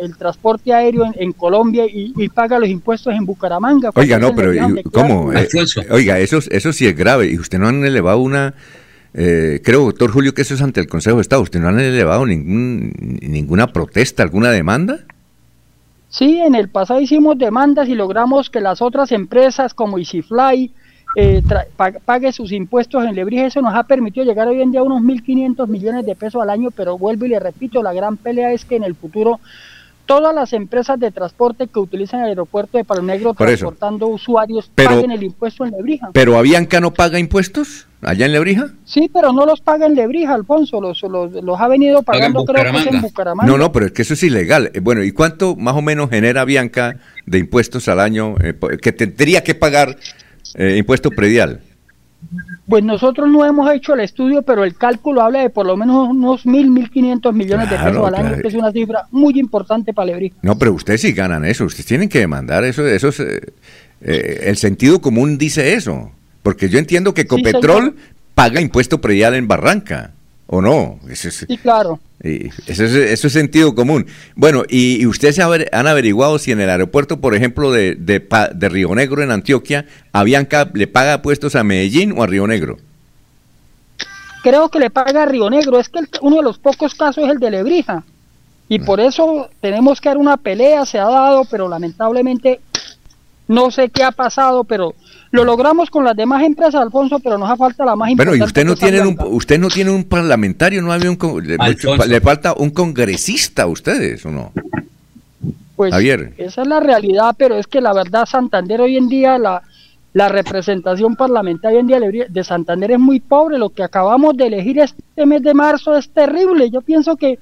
el, 0.00 0.16
transporte 0.16 0.72
aéreo 0.72 1.10
en, 1.14 1.32
Colombia 1.32 1.84
y, 1.88 2.28
paga 2.28 2.58
los 2.58 2.68
impuestos 2.68 3.12
en 3.14 3.26
Bucaramanga. 3.26 3.90
Oiga, 3.94 4.18
no, 4.18 4.34
pero 4.34 4.52
¿cómo? 4.92 5.32
Eh, 5.32 5.48
oiga, 5.90 6.18
eso, 6.20 6.38
eso 6.50 6.72
sí 6.72 6.86
es 6.86 6.96
grave, 6.96 7.30
y 7.30 7.38
usted 7.38 7.58
no 7.58 7.68
han 7.68 7.84
elevado 7.84 8.18
una 8.18 8.54
eh, 9.14 9.60
creo, 9.64 9.86
doctor 9.86 10.12
Julio, 10.12 10.34
que 10.34 10.42
eso 10.42 10.54
es 10.54 10.62
ante 10.62 10.80
el 10.80 10.86
Consejo 10.86 11.16
de 11.16 11.22
Estado. 11.22 11.42
¿Usted 11.42 11.60
no 11.60 11.68
han 11.68 11.80
elevado 11.80 12.24
ningún, 12.26 12.92
ninguna 13.20 13.68
protesta, 13.68 14.22
alguna 14.22 14.50
demanda? 14.50 15.00
Sí, 16.08 16.38
en 16.38 16.54
el 16.54 16.68
pasado 16.68 17.00
hicimos 17.00 17.36
demandas 17.38 17.88
y 17.88 17.94
logramos 17.94 18.50
que 18.50 18.60
las 18.60 18.80
otras 18.80 19.12
empresas 19.12 19.74
como 19.74 19.98
EasyFly 19.98 20.72
eh, 21.16 21.42
pague 22.04 22.32
sus 22.32 22.52
impuestos 22.52 23.04
en 23.04 23.14
Lebrija. 23.14 23.46
Eso 23.46 23.62
nos 23.62 23.74
ha 23.74 23.84
permitido 23.84 24.24
llegar 24.24 24.48
hoy 24.48 24.60
en 24.62 24.70
día 24.70 24.80
a 24.80 24.84
unos 24.84 25.02
1.500 25.02 25.66
millones 25.68 26.06
de 26.06 26.14
pesos 26.14 26.42
al 26.42 26.50
año, 26.50 26.70
pero 26.70 26.98
vuelvo 26.98 27.24
y 27.24 27.28
le 27.28 27.40
repito, 27.40 27.82
la 27.82 27.92
gran 27.92 28.16
pelea 28.16 28.52
es 28.52 28.64
que 28.64 28.76
en 28.76 28.84
el 28.84 28.94
futuro 28.94 29.40
todas 30.08 30.34
las 30.34 30.54
empresas 30.54 30.98
de 30.98 31.10
transporte 31.10 31.68
que 31.68 31.78
utilizan 31.78 32.20
el 32.20 32.28
aeropuerto 32.28 32.78
de 32.78 32.84
Palo 32.84 33.02
Negro 33.02 33.34
transportando 33.34 34.06
usuarios 34.06 34.70
paguen 34.74 35.10
el 35.10 35.22
impuesto 35.22 35.66
en 35.66 35.72
Lebrija. 35.72 36.08
¿Pero 36.14 36.38
Avianca 36.38 36.80
no 36.80 36.94
paga 36.94 37.18
impuestos 37.18 37.86
allá 38.00 38.24
en 38.24 38.32
Lebrija? 38.32 38.70
Sí, 38.86 39.10
pero 39.12 39.34
no 39.34 39.44
los 39.44 39.60
paga 39.60 39.84
en 39.84 39.94
Lebrija, 39.94 40.32
Alfonso, 40.32 40.80
los, 40.80 41.02
los, 41.02 41.60
ha 41.60 41.68
venido 41.68 42.02
pagando 42.02 42.46
creo 42.46 42.72
que 42.72 42.88
en 42.88 43.02
Bucaramanga. 43.02 43.52
No, 43.52 43.58
no, 43.58 43.70
pero 43.70 43.84
es 43.84 43.92
que 43.92 44.00
eso 44.00 44.14
es 44.14 44.22
ilegal. 44.22 44.70
Eh, 44.72 44.80
bueno, 44.80 45.04
¿y 45.04 45.12
cuánto 45.12 45.56
más 45.56 45.76
o 45.76 45.82
menos 45.82 46.08
genera 46.08 46.40
Avianca 46.40 46.96
de 47.26 47.38
impuestos 47.38 47.86
al 47.88 48.00
año 48.00 48.34
eh, 48.42 48.54
que 48.80 48.92
tendría 48.92 49.44
que 49.44 49.54
pagar 49.54 49.98
eh, 50.54 50.76
impuesto 50.78 51.10
predial? 51.10 51.60
Pues 52.66 52.84
nosotros 52.84 53.28
no 53.30 53.44
hemos 53.46 53.70
hecho 53.72 53.94
el 53.94 54.00
estudio, 54.00 54.42
pero 54.42 54.64
el 54.64 54.74
cálculo 54.74 55.22
habla 55.22 55.40
de 55.40 55.50
por 55.50 55.66
lo 55.66 55.76
menos 55.76 56.08
unos 56.08 56.44
mil, 56.44 56.70
mil 56.70 56.90
quinientos 56.90 57.32
millones 57.32 57.70
de 57.70 57.76
pesos 57.76 58.06
al 58.06 58.14
año, 58.14 58.36
que 58.42 58.48
es 58.48 58.54
una 58.54 58.72
cifra 58.72 59.06
muy 59.10 59.38
importante 59.38 59.94
para 59.94 60.06
Lebrija. 60.06 60.36
No, 60.42 60.58
pero 60.58 60.74
ustedes 60.74 61.00
sí 61.00 61.12
ganan 61.12 61.44
eso, 61.44 61.64
ustedes 61.64 61.86
tienen 61.86 62.08
que 62.08 62.18
demandar 62.18 62.64
eso, 62.64 62.86
eso 62.86 63.08
es, 63.08 63.20
eh, 63.20 63.40
eh, 64.02 64.40
el 64.44 64.56
sentido 64.56 65.00
común 65.00 65.38
dice 65.38 65.74
eso, 65.74 66.10
porque 66.42 66.68
yo 66.68 66.78
entiendo 66.78 67.14
que 67.14 67.26
Copetrol 67.26 67.96
paga 68.34 68.60
impuesto 68.60 69.00
predial 69.00 69.34
en 69.34 69.48
Barranca, 69.48 70.12
¿o 70.46 70.60
no? 70.60 70.98
sí, 71.14 71.56
claro. 71.58 72.00
Eso 72.20 72.84
es, 72.84 72.94
eso 72.94 73.26
es 73.28 73.32
sentido 73.32 73.74
común. 73.74 74.06
Bueno, 74.34 74.64
y, 74.68 75.06
ustedes 75.06 75.38
han 75.38 75.86
averiguado 75.86 76.38
si 76.38 76.50
en 76.50 76.60
el 76.60 76.68
aeropuerto, 76.68 77.20
por 77.20 77.34
ejemplo, 77.34 77.70
de, 77.70 77.94
de, 77.94 78.68
Río 78.68 78.94
Negro 78.94 79.22
en 79.22 79.30
Antioquia, 79.30 79.86
Avianca 80.12 80.68
le 80.74 80.88
paga 80.88 81.22
puestos 81.22 81.54
a 81.54 81.62
Medellín 81.62 82.12
o 82.16 82.22
a 82.22 82.26
Río 82.26 82.46
Negro. 82.46 82.78
Creo 84.42 84.68
que 84.68 84.80
le 84.80 84.90
paga 84.90 85.22
a 85.22 85.26
Río 85.26 85.48
Negro. 85.48 85.78
Es 85.78 85.88
que 85.88 86.00
uno 86.20 86.36
de 86.36 86.42
los 86.42 86.58
pocos 86.58 86.94
casos 86.94 87.24
es 87.24 87.30
el 87.30 87.38
de 87.38 87.50
Lebrija. 87.50 88.02
Y 88.68 88.80
por 88.80 89.00
eso 89.00 89.48
tenemos 89.60 90.00
que 90.00 90.10
dar 90.10 90.18
una 90.18 90.36
pelea, 90.36 90.84
se 90.84 90.98
ha 90.98 91.06
dado, 91.06 91.44
pero 91.46 91.68
lamentablemente 91.68 92.60
no 93.46 93.70
sé 93.70 93.88
qué 93.88 94.04
ha 94.04 94.12
pasado, 94.12 94.64
pero 94.64 94.94
lo 95.30 95.44
logramos 95.44 95.90
con 95.90 96.04
las 96.04 96.16
demás 96.16 96.42
empresas, 96.42 96.76
Alfonso, 96.76 97.18
pero 97.18 97.38
nos 97.38 97.50
hace 97.50 97.58
falta 97.58 97.84
la 97.84 97.96
más 97.96 98.10
importante. 98.10 98.38
Bueno, 98.38 98.44
y 98.44 98.46
usted 98.46 98.64
no 98.64 98.74
tiene 98.76 99.00
un, 99.00 99.16
usted 99.34 99.58
no 99.58 99.68
tiene 99.68 99.90
un 99.90 100.04
parlamentario, 100.04 100.82
no 100.82 100.92
había 100.92 101.10
un 101.10 101.18
le, 102.06 102.20
falta 102.20 102.54
un 102.54 102.70
congresista 102.70 103.64
a 103.64 103.66
ustedes, 103.66 104.24
¿o 104.26 104.30
no? 104.30 104.52
Pues 105.76 105.94
esa 106.38 106.62
es 106.62 106.68
la 106.68 106.80
realidad, 106.80 107.36
pero 107.38 107.56
es 107.56 107.66
que 107.66 107.80
la 107.80 107.92
verdad 107.92 108.26
Santander 108.26 108.80
hoy 108.80 108.96
en 108.96 109.08
día 109.08 109.38
la 109.38 109.62
la 110.14 110.28
representación 110.28 111.14
parlamentaria 111.16 111.80
en 111.80 111.86
día 111.86 112.00
de 112.28 112.44
Santander 112.44 112.92
es 112.92 112.98
muy 112.98 113.20
pobre. 113.20 113.58
Lo 113.58 113.70
que 113.70 113.82
acabamos 113.82 114.36
de 114.36 114.46
elegir 114.46 114.80
este 114.80 115.26
mes 115.26 115.42
de 115.42 115.54
marzo 115.54 115.96
es 115.96 116.08
terrible. 116.10 116.70
Yo 116.70 116.80
pienso 116.80 117.16
que 117.16 117.38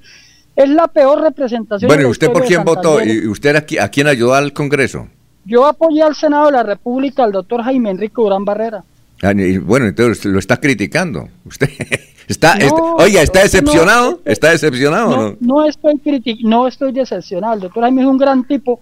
es 0.55 0.69
la 0.69 0.87
peor 0.87 1.21
representación. 1.21 1.87
Bueno, 1.87 2.03
¿y 2.03 2.11
usted 2.11 2.31
por 2.31 2.45
quién 2.45 2.63
votó? 2.63 3.03
¿Y 3.03 3.27
usted 3.27 3.55
a 3.55 3.89
quién 3.89 4.07
ayudó 4.07 4.35
al 4.35 4.53
Congreso? 4.53 5.07
Yo 5.47 5.65
apoyé 5.65 6.03
al 6.03 6.13
Senado 6.13 6.47
de 6.47 6.51
la 6.51 6.63
República 6.63 7.23
al 7.23 7.31
doctor 7.31 7.63
Jaime 7.63 7.89
Enrique 7.89 8.15
Durán 8.17 8.43
Barrera. 8.43 8.83
Ah, 9.23 9.31
bueno, 9.61 9.85
entonces 9.85 10.25
lo 10.25 10.39
está 10.39 10.57
criticando. 10.57 11.29
Usted 11.45 11.69
está, 12.27 12.57
oiga, 12.97 13.21
¿está 13.21 13.43
decepcionado? 13.43 14.19
¿Está 14.25 14.49
decepcionado 14.49 15.09
no, 15.09 15.29
no? 15.29 15.37
No 15.39 15.65
estoy 15.65 16.01
no 16.43 16.67
estoy 16.67 16.91
decepcionado. 16.91 17.53
El 17.53 17.61
doctor 17.61 17.83
Jaime 17.83 18.01
es 18.01 18.07
un 18.07 18.17
gran 18.17 18.45
tipo 18.45 18.81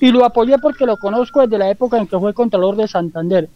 y 0.00 0.12
lo 0.12 0.26
apoyé 0.26 0.58
porque 0.58 0.84
lo 0.84 0.98
conozco 0.98 1.40
desde 1.40 1.56
la 1.56 1.70
época 1.70 1.96
en 1.96 2.06
que 2.06 2.18
fue 2.18 2.34
Contralor 2.34 2.76
de 2.76 2.88
Santander. 2.88 3.48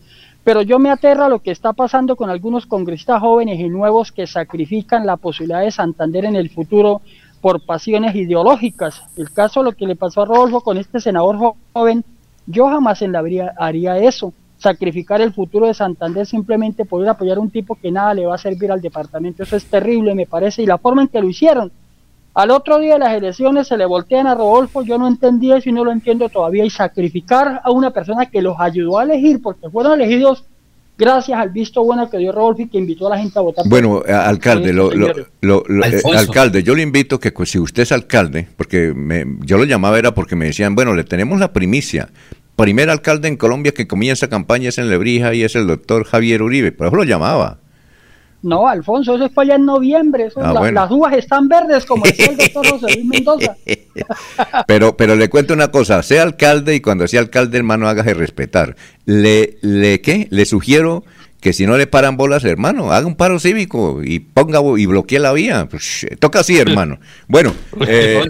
Pero 0.42 0.62
yo 0.62 0.78
me 0.78 0.88
aterra 0.88 1.28
lo 1.28 1.40
que 1.40 1.50
está 1.50 1.74
pasando 1.74 2.16
con 2.16 2.30
algunos 2.30 2.64
congresistas 2.64 3.20
jóvenes 3.20 3.60
y 3.60 3.68
nuevos 3.68 4.12
que 4.12 4.26
sacrifican 4.26 5.04
la 5.04 5.18
posibilidad 5.18 5.60
de 5.60 5.70
Santander 5.70 6.24
en 6.24 6.36
el 6.36 6.48
futuro 6.48 7.02
por 7.42 7.66
pasiones 7.66 8.14
ideológicas. 8.14 9.02
El 9.16 9.30
caso 9.30 9.62
lo 9.62 9.72
que 9.72 9.86
le 9.86 9.94
pasó 9.94 10.22
a 10.22 10.24
Rodolfo 10.24 10.62
con 10.62 10.78
este 10.78 11.00
senador 11.00 11.36
joven 11.74 12.02
yo 12.46 12.68
jamás 12.68 13.02
en 13.02 13.12
la 13.12 13.22
vida 13.22 13.54
haría 13.58 13.98
eso, 13.98 14.32
sacrificar 14.58 15.20
el 15.20 15.32
futuro 15.32 15.66
de 15.66 15.74
Santander 15.74 16.26
simplemente 16.26 16.84
por 16.84 17.02
ir 17.02 17.08
a 17.08 17.12
apoyar 17.12 17.36
a 17.36 17.40
un 17.40 17.50
tipo 17.50 17.76
que 17.76 17.90
nada 17.90 18.14
le 18.14 18.26
va 18.26 18.34
a 18.34 18.38
servir 18.38 18.72
al 18.72 18.80
departamento. 18.80 19.42
Eso 19.42 19.56
es 19.56 19.66
terrible, 19.66 20.14
me 20.14 20.26
parece, 20.26 20.62
y 20.62 20.66
la 20.66 20.78
forma 20.78 21.02
en 21.02 21.08
que 21.08 21.20
lo 21.20 21.28
hicieron. 21.28 21.70
Al 22.34 22.50
otro 22.50 22.78
día 22.78 22.94
de 22.94 22.98
las 22.98 23.14
elecciones 23.14 23.66
se 23.66 23.78
le 23.78 23.86
voltean 23.86 24.26
a 24.26 24.34
Rodolfo, 24.34 24.82
yo 24.82 24.98
no 24.98 25.08
entendí 25.08 25.52
eso 25.52 25.70
y 25.70 25.72
no 25.72 25.84
lo 25.84 25.90
entiendo 25.90 26.28
todavía, 26.28 26.64
y 26.64 26.70
sacrificar 26.70 27.62
a 27.64 27.70
una 27.70 27.90
persona 27.90 28.26
que 28.26 28.42
los 28.42 28.56
ayudó 28.58 28.98
a 28.98 29.04
elegir, 29.04 29.40
porque 29.40 29.70
fueron 29.70 29.94
elegidos 29.94 30.44
gracias 30.98 31.38
al 31.38 31.50
visto 31.50 31.84
bueno 31.84 32.08
que 32.10 32.18
dio 32.18 32.32
Rodolfo 32.32 32.62
y 32.62 32.68
que 32.68 32.78
invitó 32.78 33.06
a 33.06 33.10
la 33.10 33.18
gente 33.18 33.38
a 33.38 33.42
votar. 33.42 33.64
Bueno, 33.68 34.02
eh, 34.06 34.12
alcalde, 34.12 34.72
lo, 34.72 34.90
lo, 34.92 35.08
eh, 35.08 36.02
alcalde, 36.14 36.62
yo 36.62 36.74
le 36.74 36.82
invito 36.82 37.18
que 37.18 37.32
pues, 37.32 37.50
si 37.50 37.58
usted 37.58 37.82
es 37.82 37.92
alcalde, 37.92 38.48
porque 38.56 38.94
yo 39.40 39.58
lo 39.58 39.64
llamaba 39.64 39.98
era 39.98 40.14
porque 40.14 40.36
me 40.36 40.46
decían, 40.46 40.74
bueno, 40.74 40.94
le 40.94 41.04
tenemos 41.04 41.40
la 41.40 41.52
primicia. 41.52 42.08
Primer 42.56 42.88
alcalde 42.88 43.28
en 43.28 43.36
Colombia 43.36 43.72
que 43.72 43.86
comienza 43.86 44.28
campaña 44.28 44.70
es 44.70 44.78
en 44.78 44.88
Lebrija 44.88 45.34
y 45.34 45.44
es 45.44 45.54
el 45.54 45.66
doctor 45.66 46.04
Javier 46.04 46.42
Uribe, 46.42 46.72
por 46.72 46.86
eso 46.86 46.96
lo 46.96 47.04
llamaba. 47.04 47.58
No, 48.42 48.68
Alfonso, 48.68 49.16
eso 49.16 49.28
fue 49.30 49.44
allá 49.44 49.56
en 49.56 49.66
noviembre. 49.66 50.28
Ah, 50.36 50.70
las 50.72 50.90
uvas 50.90 51.14
están 51.14 51.48
verdes, 51.48 51.84
como 51.84 52.04
decía 52.04 52.26
el 52.26 52.36
doctor 52.36 52.66
José 52.70 52.94
Luis 52.94 53.04
Mendoza. 53.04 53.56
pero, 54.66 54.96
pero 54.96 55.16
le 55.16 55.28
cuento 55.28 55.52
una 55.52 55.68
cosa, 55.68 56.02
sea 56.02 56.22
alcalde 56.22 56.74
y 56.74 56.80
cuando 56.80 57.08
sea 57.08 57.20
alcalde, 57.20 57.58
hermano, 57.58 57.88
hágase 57.88 58.14
respetar. 58.14 58.76
Le, 59.04 59.58
le, 59.62 60.00
¿qué? 60.00 60.28
Le 60.30 60.46
sugiero 60.46 61.04
que 61.40 61.52
si 61.52 61.66
no 61.66 61.76
le 61.76 61.86
paran 61.86 62.16
bolas, 62.16 62.44
hermano, 62.44 62.92
haga 62.92 63.06
un 63.06 63.16
paro 63.16 63.38
cívico 63.38 64.00
y 64.02 64.20
ponga 64.20 64.60
y 64.78 64.86
bloquee 64.86 65.18
la 65.18 65.32
vía. 65.32 65.68
Pues, 65.68 66.06
toca 66.18 66.40
así, 66.40 66.58
hermano. 66.58 66.98
Bueno, 67.28 67.52
eh, 67.86 68.24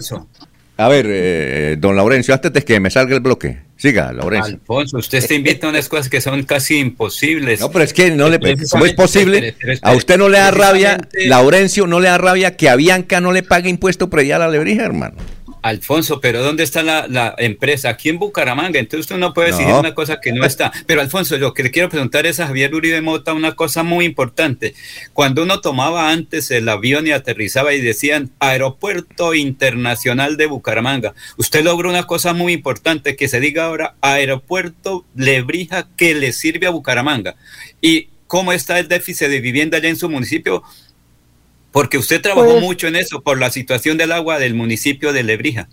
a 0.77 0.87
ver, 0.87 1.07
eh, 1.09 1.75
don 1.79 1.95
Laurencio, 1.95 2.33
antes 2.33 2.53
de 2.53 2.63
que 2.63 2.79
me 2.79 2.89
salga 2.89 3.15
el 3.15 3.21
bloque, 3.21 3.57
siga, 3.77 4.13
Laurencio. 4.13 4.55
Alfonso, 4.55 4.97
usted 4.97 5.17
está 5.17 5.33
invita 5.33 5.67
a 5.67 5.71
unas 5.71 5.89
cosas 5.89 6.07
que 6.07 6.21
son 6.21 6.43
casi 6.43 6.77
imposibles. 6.77 7.59
No, 7.59 7.71
pero 7.71 7.83
es 7.83 7.93
que 7.93 8.11
no 8.11 8.29
le, 8.29 8.39
¿cómo 8.69 8.85
es 8.85 8.93
posible? 8.93 9.55
a 9.81 9.93
usted 9.93 10.17
no 10.17 10.29
le 10.29 10.37
da 10.37 10.51
rabia, 10.51 10.99
Laurencio, 11.25 11.87
no 11.87 11.99
le 11.99 12.09
da 12.09 12.17
rabia 12.17 12.55
que 12.55 12.69
a 12.69 12.75
Bianca 12.75 13.19
no 13.21 13.31
le 13.31 13.43
pague 13.43 13.69
impuesto 13.69 14.09
predial 14.09 14.41
a 14.41 14.47
Lebrija, 14.47 14.85
hermano. 14.85 15.15
Alfonso, 15.61 16.21
pero 16.21 16.41
¿dónde 16.41 16.63
está 16.63 16.83
la, 16.83 17.35
empresa? 17.37 17.89
Aquí 17.89 18.09
en 18.09 18.19
Bucaramanga. 18.19 18.79
Entonces 18.79 19.01
usted 19.01 19.17
no 19.17 19.33
puede 19.33 19.51
decir 19.51 19.65
una 19.67 19.93
cosa 19.93 20.19
que 20.21 20.31
no 20.31 20.45
está. 20.45 20.71
Pero 20.85 21.01
Alfonso, 21.01 21.37
lo 21.37 21.53
que 21.53 21.63
le 21.63 21.71
quiero 21.71 21.89
preguntar 21.89 22.25
es 22.25 22.39
a 22.39 22.47
Javier 22.47 22.73
Uribe 22.73 23.01
Mota 23.01 23.33
una 23.33 23.55
cosa 23.55 23.83
muy 23.83 24.05
importante. 24.05 24.75
Cuando 25.13 25.43
uno 25.43 25.61
tomaba 25.61 26.11
antes 26.11 26.51
el 26.51 26.69
avión 26.69 27.07
y 27.07 27.11
aterrizaba 27.11 27.73
y 27.73 27.81
decían 27.81 28.31
Aeropuerto 28.39 29.33
Internacional 29.33 30.37
de 30.37 30.45
Bucaramanga, 30.45 31.13
usted 31.37 31.63
logra 31.63 31.89
una 31.89 32.03
cosa 32.03 32.33
muy 32.33 32.53
importante 32.53 33.15
que 33.15 33.27
se 33.27 33.39
diga 33.39 33.65
ahora 33.65 33.95
Aeropuerto 34.01 35.05
Lebrija 35.15 35.87
que 35.97 36.13
le 36.15 36.33
sirve 36.33 36.67
a 36.67 36.71
Bucaramanga. 36.71 37.35
¿Y 37.81 38.09
cómo 38.27 38.51
está 38.51 38.79
el 38.79 38.87
déficit 38.87 39.27
de 39.27 39.39
vivienda 39.39 39.77
allá 39.77 39.89
en 39.89 39.97
su 39.97 40.09
municipio? 40.09 40.63
Porque 41.77 41.99
usted 41.99 42.19
trabajó 42.23 42.53
pues- 42.53 42.63
mucho 42.63 42.87
en 42.87 42.95
eso 42.95 43.21
por 43.21 43.37
la 43.37 43.51
situación 43.51 43.99
del 43.99 44.11
agua 44.11 44.39
del 44.39 44.55
municipio 44.55 45.13
de 45.13 45.21
Lebrija. 45.21 45.69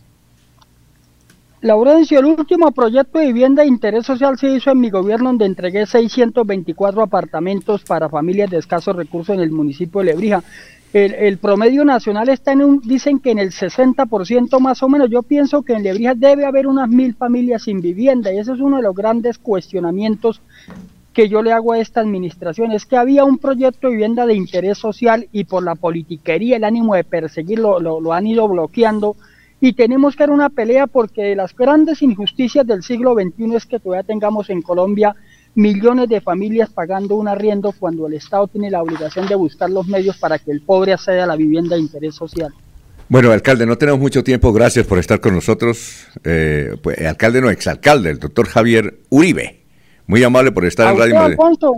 Laurencio, 1.63 2.19
el 2.19 2.27
último 2.27 2.73
proyecto 2.73 3.19
de 3.19 3.29
vivienda 3.29 3.63
de 3.63 3.69
interés 3.69 4.05
social 4.05 4.37
se 4.37 4.51
hizo 4.51 4.71
en 4.71 4.81
mi 4.81 4.91
gobierno 4.91 5.31
donde 5.31 5.47
entregué 5.47 5.87
624 5.87 7.01
apartamentos 7.01 7.85
para 7.85 8.11
familias 8.11 8.51
de 8.51 8.59
escasos 8.59 8.95
recursos 8.95 9.35
en 9.35 9.41
el 9.41 9.51
municipio 9.51 10.01
de 10.01 10.07
Lebrija. 10.09 10.45
El, 10.93 11.39
promedio 11.39 11.87
nacional 11.87 12.29
está 12.29 12.53
en 12.53 12.63
un, 12.63 12.81
dicen 12.81 13.19
que 13.19 13.31
en 13.31 13.39
el 13.39 13.53
60% 13.53 14.61
más 14.61 14.83
o 14.83 14.91
menos. 14.91 15.09
Yo 15.09 15.23
pienso 15.23 15.63
que 15.63 15.73
en 15.73 15.85
Lebrija 15.85 16.15
debe 16.15 16.45
haber 16.45 16.67
unas 16.67 16.91
mil 16.91 17.15
familias 17.15 17.63
sin 17.63 17.81
vivienda 17.81 18.31
y 18.31 18.37
ese 18.37 18.53
es 18.53 18.61
uno 18.61 18.77
de 18.77 18.83
los 18.83 18.95
grandes 18.95 19.39
cuestionamientos 19.39 20.43
que 21.15 21.28
yo 21.28 21.43
le 21.43 21.53
hago 21.53 21.73
a 21.73 21.78
esta 21.78 22.01
administración 22.01 22.73
es 22.73 22.85
que 22.85 22.97
había 22.97 23.24
un 23.24 23.39
proyecto 23.39 23.86
de 23.86 23.93
vivienda 23.93 24.27
de 24.27 24.35
interés 24.35 24.77
social 24.77 25.28
y 25.32 25.45
por 25.45 25.62
la 25.62 25.77
politiquería, 25.77 26.57
el 26.57 26.65
ánimo 26.65 26.95
de 26.97 27.05
perseguirlo, 27.05 27.81
lo, 27.81 28.12
han 28.12 28.27
ido 28.27 28.49
bloqueando 28.49 29.16
y 29.61 29.73
tenemos 29.73 30.16
que 30.16 30.24
dar 30.24 30.31
una 30.31 30.51
pelea 30.51 30.86
porque 30.89 31.35
las 31.36 31.57
grandes 31.57 32.03
injusticias 32.03 32.66
del 32.66 32.82
siglo 32.82 33.15
XXI 33.15 33.55
es 33.55 33.65
que 33.65 33.78
todavía 33.78 34.03
tengamos 34.03 34.51
en 34.51 34.61
Colombia 34.61 35.15
millones 35.55 36.09
de 36.09 36.20
familias 36.20 36.69
pagando 36.69 37.15
un 37.15 37.28
arriendo 37.28 37.73
cuando 37.73 38.09
el 38.09 38.15
Estado 38.15 38.49
tiene 38.49 38.70
la 38.70 38.82
obligación 38.82 39.28
de 39.28 39.36
buscar 39.36 39.70
los 39.70 39.86
medios 39.86 40.19
para 40.19 40.39
que 40.41 40.51
el 40.51 40.61
pobre 40.62 40.93
acceda 40.93 41.24
a 41.24 41.28
la 41.28 41.36
vivienda 41.36 41.77
de 41.77 41.82
interés 41.82 42.16
social. 42.16 42.53
Bueno, 43.09 43.31
alcalde, 43.31 43.65
no 43.65 43.78
tenemos 43.78 44.01
mucho 44.01 44.24
tiempo. 44.24 44.53
Gracias 44.53 44.86
por 44.86 44.99
estar 44.99 45.20
con 45.20 45.35
nosotros. 45.35 46.07
Eh, 46.24 46.77
pues, 46.82 46.99
alcalde 47.07 47.41
no, 47.41 47.51
exalcalde, 47.51 48.11
el 48.11 48.19
doctor 48.19 48.49
Javier 48.49 48.99
Uribe. 49.11 49.64
Muy 50.07 50.23
amable 50.23 50.53
por 50.53 50.65
estar 50.65 50.93
en 50.93 50.99
Radio 50.99 51.21
Alfonso, 51.21 51.75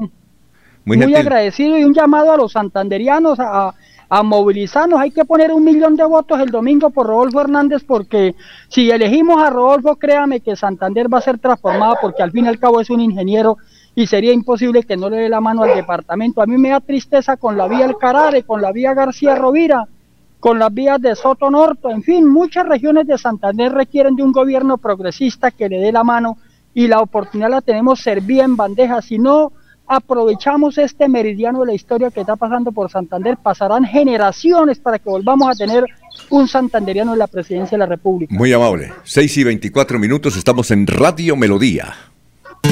muy, 0.84 1.14
agradecido 1.14 1.78
y 1.78 1.84
un 1.84 1.94
llamado 1.94 2.32
a 2.32 2.36
los 2.36 2.52
santanderianos 2.52 3.38
a, 3.40 3.74
a 4.08 4.22
movilizarnos. 4.22 5.00
Hay 5.00 5.10
que 5.10 5.24
poner 5.24 5.52
un 5.52 5.64
millón 5.64 5.96
de 5.96 6.04
votos 6.04 6.40
el 6.40 6.50
domingo 6.50 6.90
por 6.90 7.06
Rodolfo 7.06 7.40
Hernández 7.40 7.82
porque 7.84 8.34
si 8.68 8.90
elegimos 8.90 9.42
a 9.42 9.50
Rodolfo, 9.50 9.96
créame 9.96 10.40
que 10.40 10.56
Santander 10.56 11.12
va 11.12 11.18
a 11.18 11.22
ser 11.22 11.38
transformado 11.38 11.96
porque 12.00 12.22
al 12.22 12.32
fin 12.32 12.44
y 12.44 12.48
al 12.48 12.58
cabo 12.58 12.80
es 12.80 12.90
un 12.90 13.00
ingeniero 13.00 13.58
y 13.94 14.06
sería 14.06 14.32
imposible 14.32 14.82
que 14.82 14.96
no 14.96 15.08
le 15.08 15.16
dé 15.16 15.28
la 15.28 15.40
mano 15.40 15.62
al 15.62 15.74
departamento. 15.74 16.42
A 16.42 16.46
mí 16.46 16.58
me 16.58 16.70
da 16.70 16.80
tristeza 16.80 17.36
con 17.36 17.56
la 17.56 17.66
vía 17.66 17.86
El 17.86 17.96
Carare, 17.96 18.42
con 18.42 18.60
la 18.60 18.70
vía 18.70 18.92
García 18.92 19.34
Rovira, 19.34 19.88
con 20.38 20.58
las 20.58 20.72
vías 20.72 21.00
de 21.00 21.16
Soto 21.16 21.50
Norte, 21.50 21.90
en 21.90 22.02
fin, 22.02 22.28
muchas 22.28 22.68
regiones 22.68 23.06
de 23.06 23.16
Santander 23.16 23.72
requieren 23.72 24.14
de 24.16 24.22
un 24.22 24.32
gobierno 24.32 24.76
progresista 24.76 25.50
que 25.50 25.68
le 25.68 25.78
dé 25.78 25.90
la 25.90 26.04
mano 26.04 26.36
y 26.76 26.88
la 26.88 27.00
oportunidad 27.00 27.48
la 27.48 27.62
tenemos 27.62 28.02
servida 28.02 28.44
en 28.44 28.54
bandeja. 28.54 29.00
Si 29.00 29.18
no 29.18 29.50
aprovechamos 29.86 30.76
este 30.76 31.08
meridiano 31.08 31.60
de 31.60 31.68
la 31.68 31.72
historia 31.72 32.10
que 32.10 32.20
está 32.20 32.36
pasando 32.36 32.70
por 32.70 32.90
Santander, 32.90 33.38
pasarán 33.38 33.86
generaciones 33.86 34.78
para 34.78 34.98
que 34.98 35.08
volvamos 35.08 35.48
a 35.48 35.54
tener 35.54 35.84
un 36.28 36.46
santanderiano 36.46 37.14
en 37.14 37.18
la 37.18 37.28
presidencia 37.28 37.78
de 37.78 37.78
la 37.78 37.86
República. 37.86 38.34
Muy 38.34 38.52
amable. 38.52 38.92
6 39.04 39.38
y 39.38 39.44
24 39.44 39.98
minutos, 39.98 40.36
estamos 40.36 40.70
en 40.70 40.86
Radio 40.86 41.34
Melodía. 41.34 41.94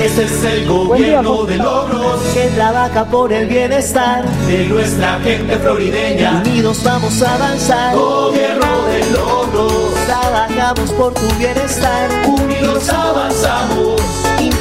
Este 0.03 0.25
es 0.25 0.45
el 0.45 0.67
gobierno 0.67 1.45
de 1.45 1.57
logros 1.57 2.21
que 2.35 2.49
trabaja 2.49 3.05
por 3.05 3.33
el 3.33 3.49
bienestar 3.49 4.29
de 4.47 4.67
nuestra 4.67 5.21
gente 5.21 5.57
florideña. 5.57 6.43
Unidos 6.45 6.83
vamos 6.85 7.23
a 7.23 7.35
avanzar. 7.35 7.95
Gobierno 7.95 8.87
de 8.87 9.11
logros. 9.13 9.95
Trabajamos 10.07 10.93
por 10.93 11.15
tu 11.15 11.27
bienestar. 11.39 12.11
Unidos 12.27 12.89
avanzamos. 12.89 13.94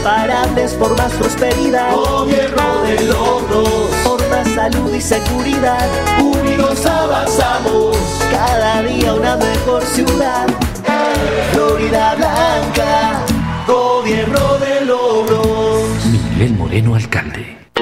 Imparables 0.04 0.74
por 0.74 0.98
más 0.98 1.14
prosperidad. 1.14 1.96
Gobierno 1.96 2.82
de 2.82 3.04
logros. 3.06 3.70
Por 4.04 4.30
más 4.30 4.46
salud 4.50 4.94
y 4.94 5.00
seguridad. 5.00 5.88
Unidos 6.20 6.86
avanzamos. 6.86 7.96
Cada 8.30 8.84
día 8.84 9.14
una 9.14 9.38
mejor 9.38 9.82
ciudad. 9.86 10.48
Florida 11.54 12.16
Blanca. 12.16 13.22
Gobierno 13.66 14.58
de 14.58 14.82
logros. 14.82 16.06
Miguel 16.12 16.54
Moreno, 16.58 16.96
alcalde. 16.96 17.63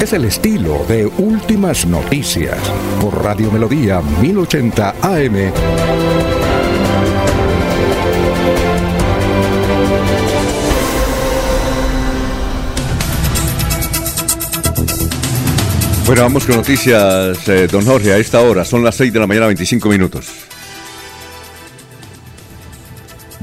Es 0.00 0.12
el 0.12 0.26
estilo 0.26 0.84
de 0.86 1.06
Últimas 1.06 1.86
Noticias 1.86 2.58
por 3.00 3.24
Radio 3.24 3.50
Melodía 3.50 4.02
1080 4.20 4.94
AM. 5.00 5.52
Bueno, 16.06 16.22
vamos 16.22 16.44
con 16.44 16.56
noticias, 16.56 17.48
eh, 17.48 17.66
don 17.66 17.84
Jorge, 17.84 18.12
a 18.12 18.18
esta 18.18 18.42
hora. 18.42 18.66
Son 18.66 18.84
las 18.84 18.94
6 18.96 19.12
de 19.14 19.18
la 19.18 19.26
mañana, 19.26 19.46
25 19.46 19.88
minutos. 19.88 20.26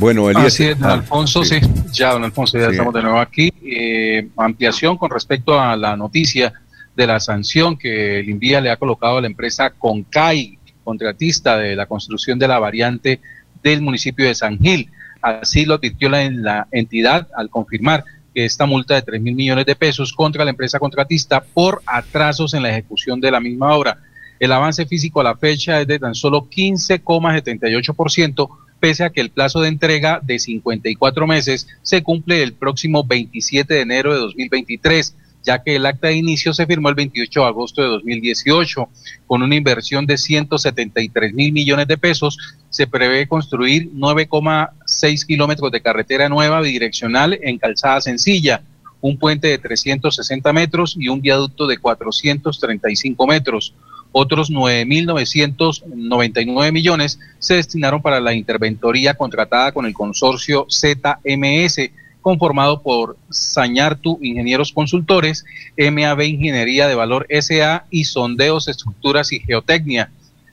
Bueno, 0.03 0.29
Elías. 0.29 0.47
Así 0.47 0.65
es, 0.65 0.77
don 0.77 0.89
ah, 0.89 0.93
Alfonso, 0.95 1.45
sí. 1.45 1.61
Ya, 1.93 2.11
don 2.11 2.25
Alfonso, 2.25 2.59
ya 2.59 2.67
estamos 2.67 2.93
de 2.93 3.01
nuevo 3.01 3.19
aquí. 3.19 3.53
Eh, 3.63 4.27
ampliación 4.35 4.97
con 4.97 5.09
respecto 5.09 5.57
a 5.57 5.77
la 5.77 5.95
noticia 5.95 6.51
de 6.93 7.07
la 7.07 7.21
sanción 7.21 7.77
que 7.77 8.19
el 8.19 8.29
INVIA 8.29 8.59
le 8.59 8.69
ha 8.69 8.75
colocado 8.75 9.19
a 9.19 9.21
la 9.21 9.27
empresa 9.27 9.69
Concai, 9.69 10.59
contratista 10.83 11.57
de 11.57 11.77
la 11.77 11.85
construcción 11.85 12.37
de 12.37 12.49
la 12.49 12.59
variante 12.59 13.21
del 13.63 13.81
municipio 13.81 14.27
de 14.27 14.35
San 14.35 14.59
Gil. 14.59 14.91
Así 15.21 15.63
lo 15.63 15.75
advirtió 15.75 16.09
la, 16.09 16.29
la 16.31 16.67
entidad 16.73 17.29
al 17.33 17.49
confirmar 17.49 18.03
que 18.35 18.43
esta 18.43 18.65
multa 18.65 18.95
de 18.95 19.03
3 19.03 19.21
mil 19.21 19.35
millones 19.35 19.65
de 19.65 19.77
pesos 19.77 20.11
contra 20.11 20.43
la 20.43 20.51
empresa 20.51 20.79
contratista 20.79 21.41
por 21.41 21.81
atrasos 21.85 22.53
en 22.53 22.63
la 22.63 22.71
ejecución 22.71 23.21
de 23.21 23.31
la 23.31 23.39
misma 23.39 23.73
obra. 23.73 23.99
El 24.37 24.51
avance 24.51 24.85
físico 24.85 25.21
a 25.21 25.23
la 25.23 25.37
fecha 25.37 25.79
es 25.79 25.87
de 25.87 25.97
tan 25.97 26.13
solo 26.13 26.49
15,78%, 26.49 28.49
pese 28.83 29.05
a 29.05 29.11
que 29.11 29.21
el 29.21 29.29
plazo 29.29 29.61
de 29.61 29.69
entrega 29.69 30.19
de 30.21 30.37
54 30.37 31.25
meses 31.25 31.69
se 31.83 32.03
cumple 32.03 32.43
el 32.43 32.51
próximo 32.51 33.05
27 33.05 33.75
de 33.75 33.79
enero 33.79 34.13
de 34.13 34.19
2023 34.19 35.15
ya 35.41 35.63
que 35.63 35.77
el 35.77 35.85
acta 35.85 36.07
de 36.07 36.17
inicio 36.17 36.53
se 36.53 36.65
firmó 36.65 36.89
el 36.89 36.95
28 36.95 37.39
de 37.39 37.45
agosto 37.45 37.81
de 37.81 37.87
2018. 37.87 38.89
Con 39.25 39.41
una 39.41 39.55
inversión 39.55 40.05
de 40.05 40.17
173 40.17 41.33
mil 41.33 41.53
millones 41.53 41.87
de 41.87 41.97
pesos, 41.97 42.37
se 42.69 42.85
prevé 42.85 43.25
construir 43.27 43.89
9,6 43.93 45.25
kilómetros 45.25 45.71
de 45.71 45.81
carretera 45.81 46.27
nueva 46.27 46.59
bidireccional 46.59 47.39
en 47.41 47.57
calzada 47.57 48.01
sencilla, 48.01 48.63
un 48.99 49.17
puente 49.17 49.47
de 49.47 49.59
360 49.59 50.51
metros 50.51 50.95
y 50.97 51.07
un 51.07 51.21
viaducto 51.21 51.67
de 51.67 51.77
435 51.77 53.27
metros. 53.27 53.73
Otros 54.15 54.51
9.999 54.51 56.71
millones 56.71 57.19
se 57.39 57.55
destinaron 57.55 58.03
para 58.03 58.19
la 58.19 58.35
interventoría 58.35 59.15
contratada 59.15 59.71
con 59.71 59.87
el 59.87 59.93
consorcio 59.93 60.67
ZMS, 60.69 61.89
conformado 62.21 62.83
por 62.83 63.17
Sañartu 63.31 64.19
Ingenieros 64.21 64.71
Consultores, 64.71 65.45
MAB 65.77 66.21
Ingeniería 66.21 66.87
de 66.87 66.93
Valor 66.93 67.25
SA 67.41 67.85
y 67.89 68.03
Sondeos, 68.05 68.67
Estructuras 68.67 69.33
y 69.33 69.39
Geotecnia. 69.39 70.11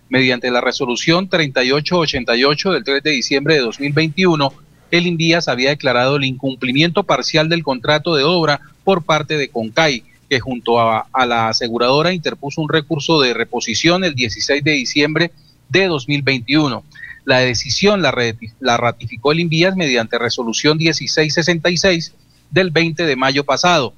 Mediante 0.08 0.50
la 0.50 0.62
resolución 0.62 1.28
3888 1.28 2.72
del 2.72 2.82
3 2.82 3.02
de 3.02 3.10
diciembre 3.10 3.56
de 3.56 3.60
2021, 3.60 4.54
el 4.90 5.06
INVIAS 5.06 5.48
había 5.48 5.68
declarado 5.68 6.16
el 6.16 6.24
incumplimiento 6.24 7.04
parcial 7.04 7.50
del 7.50 7.62
contrato 7.62 8.14
de 8.14 8.24
obra 8.24 8.62
por 8.84 9.02
parte 9.02 9.36
de 9.36 9.50
CONCAI, 9.50 10.04
que 10.30 10.38
junto 10.38 10.80
a, 10.80 11.08
la 11.26 11.48
aseguradora 11.48 12.12
interpuso 12.12 12.62
un 12.62 12.68
recurso 12.68 13.20
de 13.20 13.34
reposición 13.34 14.04
el 14.04 14.14
16 14.14 14.62
de 14.62 14.70
diciembre 14.70 15.32
de 15.68 15.88
2021. 15.88 16.84
La 17.24 17.40
decisión 17.40 18.00
la, 18.00 18.76
ratificó 18.76 19.32
el 19.32 19.40
Invías 19.40 19.74
mediante 19.74 20.18
resolución 20.18 20.78
1666 20.78 22.14
del 22.48 22.70
20 22.70 23.04
de 23.06 23.16
mayo 23.16 23.44
pasado. 23.44 23.92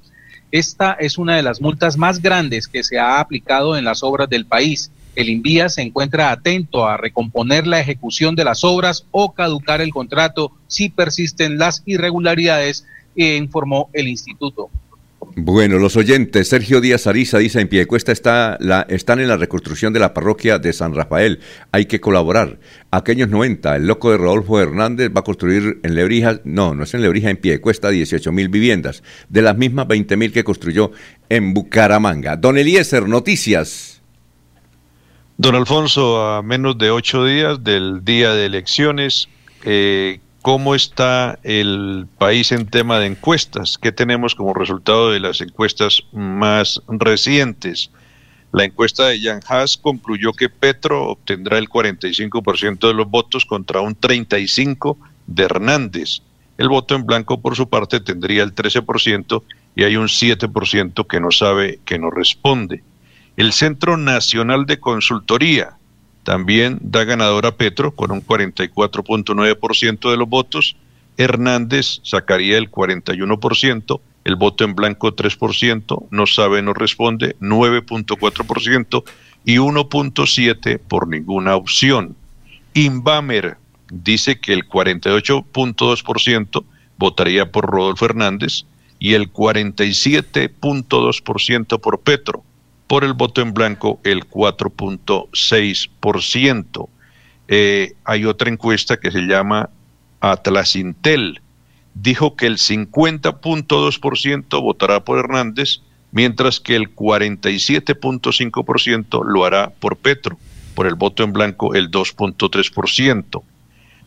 Esta 0.51 0.93
es 0.93 1.19
una 1.19 1.35
de 1.35 1.43
las 1.43 1.61
multas 1.61 1.97
más 1.97 2.19
grandes 2.19 2.67
que 2.67 2.83
se 2.83 2.97
ha 2.97 3.19
aplicado 3.19 3.77
en 3.77 3.85
las 3.85 4.01
obras 4.01 4.27
del 4.27 4.47
país. 4.47 4.91
El 5.15 5.29
Invías 5.29 5.75
se 5.75 5.83
encuentra 5.83 6.31
atento 6.31 6.87
a 6.87 6.97
recomponer 6.97 7.67
la 7.67 7.79
ejecución 7.79 8.35
de 8.35 8.43
las 8.43 8.63
obras 8.63 9.05
o 9.11 9.33
caducar 9.33 9.81
el 9.81 9.91
contrato 9.91 10.51
si 10.65 10.89
persisten 10.89 11.59
las 11.59 11.83
irregularidades, 11.85 12.87
informó 13.15 13.91
el 13.93 14.07
instituto. 14.07 14.71
Bueno, 15.35 15.79
los 15.79 15.95
oyentes, 15.95 16.49
Sergio 16.49 16.81
Díaz 16.81 17.07
Ariza 17.07 17.37
dice, 17.37 17.61
en 17.61 17.67
Piedecuesta 17.67 18.11
está 18.11 18.57
la, 18.59 18.85
están 18.89 19.19
en 19.19 19.27
la 19.27 19.37
reconstrucción 19.37 19.93
de 19.93 19.99
la 19.99 20.13
parroquia 20.13 20.59
de 20.59 20.73
San 20.73 20.93
Rafael, 20.93 21.39
hay 21.71 21.85
que 21.85 21.99
colaborar. 21.99 22.59
Aquellos 22.91 23.29
90, 23.29 23.75
el 23.75 23.87
loco 23.87 24.11
de 24.11 24.17
Rodolfo 24.17 24.59
Hernández 24.59 25.11
va 25.15 25.21
a 25.21 25.23
construir 25.23 25.79
en 25.83 25.95
Lebrija, 25.95 26.39
no, 26.43 26.75
no 26.75 26.83
es 26.83 26.93
en 26.93 27.01
Lebrija, 27.01 27.29
en 27.29 27.37
Piedecuesta, 27.37 27.89
18 27.89 28.31
mil 28.31 28.49
viviendas, 28.49 29.03
de 29.29 29.41
las 29.41 29.57
mismas 29.57 29.87
20 29.87 30.17
mil 30.17 30.31
que 30.31 30.43
construyó 30.43 30.91
en 31.29 31.53
Bucaramanga. 31.53 32.35
Don 32.35 32.57
Eliezer, 32.57 33.07
noticias. 33.07 34.01
Don 35.37 35.55
Alfonso, 35.55 36.21
a 36.21 36.43
menos 36.43 36.77
de 36.77 36.91
ocho 36.91 37.25
días 37.25 37.63
del 37.63 38.05
día 38.05 38.33
de 38.33 38.45
elecciones, 38.45 39.29
eh, 39.63 40.19
cómo 40.43 40.75
está 40.75 41.39
el 41.43 42.05
país 42.17 42.51
en 42.51 42.67
tema 42.67 42.99
de 42.99 43.07
encuestas, 43.07 43.77
qué 43.81 43.93
tenemos 43.93 44.35
como 44.35 44.53
resultado 44.53 45.09
de 45.09 45.21
las 45.21 45.39
encuestas 45.39 46.03
más 46.11 46.81
recientes. 46.89 47.89
La 48.51 48.65
encuesta 48.65 49.07
de 49.07 49.21
Jan 49.21 49.39
Haas 49.47 49.77
concluyó 49.77 50.33
que 50.33 50.49
Petro 50.49 51.05
obtendrá 51.05 51.57
el 51.57 51.69
45% 51.69 52.87
de 52.87 52.93
los 52.93 53.09
votos 53.09 53.45
contra 53.45 53.79
un 53.79 53.95
35% 53.95 54.97
de 55.27 55.43
Hernández. 55.43 56.19
El 56.57 56.67
voto 56.67 56.93
en 56.95 57.05
blanco, 57.05 57.39
por 57.39 57.55
su 57.55 57.69
parte, 57.69 58.01
tendría 58.01 58.43
el 58.43 58.53
13% 58.53 59.43
y 59.77 59.83
hay 59.85 59.95
un 59.95 60.07
7% 60.07 61.07
que 61.07 61.21
no 61.21 61.31
sabe, 61.31 61.79
que 61.85 61.97
no 61.97 62.11
responde. 62.11 62.83
El 63.37 63.53
Centro 63.53 63.95
Nacional 63.95 64.65
de 64.65 64.77
Consultoría 64.81 65.77
también 66.23 66.79
da 66.81 67.03
ganador 67.03 67.45
a 67.45 67.55
Petro 67.55 67.91
con 67.91 68.09
un 68.11 68.25
44.9% 68.25 70.09
de 70.09 70.17
los 70.17 70.29
votos. 70.29 70.75
Hernández 71.17 71.99
sacaría 72.03 72.57
el 72.57 72.71
41%, 72.71 74.01
el 74.23 74.35
voto 74.35 74.63
en 74.63 74.73
blanco 74.73 75.15
3%, 75.15 76.07
no 76.09 76.25
sabe, 76.25 76.63
no 76.63 76.73
responde 76.73 77.35
9.4% 77.39 79.03
y 79.45 79.57
1.7% 79.57 80.79
por 80.87 81.07
ninguna 81.07 81.55
opción. 81.55 82.15
Inbamer 82.73 83.57
dice 83.91 84.39
que 84.39 84.53
el 84.53 84.67
48.2% 84.67 86.65
votaría 86.97 87.51
por 87.51 87.69
Rodolfo 87.69 88.05
Hernández 88.05 88.63
y 88.97 89.13
el 89.13 89.31
47.2% 89.31 91.79
por 91.79 91.99
Petro 91.99 92.43
por 92.93 93.03
el 93.03 93.13
voto 93.13 93.41
en 93.41 93.55
blanco 93.55 93.99
el 94.03 94.29
4.6%. 94.29 96.89
Eh, 97.47 97.93
hay 98.03 98.25
otra 98.25 98.51
encuesta 98.51 98.99
que 98.99 99.09
se 99.09 99.21
llama 99.21 99.71
Atlas 100.21 100.75
Intel. 100.75 101.41
Dijo 101.95 102.35
que 102.35 102.45
el 102.45 102.57
50.2% 102.57 104.61
votará 104.61 105.03
por 105.03 105.17
Hernández, 105.17 105.81
mientras 106.11 106.59
que 106.59 106.75
el 106.75 106.93
47.5% 106.93 109.25
lo 109.25 109.43
hará 109.43 109.71
por 109.71 109.97
Petro, 109.97 110.37
por 110.75 110.85
el 110.85 110.93
voto 110.93 111.23
en 111.23 111.33
blanco 111.33 111.73
el 111.73 111.89
2.3%. 111.89 113.41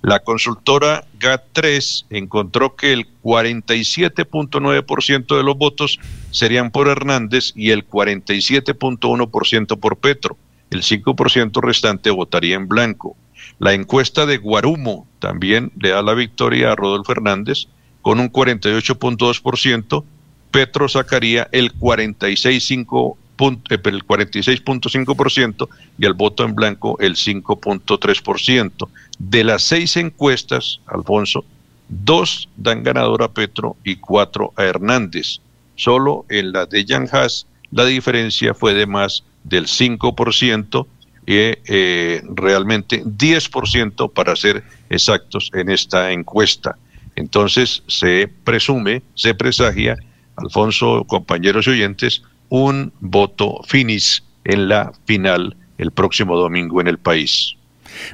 La 0.03 0.21
consultora 0.21 1.05
GAT3 1.19 2.05
encontró 2.11 2.77
que 2.77 2.93
el 2.93 3.09
47.9% 3.25 5.37
de 5.37 5.43
los 5.43 5.59
votos 5.59 5.99
serían 6.37 6.71
por 6.71 6.89
Hernández 6.89 7.53
y 7.55 7.71
el 7.71 7.89
47.1% 7.89 9.81
por 9.81 9.97
Petro. 9.97 10.37
El 10.71 10.83
5% 10.83 11.63
restante 11.63 12.11
votaría 12.11 12.57
en 12.57 12.69
blanco. 12.69 13.17
La 13.59 13.73
encuesta 13.73 14.27
de 14.27 14.37
Guarumo 14.37 15.07
también 15.19 15.73
le 15.81 15.91
da 15.91 16.03
la 16.03 16.13
victoria 16.13 16.73
a 16.73 16.77
Rodolfo 16.77 17.13
Hernández 17.13 17.69
con 18.03 18.21
un 18.21 18.31
48.2%. 18.31 20.05
Petro 20.51 20.89
sacaría 20.89 21.49
el 21.53 21.73
46.5% 21.73 23.17
eh, 23.39 23.79
el 23.85 24.07
46.5% 24.07 25.69
y 25.99 26.07
el 26.07 26.15
voto 26.15 26.45
en 26.45 26.55
blanco 26.55 26.99
el 27.01 27.17
5.3%. 27.17 28.89
De 29.19 29.45
las 29.45 29.63
seis 29.63 29.97
encuestas, 29.97 30.81
Alfonso, 30.87 31.45
dos 31.89 32.49
dan 32.57 32.83
ganador 32.83 33.23
a 33.23 33.29
Petro 33.29 33.77
y 33.85 33.97
cuatro 33.97 34.53
a 34.57 34.65
Hernández. 34.65 35.41
Solo 35.77 36.27
en 36.29 36.53
la 36.53 36.67
de 36.67 36.85
Jan 36.87 37.09
Haas 37.13 37.47
la 37.71 37.85
diferencia 37.85 38.55
fue 38.55 38.75
de 38.75 38.87
más 38.87 39.25
del 39.45 39.67
5% 39.67 40.87
y 41.27 41.35
eh, 41.35 42.23
realmente 42.35 43.05
10% 43.05 44.13
para 44.13 44.37
ser 44.37 44.63
exactos 44.89 45.51
en 45.55 45.71
esta 45.71 46.13
encuesta. 46.13 46.77
Entonces 47.17 47.83
se 47.89 48.29
presume, 48.45 49.03
se 49.15 49.35
presagia, 49.35 49.97
Alfonso, 50.37 51.05
compañeros 51.09 51.67
y 51.67 51.71
oyentes, 51.71 52.23
un 52.49 52.93
voto 53.01 53.61
finis 53.67 54.23
en 54.45 54.69
la 54.69 54.93
final 55.07 55.57
el 55.79 55.91
próximo 55.91 56.37
domingo 56.37 56.81
en 56.81 56.89
el 56.89 56.99
país. 56.99 57.57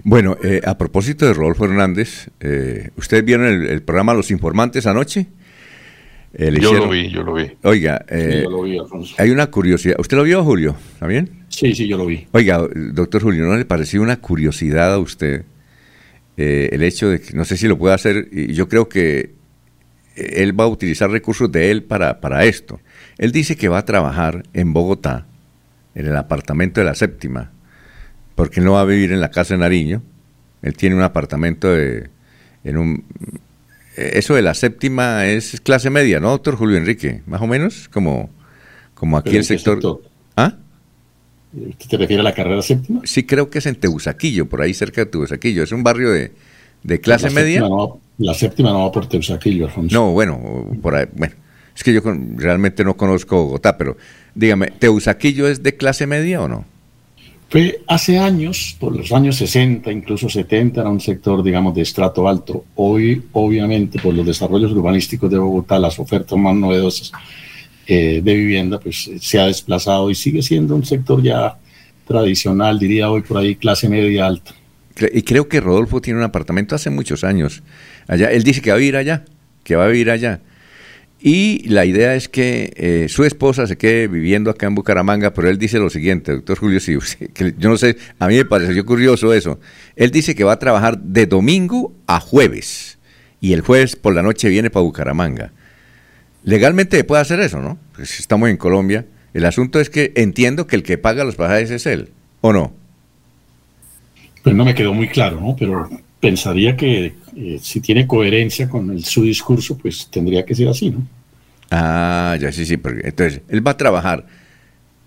Bueno, 0.05 0.36
eh, 0.43 0.60
a 0.64 0.78
propósito 0.78 1.26
de 1.26 1.34
Rodolfo 1.34 1.64
Hernández, 1.64 2.30
eh, 2.40 2.90
¿ustedes 2.97 3.24
vieron 3.24 3.47
el, 3.47 3.82
programa 3.82 4.14
Los 4.14 4.30
Informantes 4.30 4.86
anoche? 4.86 5.26
Eh, 6.34 6.59
yo 6.60 6.72
lo 6.72 6.88
vi, 6.88 7.10
yo 7.10 7.22
lo 7.22 7.34
vi. 7.34 7.50
Oiga, 7.62 8.04
hay 9.18 9.30
una 9.30 9.48
curiosidad. 9.48 9.96
¿Usted 9.98 10.16
lo 10.16 10.22
vio, 10.22 10.42
Julio? 10.42 10.76
¿También? 10.98 11.44
Sí, 11.48 11.74
sí, 11.74 11.86
yo 11.86 11.98
lo 11.98 12.06
vi. 12.06 12.26
Oiga, 12.32 12.66
doctor 12.92 13.22
Julio, 13.22 13.44
¿no 13.44 13.56
le 13.56 13.64
pareció 13.64 14.00
una 14.00 14.16
curiosidad 14.16 14.94
a 14.94 14.98
usted 14.98 15.44
el 16.36 16.82
hecho 16.82 17.09
de 17.09 17.20
que, 17.20 17.34
no 17.34 17.44
sé 17.44 17.56
si 17.56 17.68
lo 17.68 17.78
puede 17.78 17.94
hacer, 17.94 18.28
y 18.32 18.52
yo 18.52 18.68
creo 18.68 18.88
que 18.88 19.34
él 20.16 20.59
va 20.59 20.64
a 20.64 20.68
utilizar 20.68 21.10
recursos 21.10 21.50
de 21.52 21.70
él 21.70 21.84
para, 21.84 22.20
para 22.20 22.44
esto. 22.44 22.80
Él 23.18 23.32
dice 23.32 23.56
que 23.56 23.68
va 23.68 23.78
a 23.78 23.84
trabajar 23.84 24.42
en 24.52 24.72
Bogotá, 24.72 25.26
en 25.94 26.06
el 26.06 26.16
apartamento 26.16 26.80
de 26.80 26.86
la 26.86 26.94
séptima, 26.94 27.52
porque 28.34 28.60
no 28.60 28.72
va 28.72 28.80
a 28.80 28.84
vivir 28.84 29.12
en 29.12 29.20
la 29.20 29.30
casa 29.30 29.54
de 29.54 29.60
Nariño. 29.60 30.02
Él 30.62 30.74
tiene 30.76 30.96
un 30.96 31.02
apartamento 31.02 31.70
de, 31.70 32.09
en 32.64 32.76
un... 32.78 33.04
Eso 33.97 34.35
de 34.35 34.43
la 34.43 34.55
séptima 34.55 35.27
es 35.27 35.60
clase 35.60 35.90
media, 35.90 36.19
¿no, 36.19 36.31
doctor 36.31 36.56
Julio 36.56 36.77
Enrique? 36.77 37.23
Más 37.27 37.43
o 37.43 37.47
menos, 37.47 37.89
como, 37.89 38.31
como 38.94 39.19
aquí 39.19 39.36
el 39.36 39.44
sector... 39.44 40.01
¿Ah? 40.36 40.55
¿Usted 41.52 41.89
te 41.90 41.97
refiere 41.98 42.20
a 42.20 42.24
la 42.24 42.35
carrera 42.35 42.62
séptima? 42.62 43.02
Sí, 43.05 43.24
creo 43.24 43.51
que 43.51 43.59
es 43.59 43.66
en 43.66 43.74
Teusaquillo, 43.74 44.48
por 44.48 44.62
ahí 44.62 44.73
cerca 44.73 45.02
de 45.02 45.06
Teusaquillo. 45.10 45.62
Es 45.62 45.73
un 45.73 45.82
barrio 45.82 46.10
de, 46.10 46.32
de 46.82 47.01
clase 47.01 47.28
media. 47.28 47.62
la 48.19 48.35
séptima 48.35 48.70
no 48.70 48.81
va 48.81 48.93
por 48.93 49.06
Teusaquillo, 49.06 49.66
Alfonso. 49.66 49.94
No, 49.94 50.12
bueno, 50.12 50.66
por 50.81 50.94
ahí, 50.94 51.06
bueno. 51.14 51.35
Es 51.74 51.82
que 51.82 51.93
yo 51.93 52.02
realmente 52.36 52.85
no 52.85 52.97
conozco 52.97 53.44
Bogotá, 53.44 53.78
pero 53.78 53.97
dígame, 54.35 54.69
¿Teusaquillo 54.78 55.48
es 55.48 55.62
de 55.62 55.77
clase 55.77 56.06
media 56.06 56.43
o 56.43 56.48
no? 56.48 56.66
Fue 57.52 57.82
hace 57.86 58.18
años, 58.18 58.74
por 58.80 58.96
los 58.96 59.12
años 59.12 59.36
60, 59.36 59.92
incluso 59.92 60.26
70, 60.26 60.80
era 60.80 60.88
un 60.88 61.02
sector, 61.02 61.42
digamos, 61.42 61.74
de 61.74 61.82
estrato 61.82 62.26
alto. 62.26 62.64
Hoy, 62.76 63.24
obviamente, 63.32 63.98
por 63.98 64.14
los 64.14 64.24
desarrollos 64.24 64.72
urbanísticos 64.72 65.30
de 65.30 65.36
Bogotá, 65.36 65.78
las 65.78 65.98
ofertas 65.98 66.38
más 66.38 66.54
novedosas 66.54 67.12
eh, 67.86 68.22
de 68.24 68.34
vivienda, 68.34 68.80
pues 68.80 69.10
se 69.20 69.38
ha 69.38 69.48
desplazado 69.48 70.10
y 70.10 70.14
sigue 70.14 70.40
siendo 70.40 70.74
un 70.74 70.86
sector 70.86 71.22
ya 71.22 71.58
tradicional, 72.06 72.78
diría 72.78 73.10
hoy 73.10 73.20
por 73.20 73.36
ahí, 73.36 73.54
clase 73.56 73.86
media 73.86 74.28
alta. 74.28 74.54
Y 75.12 75.20
creo 75.20 75.46
que 75.46 75.60
Rodolfo 75.60 76.00
tiene 76.00 76.20
un 76.20 76.24
apartamento 76.24 76.74
hace 76.74 76.88
muchos 76.88 77.22
años 77.22 77.62
allá. 78.08 78.30
Él 78.30 78.44
dice 78.44 78.62
que 78.62 78.70
va 78.70 78.76
a 78.76 78.78
vivir 78.78 78.96
allá, 78.96 79.26
que 79.62 79.76
va 79.76 79.84
a 79.84 79.88
vivir 79.88 80.08
allá. 80.08 80.40
Y 81.24 81.68
la 81.68 81.84
idea 81.84 82.16
es 82.16 82.28
que 82.28 82.72
eh, 82.74 83.06
su 83.08 83.22
esposa 83.24 83.68
se 83.68 83.78
quede 83.78 84.08
viviendo 84.08 84.50
acá 84.50 84.66
en 84.66 84.74
Bucaramanga, 84.74 85.32
pero 85.32 85.48
él 85.48 85.56
dice 85.56 85.78
lo 85.78 85.88
siguiente, 85.88 86.32
doctor 86.32 86.58
Julio, 86.58 86.80
si, 86.80 86.98
que 87.34 87.54
yo 87.56 87.68
no 87.68 87.76
sé, 87.76 87.96
a 88.18 88.26
mí 88.26 88.34
me 88.34 88.44
pareció 88.44 88.84
curioso 88.84 89.32
eso. 89.32 89.60
Él 89.94 90.10
dice 90.10 90.34
que 90.34 90.42
va 90.42 90.52
a 90.52 90.58
trabajar 90.58 90.98
de 90.98 91.26
domingo 91.26 91.94
a 92.08 92.18
jueves 92.18 92.98
y 93.40 93.52
el 93.52 93.60
jueves 93.60 93.94
por 93.94 94.14
la 94.14 94.22
noche 94.22 94.48
viene 94.48 94.68
para 94.68 94.82
Bucaramanga. 94.82 95.52
Legalmente 96.42 97.04
puede 97.04 97.22
hacer 97.22 97.38
eso, 97.38 97.60
¿no? 97.60 97.78
Pues 97.94 98.18
estamos 98.18 98.48
en 98.48 98.56
Colombia. 98.56 99.06
El 99.32 99.44
asunto 99.44 99.78
es 99.78 99.90
que 99.90 100.12
entiendo 100.16 100.66
que 100.66 100.74
el 100.74 100.82
que 100.82 100.98
paga 100.98 101.22
los 101.22 101.36
pasajes 101.36 101.70
es 101.70 101.86
él, 101.86 102.10
¿o 102.40 102.52
no? 102.52 102.72
Pues 104.42 104.56
no 104.56 104.64
me 104.64 104.74
quedó 104.74 104.92
muy 104.92 105.06
claro, 105.06 105.40
¿no? 105.40 105.54
Pero 105.56 105.88
pensaría 106.22 106.76
que 106.76 107.14
eh, 107.36 107.58
si 107.60 107.80
tiene 107.80 108.06
coherencia 108.06 108.68
con 108.68 108.92
el, 108.92 109.04
su 109.04 109.24
discurso, 109.24 109.76
pues 109.76 110.06
tendría 110.08 110.44
que 110.46 110.54
ser 110.54 110.68
así, 110.68 110.88
¿no? 110.90 111.04
Ah, 111.72 112.36
ya 112.40 112.52
sí, 112.52 112.64
sí, 112.64 112.76
porque 112.76 113.08
entonces 113.08 113.40
él 113.48 113.66
va 113.66 113.72
a 113.72 113.76
trabajar 113.76 114.24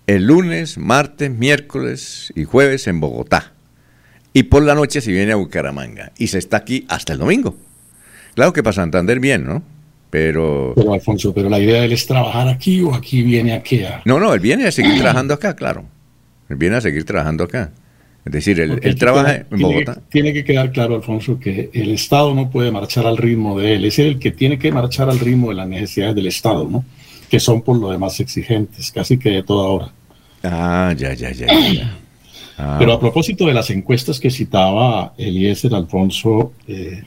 el 0.06 0.26
lunes, 0.26 0.76
martes, 0.76 1.30
miércoles 1.30 2.32
y 2.36 2.44
jueves 2.44 2.86
en 2.86 3.00
Bogotá. 3.00 3.54
y 4.34 4.42
por 4.44 4.62
la 4.62 4.74
noche 4.74 5.00
se 5.00 5.10
viene 5.10 5.32
a 5.32 5.36
Bucaramanga 5.36 6.12
y 6.18 6.26
se 6.26 6.36
está 6.36 6.58
aquí 6.58 6.84
hasta 6.88 7.14
el 7.14 7.18
domingo. 7.18 7.56
Claro 8.34 8.52
que 8.52 8.62
para 8.62 8.74
Santander 8.74 9.18
bien, 9.18 9.44
¿no? 9.46 9.62
Pero... 10.10 10.74
Pero 10.76 10.92
Alfonso, 10.92 11.32
pero 11.32 11.48
la 11.48 11.58
idea 11.58 11.80
de 11.80 11.86
él 11.86 11.92
es 11.92 12.06
trabajar 12.06 12.46
aquí 12.48 12.82
o 12.82 12.94
aquí 12.94 13.22
viene 13.22 13.54
a 13.54 13.62
quedar. 13.62 14.02
No, 14.04 14.20
no, 14.20 14.34
él 14.34 14.40
viene 14.40 14.66
a 14.66 14.72
seguir 14.72 14.98
trabajando 14.98 15.32
acá, 15.32 15.56
claro. 15.56 15.86
Él 16.50 16.56
viene 16.56 16.76
a 16.76 16.82
seguir 16.82 17.04
trabajando 17.04 17.44
acá. 17.44 17.72
Es 18.26 18.32
decir, 18.32 18.58
él, 18.58 18.96
trabaja 18.96 19.36
en 19.36 19.60
Bogotá. 19.60 20.00
Tiene 20.10 20.32
que, 20.32 20.42
quedar 20.42 20.72
claro, 20.72 20.96
Alfonso, 20.96 21.38
que 21.38 21.70
el 21.72 21.92
Estado 21.92 22.34
no 22.34 22.50
puede 22.50 22.72
marchar 22.72 23.06
al 23.06 23.16
ritmo 23.16 23.56
de 23.56 23.74
él. 23.74 23.84
Es 23.84 24.00
el 24.00 24.18
que 24.18 24.32
tiene 24.32 24.58
que 24.58 24.72
marchar 24.72 25.08
al 25.08 25.20
ritmo 25.20 25.50
de 25.50 25.54
las 25.54 25.68
necesidades 25.68 26.16
del 26.16 26.26
Estado, 26.26 26.68
¿no? 26.68 26.84
Que 27.30 27.38
son 27.38 27.62
por 27.62 27.78
lo 27.78 27.88
demás 27.88 28.18
exigentes, 28.18 28.90
casi 28.90 29.16
que 29.16 29.30
de 29.30 29.42
toda 29.44 29.68
hora. 29.68 29.92
Ah, 30.42 30.92
ya, 30.96 31.14
ya, 31.14 31.30
ya. 31.30 31.46
Ah. 32.58 32.76
Pero 32.78 32.94
a 32.94 32.98
propósito 32.98 33.44
de 33.44 33.52
las 33.52 33.68
encuestas 33.68 34.18
que 34.18 34.30
citaba 34.30 35.12
Eliezer 35.18 35.74
Alfonso, 35.74 36.54
eh, 36.66 37.02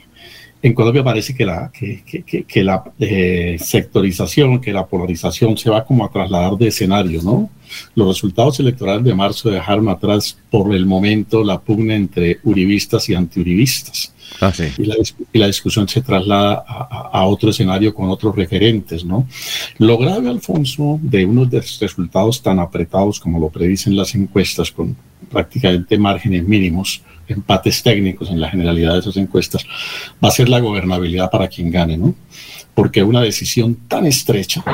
en 0.62 0.74
Colombia 0.74 1.02
parece 1.02 1.34
que 1.34 1.44
la, 1.44 1.72
que, 1.72 2.62
la 2.62 2.84
eh, 3.00 3.56
sectorización, 3.58 4.60
que 4.60 4.72
la 4.72 4.86
polarización 4.86 5.58
se 5.58 5.68
va 5.68 5.84
como 5.84 6.04
a 6.04 6.08
trasladar 6.12 6.56
de 6.56 6.68
escenario, 6.68 7.20
¿no? 7.24 7.50
Los 7.94 8.08
resultados 8.08 8.60
electorales 8.60 9.04
de 9.04 9.14
marzo 9.14 9.50
dejaron 9.50 9.88
atrás 9.88 10.36
por 10.50 10.74
el 10.74 10.86
momento 10.86 11.44
la 11.44 11.60
pugna 11.60 11.94
entre 11.94 12.40
uribistas 12.44 13.08
y 13.08 13.14
antiuribistas. 13.14 14.12
Ah, 14.40 14.52
y, 14.78 15.38
la, 15.38 15.46
discusión 15.46 15.88
se 15.88 16.00
traslada 16.00 16.64
a, 16.66 17.26
otro 17.26 17.50
escenario 17.50 17.94
con 17.94 18.08
otros 18.08 18.34
referentes, 18.34 19.04
¿no? 19.04 19.26
Lo 19.78 19.98
grave, 19.98 20.28
Alfonso, 20.28 20.98
de 21.02 21.26
unos 21.26 21.50
de 21.50 21.60
resultados 21.60 22.40
tan 22.40 22.58
apretados 22.58 23.18
como 23.18 23.38
lo 23.38 23.48
predicen 23.48 23.96
las 23.96 24.14
encuestas, 24.14 24.70
con 24.70 24.96
prácticamente 25.30 25.98
márgenes 25.98 26.46
mínimos, 26.46 27.02
empates 27.28 27.82
técnicos 27.82 28.30
en 28.30 28.40
la 28.40 28.50
generalidad 28.50 28.94
de 28.94 29.00
esas 29.00 29.16
encuestas, 29.16 29.64
va 30.22 30.28
a 30.28 30.32
ser 30.32 30.48
la 30.48 30.60
gobernabilidad 30.60 31.30
para 31.30 31.48
quien 31.48 31.70
gane, 31.70 31.96
¿no? 31.96 32.14
Porque 32.74 33.02
una 33.02 33.20
decisión 33.20 33.74
tan 33.88 34.06
estrecha, 34.06 34.64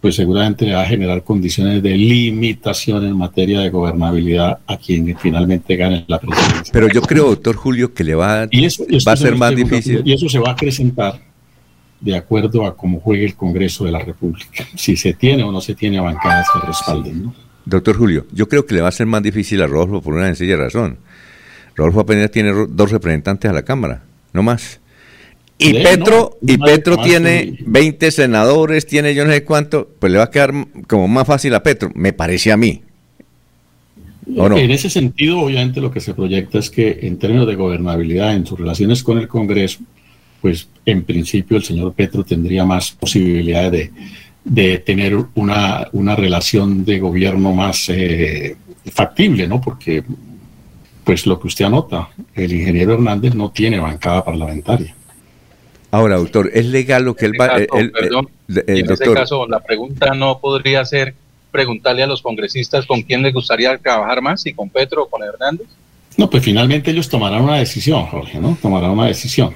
pues 0.00 0.16
seguramente 0.16 0.72
va 0.72 0.82
a 0.82 0.86
generar 0.86 1.22
condiciones 1.22 1.82
de 1.82 1.90
limitación 1.96 3.04
en 3.04 3.16
materia 3.16 3.60
de 3.60 3.70
gobernabilidad 3.70 4.58
a 4.66 4.76
quien 4.78 5.16
finalmente 5.18 5.76
gane 5.76 6.04
la 6.08 6.18
presidencia. 6.18 6.72
Pero 6.72 6.88
yo 6.88 7.02
creo, 7.02 7.28
doctor 7.28 7.56
Julio, 7.56 7.92
que 7.92 8.04
le 8.04 8.14
va, 8.14 8.46
va 8.46 9.12
a 9.12 9.16
ser 9.16 9.36
más 9.36 9.54
difícil. 9.54 10.02
Y 10.04 10.14
eso 10.14 10.28
se 10.28 10.38
va 10.38 10.50
a 10.50 10.52
acrecentar 10.52 11.20
de 12.00 12.16
acuerdo 12.16 12.64
a 12.66 12.76
cómo 12.76 12.98
juegue 13.00 13.26
el 13.26 13.34
Congreso 13.34 13.84
de 13.84 13.92
la 13.92 13.98
República, 13.98 14.66
si 14.74 14.96
se 14.96 15.12
tiene 15.12 15.42
o 15.42 15.52
no 15.52 15.60
se 15.60 15.74
tiene 15.74 16.00
bancadas 16.00 16.46
que 16.52 16.66
respalden, 16.66 17.22
¿no? 17.24 17.34
Doctor 17.66 17.96
Julio, 17.96 18.26
yo 18.32 18.48
creo 18.48 18.64
que 18.64 18.74
le 18.74 18.80
va 18.80 18.88
a 18.88 18.92
ser 18.92 19.06
más 19.06 19.22
difícil 19.22 19.60
a 19.62 19.66
Rodolfo 19.66 20.00
por 20.00 20.14
una 20.14 20.26
sencilla 20.26 20.56
razón. 20.56 20.96
Rodolfo 21.76 22.00
apenas 22.00 22.30
tiene 22.30 22.52
dos 22.68 22.90
representantes 22.90 23.50
a 23.50 23.54
la 23.54 23.62
Cámara, 23.62 24.02
no 24.32 24.42
más. 24.42 24.80
Y 25.62 25.74
Petro, 25.74 26.38
y 26.40 26.56
Petro 26.56 26.96
tiene 26.96 27.58
20 27.66 28.10
senadores, 28.10 28.86
tiene 28.86 29.14
yo 29.14 29.26
no 29.26 29.32
sé 29.32 29.44
cuánto, 29.44 29.90
pues 29.98 30.10
le 30.10 30.18
va 30.18 30.24
a 30.24 30.30
quedar 30.30 30.54
como 30.88 31.06
más 31.06 31.26
fácil 31.26 31.54
a 31.54 31.62
Petro, 31.62 31.90
me 31.94 32.14
parece 32.14 32.50
a 32.50 32.56
mí. 32.56 32.80
En 34.26 34.70
ese 34.70 34.88
sentido, 34.88 35.40
obviamente 35.40 35.80
lo 35.80 35.90
que 35.90 36.00
se 36.00 36.14
proyecta 36.14 36.58
es 36.58 36.70
que 36.70 37.00
en 37.02 37.18
términos 37.18 37.46
de 37.46 37.56
gobernabilidad, 37.56 38.34
en 38.34 38.46
sus 38.46 38.58
relaciones 38.58 39.02
con 39.02 39.18
el 39.18 39.28
Congreso, 39.28 39.80
pues 40.40 40.68
en 40.86 41.02
principio 41.02 41.58
el 41.58 41.62
señor 41.62 41.92
Petro 41.92 42.24
tendría 42.24 42.64
más 42.64 42.92
posibilidades 42.92 43.72
de, 43.72 43.90
de 44.44 44.78
tener 44.78 45.14
una, 45.34 45.88
una 45.92 46.16
relación 46.16 46.84
de 46.84 47.00
gobierno 47.00 47.52
más 47.52 47.88
eh, 47.90 48.56
factible, 48.86 49.46
¿no? 49.46 49.60
Porque, 49.60 50.02
pues 51.04 51.26
lo 51.26 51.38
que 51.38 51.48
usted 51.48 51.66
anota, 51.66 52.08
el 52.34 52.52
ingeniero 52.52 52.94
Hernández 52.94 53.34
no 53.34 53.50
tiene 53.50 53.78
bancada 53.78 54.24
parlamentaria. 54.24 54.94
Ahora, 55.90 56.16
doctor, 56.16 56.50
¿es 56.52 56.66
legal 56.66 57.04
lo 57.04 57.14
que 57.14 57.26
él 57.26 57.32
va... 57.40 57.56
perdón, 57.92 58.28
en 58.48 58.90
ese 58.90 59.12
caso, 59.12 59.46
la 59.48 59.60
pregunta 59.60 60.14
no 60.14 60.38
podría 60.38 60.84
ser 60.84 61.14
preguntarle 61.50 62.02
a 62.04 62.06
los 62.06 62.22
congresistas 62.22 62.86
con 62.86 63.02
quién 63.02 63.22
les 63.22 63.34
gustaría 63.34 63.76
trabajar 63.78 64.22
más, 64.22 64.42
si 64.42 64.52
con 64.52 64.68
Petro 64.68 65.02
o 65.02 65.06
con 65.08 65.22
Hernández. 65.22 65.66
No, 66.16 66.30
pues 66.30 66.42
finalmente 66.42 66.90
ellos 66.90 67.08
tomarán 67.08 67.42
una 67.42 67.56
decisión, 67.56 68.06
Jorge, 68.06 68.38
¿no? 68.38 68.56
Tomarán 68.60 68.90
una 68.90 69.06
decisión. 69.06 69.54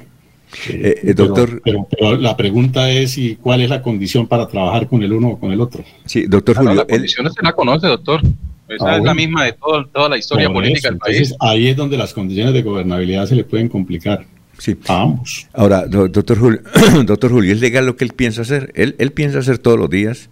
Eh, 0.69 1.01
eh, 1.03 1.15
doctor. 1.15 1.61
Pero, 1.63 2.17
la 2.17 2.37
pregunta 2.37 2.91
es: 2.91 3.19
¿y 3.19 3.37
cuál 3.37 3.61
es 3.63 3.71
la 3.71 3.83
condición 3.83 4.27
para 4.27 4.47
trabajar 4.47 4.89
con 4.89 5.03
el 5.03 5.13
uno 5.13 5.31
o 5.31 5.39
con 5.39 5.53
el 5.53 5.61
otro? 5.61 5.85
Sí, 6.05 6.27
doctor 6.27 6.57
Julio. 6.57 6.75
la 6.75 6.85
condición 6.85 7.33
se 7.33 7.43
la 7.43 7.53
conoce, 7.53 7.87
doctor. 7.87 8.23
Esa 8.69 8.93
ah, 8.93 8.97
es 8.97 9.03
la 9.03 9.15
misma 9.15 9.45
de 9.45 9.53
toda 9.53 10.09
la 10.09 10.17
historia 10.17 10.51
política 10.51 10.89
del 10.89 10.99
país. 10.99 11.35
Ahí 11.39 11.69
es 11.69 11.77
donde 11.77 11.99
las 11.99 12.15
condiciones 12.15 12.55
de 12.55 12.63
gobernabilidad 12.63 13.27
se 13.27 13.35
le 13.35 13.45
pueden 13.45 13.69
complicar. 13.69 14.25
Sí. 14.59 14.79
Ambos. 14.89 15.49
Ahora, 15.53 15.87
doctor 15.87 16.39
Julio, 16.39 16.61
doctor 17.05 17.31
Julio, 17.31 17.53
¿es 17.53 17.61
legal 17.61 17.87
lo 17.87 17.97
que 17.97 18.05
él 18.05 18.13
piensa 18.13 18.43
hacer? 18.43 18.73
Él, 18.75 18.95
él 18.99 19.13
piensa 19.13 19.39
hacer 19.39 19.59
todos 19.59 19.79
los 19.79 19.91
días, 19.91 20.31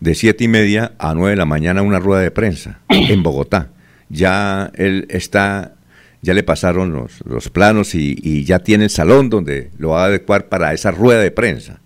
de 0.00 0.14
siete 0.14 0.44
y 0.44 0.48
media 0.48 0.92
a 0.98 1.14
nueve 1.14 1.30
de 1.30 1.36
la 1.36 1.44
mañana, 1.44 1.82
una 1.82 1.98
rueda 1.98 2.22
de 2.22 2.30
prensa 2.30 2.80
en 2.88 3.22
Bogotá. 3.22 3.70
Ya 4.08 4.70
él 4.74 5.06
está 5.10 5.74
ya 6.20 6.34
le 6.34 6.42
pasaron 6.42 6.92
los, 6.92 7.24
los 7.24 7.48
planos 7.48 7.94
y, 7.94 8.44
ya 8.44 8.58
tiene 8.58 8.84
el 8.84 8.90
salón 8.90 9.30
donde 9.30 9.70
lo 9.78 9.90
va 9.90 10.02
a 10.02 10.06
adecuar 10.06 10.48
para 10.48 10.72
esa 10.72 10.90
rueda 10.90 11.20
de 11.20 11.30
prensa, 11.30 11.80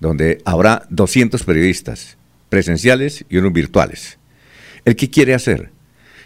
donde 0.00 0.38
habrá 0.44 0.86
200 0.90 1.42
periodistas 1.42 2.16
presenciales 2.48 3.24
y 3.28 3.38
unos 3.38 3.52
virtuales. 3.52 4.18
¿El 4.84 4.96
qué 4.96 5.10
quiere 5.10 5.34
hacer? 5.34 5.70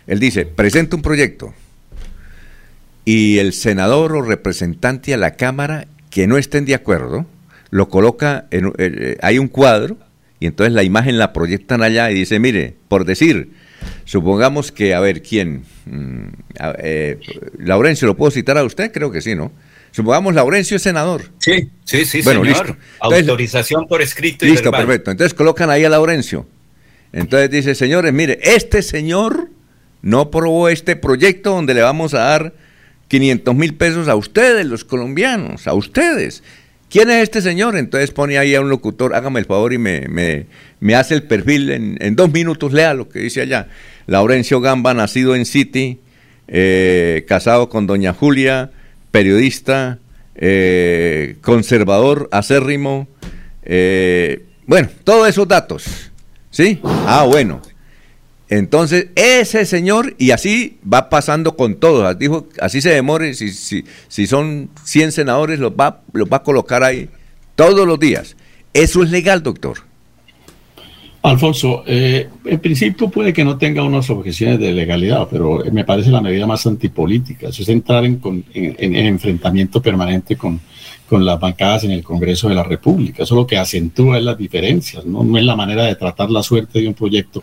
Él 0.07 0.21
dice, 0.21 0.47
presenta 0.47 0.97
un 0.97 1.03
proyecto 1.03 1.55
y 3.09 3.39
el 3.39 3.55
senador 3.55 4.15
o 4.15 4.21
representante 4.21 5.15
a 5.15 5.17
la 5.17 5.31
Cámara 5.31 5.87
que 6.11 6.27
no 6.27 6.37
estén 6.37 6.67
de 6.67 6.75
acuerdo, 6.75 7.25
lo 7.71 7.89
coloca, 7.89 8.49
en, 8.51 8.67
eh, 8.67 8.73
eh, 8.79 9.17
hay 9.23 9.39
un 9.39 9.49
cuadro 9.49 9.97
y 10.41 10.47
entonces 10.47 10.75
la 10.75 10.83
imagen 10.83 11.17
la 11.17 11.33
proyectan 11.33 11.83
allá 11.83 12.11
y 12.11 12.15
dice, 12.15 12.39
mire, 12.39 12.75
por 12.89 13.07
decir, 13.07 13.49
Supongamos 14.05 14.73
que, 14.73 14.95
a 14.95 15.01
ver, 15.01 15.23
¿quién? 15.23 15.63
Mm, 15.87 16.29
eh, 16.79 17.19
Laurencio, 17.59 18.07
¿lo 18.07 18.17
puedo 18.17 18.31
citar 18.31 18.59
a 18.59 18.65
usted? 18.65 18.91
Creo 18.93 19.11
que 19.11 19.21
sí, 19.21 19.35
¿no? 19.35 19.53
Supongamos 19.93 20.35
Laurencio 20.35 20.77
es 20.77 20.83
senador. 20.83 21.31
Sí, 21.39 21.71
sí, 21.85 22.05
sí, 22.05 22.23
bueno, 22.23 22.43
Listo. 22.43 22.77
Autorización 23.01 23.87
por 23.87 24.03
escrito 24.03 24.45
y 24.45 24.51
Listo, 24.51 24.71
perfecto. 24.71 25.11
Entonces 25.11 25.33
colocan 25.33 25.71
ahí 25.71 25.85
a 25.85 25.89
Laurencio. 25.89 26.47
Entonces 27.13 27.51
dice, 27.51 27.75
señores, 27.75 28.13
mire, 28.13 28.39
este 28.43 28.83
señor 28.83 29.49
no 30.03 30.21
aprobó 30.21 30.69
este 30.69 30.97
proyecto 30.97 31.53
donde 31.53 31.75
le 31.75 31.83
vamos 31.83 32.15
a 32.15 32.19
dar 32.19 32.55
500 33.09 33.55
mil 33.55 33.75
pesos 33.75 34.09
a 34.09 34.15
ustedes, 34.15 34.67
los 34.67 34.85
colombianos, 34.85 35.67
a 35.67 35.75
ustedes. 35.75 36.43
¿Quién 36.91 37.11
es 37.11 37.23
este 37.23 37.43
señor? 37.43 37.77
Entonces 37.77 38.11
pone 38.11 38.39
ahí 38.39 38.55
a 38.55 38.61
un 38.61 38.71
locutor, 38.71 39.15
hágame 39.15 39.41
el 39.41 39.47
favor 39.47 39.73
y 39.73 39.79
me, 39.79 40.07
me, 40.81 40.95
hace 40.95 41.15
el 41.15 41.23
perfil 41.25 41.71
en, 41.71 42.17
dos 42.17 42.33
minutos, 42.33 42.73
lea 42.73 42.95
lo 42.95 43.09
que 43.09 43.19
dice 43.19 43.43
allá. 43.43 43.69
Laurencio 44.07 44.61
Gamba, 44.61 44.95
nacido 44.95 45.35
en 45.35 45.45
City, 45.45 46.01
eh, 46.47 47.27
casado 47.29 47.69
con 47.69 47.87
doña 47.87 48.15
Julia, 48.15 48.71
periodista, 49.11 49.99
eh, 50.35 51.37
conservador, 51.43 52.29
acérrimo, 52.33 53.07
eh, 53.65 54.45
bueno, 54.67 54.89
todos 55.05 55.29
esos 55.29 55.47
datos, 55.47 56.11
¿sí? 56.51 56.81
Ah, 56.85 57.27
bueno. 57.29 57.61
Entonces, 58.51 59.09
ese 59.15 59.67
señor, 59.67 60.15
y 60.19 60.31
así 60.31 60.79
va 60.91 61.11
pasando 61.11 61.55
con 61.55 61.77
todos, 61.77 62.19
dijo, 62.19 62.47
así 62.61 62.81
se 62.81 62.91
demore, 62.91 63.35
si, 63.35 63.51
si, 63.51 63.85
si 64.09 64.27
son 64.27 64.71
100 64.85 65.13
senadores, 65.13 65.59
los 65.59 65.73
va, 65.73 66.01
los 66.13 66.29
va 66.29 66.39
a 66.39 66.43
colocar 66.43 66.83
ahí 66.83 67.09
todos 67.57 67.87
los 67.87 67.99
días. 68.01 68.37
¿Eso 68.73 69.03
es 69.03 69.11
legal, 69.11 69.43
doctor? 69.43 69.89
Alfonso, 71.21 71.83
eh, 71.87 72.29
en 72.45 72.61
principio 72.61 73.11
puede 73.11 73.33
que 73.33 73.45
no 73.45 73.59
tenga 73.59 73.83
unas 73.83 74.09
objeciones 74.09 74.61
de 74.61 74.73
legalidad, 74.73 75.27
pero 75.31 75.63
me 75.73 75.85
parece 75.85 76.11
la 76.11 76.21
medida 76.21 76.47
más 76.47 76.67
antipolítica. 76.67 77.49
Eso 77.49 77.63
es 77.63 77.69
entrar 77.69 78.05
en, 78.05 78.21
en, 78.55 78.95
enfrentamiento 78.95 79.83
permanente 79.83 80.37
con, 80.37 80.61
con, 81.09 81.25
las 81.25 81.39
bancadas 81.41 81.85
en 81.85 81.91
el 81.91 82.05
Congreso 82.05 82.49
de 82.49 82.55
la 82.55 82.63
República. 82.63 83.25
Eso 83.25 83.35
lo 83.35 83.47
que 83.47 83.59
acentúa 83.59 84.17
es 84.17 84.25
las 84.25 84.39
diferencias, 84.39 85.05
¿no? 85.05 85.25
no 85.25 85.37
es 85.37 85.45
la 85.45 85.57
manera 85.57 85.85
de 85.85 85.97
tratar 85.97 86.31
la 86.31 86.43
suerte 86.43 86.81
de 86.81 86.89
un 86.89 86.95
proyecto 86.95 87.43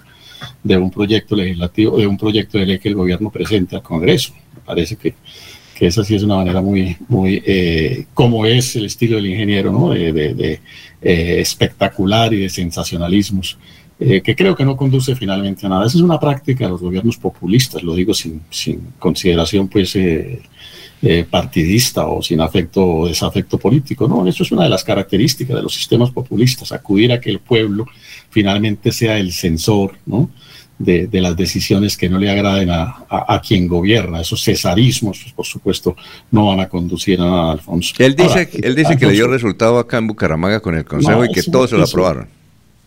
de 0.63 0.77
un 0.77 0.91
proyecto 0.91 1.35
legislativo, 1.35 1.97
de 1.97 2.07
un 2.07 2.17
proyecto 2.17 2.57
de 2.57 2.65
ley 2.65 2.79
que 2.79 2.89
el 2.89 2.95
gobierno 2.95 3.29
presente 3.29 3.75
al 3.75 3.83
Congreso. 3.83 4.33
Parece 4.65 4.95
que, 4.95 5.13
que 5.75 5.87
esa 5.87 6.03
sí 6.03 6.15
es 6.15 6.23
una 6.23 6.37
manera 6.37 6.61
muy, 6.61 6.95
muy 7.09 7.43
eh, 7.45 8.05
como 8.13 8.45
es 8.45 8.75
el 8.77 8.85
estilo 8.85 9.17
del 9.17 9.27
ingeniero, 9.27 9.71
¿no? 9.71 9.89
de, 9.89 10.59
eh, 11.01 11.39
espectacular 11.39 12.33
y 12.33 12.39
de 12.39 12.49
sensacionalismos, 12.49 13.57
eh, 13.99 14.21
que 14.21 14.35
creo 14.35 14.55
que 14.55 14.65
no 14.65 14.77
conduce 14.77 15.15
finalmente 15.15 15.65
a 15.65 15.69
nada. 15.69 15.85
Esa 15.85 15.97
es 15.97 16.03
una 16.03 16.19
práctica 16.19 16.63
de 16.63 16.71
los 16.71 16.81
gobiernos 16.81 17.17
populistas, 17.17 17.83
lo 17.83 17.93
digo 17.93 18.13
sin, 18.13 18.41
sin 18.49 18.93
consideración 18.97 19.67
pues 19.67 19.97
partidista 21.29 22.07
o 22.07 22.19
sin 22.23 22.41
afecto 22.41 22.83
o 22.83 23.07
desafecto 23.07 23.59
político. 23.59 24.07
No, 24.07 24.25
eso 24.25 24.41
es 24.41 24.51
una 24.51 24.63
de 24.63 24.69
las 24.69 24.83
características 24.83 25.55
de 25.55 25.61
los 25.61 25.75
sistemas 25.75 26.09
populistas, 26.09 26.71
acudir 26.71 27.11
a 27.11 27.19
que 27.19 27.29
el 27.29 27.39
pueblo 27.39 27.85
finalmente 28.35 28.91
sea 28.91 29.17
el 29.17 29.31
censor 29.31 29.93
¿no? 30.05 30.29
de, 30.77 31.07
las 31.13 31.37
decisiones 31.37 31.95
que 31.95 32.09
no 32.09 32.19
le 32.19 32.29
agraden 32.29 32.69
a, 32.69 33.41
quien 33.47 33.65
gobierna. 33.65 34.19
Esos 34.19 34.43
cesarismos, 34.43 35.21
pues, 35.21 35.33
por 35.33 35.45
supuesto, 35.45 35.95
no 36.31 36.47
van 36.47 36.59
a 36.59 36.67
conducir 36.67 37.21
a 37.21 37.23
nada, 37.23 37.51
Alfonso. 37.53 37.93
Él 37.97 38.13
dice, 38.13 38.49
él 38.61 38.75
dice 38.75 38.97
que 38.97 39.05
le 39.05 39.13
dio 39.13 39.29
resultado 39.29 39.79
acá 39.79 39.99
en 39.99 40.07
Bucaramanga 40.07 40.59
con 40.59 40.75
el 40.75 40.83
Consejo 40.83 41.23
y 41.23 41.31
que 41.31 41.43
todos 41.43 41.69
se 41.69 41.77
lo 41.77 41.85
aprobaron. 41.85 42.27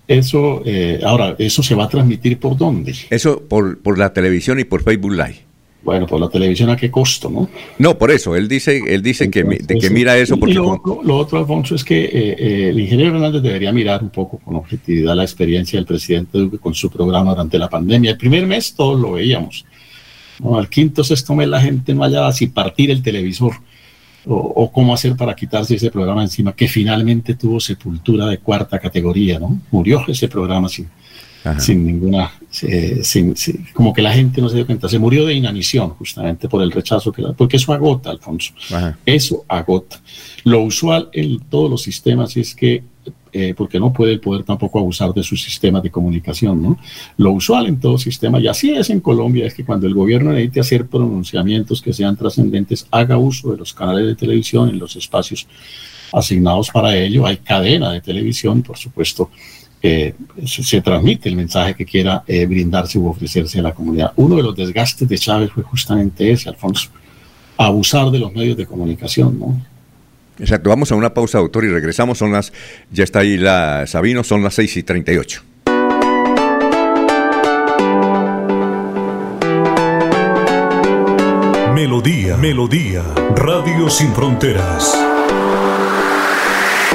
Eso, 0.07 0.61
eh, 0.67 1.01
ahora, 1.03 1.35
¿eso 1.39 1.63
se 1.63 1.75
va 1.75 1.85
a 1.85 1.89
transmitir 1.89 2.39
por 2.39 2.55
dónde? 2.55 2.95
Eso 3.09 3.41
por, 3.41 3.79
por 3.79 3.99
la 3.99 4.13
televisión 4.13 4.61
y 4.61 4.65
por 4.65 4.83
Facebook 4.83 5.13
Live. 5.13 5.48
Bueno, 5.83 6.07
por 6.07 6.21
la 6.21 6.29
televisión 6.29 6.71
a 6.71 6.77
qué 6.77 6.91
costo, 6.91 7.31
¿no? 7.31 7.49
No, 7.79 7.97
por 7.97 8.11
eso, 8.11 8.35
él 8.35 8.49
dice, 8.49 8.83
él 8.87 9.01
dice 9.01 9.31
que, 9.31 9.45
de 9.45 9.79
que 9.79 9.91
mira 9.91 10.19
eso 10.19 10.37
porque... 10.37 10.55
lo, 10.55 11.17
otro, 11.17 11.39
Alfonso, 11.39 11.77
es 11.77 11.85
que 11.85 12.05
eh, 12.05 12.11
eh, 12.13 12.69
el 12.71 12.81
ingeniero 12.81 13.15
Hernández 13.15 13.43
debería 13.43 13.73
mirar 13.73 14.03
un 14.03 14.11
poco 14.11 14.39
con 14.39 14.57
objetividad 14.57 15.15
la 15.15 15.23
experiencia 15.23 15.79
del 15.79 15.87
presidente 15.87 16.37
Duque 16.37 16.59
con 16.59 16.75
su 16.75 16.91
programa 16.91 17.31
durante 17.31 17.59
la 17.59 17.71
pandemia. 17.71 18.11
El 18.11 18.19
primer 18.19 18.47
mes 18.47 18.75
todos 18.75 19.01
lo 19.01 19.13
veíamos. 19.13 19.65
Al 20.53 20.69
quinto, 20.69 21.03
sexto 21.05 21.35
mes 21.35 21.49
la 21.49 21.61
gente 21.61 21.95
no 21.95 22.03
hallaba 22.03 22.33
si 22.33 22.49
partir 22.49 22.91
el 22.91 23.03
televisor 23.03 23.55
o, 24.27 24.71
cómo 24.71 24.93
hacer 24.93 25.17
para 25.17 25.35
quitarse 25.35 25.77
ese 25.77 25.91
programa 25.91 26.23
encima, 26.23 26.53
que 26.53 26.69
finalmente 26.69 27.35
tuvo 27.35 27.61
sepultura 27.61 28.27
de 28.27 28.39
cuarta 28.39 28.79
categoría, 28.79 29.39
¿no? 29.39 29.59
Murió 29.71 30.05
ese 30.07 30.29
programa 30.29 30.69
sin, 30.69 30.89
sin 31.59 31.87
ninguna, 31.87 32.31
eh, 32.63 33.01
sin, 33.03 33.35
como 33.73 33.93
que 33.93 34.03
la 34.03 34.13
gente 34.13 34.41
no 34.41 34.49
se 34.49 34.57
dio 34.57 34.67
cuenta, 34.67 34.89
se 34.89 34.99
murió 34.99 35.25
de 35.25 35.35
inanición 35.35 35.91
justamente 35.91 36.49
por 36.49 36.63
el 36.63 36.71
rechazo 36.71 37.13
que 37.13 37.23
porque 37.37 37.57
eso 37.57 37.73
agota, 37.73 38.11
Alfonso, 38.11 38.53
eso 39.05 39.45
agota. 39.49 40.01
Lo 40.45 40.63
usual 40.63 41.09
en 41.13 41.41
todos 41.41 41.71
los 41.71 41.83
sistemas 41.83 42.37
es 42.37 42.55
que, 42.55 42.83
eh, 43.33 43.55
porque 43.57 43.79
no 43.79 43.93
puede 43.93 44.13
el 44.13 44.21
poder 44.21 44.43
tampoco 44.43 44.79
abusar 44.79 45.13
de 45.13 45.23
sus 45.23 45.43
sistemas 45.43 45.83
de 45.83 45.91
comunicación, 45.91 46.63
¿no? 46.63 46.79
Lo 47.19 47.33
usual 47.33 47.67
en 47.67 47.79
todo 47.79 47.99
sistema, 47.99 48.41
y 48.41 48.49
así 48.49 48.71
es 48.71 48.91
en 48.91 49.01
Colombia, 49.01 49.47
es 49.47 49.55
que 49.55 49.65
cuando 49.65 49.87
el 49.87 49.95
gobierno 49.95 50.33
necesite 50.33 50.61
hacer 50.61 50.87
pronunciamientos 50.87 51.81
que 51.83 51.93
sean 51.93 52.17
trascendentes, 52.17 52.87
haga 52.91 53.17
uso 53.17 53.53
de 53.53 53.59
los 53.59 53.73
canales 53.75 54.07
de 54.07 54.15
televisión 54.15 54.69
en 54.69 54.79
los 54.79 54.97
espacios 54.97 55.47
asignados 56.13 56.71
para 56.71 56.97
ello. 56.97 57.27
Hay 57.27 57.39
cadena 57.39 57.93
de 57.93 58.01
televisión, 58.01 58.63
por 58.63 58.79
supuesto, 58.79 59.31
eh, 59.83 60.15
se, 60.45 60.81
transmite 60.81 61.29
el 61.29 61.37
mensaje 61.37 61.75
que 61.75 61.85
quiera 61.85 62.25
eh, 62.27 62.47
brindarse 62.47 62.99
u 62.99 63.09
ofrecerse 63.09 63.61
a 63.61 63.63
la 63.63 63.75
comunidad. 63.75 64.13
Uno 64.17 64.37
de 64.37 64.43
los 64.43 64.57
desgastes 64.57 65.09
de 65.09 65.19
Chávez 65.19 65.51
fue 65.53 65.63
justamente 65.63 66.31
ese, 66.31 66.49
Alfonso, 66.49 66.91
abusar 67.57 68.11
de 68.11 68.19
los 68.19 68.33
medios 68.33 68.57
de 68.57 68.67
comunicación, 68.67 69.39
¿no? 69.39 69.61
Exacto, 70.39 70.71
vamos 70.71 70.93
a 70.93 70.95
una 70.95 71.13
pausa, 71.13 71.39
doctor, 71.39 71.65
y 71.65 71.69
regresamos. 71.69 72.19
Son 72.19 72.33
las, 72.33 72.53
ya 72.93 73.05
está 73.05 73.21
ahí 73.21 73.37
la 73.37 73.87
Sabino, 73.87 74.23
son 74.23 74.43
las 74.43 74.55
6 74.55 74.77
y 74.77 74.83
38. 74.85 75.43
Melodía, 81.75 82.37
Melodía, 82.37 83.03
Radio 83.35 83.89
Sin 83.89 84.13
Fronteras. 84.13 85.08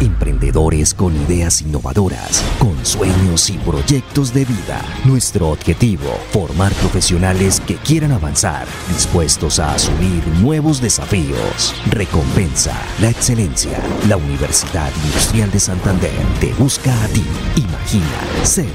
Emprendedores 0.00 0.92
con 0.92 1.14
ideas 1.14 1.62
innovadoras, 1.62 2.42
con 2.58 2.84
sueños 2.84 3.48
y 3.48 3.58
proyectos 3.58 4.34
de 4.34 4.44
vida. 4.44 4.82
Nuestro 5.04 5.50
objetivo, 5.50 6.10
formar 6.32 6.72
profesionales 6.74 7.60
que 7.60 7.76
quieran 7.76 8.12
avanzar, 8.12 8.66
dispuestos 8.88 9.58
a 9.58 9.74
asumir 9.74 10.26
nuevos 10.40 10.80
desafíos. 10.80 11.74
Recompensa, 11.90 12.76
la 13.00 13.10
excelencia. 13.10 13.80
La 14.08 14.16
Universidad 14.16 14.90
Industrial 15.06 15.50
de 15.50 15.60
Santander 15.60 16.12
te 16.40 16.52
busca 16.54 16.92
a 17.04 17.08
ti. 17.08 17.24
Imagina 17.56 18.44
ser 18.44 18.68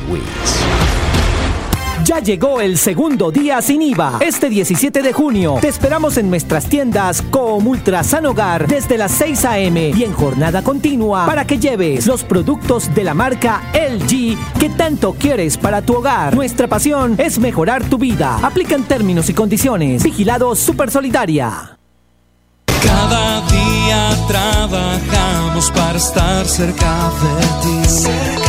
ya 2.04 2.20
llegó 2.20 2.62
el 2.62 2.78
segundo 2.78 3.32
día 3.32 3.62
sin 3.62 3.82
IVA. 3.82 4.20
Este 4.22 4.50
17 4.50 5.02
de 5.02 5.14
junio 5.14 5.58
te 5.62 5.68
esperamos 5.68 6.18
en 6.18 6.30
nuestras 6.30 6.66
tiendas 6.66 7.22
como 7.22 7.70
Ultrasan 7.70 8.26
Hogar 8.26 8.68
desde 8.68 8.98
las 8.98 9.12
6 9.12 9.46
a.m. 9.46 9.94
y 9.96 10.04
en 10.04 10.14
jornada 10.14 10.64
continua 10.64 11.26
para 11.26 11.46
que 11.46 11.60
lleves 11.60 12.08
los 12.08 12.24
productos 12.24 12.94
de 12.94 13.04
la 13.04 13.14
marca 13.14 13.62
LG 13.74 14.38
que 14.60 14.70
tanto 14.70 15.14
quieres 15.14 15.58
para 15.58 15.82
tu 15.82 15.96
hogar. 15.96 16.36
Nuestra 16.36 16.68
pasión 16.68 17.16
es 17.18 17.40
mejorar 17.40 17.84
tu 17.84 17.98
vida. 17.98 18.40
Aplican 18.42 18.84
términos 18.84 19.30
y 19.30 19.34
condiciones. 19.34 20.04
Vigilado 20.04 20.56
Super 20.56 20.92
Solidaria. 20.92 21.78
Cada 22.84 23.42
día 23.48 24.28
trabajamos 24.28 25.72
para 25.72 25.98
estar 25.98 26.46
cerca 26.46 27.12
de 27.22 27.62
ti. 27.62 28.49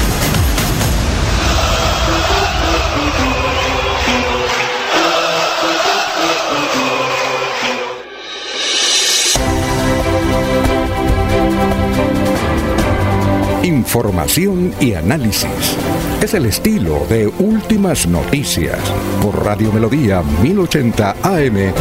Información 13.91 14.73
y 14.79 14.93
análisis. 14.93 15.75
Es 16.23 16.33
el 16.33 16.45
estilo 16.45 17.05
de 17.09 17.27
Últimas 17.27 18.07
Noticias 18.07 18.79
por 19.21 19.43
Radio 19.43 19.69
Melodía 19.73 20.23
1080 20.41 21.17
AM. 21.21 21.73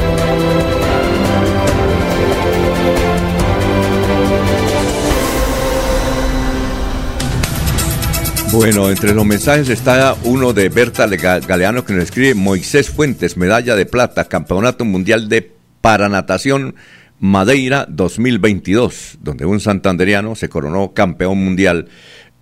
Bueno, 8.51 8.91
entre 8.91 9.15
los 9.15 9.25
mensajes 9.25 9.69
está 9.69 10.17
uno 10.25 10.53
de 10.53 10.69
Berta 10.69 11.07
Galeano 11.07 11.85
que 11.85 11.93
nos 11.93 12.03
escribe 12.03 12.35
Moisés 12.35 12.91
Fuentes, 12.91 13.37
medalla 13.37 13.77
de 13.77 13.87
plata, 13.87 14.25
campeonato 14.25 14.85
mundial 14.85 15.29
de 15.29 15.53
paranatación 15.81 16.75
Madeira 17.21 17.87
2022, 17.89 19.19
donde 19.21 19.45
un 19.45 19.61
santanderiano 19.61 20.35
se 20.35 20.49
coronó 20.49 20.95
campeón 20.95 21.39
mundial 21.39 21.89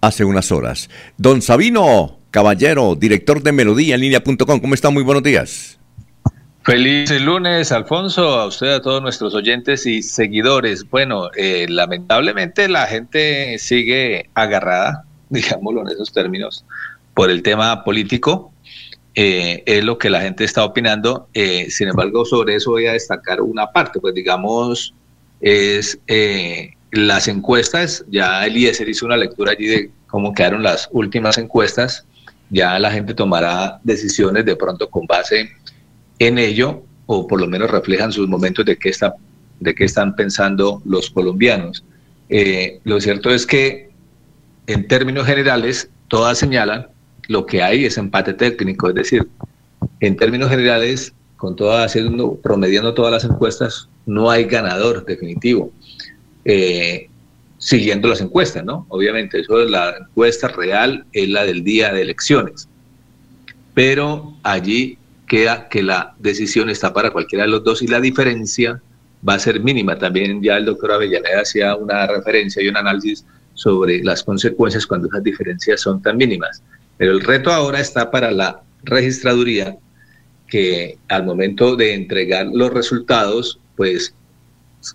hace 0.01 0.25
unas 0.25 0.53
horas. 0.53 0.89
Don 1.17 1.43
Sabino, 1.43 2.21
Caballero, 2.31 2.95
director 2.95 3.43
de 3.43 3.51
Melodía 3.53 3.97
en 3.97 4.03
línea.com. 4.03 4.61
¿Cómo 4.61 4.75
está? 4.75 4.91
Muy 4.91 5.03
buenos 5.03 5.25
días. 5.25 5.79
Feliz 6.63 7.11
lunes, 7.21 7.73
Alfonso, 7.73 8.39
a 8.39 8.47
usted, 8.47 8.75
a 8.75 8.83
todos 8.83 9.03
nuestros 9.03 9.35
oyentes 9.35 9.87
y 9.87 10.03
seguidores. 10.03 10.89
Bueno, 10.89 11.31
eh, 11.35 11.67
lamentablemente 11.69 12.69
la 12.69 12.87
gente 12.87 13.59
sigue 13.59 14.31
agarrada, 14.35 15.05
digámoslo 15.29 15.81
en 15.83 15.89
esos 15.89 16.13
términos, 16.13 16.65
por 17.15 17.31
el 17.31 17.43
tema 17.43 17.83
político. 17.85 18.53
Eh, 19.21 19.65
es 19.67 19.83
lo 19.83 19.99
que 19.99 20.11
la 20.11 20.21
gente 20.21 20.45
está 20.45 20.65
opinando. 20.65 21.29
Eh, 21.35 21.67
sin 21.71 21.89
embargo, 21.89 22.25
sobre 22.25 22.55
eso 22.55 22.71
voy 22.71 22.87
a 22.87 22.93
destacar 22.93 23.41
una 23.41 23.67
parte, 23.73 23.99
pues 23.99 24.15
digamos, 24.15 24.95
es 25.41 25.99
las 26.93 27.27
encuestas. 27.27 28.05
Ya 28.09 28.47
Eliezer 28.47 28.89
hizo 28.89 29.07
una 29.07 29.17
lectura 29.17 29.53
allí 29.53 29.67
de 29.67 29.91
cómo 30.07 30.33
quedaron 30.33 30.63
las 30.63 30.89
últimas 30.93 31.37
encuestas 31.37 32.07
ya 32.51 32.79
la 32.79 32.91
gente 32.91 33.15
tomará 33.15 33.81
decisiones 33.83 34.45
de 34.45 34.57
pronto 34.57 34.89
con 34.89 35.07
base 35.07 35.51
en 36.19 36.39
ello, 36.39 36.83
o 37.07 37.27
por 37.27 37.41
lo 37.41 37.47
menos 37.47 37.71
reflejan 37.71 38.13
sus 38.13 38.29
momentos 38.29 38.65
de 38.65 38.77
qué, 38.77 38.89
está, 38.89 39.15
de 39.61 39.75
qué 39.75 39.85
están 39.85 40.17
pensando 40.17 40.83
los 40.85 41.11
colombianos. 41.11 41.85
Eh, 42.29 42.81
lo 42.85 43.01
cierto 43.01 43.31
es 43.31 43.47
que, 43.47 43.91
en 44.67 44.89
términos 44.89 45.27
generales, 45.27 45.91
todas 46.09 46.39
señalan 46.39 46.89
lo 47.29 47.47
que 47.47 47.63
hay 47.63 47.85
es 47.85 47.97
empate 47.99 48.35
técnico, 48.35 48.89
es 48.89 48.95
decir, 48.95 49.29
en 50.01 50.17
términos 50.17 50.51
generales, 50.51 51.13
con 51.37 51.57
haciendo, 51.81 52.35
promediando 52.37 52.95
todas 52.95 53.13
las 53.13 53.25
encuestas, 53.25 53.89
no 54.07 54.31
hay 54.31 54.45
ganador 54.45 55.05
definitivo. 55.05 55.71
Eh, 56.45 57.09
siguiendo 57.59 58.09
las 58.09 58.21
encuestas, 58.21 58.65
¿no? 58.65 58.87
Obviamente, 58.89 59.41
eso 59.41 59.61
es 59.63 59.71
la 59.71 59.95
encuesta 59.99 60.49
real, 60.49 61.05
es 61.13 61.29
la 61.29 61.45
del 61.45 61.63
día 61.63 61.93
de 61.93 62.03
elecciones. 62.03 62.69
Pero 63.75 64.35
allí 64.43 64.97
queda 65.27 65.69
que 65.69 65.83
la 65.83 66.15
decisión 66.19 66.71
está 66.71 66.93
para 66.93 67.11
cualquiera 67.11 67.45
de 67.45 67.51
los 67.51 67.63
dos 67.63 67.83
y 67.83 67.89
la 67.89 68.01
diferencia 68.01 68.81
va 69.29 69.35
a 69.35 69.39
ser 69.39 69.61
mínima. 69.61 69.99
También 69.99 70.43
ya 70.43 70.57
el 70.57 70.65
doctor 70.65 70.93
Avellaneda 70.93 71.43
hacía 71.43 71.75
una 71.75 72.07
referencia 72.07 72.63
y 72.63 72.69
un 72.69 72.77
análisis 72.77 73.25
sobre 73.55 74.03
las 74.03 74.23
consecuencias 74.23 74.87
cuando 74.87 75.09
esas 75.09 75.23
diferencias 75.23 75.81
son 75.81 76.01
tan 76.01 76.17
mínimas. 76.17 76.63
Pero 76.99 77.13
el 77.13 77.21
reto 77.21 77.51
ahora 77.51 77.81
está 77.81 78.11
para 78.11 78.31
la 78.31 78.63
registraduría 78.83 79.77
que 80.49 80.99
al 81.09 81.25
momento 81.25 81.77
de 81.77 81.95
entregar 81.95 82.47
los 82.53 82.73
resultados, 82.73 83.61
pues 83.77 84.15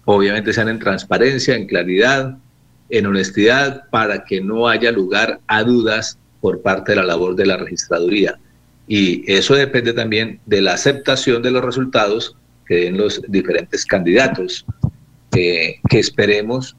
obviamente 0.05 0.53
sean 0.53 0.69
en 0.69 0.79
transparencia, 0.79 1.55
en 1.55 1.65
claridad, 1.65 2.37
en 2.89 3.05
honestidad 3.05 3.89
para 3.89 4.25
que 4.25 4.41
no 4.41 4.67
haya 4.67 4.91
lugar 4.91 5.39
a 5.47 5.63
dudas 5.63 6.17
por 6.41 6.61
parte 6.61 6.91
de 6.91 6.97
la 6.97 7.05
labor 7.05 7.35
de 7.35 7.45
la 7.45 7.57
registraduría. 7.57 8.37
Y 8.87 9.23
eso 9.31 9.55
depende 9.55 9.93
también 9.93 10.39
de 10.45 10.61
la 10.61 10.73
aceptación 10.73 11.41
de 11.41 11.51
los 11.51 11.63
resultados 11.63 12.35
que 12.65 12.75
den 12.75 12.97
los 12.97 13.21
diferentes 13.29 13.85
candidatos, 13.85 14.65
que 15.31 15.79
esperemos 15.91 16.75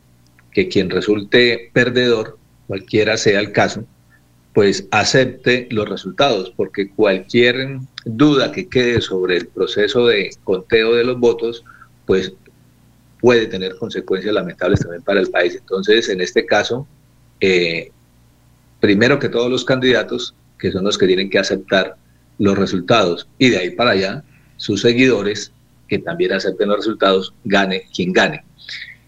que 0.53 0.69
quien 0.69 0.91
resulte 0.91 1.71
perdedor, 1.73 2.39
cualquiera 2.67 3.17
sea 3.17 3.41
el 3.41 3.53
caso, 3.53 3.85
pues 4.55 4.87
acepte 4.93 5.67
los 5.71 5.89
resultados, 5.89 6.53
porque 6.57 6.89
cualquier 6.89 7.79
duda 8.05 8.53
que 8.53 8.69
quede 8.69 9.01
sobre 9.01 9.39
el 9.39 9.49
proceso 9.49 10.07
de 10.07 10.31
conteo 10.45 10.95
de 10.95 11.05
los 11.05 11.19
votos, 11.19 11.65
pues 12.07 12.33
puede 13.21 13.47
tener 13.47 13.75
consecuencias 13.77 14.33
lamentables 14.33 14.81
también 14.81 15.03
para 15.03 15.21
el 15.21 15.29
país. 15.29 15.57
Entonces, 15.57 16.09
en 16.09 16.21
este 16.21 16.47
caso, 16.47 16.87
eh, 17.41 17.91
primero 18.79 19.19
que 19.19 19.29
todos 19.29 19.51
los 19.51 19.65
candidatos, 19.65 20.37
que 20.57 20.71
son 20.71 20.85
los 20.85 20.99
que 20.99 21.09
tienen 21.09 21.31
que 21.31 21.41
aceptar 21.41 21.97
los 22.39 22.57
resultados, 22.57 23.29
y 23.39 23.49
de 23.49 23.59
ahí 23.59 23.71
para 23.71 23.91
allá, 23.91 24.25
sus 24.57 24.83
seguidores, 24.83 25.53
que 25.89 25.99
también 25.99 26.33
acepten 26.33 26.69
los 26.69 26.79
resultados, 26.79 27.35
gane 27.45 27.89
quien 27.95 28.13
gane. 28.13 28.45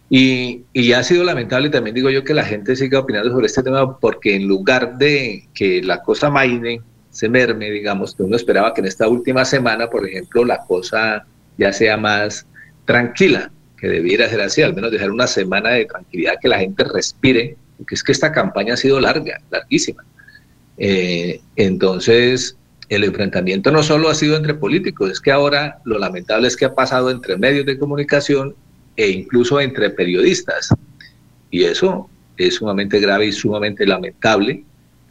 Y, 0.08 0.62
y, 0.72 0.92
ha 0.92 1.02
sido 1.02 1.24
lamentable 1.24 1.68
también 1.68 1.96
digo 1.96 2.10
yo 2.10 2.22
que 2.22 2.32
la 2.32 2.44
gente 2.44 2.76
siga 2.76 3.00
opinando 3.00 3.30
sobre 3.30 3.46
este 3.46 3.64
tema 3.64 3.98
porque 3.98 4.36
en 4.36 4.46
lugar 4.46 4.98
de 4.98 5.48
que 5.52 5.82
la 5.82 6.00
cosa 6.02 6.30
maine, 6.30 6.80
se 7.16 7.30
merme, 7.30 7.70
digamos, 7.70 8.14
que 8.14 8.22
uno 8.22 8.36
esperaba 8.36 8.74
que 8.74 8.82
en 8.82 8.88
esta 8.88 9.08
última 9.08 9.46
semana, 9.46 9.88
por 9.88 10.06
ejemplo, 10.06 10.44
la 10.44 10.58
cosa 10.66 11.26
ya 11.56 11.72
sea 11.72 11.96
más 11.96 12.46
tranquila 12.84 13.50
que 13.78 13.88
debiera 13.88 14.28
ser 14.28 14.42
así, 14.42 14.60
al 14.60 14.74
menos 14.74 14.92
dejar 14.92 15.10
una 15.10 15.26
semana 15.26 15.70
de 15.70 15.86
tranquilidad 15.86 16.34
que 16.42 16.48
la 16.48 16.58
gente 16.58 16.84
respire, 16.84 17.56
porque 17.78 17.94
es 17.94 18.02
que 18.02 18.12
esta 18.12 18.32
campaña 18.32 18.74
ha 18.74 18.76
sido 18.76 19.00
larga, 19.00 19.40
larguísima. 19.50 20.04
Eh, 20.76 21.40
entonces, 21.56 22.58
el 22.90 23.04
enfrentamiento 23.04 23.70
no 23.70 23.82
solo 23.82 24.10
ha 24.10 24.14
sido 24.14 24.36
entre 24.36 24.52
políticos, 24.52 25.10
es 25.10 25.20
que 25.20 25.32
ahora 25.32 25.78
lo 25.84 25.98
lamentable 25.98 26.48
es 26.48 26.56
que 26.56 26.66
ha 26.66 26.74
pasado 26.74 27.10
entre 27.10 27.38
medios 27.38 27.64
de 27.64 27.78
comunicación 27.78 28.54
e 28.96 29.08
incluso 29.08 29.60
entre 29.60 29.90
periodistas. 29.90 30.70
Y 31.50 31.64
eso 31.64 32.08
es 32.36 32.54
sumamente 32.56 32.98
grave 32.98 33.26
y 33.26 33.32
sumamente 33.32 33.86
lamentable 33.86 34.64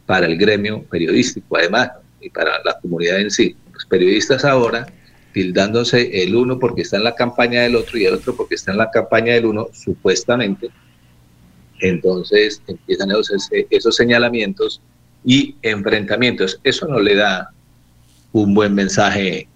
para 0.04 0.26
el 0.26 0.36
gremio 0.36 0.82
periodístico, 0.84 1.56
además, 1.56 1.90
y 2.20 2.30
para 2.30 2.62
la 2.64 2.78
comunidad 2.80 3.20
en 3.20 3.30
sí. 3.30 3.56
Los 3.72 3.86
periodistas 3.86 4.44
ahora 4.44 4.86
tildándose 5.32 6.22
el 6.22 6.34
uno 6.34 6.58
porque 6.58 6.82
está 6.82 6.96
en 6.96 7.04
la 7.04 7.14
campaña 7.14 7.62
del 7.62 7.76
otro 7.76 7.98
y 7.98 8.06
el 8.06 8.14
otro 8.14 8.34
porque 8.34 8.54
está 8.54 8.72
en 8.72 8.78
la 8.78 8.90
campaña 8.90 9.34
del 9.34 9.46
uno, 9.46 9.68
supuestamente. 9.72 10.70
Entonces 11.80 12.62
empiezan 12.66 13.10
esos, 13.10 13.48
esos 13.50 13.96
señalamientos 13.96 14.80
y 15.24 15.56
enfrentamientos. 15.60 16.58
Eso 16.64 16.88
no 16.88 17.00
le 17.00 17.16
da 17.16 17.50
un 18.32 18.54
buen 18.54 18.74
mensaje 18.74 19.46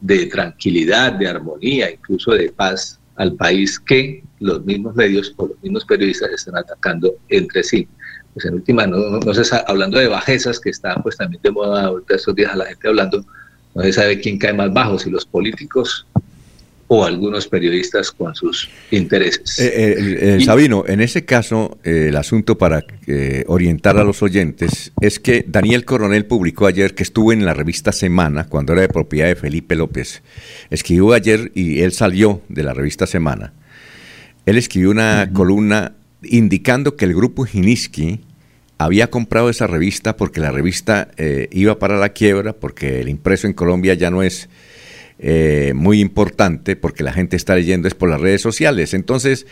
de 0.00 0.26
tranquilidad, 0.26 1.12
de 1.12 1.28
armonía, 1.28 1.90
incluso 1.90 2.32
de 2.32 2.50
paz 2.50 2.97
al 3.18 3.34
país 3.34 3.78
que 3.78 4.22
los 4.40 4.64
mismos 4.64 4.94
medios 4.94 5.34
o 5.36 5.48
los 5.48 5.62
mismos 5.62 5.84
periodistas 5.84 6.30
están 6.30 6.56
atacando 6.56 7.14
entre 7.28 7.62
sí. 7.62 7.86
Pues 8.32 8.46
en 8.46 8.54
última, 8.54 8.86
no, 8.86 9.18
no, 9.18 9.34
se 9.34 9.56
hablando 9.66 9.98
de 9.98 10.06
bajezas 10.06 10.60
que 10.60 10.70
están 10.70 11.02
pues 11.02 11.16
también 11.16 11.42
de 11.42 11.50
moda 11.50 11.86
ahorita 11.86 12.14
estos 12.14 12.34
días 12.34 12.52
a 12.52 12.56
la 12.56 12.66
gente 12.66 12.88
hablando, 12.88 13.24
no 13.74 13.82
se 13.82 13.92
sabe 13.92 14.20
quién 14.20 14.38
cae 14.38 14.52
más 14.52 14.72
bajo, 14.72 14.98
si 14.98 15.10
los 15.10 15.26
políticos 15.26 16.06
o 16.88 17.04
algunos 17.04 17.46
periodistas 17.46 18.10
con 18.10 18.34
sus 18.34 18.68
intereses. 18.90 19.58
Eh, 19.58 20.36
eh, 20.36 20.40
Sabino, 20.40 20.84
en 20.86 21.00
ese 21.00 21.24
caso, 21.24 21.78
eh, 21.84 22.06
el 22.08 22.16
asunto 22.16 22.58
para 22.58 22.84
orientar 23.46 23.98
a 23.98 24.04
los 24.04 24.22
oyentes 24.22 24.92
es 25.00 25.18
que 25.18 25.44
Daniel 25.46 25.84
Coronel 25.84 26.26
publicó 26.26 26.66
ayer 26.66 26.94
que 26.94 27.02
estuvo 27.02 27.32
en 27.32 27.44
la 27.44 27.54
revista 27.54 27.92
Semana, 27.92 28.48
cuando 28.48 28.72
era 28.72 28.82
de 28.82 28.88
propiedad 28.88 29.28
de 29.28 29.36
Felipe 29.36 29.76
López. 29.76 30.22
Escribió 30.70 31.12
ayer 31.12 31.52
y 31.54 31.80
él 31.80 31.92
salió 31.92 32.42
de 32.48 32.62
la 32.62 32.74
revista 32.74 33.06
Semana. 33.06 33.52
Él 34.46 34.56
escribió 34.56 34.90
una 34.90 35.30
columna 35.32 35.92
indicando 36.22 36.96
que 36.96 37.04
el 37.04 37.14
grupo 37.14 37.44
Giniski 37.44 38.20
había 38.78 39.10
comprado 39.10 39.50
esa 39.50 39.66
revista 39.66 40.16
porque 40.16 40.40
la 40.40 40.50
revista 40.50 41.08
eh, 41.16 41.48
iba 41.52 41.78
para 41.78 41.98
la 41.98 42.10
quiebra, 42.10 42.54
porque 42.54 43.00
el 43.00 43.08
impreso 43.08 43.46
en 43.46 43.52
Colombia 43.52 43.94
ya 43.94 44.10
no 44.10 44.22
es 44.22 44.48
eh, 45.18 45.72
muy 45.74 46.00
importante, 46.00 46.76
porque 46.76 47.02
la 47.02 47.12
gente 47.12 47.36
está 47.36 47.54
leyendo 47.54 47.88
es 47.88 47.94
por 47.94 48.08
las 48.08 48.20
redes 48.20 48.40
sociales. 48.40 48.94
Entonces, 48.94 49.46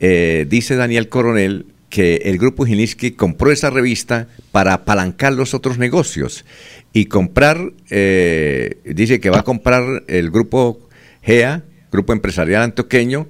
eh, 0.00 0.46
dice 0.48 0.76
Daniel 0.76 1.08
Coronel 1.08 1.66
que 1.88 2.22
el 2.24 2.38
grupo 2.38 2.64
Gilinski 2.64 3.12
compró 3.12 3.50
esa 3.50 3.68
revista 3.68 4.28
para 4.50 4.72
apalancar 4.72 5.34
los 5.34 5.52
otros 5.52 5.76
negocios 5.76 6.46
y 6.94 7.04
comprar, 7.04 7.72
dice 7.90 9.20
que 9.20 9.28
va 9.28 9.40
a 9.40 9.44
comprar 9.44 10.02
el 10.08 10.30
grupo 10.30 10.88
GEA, 11.22 11.64
Grupo 11.90 12.14
Empresarial 12.14 12.62
Antoqueño, 12.62 13.28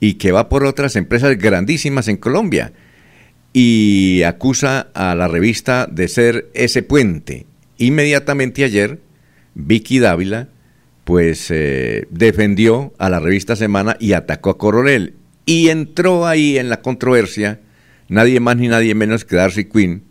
y 0.00 0.14
que 0.14 0.32
va 0.32 0.48
por 0.48 0.64
otras 0.64 0.96
empresas 0.96 1.36
grandísimas 1.36 2.08
en 2.08 2.16
Colombia 2.16 2.72
y 3.52 4.22
acusa 4.22 4.88
a 4.94 5.14
la 5.14 5.28
revista 5.28 5.86
de 5.86 6.08
ser 6.08 6.50
ese 6.54 6.82
puente. 6.82 7.46
Inmediatamente 7.76 8.64
ayer, 8.64 9.00
Vicky 9.54 9.98
Dávila, 9.98 10.48
pues 11.10 11.50
eh, 11.50 12.06
defendió 12.10 12.94
a 12.96 13.10
la 13.10 13.18
revista 13.18 13.56
Semana 13.56 13.96
y 13.98 14.12
atacó 14.12 14.50
a 14.50 14.58
Coronel. 14.58 15.14
Y 15.44 15.70
entró 15.70 16.24
ahí 16.24 16.56
en 16.56 16.68
la 16.68 16.82
controversia 16.82 17.58
nadie 18.06 18.38
más 18.38 18.56
ni 18.58 18.68
nadie 18.68 18.94
menos 18.94 19.24
que 19.24 19.34
Darcy 19.34 19.64
Quinn, 19.64 20.04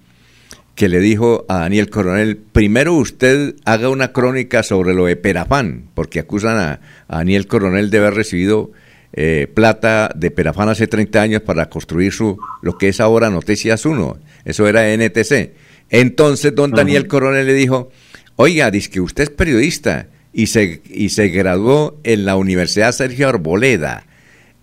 que 0.75 0.89
le 0.89 0.99
dijo 0.99 1.45
a 1.47 1.59
Daniel 1.59 1.89
Coronel, 1.89 2.35
primero 2.35 2.95
usted 2.95 3.55
haga 3.63 3.87
una 3.87 4.11
crónica 4.11 4.61
sobre 4.61 4.93
lo 4.93 5.05
de 5.05 5.15
Perafán, 5.15 5.85
porque 5.93 6.19
acusan 6.19 6.57
a, 6.57 6.81
a 7.07 7.19
Daniel 7.19 7.47
Coronel 7.47 7.91
de 7.91 7.97
haber 7.99 8.15
recibido 8.15 8.73
eh, 9.13 9.47
plata 9.53 10.11
de 10.13 10.31
Perafán 10.31 10.67
hace 10.67 10.87
30 10.87 11.21
años 11.21 11.41
para 11.43 11.69
construir 11.69 12.11
su 12.11 12.37
lo 12.61 12.77
que 12.77 12.89
es 12.89 12.99
ahora 12.99 13.29
Noticias 13.29 13.85
1. 13.85 14.17
Eso 14.43 14.67
era 14.67 14.93
NTC. 14.93 15.53
Entonces 15.91 16.53
don 16.53 16.71
Daniel 16.71 17.07
Coronel 17.07 17.47
le 17.47 17.53
dijo, 17.53 17.89
oiga, 18.35 18.69
dice 18.69 18.89
que 18.89 18.99
usted 18.99 19.23
es 19.23 19.29
periodista 19.29 20.09
y 20.33 20.47
se, 20.47 20.81
y 20.89 21.09
se 21.09 21.29
graduó 21.29 21.99
en 22.03 22.25
la 22.25 22.35
Universidad 22.35 22.91
Sergio 22.91 23.29
Arboleda. 23.29 24.05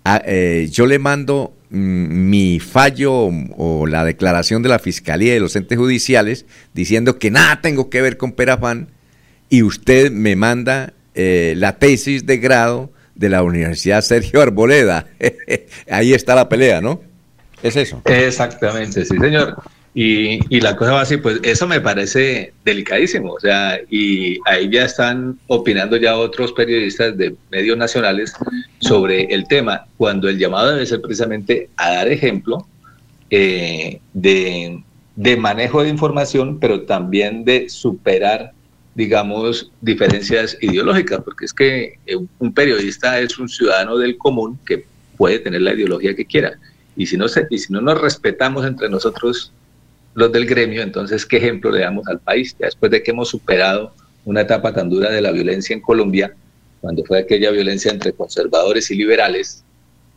Ah, 0.05 0.23
eh, 0.25 0.69
yo 0.71 0.87
le 0.87 0.99
mando 0.99 1.53
mm, 1.71 2.29
mi 2.29 2.61
fallo 2.61 3.31
o, 3.57 3.87
la 3.87 4.05
declaración 4.05 4.63
de 4.63 4.69
la 4.69 4.79
Fiscalía 4.79 5.33
y 5.33 5.35
de 5.35 5.41
los 5.41 5.57
entes 5.57 5.77
judiciales 5.77 6.47
diciendo 6.75 7.19
que 7.19 7.31
nada 7.31 7.61
tengo 7.61 7.91
que 7.91 8.03
ver 8.03 8.17
con 8.17 8.33
Perafán 8.33 8.89
y 9.49 9.63
usted 9.63 10.11
me 10.11 10.37
manda 10.37 10.93
eh, 11.15 11.55
la 11.57 11.79
tesis 11.79 12.27
de 12.27 12.39
grado 12.39 12.93
de 13.15 13.29
la 13.31 13.43
Universidad 13.43 14.03
Sergio 14.03 14.43
Arboleda. 14.43 15.07
Ahí 15.91 16.13
está 16.13 16.35
la 16.35 16.49
pelea, 16.49 16.81
¿no? 16.81 17.01
Es 17.63 17.75
eso. 17.77 18.03
Exactamente, 18.05 19.05
sí, 19.05 19.17
señor. 19.19 19.57
Y, 19.99 20.61
la 20.61 20.77
cosa 20.77 20.93
va 20.93 21.01
así, 21.01 21.17
pues 21.17 21.41
eso 21.43 21.67
me 21.67 21.81
parece 21.81 22.53
delicadísimo, 22.67 23.33
o 23.33 23.41
sea, 23.41 23.81
y 23.89 24.39
ahí 24.45 24.69
ya 24.71 24.85
están 24.85 25.39
opinando 25.47 25.97
ya 25.97 26.19
otros 26.19 26.53
periodistas 26.53 27.17
de 27.17 27.35
medios 27.51 27.79
nacionales 27.79 28.35
sobre 28.79 29.23
el 29.33 29.49
tema, 29.49 29.87
cuando 29.97 30.29
el 30.29 30.39
llamado 30.39 30.73
debe 30.73 30.85
ser 30.85 31.01
precisamente 31.01 31.71
a 31.79 31.93
dar 31.95 32.09
ejemplo 32.09 32.67
eh, 33.31 33.99
de, 34.13 34.85
de 35.15 35.37
manejo 35.39 35.83
de 35.83 35.89
información, 35.89 36.61
pero 36.61 36.83
también 36.83 37.47
de 37.47 37.71
superar, 37.71 38.53
digamos, 38.95 39.73
diferencias 39.81 40.59
ideológicas, 40.61 41.23
porque 41.25 41.47
es 41.47 41.55
que 41.55 41.95
eh, 42.05 42.17
un 42.39 42.53
periodista 42.53 43.19
es 43.19 43.39
un 43.39 43.49
ciudadano 43.49 43.97
del 43.97 44.19
común 44.19 44.59
que 44.67 44.85
puede 45.17 45.39
tener 45.39 45.63
la 45.63 45.73
ideología 45.73 46.15
que 46.15 46.27
quiera. 46.27 46.59
Y 46.97 47.07
si 47.07 47.17
no, 47.17 47.29
se, 47.29 47.47
y 47.49 47.57
si 47.57 47.73
no 47.73 47.81
nos 47.81 47.99
respetamos 47.99 48.67
entre 48.67 48.91
nosotros, 48.91 49.53
los 50.17 50.33
del 50.33 50.47
gremio, 50.47 50.83
entonces, 50.83 51.27
¿qué 51.27 51.37
ejemplo 51.37 51.71
le 51.71 51.81
damos 51.81 52.09
al 52.09 52.19
país? 52.19 52.57
Ya 52.59 52.67
después 52.67 52.91
de 52.91 53.03
que 53.03 53.11
hemos 53.11 53.29
superado 53.29 53.93
una 54.25 54.41
etapa 54.41 54.73
tan 54.73 54.89
dura 54.89 55.11
de 55.11 55.21
la 55.21 55.31
violencia 55.31 55.75
en 55.75 55.83
Colombia, 55.83 56.35
cuando 56.81 57.05
fue 57.05 57.19
aquella 57.19 57.51
violencia 57.51 57.93
entre 57.93 58.15
conservadores 58.15 58.91
y 58.91 58.97
liberales, 58.97 59.63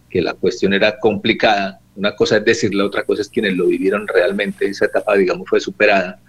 que 0.09 0.21
la 0.21 0.33
cuestión 0.33 0.73
era 0.73 0.97
complicada, 0.99 1.81
una 1.97 2.15
cosa 2.15 2.37
es 2.37 2.45
decirle, 2.45 2.81
otra 2.81 3.03
cosa 3.03 3.23
es 3.23 3.27
quienes 3.27 3.57
lo 3.57 3.67
vivieron 3.67 4.07
realmente, 4.07 4.67
esa 4.67 4.85
etapa, 4.85 5.17
digamos, 5.17 5.49
fue 5.49 5.59
superada 5.59 6.21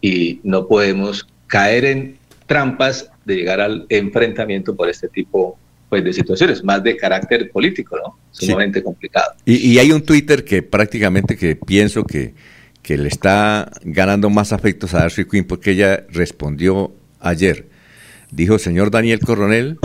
y 0.00 0.40
no 0.42 0.66
podemos 0.66 1.28
caer 1.48 1.84
en 1.84 2.16
trampas 2.46 3.10
de 3.26 3.36
llegar 3.36 3.60
al 3.60 3.84
enfrentamiento 3.90 4.74
por 4.74 4.88
este 4.88 5.06
tipo 5.06 5.58
pues, 5.90 6.02
de 6.02 6.14
situaciones, 6.14 6.64
más 6.64 6.82
de 6.82 6.96
carácter 6.96 7.50
político, 7.50 7.98
¿no? 8.02 8.18
Sumamente 8.30 8.82
complicado. 8.82 9.34
Y, 9.44 9.72
y 9.72 9.78
hay 9.78 9.92
un 9.92 10.00
Twitter 10.00 10.44
que 10.44 10.62
prácticamente 10.62 11.36
que 11.36 11.56
pienso 11.56 12.04
que 12.04 12.32
que 12.88 12.96
le 12.96 13.08
está 13.08 13.70
ganando 13.82 14.30
más 14.30 14.54
afectos 14.54 14.94
a 14.94 15.00
Darcy 15.00 15.26
Quinn 15.26 15.44
porque 15.44 15.72
ella 15.72 16.06
respondió 16.08 16.94
ayer. 17.20 17.68
Dijo, 18.30 18.58
señor 18.58 18.90
Daniel 18.90 19.20
Coronel, 19.20 19.78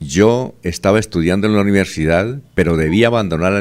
yo 0.00 0.56
estaba 0.64 0.98
estudiando 0.98 1.46
en 1.46 1.54
la 1.54 1.60
universidad, 1.60 2.40
pero 2.56 2.76
debí 2.76 3.04
abandonar 3.04 3.52
la, 3.52 3.60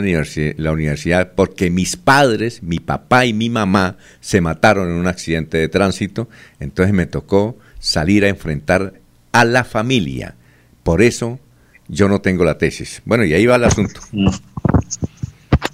la 0.57 0.71
universidad 0.71 1.33
porque 1.35 1.69
mis 1.69 1.97
padres, 1.97 2.63
mi 2.63 2.79
papá 2.79 3.27
y 3.27 3.33
mi 3.33 3.47
mamá, 3.47 3.97
se 4.21 4.41
mataron 4.41 4.89
en 4.89 4.95
un 4.95 5.05
accidente 5.05 5.59
de 5.59 5.69
tránsito, 5.69 6.27
entonces 6.59 6.95
me 6.95 7.05
tocó 7.05 7.55
salir 7.77 8.25
a 8.25 8.29
enfrentar 8.29 8.95
a 9.33 9.45
la 9.45 9.65
familia. 9.65 10.33
Por 10.81 11.03
eso 11.03 11.39
yo 11.89 12.09
no 12.09 12.21
tengo 12.21 12.43
la 12.43 12.57
tesis. 12.57 13.03
Bueno, 13.05 13.23
y 13.23 13.35
ahí 13.35 13.45
va 13.45 13.57
el 13.57 13.65
asunto. 13.65 14.01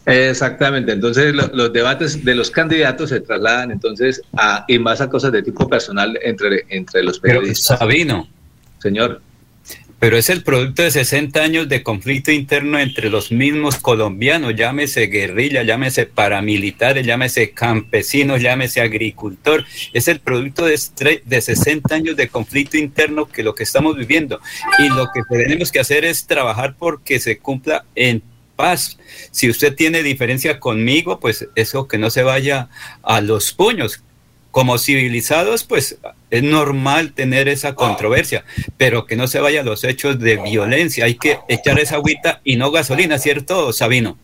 Exactamente, 0.10 0.92
entonces 0.92 1.34
los 1.34 1.72
debates 1.72 2.24
de 2.24 2.36
los 2.36 2.52
candidatos 2.52 3.10
se 3.10 3.22
trasladan 3.22 3.72
entonces 3.72 4.22
a, 4.36 4.66
y 4.68 4.80
más 4.80 5.02
a 5.02 5.10
cosas 5.10 5.32
de 5.32 5.44
tipo 5.44 5.70
personal 5.70 6.18
entre, 6.22 6.66
entre 6.70 7.04
los 7.04 7.20
periodistas. 7.20 7.80
Sabino. 7.80 8.28
Señor. 8.80 9.22
Pero 10.00 10.16
es 10.16 10.30
el 10.30 10.44
producto 10.44 10.82
de 10.82 10.92
60 10.92 11.42
años 11.42 11.68
de 11.68 11.84
conflicto 11.84 12.32
interno 12.32 12.80
entre 12.80 13.10
los 13.10 13.34
mismos 13.34 13.80
colombianos, 13.80 14.56
llámese 14.56 15.08
guerrilla, 15.08 15.64
llámese 15.64 16.06
paramilitares, 16.06 17.06
llámese 17.06 17.52
campesinos, 17.52 18.42
llámese 18.42 18.80
agricultor. 18.80 19.66
Es 19.92 20.08
el 20.08 20.22
producto 20.22 20.66
de, 20.66 21.22
de 21.26 21.42
60 21.42 21.94
años 21.94 22.16
de 22.16 22.30
conflicto 22.30 22.78
interno 22.78 23.28
que 23.28 23.44
lo 23.44 23.54
que 23.54 23.64
estamos 23.64 23.98
viviendo. 23.98 24.40
Y 24.80 24.88
lo 24.88 25.08
que 25.14 25.22
tenemos 25.30 25.70
que 25.70 25.82
hacer 25.82 26.06
es 26.06 26.26
trabajar 26.26 26.76
porque 26.80 27.20
se 27.20 27.40
cumpla 27.40 27.84
en 27.94 28.24
paz. 28.60 28.98
Si 29.32 29.50
usted 29.50 29.74
tiene 29.74 30.04
diferencia 30.04 30.60
conmigo, 30.60 31.22
pues 31.22 31.48
eso 31.56 31.88
que 31.88 31.98
no 31.98 32.10
se 32.10 32.24
vaya 32.24 32.68
a 33.04 33.22
los 33.22 33.54
puños. 33.54 34.04
Como 34.52 34.78
civilizados, 34.78 35.64
pues 35.64 35.98
es 36.30 36.44
normal 36.44 37.14
tener 37.14 37.48
esa 37.48 37.76
controversia, 37.76 38.44
pero 38.78 39.06
que 39.06 39.16
no 39.16 39.28
se 39.28 39.40
vaya 39.40 39.62
a 39.62 39.64
los 39.64 39.86
hechos 39.86 40.20
de 40.20 40.38
violencia. 40.38 41.06
Hay 41.06 41.16
que 41.16 41.38
echar 41.48 41.80
esa 41.80 41.96
agüita 41.96 42.42
y 42.44 42.58
no 42.58 42.70
gasolina, 42.72 43.18
¿cierto, 43.18 43.72
Sabino? 43.72 44.18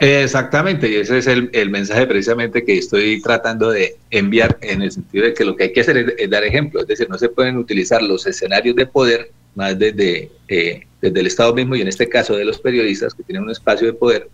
Exactamente, 0.00 0.88
y 0.88 0.96
ese 0.96 1.18
es 1.18 1.26
el, 1.28 1.70
mensaje 1.70 2.06
precisamente 2.06 2.64
que 2.64 2.78
estoy 2.78 3.22
tratando 3.22 3.70
de 3.70 3.96
enviar 4.10 4.58
en 4.60 4.82
el 4.82 4.90
sentido 4.90 5.24
de 5.24 5.34
que 5.34 5.44
lo 5.44 5.54
que 5.54 5.64
hay 5.64 5.72
que 5.72 5.82
hacer 5.82 6.14
es, 6.18 6.30
dar 6.30 6.44
ejemplo, 6.44 6.80
es 6.80 6.88
decir, 6.88 7.08
no 7.08 7.16
se 7.16 7.28
pueden 7.28 7.56
utilizar 7.56 8.02
los 8.02 8.26
escenarios 8.26 8.74
de 8.74 8.86
poder 8.86 9.30
más 9.58 9.76
desde, 9.76 10.30
eh, 10.46 10.86
desde 11.02 11.20
el 11.20 11.26
Estado 11.26 11.52
mismo 11.52 11.74
y 11.74 11.80
en 11.80 11.88
este 11.88 12.08
caso 12.08 12.36
de 12.36 12.44
los 12.44 12.58
periodistas 12.58 13.12
que 13.12 13.24
tienen 13.24 13.42
un 13.42 13.50
espacio 13.50 13.88
de 13.88 13.92
poder 13.92 14.28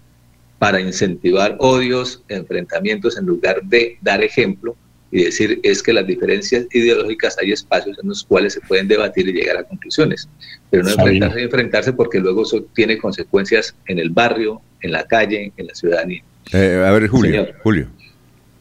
para 0.58 0.78
incentivar 0.80 1.56
odios, 1.60 2.22
enfrentamientos 2.28 3.16
en 3.16 3.24
lugar 3.24 3.62
de 3.64 3.96
dar 4.02 4.22
ejemplo 4.22 4.76
y 5.10 5.24
decir 5.24 5.60
es 5.62 5.82
que 5.82 5.94
las 5.94 6.06
diferencias 6.06 6.66
ideológicas 6.72 7.38
hay 7.40 7.52
espacios 7.52 7.98
en 8.02 8.08
los 8.10 8.22
cuales 8.22 8.52
se 8.52 8.60
pueden 8.60 8.86
debatir 8.86 9.26
y 9.26 9.32
llegar 9.32 9.56
a 9.56 9.64
conclusiones, 9.64 10.28
pero 10.70 10.82
no 10.82 10.90
enfrentarse 10.90 11.40
y 11.40 11.44
enfrentarse 11.44 11.92
porque 11.94 12.20
luego 12.20 12.42
eso 12.42 12.62
tiene 12.74 12.98
consecuencias 12.98 13.74
en 13.86 13.98
el 13.98 14.10
barrio, 14.10 14.60
en 14.82 14.92
la 14.92 15.06
calle, 15.06 15.52
en 15.56 15.66
la 15.66 15.74
ciudadanía. 15.74 16.22
Eh, 16.52 16.84
a 16.86 16.90
ver, 16.90 17.08
Julio. 17.08 17.46
Julio. 17.62 17.88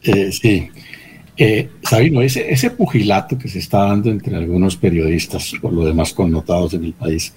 Eh, 0.02 0.32
sí. 0.32 0.70
Eh, 1.36 1.68
Sabino, 1.82 2.22
ese, 2.22 2.52
ese 2.52 2.70
pugilato 2.70 3.36
que 3.36 3.48
se 3.48 3.58
está 3.58 3.84
dando 3.84 4.10
entre 4.10 4.36
algunos 4.36 4.76
periodistas, 4.76 5.52
por 5.60 5.72
lo 5.72 5.84
demás 5.84 6.12
connotados 6.12 6.74
en 6.74 6.84
el 6.84 6.92
país, 6.92 7.34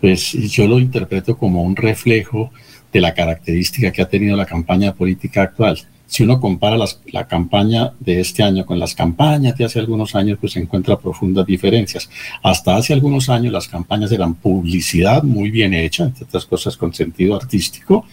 pues 0.00 0.32
yo 0.32 0.66
lo 0.66 0.80
interpreto 0.80 1.36
como 1.36 1.62
un 1.62 1.76
reflejo 1.76 2.50
de 2.92 3.00
la 3.00 3.14
característica 3.14 3.92
que 3.92 4.02
ha 4.02 4.08
tenido 4.08 4.36
la 4.36 4.46
campaña 4.46 4.94
política 4.94 5.42
actual. 5.42 5.78
Si 6.06 6.22
uno 6.22 6.40
compara 6.40 6.76
la 7.06 7.26
campaña 7.26 7.92
de 7.98 8.20
este 8.20 8.42
año 8.44 8.64
con 8.64 8.78
las 8.78 8.94
campañas 8.94 9.56
de 9.58 9.64
hace 9.64 9.80
algunos 9.80 10.14
años, 10.14 10.38
pues 10.40 10.52
se 10.52 10.60
encuentra 10.60 10.98
profundas 10.98 11.44
diferencias. 11.44 12.08
Hasta 12.42 12.76
hace 12.76 12.92
algunos 12.92 13.28
años 13.28 13.52
las 13.52 13.66
campañas 13.66 14.12
eran 14.12 14.34
publicidad 14.34 15.24
muy 15.24 15.50
bien 15.50 15.74
hecha, 15.74 16.04
entre 16.04 16.24
otras 16.24 16.46
cosas 16.46 16.76
con 16.76 16.94
sentido 16.94 17.34
artístico, 17.34 18.06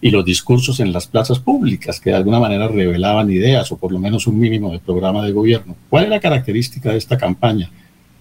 y 0.00 0.10
los 0.10 0.24
discursos 0.24 0.78
en 0.78 0.92
las 0.92 1.08
plazas 1.08 1.40
públicas, 1.40 2.00
que 2.00 2.10
de 2.10 2.16
alguna 2.16 2.38
manera 2.38 2.68
revelaban 2.68 3.30
ideas 3.30 3.70
o 3.72 3.76
por 3.76 3.90
lo 3.90 3.98
menos 3.98 4.26
un 4.28 4.38
mínimo 4.38 4.70
de 4.72 4.78
programa 4.78 5.24
de 5.24 5.32
gobierno. 5.32 5.74
¿Cuál 5.90 6.04
es 6.04 6.10
la 6.10 6.20
característica 6.20 6.92
de 6.92 6.98
esta 6.98 7.18
campaña? 7.18 7.70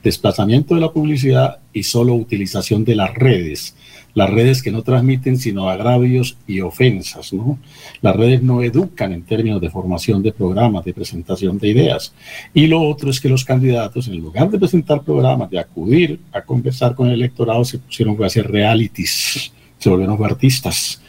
Desplazamiento 0.03 0.73
de 0.73 0.81
la 0.81 0.91
publicidad 0.91 1.59
y 1.71 1.83
solo 1.83 2.15
utilización 2.15 2.83
de 2.83 2.95
las 2.95 3.13
redes. 3.13 3.75
Las 4.13 4.29
redes 4.29 4.61
que 4.61 4.71
no 4.71 4.81
transmiten 4.81 5.37
sino 5.37 5.69
agravios 5.69 6.37
y 6.47 6.61
ofensas, 6.61 7.31
¿no? 7.31 7.59
Las 8.01 8.15
redes 8.15 8.41
no 8.41 8.63
educan 8.63 9.13
en 9.13 9.23
términos 9.23 9.61
de 9.61 9.69
formación 9.69 10.23
de 10.23 10.31
programas, 10.31 10.83
de 10.85 10.93
presentación 10.93 11.57
de 11.57 11.69
ideas. 11.69 12.13
Y 12.53 12.67
lo 12.67 12.81
otro 12.81 13.09
es 13.09 13.19
que 13.19 13.29
los 13.29 13.45
candidatos, 13.45 14.07
en 14.07 14.17
lugar 14.17 14.49
de 14.49 14.59
presentar 14.59 15.03
programas, 15.03 15.49
de 15.49 15.59
acudir 15.59 16.19
a 16.31 16.41
conversar 16.41 16.95
con 16.95 17.07
el 17.07 17.13
electorado, 17.13 17.63
se 17.63 17.77
pusieron 17.77 18.21
a 18.21 18.25
hacer 18.25 18.49
realities, 18.49 19.51
se 19.77 19.89
volvieron 19.89 20.23
artistas 20.23 21.01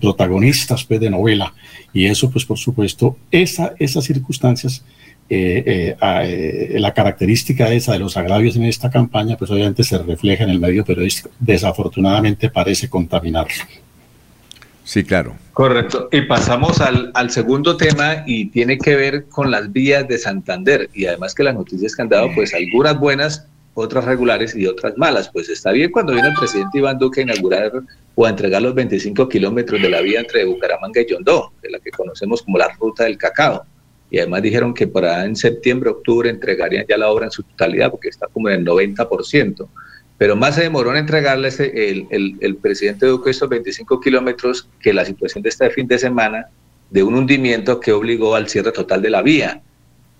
protagonistas 0.00 0.84
pues, 0.84 1.00
de 1.00 1.10
novela. 1.10 1.52
Y 1.92 2.06
eso, 2.06 2.30
pues 2.30 2.44
por 2.44 2.58
supuesto, 2.58 3.16
esa, 3.30 3.74
esas 3.78 4.04
circunstancias, 4.04 4.84
eh, 5.28 5.64
eh, 5.66 5.96
eh, 6.00 6.76
la 6.78 6.94
característica 6.94 7.72
esa 7.72 7.92
de 7.92 7.98
los 7.98 8.16
agravios 8.16 8.56
en 8.56 8.64
esta 8.64 8.90
campaña, 8.90 9.36
pues 9.36 9.50
obviamente 9.50 9.82
se 9.82 9.98
refleja 9.98 10.44
en 10.44 10.50
el 10.50 10.60
medio 10.60 10.84
periodístico. 10.84 11.30
Desafortunadamente 11.40 12.48
parece 12.48 12.88
contaminarlo. 12.88 13.64
Sí, 14.84 15.02
claro. 15.02 15.34
Correcto. 15.52 16.08
Y 16.12 16.22
pasamos 16.22 16.80
al, 16.80 17.10
al, 17.14 17.30
segundo 17.30 17.76
tema 17.76 18.22
y 18.24 18.50
tiene 18.50 18.78
que 18.78 18.94
ver 18.94 19.26
con 19.26 19.50
las 19.50 19.72
vías 19.72 20.06
de 20.06 20.16
Santander. 20.16 20.88
Y 20.94 21.06
además 21.06 21.34
que 21.34 21.42
las 21.42 21.54
noticias 21.56 21.96
que 21.96 22.02
han 22.02 22.08
dado, 22.08 22.28
pues 22.36 22.54
algunas 22.54 22.96
buenas, 22.96 23.48
otras 23.74 24.04
regulares 24.04 24.54
y 24.54 24.66
otras 24.66 24.96
malas. 24.96 25.28
Pues 25.32 25.48
está 25.48 25.72
bien 25.72 25.90
cuando 25.90 26.12
viene 26.12 26.28
el 26.28 26.34
presidente 26.34 26.78
Iván 26.78 26.98
Duque 26.98 27.20
a 27.20 27.24
inaugurar 27.24 27.72
o 28.14 28.26
a 28.26 28.30
entregar 28.30 28.62
los 28.62 28.74
25 28.74 29.28
kilómetros 29.28 29.82
de 29.82 29.88
la 29.90 30.00
vía 30.00 30.20
entre 30.20 30.44
Bucaramanga 30.44 31.00
y 31.00 31.06
Yondó, 31.06 31.52
de 31.62 31.70
la 31.70 31.80
que 31.80 31.90
conocemos 31.90 32.42
como 32.42 32.58
la 32.58 32.68
ruta 32.78 33.04
del 33.04 33.18
cacao. 33.18 33.66
Y 34.10 34.18
además 34.18 34.42
dijeron 34.42 34.72
que 34.72 34.86
para 34.86 35.24
en 35.24 35.34
septiembre, 35.36 35.90
octubre 35.90 36.30
entregarían 36.30 36.86
ya 36.88 36.96
la 36.96 37.10
obra 37.10 37.26
en 37.26 37.30
su 37.32 37.42
totalidad, 37.42 37.90
porque 37.90 38.08
está 38.08 38.26
como 38.28 38.48
en 38.48 38.60
el 38.60 38.66
90%. 38.66 39.68
Pero 40.18 40.36
más 40.36 40.54
se 40.54 40.62
demoró 40.62 40.90
en 40.92 40.98
entregarle 40.98 41.48
el, 41.48 42.06
el, 42.10 42.36
el, 42.40 42.56
presidente 42.56 43.06
Duque 43.06 43.30
estos 43.30 43.48
25 43.48 44.00
kilómetros 44.00 44.68
que 44.80 44.94
la 44.94 45.04
situación 45.04 45.42
de 45.42 45.50
este 45.50 45.68
fin 45.70 45.86
de 45.86 45.98
semana 45.98 46.46
de 46.90 47.02
un 47.02 47.14
hundimiento 47.14 47.80
que 47.80 47.92
obligó 47.92 48.34
al 48.34 48.48
cierre 48.48 48.72
total 48.72 49.02
de 49.02 49.10
la 49.10 49.22
vía. 49.22 49.62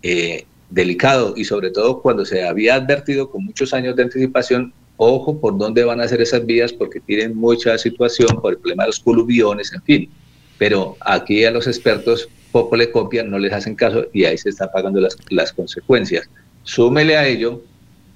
Eh, 0.02 0.44
delicado 0.70 1.34
y 1.36 1.44
sobre 1.44 1.70
todo 1.70 2.02
cuando 2.02 2.24
se 2.24 2.44
había 2.44 2.74
advertido 2.74 3.30
con 3.30 3.44
muchos 3.44 3.72
años 3.72 3.94
de 3.96 4.02
anticipación 4.02 4.72
ojo 4.96 5.40
por 5.40 5.56
dónde 5.56 5.84
van 5.84 6.00
a 6.00 6.08
ser 6.08 6.20
esas 6.20 6.44
vías 6.44 6.72
porque 6.72 7.00
tienen 7.00 7.36
mucha 7.36 7.76
situación 7.78 8.40
por 8.40 8.52
el 8.52 8.58
problema 8.58 8.84
de 8.84 8.88
los 8.88 9.00
coluviones, 9.00 9.72
en 9.72 9.82
fin. 9.82 10.10
pero 10.58 10.96
aquí 11.00 11.44
a 11.44 11.50
los 11.50 11.66
expertos 11.66 12.28
poco 12.57 12.77
le 12.77 12.91
copian, 12.91 13.31
no 13.31 13.39
les 13.39 13.53
hacen 13.53 13.74
caso 13.74 14.07
y 14.15 14.24
ahí 14.24 14.39
se 14.39 14.49
están 14.49 14.70
pagando 14.73 14.99
las, 14.99 15.15
las 15.28 15.53
consecuencias. 15.53 16.27
Súmele 16.62 17.15
a 17.19 17.28
ello 17.28 17.62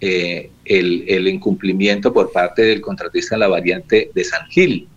eh, 0.01 0.51
el, 0.65 1.05
el, 1.09 1.29
incumplimiento 1.29 2.11
por 2.11 2.33
parte 2.33 2.63
del 2.63 2.81
contratista 2.81 3.35
en 3.35 3.41
la 3.41 3.49
variante 3.49 4.11
de 4.15 4.25
San 4.25 4.47
Gil. 4.47 4.89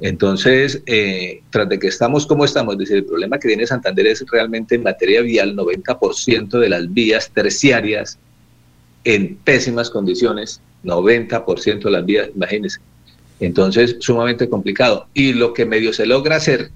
Entonces, 0.00 0.80
eh, 0.86 1.42
tras 1.50 1.68
de 1.68 1.80
que 1.80 1.88
estamos 1.88 2.24
como 2.24 2.44
estamos, 2.44 2.78
dice, 2.78 2.94
el 2.94 3.04
problema 3.04 3.40
que 3.40 3.48
tiene 3.48 3.66
Santander 3.66 4.06
es 4.06 4.24
realmente 4.30 4.76
en 4.76 4.84
materia 4.84 5.22
vial, 5.22 5.56
90% 5.56 6.56
de 6.56 6.68
las 6.68 6.92
vías 6.94 7.32
terciarias 7.34 8.16
en 9.02 9.34
pésimas 9.38 9.90
condiciones, 9.90 10.60
90% 10.84 11.82
de 11.82 11.90
las 11.90 12.06
vías, 12.06 12.28
imagínense. 12.32 12.78
Entonces, 13.40 13.96
sumamente 13.98 14.48
complicado. 14.48 15.08
Y 15.14 15.32
lo 15.32 15.52
que 15.52 15.66
medio 15.66 15.92
se 15.92 16.06
logra 16.06 16.36
hacer, 16.36 16.70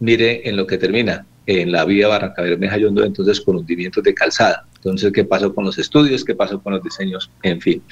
mire 0.00 0.48
en 0.48 0.56
lo 0.56 0.66
que 0.66 0.78
termina, 0.78 1.26
en 1.46 1.72
la 1.72 1.84
vía 1.84 2.08
Barranca 2.08 2.42
Bermeja 2.42 2.76
Yondo, 2.76 3.04
entonces 3.04 3.40
con 3.40 3.56
hundimientos 3.56 4.02
de 4.02 4.14
calzada. 4.14 4.66
Entonces, 4.76 5.12
¿qué 5.12 5.24
pasó 5.24 5.54
con 5.54 5.64
los 5.64 5.78
estudios? 5.78 6.24
¿Qué 6.24 6.34
pasó 6.34 6.60
con 6.60 6.74
los 6.74 6.82
diseños? 6.82 7.30
En 7.42 7.60
fin. 7.60 7.82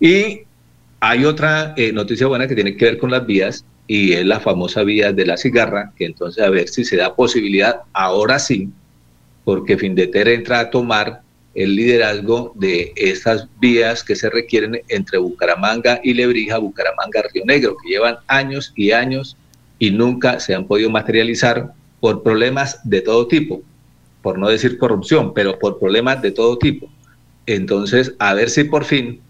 Y 0.00 0.40
hay 1.00 1.24
otra 1.24 1.74
eh, 1.76 1.92
noticia 1.92 2.26
buena 2.26 2.46
que 2.46 2.54
tiene 2.54 2.76
que 2.76 2.84
ver 2.84 2.98
con 2.98 3.10
las 3.10 3.26
vías 3.26 3.64
y 3.86 4.12
es 4.12 4.24
la 4.24 4.40
famosa 4.40 4.82
vía 4.84 5.12
de 5.12 5.26
la 5.26 5.36
cigarra, 5.36 5.92
que 5.96 6.06
entonces 6.06 6.42
a 6.42 6.50
ver 6.50 6.68
si 6.68 6.84
se 6.84 6.96
da 6.96 7.14
posibilidad, 7.14 7.80
ahora 7.92 8.38
sí, 8.38 8.70
porque 9.44 9.76
Findeter 9.76 10.28
entra 10.28 10.60
a 10.60 10.70
tomar 10.70 11.22
el 11.54 11.76
liderazgo 11.76 12.52
de 12.54 12.92
estas 12.96 13.48
vías 13.60 14.02
que 14.02 14.16
se 14.16 14.30
requieren 14.30 14.80
entre 14.88 15.18
Bucaramanga 15.18 16.00
y 16.02 16.14
Lebrija, 16.14 16.58
Bucaramanga, 16.58 17.24
Río 17.32 17.44
Negro, 17.44 17.76
que 17.82 17.90
llevan 17.90 18.16
años 18.28 18.72
y 18.76 18.92
años 18.92 19.36
y 19.82 19.90
nunca 19.90 20.38
se 20.38 20.54
han 20.54 20.68
podido 20.68 20.90
materializar 20.90 21.72
por 21.98 22.22
problemas 22.22 22.78
de 22.88 23.00
todo 23.00 23.26
tipo, 23.26 23.64
por 24.22 24.38
no 24.38 24.48
decir 24.48 24.78
corrupción, 24.78 25.34
pero 25.34 25.58
por 25.58 25.80
problemas 25.80 26.22
de 26.22 26.30
todo 26.30 26.56
tipo. 26.56 26.88
Entonces, 27.46 28.14
a 28.20 28.32
ver 28.32 28.48
si 28.48 28.62
por 28.62 28.84
fin, 28.84 29.20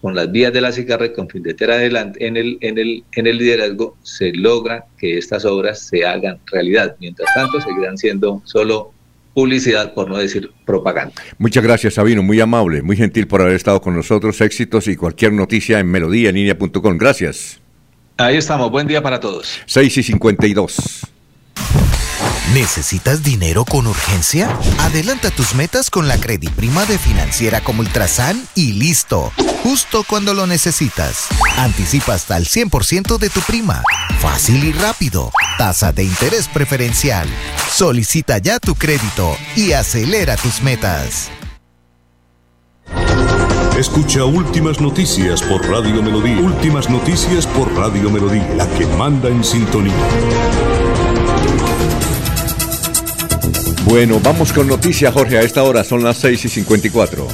con 0.00 0.14
las 0.14 0.30
vías 0.30 0.52
de 0.52 0.60
la 0.60 0.70
cigarra 0.70 1.06
y 1.06 1.12
con 1.12 1.28
fin 1.28 1.42
de 1.42 1.56
adelante 1.64 2.24
en 2.24 2.36
el, 2.36 2.56
en, 2.60 2.78
el, 2.78 3.02
en 3.16 3.26
el 3.26 3.36
liderazgo, 3.36 3.96
se 4.04 4.30
logra 4.32 4.84
que 4.96 5.18
estas 5.18 5.44
obras 5.44 5.80
se 5.88 6.06
hagan 6.06 6.38
realidad. 6.52 6.94
Mientras 7.00 7.28
tanto, 7.34 7.60
seguirán 7.60 7.98
siendo 7.98 8.40
solo 8.44 8.92
publicidad, 9.34 9.92
por 9.92 10.08
no 10.08 10.18
decir 10.18 10.52
propaganda. 10.64 11.14
Muchas 11.36 11.64
gracias, 11.64 11.94
Sabino, 11.94 12.22
muy 12.22 12.38
amable, 12.38 12.80
muy 12.80 12.96
gentil 12.96 13.26
por 13.26 13.42
haber 13.42 13.56
estado 13.56 13.80
con 13.80 13.96
nosotros. 13.96 14.40
Éxitos 14.40 14.86
y 14.86 14.94
cualquier 14.94 15.32
noticia 15.32 15.80
en 15.80 15.90
melodíaenlínea.com. 15.90 16.96
Gracias. 16.96 17.60
Ahí 18.18 18.38
estamos, 18.38 18.70
buen 18.70 18.86
día 18.86 19.02
para 19.02 19.20
todos. 19.20 19.58
6 19.66 19.98
y 19.98 20.02
52. 20.02 21.02
¿Necesitas 22.54 23.22
dinero 23.22 23.66
con 23.66 23.86
urgencia? 23.86 24.56
Adelanta 24.78 25.30
tus 25.30 25.54
metas 25.54 25.90
con 25.90 26.08
la 26.08 26.16
prima 26.16 26.86
de 26.86 26.96
financiera 26.96 27.60
como 27.60 27.80
Ultrasan 27.80 28.42
y 28.54 28.72
listo. 28.72 29.32
Justo 29.62 30.02
cuando 30.08 30.32
lo 30.32 30.46
necesitas. 30.46 31.26
Anticipa 31.58 32.14
hasta 32.14 32.38
el 32.38 32.46
100% 32.46 33.18
de 33.18 33.28
tu 33.28 33.40
prima. 33.40 33.82
Fácil 34.20 34.64
y 34.64 34.72
rápido. 34.72 35.30
Tasa 35.58 35.92
de 35.92 36.04
interés 36.04 36.48
preferencial. 36.48 37.28
Solicita 37.70 38.38
ya 38.38 38.58
tu 38.60 38.76
crédito 38.76 39.36
y 39.56 39.72
acelera 39.72 40.36
tus 40.36 40.62
metas. 40.62 41.30
Escucha 43.78 44.24
Últimas 44.24 44.80
Noticias 44.80 45.42
por 45.42 45.62
Radio 45.68 46.02
Melodía. 46.02 46.40
Últimas 46.40 46.88
Noticias 46.88 47.46
por 47.46 47.70
Radio 47.74 48.08
Melodía. 48.08 48.48
La 48.56 48.66
que 48.70 48.86
manda 48.86 49.28
en 49.28 49.44
sintonía. 49.44 49.92
Bueno, 53.84 54.18
vamos 54.24 54.54
con 54.54 54.66
noticias, 54.66 55.12
Jorge. 55.12 55.36
A 55.36 55.42
esta 55.42 55.62
hora 55.62 55.84
son 55.84 56.02
las 56.02 56.16
6 56.16 56.46
y 56.46 56.48
54. 56.48 57.28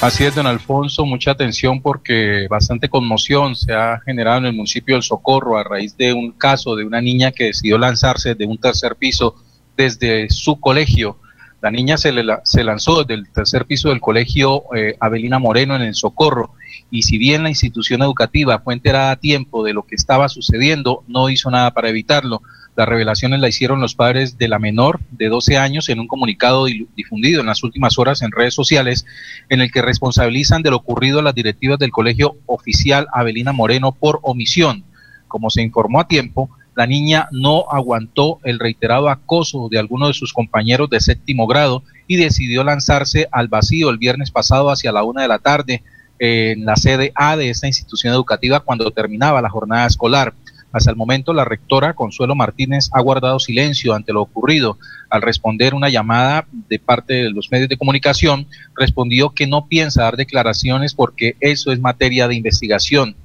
Así 0.00 0.24
es, 0.24 0.34
don 0.34 0.46
Alfonso, 0.46 1.04
mucha 1.04 1.32
atención 1.32 1.82
porque 1.82 2.46
bastante 2.48 2.88
conmoción 2.88 3.54
se 3.54 3.74
ha 3.74 4.00
generado 4.06 4.38
en 4.38 4.46
el 4.46 4.52
municipio 4.54 4.94
del 4.94 5.02
Socorro 5.02 5.58
a 5.58 5.64
raíz 5.64 5.94
de 5.98 6.14
un 6.14 6.32
caso 6.32 6.74
de 6.74 6.86
una 6.86 7.02
niña 7.02 7.30
que 7.30 7.44
decidió 7.44 7.76
lanzarse 7.76 8.34
de 8.34 8.46
un 8.46 8.56
tercer 8.56 8.96
piso 8.96 9.34
desde 9.76 10.30
su 10.30 10.58
colegio. 10.58 11.18
La 11.66 11.72
niña 11.72 11.96
se, 11.96 12.12
le, 12.12 12.22
se 12.44 12.62
lanzó 12.62 13.02
desde 13.02 13.14
el 13.14 13.28
tercer 13.28 13.66
piso 13.66 13.88
del 13.88 14.00
colegio 14.00 14.72
eh, 14.72 14.96
Avelina 15.00 15.40
Moreno 15.40 15.74
en 15.74 15.82
el 15.82 15.96
Socorro 15.96 16.52
y 16.92 17.02
si 17.02 17.18
bien 17.18 17.42
la 17.42 17.48
institución 17.48 18.02
educativa 18.02 18.60
fue 18.60 18.74
enterada 18.74 19.10
a 19.10 19.16
tiempo 19.16 19.64
de 19.64 19.72
lo 19.72 19.82
que 19.82 19.96
estaba 19.96 20.28
sucediendo, 20.28 21.02
no 21.08 21.28
hizo 21.28 21.50
nada 21.50 21.72
para 21.72 21.88
evitarlo. 21.88 22.40
Las 22.76 22.86
revelaciones 22.86 23.40
la 23.40 23.48
hicieron 23.48 23.80
los 23.80 23.96
padres 23.96 24.38
de 24.38 24.46
la 24.46 24.60
menor 24.60 25.00
de 25.10 25.28
12 25.28 25.58
años 25.58 25.88
en 25.88 25.98
un 25.98 26.06
comunicado 26.06 26.66
difundido 26.94 27.40
en 27.40 27.46
las 27.46 27.64
últimas 27.64 27.98
horas 27.98 28.22
en 28.22 28.30
redes 28.30 28.54
sociales 28.54 29.04
en 29.48 29.60
el 29.60 29.72
que 29.72 29.82
responsabilizan 29.82 30.62
de 30.62 30.70
lo 30.70 30.76
ocurrido 30.76 31.18
a 31.18 31.22
las 31.22 31.34
directivas 31.34 31.80
del 31.80 31.90
colegio 31.90 32.36
oficial 32.46 33.08
Avelina 33.12 33.50
Moreno 33.50 33.90
por 33.90 34.20
omisión. 34.22 34.84
Como 35.26 35.50
se 35.50 35.62
informó 35.62 35.98
a 35.98 36.06
tiempo, 36.06 36.48
la 36.76 36.86
niña 36.86 37.28
no 37.32 37.64
aguantó 37.70 38.38
el 38.44 38.58
reiterado 38.58 39.08
acoso 39.08 39.68
de 39.70 39.78
algunos 39.78 40.08
de 40.08 40.14
sus 40.14 40.34
compañeros 40.34 40.90
de 40.90 41.00
séptimo 41.00 41.46
grado 41.46 41.82
y 42.06 42.16
decidió 42.16 42.62
lanzarse 42.62 43.28
al 43.32 43.48
vacío 43.48 43.88
el 43.88 43.96
viernes 43.96 44.30
pasado 44.30 44.70
hacia 44.70 44.92
la 44.92 45.02
una 45.02 45.22
de 45.22 45.28
la 45.28 45.38
tarde 45.38 45.82
en 46.18 46.66
la 46.66 46.76
sede 46.76 47.12
A 47.14 47.36
de 47.38 47.48
esta 47.48 47.66
institución 47.66 48.12
educativa 48.12 48.60
cuando 48.60 48.90
terminaba 48.90 49.40
la 49.40 49.48
jornada 49.48 49.86
escolar. 49.86 50.34
Hasta 50.70 50.90
el 50.90 50.96
momento, 50.96 51.32
la 51.32 51.46
rectora 51.46 51.94
Consuelo 51.94 52.34
Martínez 52.34 52.90
ha 52.92 53.00
guardado 53.00 53.40
silencio 53.40 53.94
ante 53.94 54.12
lo 54.12 54.20
ocurrido. 54.20 54.78
Al 55.08 55.22
responder 55.22 55.72
una 55.72 55.88
llamada 55.88 56.46
de 56.68 56.78
parte 56.78 57.14
de 57.14 57.30
los 57.30 57.50
medios 57.50 57.70
de 57.70 57.78
comunicación, 57.78 58.46
respondió 58.74 59.30
que 59.30 59.46
no 59.46 59.66
piensa 59.66 60.02
dar 60.02 60.16
declaraciones 60.18 60.94
porque 60.94 61.36
eso 61.40 61.72
es 61.72 61.80
materia 61.80 62.28
de 62.28 62.34
investigación. 62.34 63.16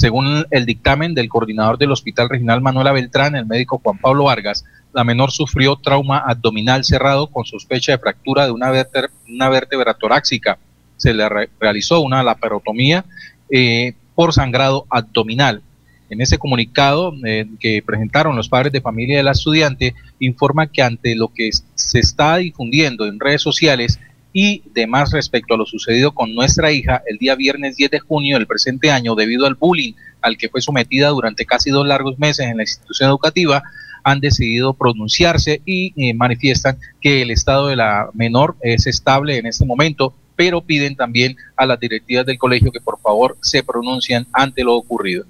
Según 0.00 0.46
el 0.50 0.64
dictamen 0.64 1.12
del 1.12 1.28
coordinador 1.28 1.76
del 1.76 1.92
Hospital 1.92 2.30
Regional 2.30 2.62
Manuela 2.62 2.90
Beltrán, 2.90 3.36
el 3.36 3.44
médico 3.44 3.82
Juan 3.84 3.98
Pablo 3.98 4.24
Vargas, 4.24 4.64
la 4.94 5.04
menor 5.04 5.30
sufrió 5.30 5.76
trauma 5.76 6.16
abdominal 6.16 6.84
cerrado 6.84 7.26
con 7.26 7.44
sospecha 7.44 7.92
de 7.92 7.98
fractura 7.98 8.46
de 8.46 8.50
una, 8.50 8.70
vértebra, 8.70 9.92
torácica. 9.92 10.56
Se 10.96 11.12
le 11.12 11.28
realizó 11.28 12.00
una 12.00 12.22
laparotomía 12.22 13.04
eh, 13.50 13.92
por 14.14 14.32
sangrado 14.32 14.86
abdominal. 14.88 15.60
En 16.08 16.22
ese 16.22 16.38
comunicado 16.38 17.12
eh, 17.26 17.46
que 17.60 17.82
presentaron 17.84 18.34
los 18.36 18.48
padres 18.48 18.72
de 18.72 18.80
familia 18.80 19.18
de 19.18 19.22
la 19.22 19.32
estudiante, 19.32 19.94
informa 20.18 20.68
que 20.68 20.80
ante 20.80 21.14
lo 21.14 21.28
que 21.28 21.50
se 21.74 21.98
está 21.98 22.38
difundiendo 22.38 23.04
en 23.04 23.20
redes 23.20 23.42
sociales 23.42 24.00
y 24.32 24.62
demás 24.72 25.12
respecto 25.12 25.54
a 25.54 25.56
lo 25.56 25.66
sucedido 25.66 26.12
con 26.12 26.34
nuestra 26.34 26.70
hija 26.72 27.02
el 27.06 27.18
día 27.18 27.34
viernes 27.34 27.76
10 27.76 27.90
de 27.90 28.00
junio 28.00 28.36
del 28.36 28.46
presente 28.46 28.90
año 28.90 29.14
debido 29.14 29.46
al 29.46 29.54
bullying 29.54 29.94
al 30.22 30.36
que 30.36 30.48
fue 30.48 30.60
sometida 30.60 31.08
durante 31.08 31.46
casi 31.46 31.70
dos 31.70 31.86
largos 31.86 32.18
meses 32.18 32.46
en 32.46 32.58
la 32.58 32.62
institución 32.62 33.08
educativa, 33.08 33.62
han 34.04 34.20
decidido 34.20 34.74
pronunciarse 34.74 35.62
y 35.64 35.92
eh, 35.96 36.14
manifiestan 36.14 36.78
que 37.00 37.22
el 37.22 37.30
estado 37.30 37.68
de 37.68 37.76
la 37.76 38.08
menor 38.14 38.56
es 38.60 38.86
estable 38.86 39.38
en 39.38 39.46
este 39.46 39.64
momento, 39.64 40.14
pero 40.36 40.62
piden 40.62 40.96
también 40.96 41.36
a 41.56 41.66
las 41.66 41.78
directivas 41.80 42.26
del 42.26 42.38
colegio 42.38 42.72
que 42.72 42.80
por 42.80 43.00
favor 43.00 43.36
se 43.42 43.62
pronuncien 43.62 44.26
ante 44.32 44.64
lo 44.64 44.74
ocurrido. 44.74 45.24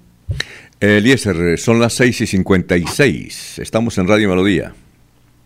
Eliezer, 0.79 1.57
son 1.59 1.79
las 1.79 1.93
6 1.93 2.21
y 2.21 2.27
56. 2.27 3.59
Estamos 3.59 3.97
en 3.97 4.07
Radio 4.07 4.29
Melodía. 4.29 4.73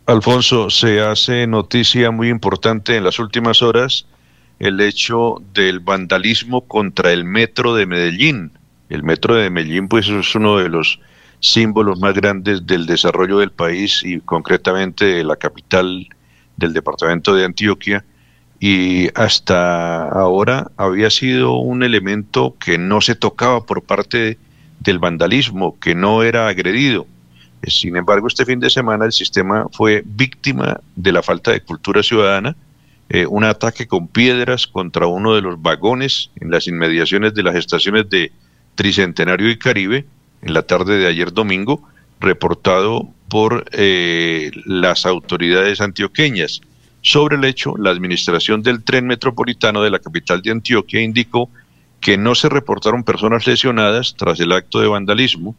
Alfonso, 0.07 0.69
se 0.69 1.01
hace 1.01 1.47
noticia 1.47 2.11
muy 2.11 2.29
importante 2.29 2.95
en 2.95 3.03
las 3.03 3.17
últimas 3.17 3.63
horas 3.63 4.05
el 4.59 4.79
hecho 4.79 5.41
del 5.53 5.79
vandalismo 5.79 6.61
contra 6.61 7.11
el 7.11 7.25
metro 7.25 7.75
de 7.75 7.87
Medellín. 7.87 8.51
El 8.89 9.01
metro 9.01 9.35
de 9.35 9.49
Medellín, 9.49 9.87
pues, 9.87 10.07
es 10.07 10.35
uno 10.35 10.57
de 10.57 10.69
los 10.69 10.99
símbolos 11.39 11.99
más 11.99 12.13
grandes 12.13 12.67
del 12.67 12.85
desarrollo 12.85 13.39
del 13.39 13.51
país 13.51 14.03
y 14.05 14.19
concretamente 14.19 15.05
de 15.05 15.23
la 15.23 15.35
capital 15.35 16.07
del 16.55 16.73
departamento 16.73 17.33
de 17.33 17.45
Antioquia. 17.45 18.05
Y 18.59 19.09
hasta 19.15 20.07
ahora 20.07 20.71
había 20.77 21.09
sido 21.09 21.55
un 21.55 21.81
elemento 21.81 22.55
que 22.59 22.77
no 22.77 23.01
se 23.01 23.15
tocaba 23.15 23.65
por 23.65 23.81
parte 23.81 24.17
de 24.17 24.37
del 24.85 24.99
vandalismo, 24.99 25.77
que 25.79 25.95
no 25.95 26.23
era 26.23 26.47
agredido. 26.47 27.07
Sin 27.63 27.95
embargo, 27.95 28.27
este 28.27 28.45
fin 28.45 28.59
de 28.59 28.69
semana 28.69 29.05
el 29.05 29.11
sistema 29.11 29.67
fue 29.71 30.03
víctima 30.05 30.79
de 30.95 31.11
la 31.11 31.23
falta 31.23 31.51
de 31.51 31.61
cultura 31.61 32.03
ciudadana, 32.03 32.55
eh, 33.09 33.25
un 33.25 33.43
ataque 33.43 33.87
con 33.87 34.07
piedras 34.07 34.67
contra 34.67 35.07
uno 35.07 35.35
de 35.35 35.41
los 35.41 35.61
vagones 35.61 36.31
en 36.39 36.51
las 36.51 36.67
inmediaciones 36.67 37.33
de 37.33 37.43
las 37.43 37.55
estaciones 37.55 38.09
de 38.09 38.31
Tricentenario 38.75 39.49
y 39.49 39.57
Caribe 39.57 40.05
en 40.41 40.53
la 40.53 40.63
tarde 40.63 40.97
de 40.97 41.07
ayer 41.07 41.33
domingo, 41.33 41.81
reportado 42.19 43.09
por 43.29 43.65
eh, 43.71 44.51
las 44.65 45.05
autoridades 45.05 45.81
antioqueñas. 45.81 46.61
Sobre 47.01 47.35
el 47.35 47.45
hecho, 47.45 47.75
la 47.77 47.91
administración 47.91 48.63
del 48.63 48.83
tren 48.83 49.05
metropolitano 49.05 49.81
de 49.81 49.91
la 49.91 49.99
capital 49.99 50.41
de 50.41 50.51
Antioquia 50.51 51.01
indicó 51.01 51.49
que 51.99 52.17
no 52.17 52.35
se 52.35 52.49
reportaron 52.49 53.03
personas 53.03 53.47
lesionadas 53.47 54.15
tras 54.17 54.39
el 54.39 54.51
acto 54.51 54.79
de 54.79 54.87
vandalismo, 54.87 55.55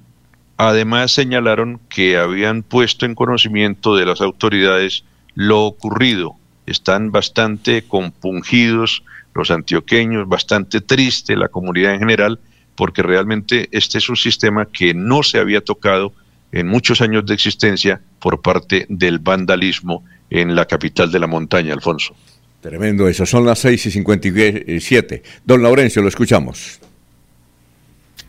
Además 0.56 1.12
señalaron 1.12 1.80
que 1.88 2.16
habían 2.16 2.62
puesto 2.62 3.04
en 3.04 3.14
conocimiento 3.14 3.96
de 3.96 4.06
las 4.06 4.20
autoridades 4.20 5.04
lo 5.34 5.64
ocurrido. 5.64 6.36
Están 6.66 7.12
bastante 7.12 7.82
compungidos 7.82 9.02
los 9.34 9.50
antioqueños, 9.50 10.28
bastante 10.28 10.80
triste 10.80 11.36
la 11.36 11.48
comunidad 11.48 11.92
en 11.92 12.00
general, 12.00 12.40
porque 12.74 13.02
realmente 13.02 13.68
este 13.70 13.98
es 13.98 14.08
un 14.08 14.16
sistema 14.16 14.66
que 14.66 14.94
no 14.94 15.22
se 15.22 15.38
había 15.38 15.60
tocado 15.60 16.12
en 16.52 16.68
muchos 16.68 17.02
años 17.02 17.26
de 17.26 17.34
existencia 17.34 18.00
por 18.18 18.40
parte 18.40 18.86
del 18.88 19.18
vandalismo 19.18 20.04
en 20.30 20.54
la 20.54 20.64
capital 20.64 21.12
de 21.12 21.18
la 21.18 21.26
montaña, 21.26 21.74
Alfonso. 21.74 22.14
Tremendo 22.60 23.06
eso, 23.06 23.26
son 23.26 23.44
las 23.44 23.58
6 23.60 23.86
y 23.86 23.90
57. 23.90 25.22
Don 25.44 25.62
Laurencio, 25.62 26.02
lo 26.02 26.08
escuchamos. 26.08 26.80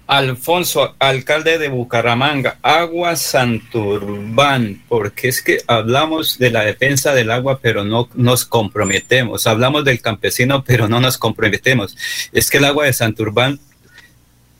Alfonso, 0.07 0.95
alcalde 0.99 1.57
de 1.57 1.67
Bucaramanga, 1.67 2.57
agua 2.61 3.17
Santurbán, 3.17 4.81
porque 4.87 5.27
es 5.27 5.41
que 5.41 5.59
hablamos 5.67 6.37
de 6.37 6.49
la 6.49 6.63
defensa 6.63 7.13
del 7.13 7.29
agua, 7.29 7.59
pero 7.61 7.83
no 7.83 8.07
nos 8.15 8.45
comprometemos. 8.45 9.47
Hablamos 9.47 9.83
del 9.83 10.01
campesino, 10.01 10.63
pero 10.63 10.87
no 10.87 11.01
nos 11.01 11.17
comprometemos. 11.17 11.97
Es 12.31 12.49
que 12.49 12.57
el 12.57 12.65
agua 12.65 12.85
de 12.85 12.93
Santurbán 12.93 13.59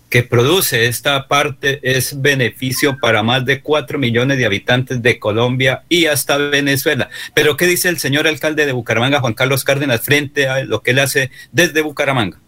que 0.10 0.24
produce 0.24 0.88
esta 0.88 1.28
parte 1.28 1.80
es 1.82 2.22
beneficio 2.22 2.98
para 3.00 3.24
más 3.24 3.46
de 3.46 3.62
cuatro 3.62 4.00
millones 4.00 4.38
de 4.38 4.46
habitantes 4.46 5.02
de 5.02 5.20
Colombia 5.20 5.84
y 5.90 6.06
hasta 6.06 6.38
Venezuela. 6.38 7.10
Pero 7.34 7.58
¿qué 7.58 7.68
dice 7.68 7.90
el 7.90 8.00
señor 8.00 8.28
alcalde 8.28 8.66
de 8.66 8.72
Bucaramanga, 8.72 9.20
Juan 9.20 9.34
Carlos 9.34 9.64
Cárdenas, 9.64 10.02
frente 10.02 10.48
a 10.48 10.64
lo 10.64 10.82
que 10.82 10.92
él 10.92 11.00
hace 11.00 11.30
desde 11.52 11.82
Bucaramanga? 11.82 12.40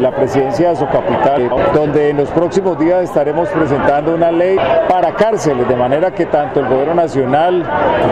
La 0.00 0.12
presidencia 0.12 0.68
de 0.68 0.76
su 0.76 0.86
capital, 0.86 1.50
donde 1.74 2.10
en 2.10 2.18
los 2.18 2.30
próximos 2.30 2.78
días 2.78 3.02
estaremos 3.02 3.48
presentando 3.48 4.14
una 4.14 4.30
ley 4.30 4.56
para 4.88 5.14
cárceles, 5.14 5.66
de 5.66 5.74
manera 5.74 6.12
que 6.12 6.26
tanto 6.26 6.60
el 6.60 6.68
gobierno 6.68 6.94
nacional, 6.94 7.64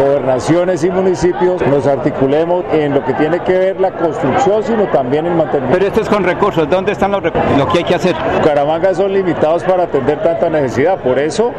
gobernaciones 0.05 0.83
y 0.83 0.91
municipios 0.91 1.65
nos 1.69 1.87
articulemos 1.87 2.65
en 2.73 2.95
lo 2.95 3.05
que 3.05 3.13
tiene 3.15 3.39
que 3.41 3.57
ver 3.57 3.81
la 3.81 3.93
construcción, 3.93 4.65
sino 4.65 4.89
también 4.89 5.27
el 5.27 5.35
mantenimiento. 5.35 5.79
Pero 5.79 5.87
esto 5.87 6.01
es 6.01 6.09
con 6.09 6.25
recursos, 6.25 6.69
¿dónde 6.69 6.91
están 6.91 7.13
los 7.13 7.23
recursos? 7.23 7.57
Lo 7.57 7.69
que 7.69 7.79
hay 7.79 7.85
que 7.85 7.95
hacer. 7.95 8.17
Bucaramanga 8.39 8.93
son 8.93 9.13
limitados 9.13 9.63
para 9.63 9.85
atender 9.85 10.21
tanta 10.23 10.51
necesidad, 10.51 10.99
por 10.99 11.21
eso 11.21 11.53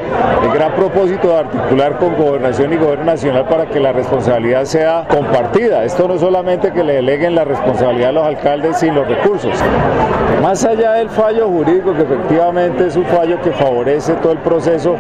el 0.44 0.52
gran 0.52 0.74
propósito 0.74 1.30
de 1.30 1.38
articular 1.38 1.98
con 1.98 2.16
gobernación 2.16 2.74
y 2.74 2.76
gobierno 2.76 3.06
nacional 3.06 3.48
para 3.48 3.68
que 3.68 3.80
la 3.80 3.94
responsabilidad 3.94 4.66
sea 4.66 5.06
compartida. 5.10 5.86
Esto 5.86 6.06
no 6.08 6.18
solamente 6.18 6.74
que 6.74 6.84
le 6.84 6.96
deleguen 6.96 7.34
la 7.36 7.46
responsabilidad 7.46 8.10
a 8.10 8.14
los 8.14 8.28
alcaldes 8.28 8.78
sin 8.78 8.94
los 8.94 9.08
recursos. 9.08 9.54
Más 10.42 10.64
allá 10.64 10.94
del 10.94 11.10
fallo 11.10 11.48
jurídico, 11.48 11.94
que 11.96 12.04
efectivamente 12.04 12.86
es 12.86 12.96
un 12.96 13.06
fallo 13.06 13.42
que 13.42 13.52
favorece 13.52 14.14
todo 14.22 14.32
el 14.32 14.38
proceso 14.40 14.96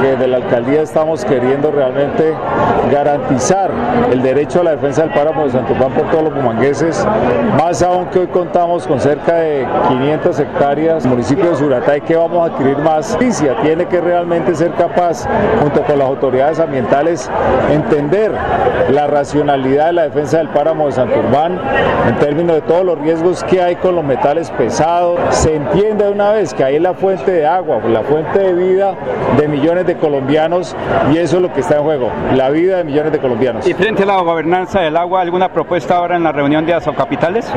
que 0.00 0.16
de 0.16 0.26
la 0.26 0.38
alcaldía 0.38 0.82
estamos 0.82 1.24
queriendo 1.24 1.70
realmente 1.70 2.34
garantizar 2.90 3.70
el 4.10 4.22
derecho 4.22 4.60
a 4.60 4.64
la 4.64 4.70
defensa 4.72 5.02
del 5.02 5.12
páramo 5.12 5.44
de 5.44 5.52
Santopán 5.52 5.92
por 5.92 6.10
todos 6.10 6.24
los 6.24 6.34
bumangueses, 6.34 7.06
más 7.56 7.80
aún 7.82 8.06
que 8.06 8.20
hoy 8.20 8.26
contamos 8.26 8.86
con 8.86 8.98
cerca 8.98 9.34
de 9.36 9.66
500 9.88 10.40
hectáreas, 10.40 11.06
municipio 11.06 11.50
de 11.50 11.56
Suratay, 11.56 12.00
que 12.00 12.16
vamos 12.16 12.48
a 12.48 12.52
adquirir 12.52 12.78
más. 12.78 13.08
Justicia 13.08 13.56
tiene 13.62 13.86
que 13.86 14.00
realmente 14.00 14.54
ser 14.54 14.72
capaz, 14.72 15.26
junto 15.60 15.82
con 15.82 15.98
las 15.98 16.08
autoridades 16.08 16.58
ambientales, 16.58 17.30
entender 17.72 18.32
la 18.90 19.06
racionalidad 19.06 19.86
de 19.86 19.92
la 19.92 20.02
defensa 20.04 20.38
del 20.38 20.48
páramo 20.48 20.86
de 20.86 20.92
Santurbán 20.92 21.60
en 22.08 22.16
términos 22.16 22.56
de 22.56 22.62
todos 22.62 22.84
los 22.84 22.98
riesgos 22.98 23.44
que 23.44 23.62
hay 23.62 23.76
con 23.76 23.94
los 23.94 24.04
metales 24.28 24.50
pesados. 24.50 25.18
Se 25.30 25.54
entiende 25.54 26.04
de 26.04 26.10
una 26.10 26.32
vez 26.32 26.52
que 26.52 26.62
ahí 26.62 26.76
es 26.76 26.82
la 26.82 26.92
fuente 26.92 27.30
de 27.30 27.46
agua, 27.46 27.80
la 27.88 28.02
fuente 28.02 28.38
de 28.38 28.52
vida 28.52 28.94
de 29.38 29.48
millones 29.48 29.86
de 29.86 29.96
colombianos 29.96 30.76
y 31.10 31.16
eso 31.16 31.36
es 31.36 31.42
lo 31.42 31.52
que 31.52 31.60
está 31.60 31.76
en 31.76 31.82
juego, 31.82 32.10
la 32.34 32.50
vida 32.50 32.76
de 32.76 32.84
millones 32.84 33.12
de 33.12 33.20
colombianos. 33.20 33.66
¿Y 33.66 33.72
frente 33.72 34.02
a 34.02 34.06
la 34.06 34.20
gobernanza 34.20 34.80
del 34.80 34.98
agua, 34.98 35.22
alguna 35.22 35.50
propuesta 35.50 35.96
ahora 35.96 36.16
en 36.16 36.24
la 36.24 36.32
reunión 36.32 36.66
de 36.66 36.74
Azocapitales? 36.74 37.50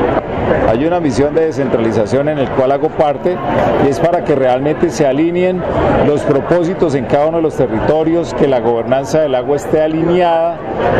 Hay 0.68 0.84
una 0.84 1.00
misión 1.00 1.34
de 1.34 1.46
descentralización 1.46 2.28
en 2.28 2.38
el 2.38 2.48
cual 2.50 2.72
hago 2.72 2.88
parte 2.88 3.36
y 3.84 3.88
es 3.88 3.98
para 3.98 4.24
que 4.24 4.34
realmente 4.34 4.90
se 4.90 5.06
alineen 5.06 5.62
los 6.06 6.22
propósitos 6.22 6.94
en 6.94 7.06
cada 7.06 7.26
uno 7.26 7.38
de 7.38 7.42
los 7.42 7.56
territorios, 7.56 8.34
que 8.34 8.46
la 8.46 8.60
gobernanza 8.60 9.20
del 9.20 9.34
agua 9.34 9.56
esté 9.56 9.80
alineada, 9.80 10.56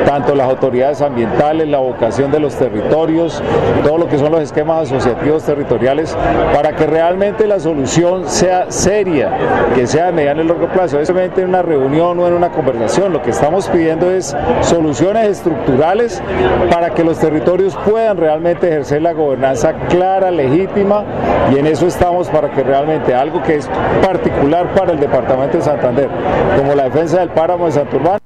tanto 0.07 0.35
las 0.35 0.49
autoridades 0.49 1.03
ambientales, 1.03 1.69
la 1.69 1.79
vocación 1.79 2.31
de 2.31 2.41
los 2.41 2.55
territorios, 2.55 3.43
todo 3.85 3.99
lo 3.99 4.09
que 4.09 4.19
son 4.19 4.33
los 4.33 4.41
esquemas 4.41 4.91
asociativos 4.91 5.43
territoriales 5.45 6.17
para 6.55 6.75
que 6.75 6.87
realmente 6.87 7.47
la 7.47 7.61
solución 7.61 8.29
sea 8.29 8.71
seria, 8.71 9.31
que 9.75 9.87
sea 9.87 10.07
de 10.07 10.13
mediano 10.13 10.43
y 10.43 10.47
largo 10.47 10.69
plazo. 10.69 10.99
Es 10.99 11.09
solamente 11.09 11.43
en 11.43 11.49
una 11.49 11.63
reunión 11.63 12.19
o 12.19 12.27
en 12.27 12.35
una 12.35 12.51
conversación. 12.51 13.13
Lo 13.13 13.23
que 13.23 13.31
estamos 13.31 13.69
pidiendo 13.69 14.11
es 14.11 14.37
soluciones 14.63 15.29
estructurales 15.29 16.23
para 16.71 16.91
que 16.91 17.05
los 17.05 17.19
territorios 17.19 17.77
puedan 17.85 18.17
realmente 18.17 18.69
ejercer 18.69 19.03
la 19.03 19.13
gobernanza 19.13 19.42
clara, 19.89 20.31
legítima 20.31 21.05
y 21.53 21.59
en 21.59 21.67
eso 21.67 21.87
estamos 21.87 22.29
para 22.29 22.51
que 22.51 22.63
realmente 22.63 23.15
algo 23.15 23.43
que 23.43 23.57
es 23.57 23.69
particular 24.03 24.73
para 24.75 24.93
el 24.93 25.01
departamento 25.01 25.59
de 25.59 25.65
Santander, 25.65 26.09
como 26.57 26.75
la 26.75 26.85
defensa 26.85 27.21
del 27.21 27.31
páramo 27.31 27.67
de 27.67 27.73
Santurbán, 27.73 28.19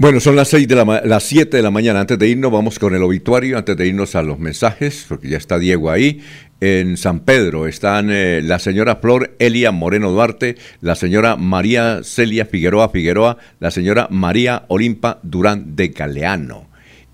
bueno, 0.00 0.18
son 0.18 0.34
las 0.34 0.48
seis 0.48 0.66
de 0.66 0.76
la 0.76 1.02
las 1.04 1.24
7 1.24 1.54
de 1.58 1.62
la 1.62 1.70
mañana. 1.70 2.00
Antes 2.00 2.18
de 2.18 2.26
irnos, 2.26 2.50
vamos 2.50 2.78
con 2.78 2.94
el 2.94 3.02
obituario, 3.02 3.58
antes 3.58 3.76
de 3.76 3.86
irnos 3.86 4.14
a 4.14 4.22
los 4.22 4.38
mensajes, 4.38 5.04
porque 5.06 5.28
ya 5.28 5.36
está 5.36 5.58
Diego 5.58 5.90
ahí. 5.90 6.22
En 6.62 6.96
San 6.96 7.20
Pedro 7.20 7.66
están 7.66 8.08
eh, 8.10 8.40
la 8.42 8.58
señora 8.60 8.96
Flor 8.96 9.36
Elia 9.38 9.72
Moreno 9.72 10.10
Duarte, 10.10 10.56
la 10.80 10.94
señora 10.94 11.36
María 11.36 12.00
Celia 12.02 12.46
Figueroa 12.46 12.88
Figueroa, 12.88 13.36
la 13.58 13.70
señora 13.70 14.08
María 14.10 14.64
Olimpa 14.68 15.18
Durán 15.22 15.76
de 15.76 15.88
Galeano. 15.88 16.69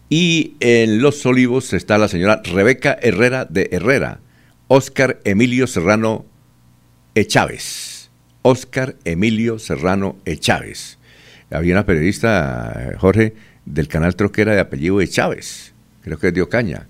Y 0.09 0.55
en 0.61 1.01
Los 1.03 1.25
Olivos 1.27 1.73
está 1.73 1.99
la 1.99 2.09
señora 2.09 2.41
Rebeca 2.45 2.97
Herrera 3.01 3.45
de 3.45 3.69
Herrera, 3.73 4.21
Óscar 4.69 5.19
Emilio 5.25 5.67
Serrano 5.67 6.25
Echávez. 7.15 8.11
Óscar 8.43 8.95
Emilio 9.05 9.59
Serrano 9.59 10.17
Echávez 10.25 10.97
había 11.51 11.75
una 11.75 11.87
periodista, 11.87 12.95
Jorge, 12.99 13.35
del 13.65 13.89
canal 13.89 14.17
Troquera 14.17 14.55
de 14.55 14.61
apellido 14.61 14.99
de 14.99 15.09
Chávez, 15.09 15.73
creo 16.03 16.19
que 16.19 16.29
es 16.29 16.35
de 16.35 16.43
Ocaña, 16.43 16.87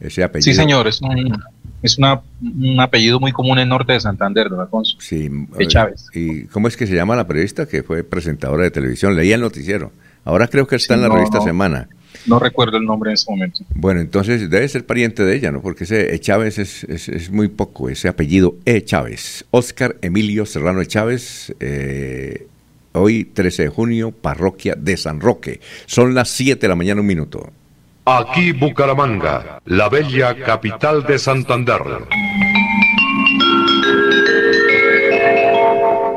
ese 0.00 0.22
apellido. 0.22 0.52
Sí, 0.52 0.54
señor, 0.54 0.88
es 0.88 1.00
un, 1.02 1.42
es 1.82 1.98
un 1.98 2.80
apellido 2.80 3.20
muy 3.20 3.32
común 3.32 3.58
en 3.58 3.68
norte 3.68 3.92
de 3.92 4.00
Santander, 4.00 4.48
don 4.48 4.60
Alfonso. 4.60 4.96
Sí, 5.00 5.28
de 5.56 5.66
Chávez. 5.66 6.06
¿Y 6.14 6.44
cómo 6.46 6.68
es 6.68 6.76
que 6.76 6.86
se 6.86 6.94
llama 6.94 7.16
la 7.16 7.26
periodista 7.26 7.66
que 7.66 7.82
fue 7.82 8.02
presentadora 8.04 8.64
de 8.64 8.70
televisión? 8.70 9.16
Leía 9.16 9.34
el 9.34 9.40
noticiero. 9.40 9.92
Ahora 10.24 10.48
creo 10.48 10.66
que 10.66 10.76
está 10.76 10.94
en 10.94 11.02
la 11.02 11.08
revista 11.08 11.40
Semana. 11.40 11.88
No 12.26 12.38
recuerdo 12.38 12.76
el 12.76 12.84
nombre 12.84 13.10
en 13.10 13.14
ese 13.14 13.30
momento. 13.30 13.64
Bueno, 13.74 14.00
entonces 14.00 14.48
debe 14.48 14.68
ser 14.68 14.86
pariente 14.86 15.24
de 15.24 15.36
ella, 15.36 15.50
¿no? 15.50 15.60
Porque 15.60 15.84
ese 15.84 16.14
e. 16.14 16.18
Chávez 16.20 16.58
es, 16.58 16.84
es, 16.84 17.30
muy 17.30 17.48
poco, 17.48 17.88
ese 17.88 18.08
apellido 18.08 18.56
E. 18.64 18.82
Chávez. 18.82 19.44
Oscar 19.50 19.96
Emilio 20.02 20.46
Serrano 20.46 20.84
Chávez, 20.84 21.54
eh, 21.60 22.46
Hoy, 22.94 23.24
13 23.24 23.64
de 23.64 23.68
junio, 23.70 24.10
parroquia 24.10 24.74
de 24.76 24.98
San 24.98 25.20
Roque. 25.20 25.60
Son 25.86 26.14
las 26.14 26.28
7 26.28 26.60
de 26.60 26.68
la 26.68 26.76
mañana, 26.76 27.00
un 27.00 27.06
minuto. 27.06 27.50
Aquí 28.04 28.52
Bucaramanga, 28.52 29.60
la 29.64 29.88
bella 29.88 30.34
capital 30.44 31.04
de 31.04 31.18
Santander. 31.18 31.80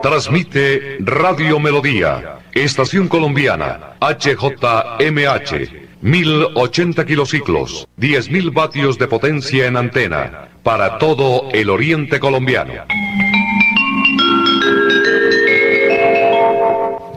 Transmite 0.02 0.98
Radio 1.00 1.60
Melodía, 1.60 2.40
Estación 2.54 3.08
Colombiana, 3.08 3.96
HJMH. 4.02 5.85
1080 6.02 7.06
kilociclos, 7.06 7.88
10.000 7.98 8.54
vatios 8.54 8.98
de 8.98 9.08
potencia 9.08 9.66
en 9.66 9.78
antena, 9.78 10.50
para 10.64 10.98
todo 10.98 11.50
el 11.52 11.70
oriente 11.70 12.20
colombiano. 12.20 12.74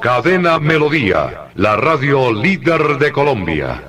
Cadena 0.00 0.58
Melodía, 0.60 1.50
la 1.56 1.76
radio 1.76 2.32
líder 2.32 2.98
de 2.98 3.10
Colombia. 3.10 3.82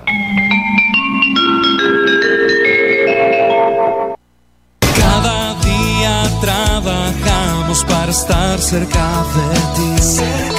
Cada 4.98 5.54
día 5.62 6.24
trabajamos 6.42 7.86
para 7.86 8.12
estar 8.12 8.60
cerca 8.60 9.24
de 9.36 9.60
ti. 9.76 10.59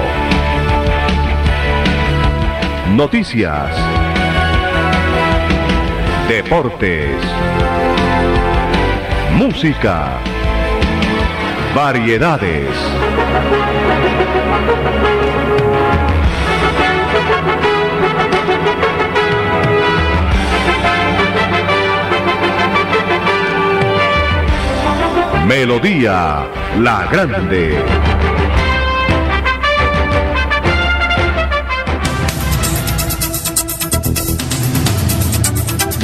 Noticias. 2.95 3.75
Deportes. 6.29 7.17
Música. 9.35 10.19
Variedades. 11.75 12.69
Melodía 25.47 26.47
La 26.79 27.07
Grande. 27.11 27.77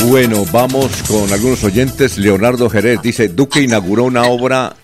Bueno, 0.08 0.46
vamos 0.52 1.04
con 1.04 1.32
algunos 1.32 1.64
oyentes. 1.64 2.18
Leonardo 2.18 2.70
Jerez 2.70 3.02
dice, 3.02 3.30
Duque 3.30 3.62
inauguró 3.62 4.06
una 4.06 4.24
obra 4.24 4.76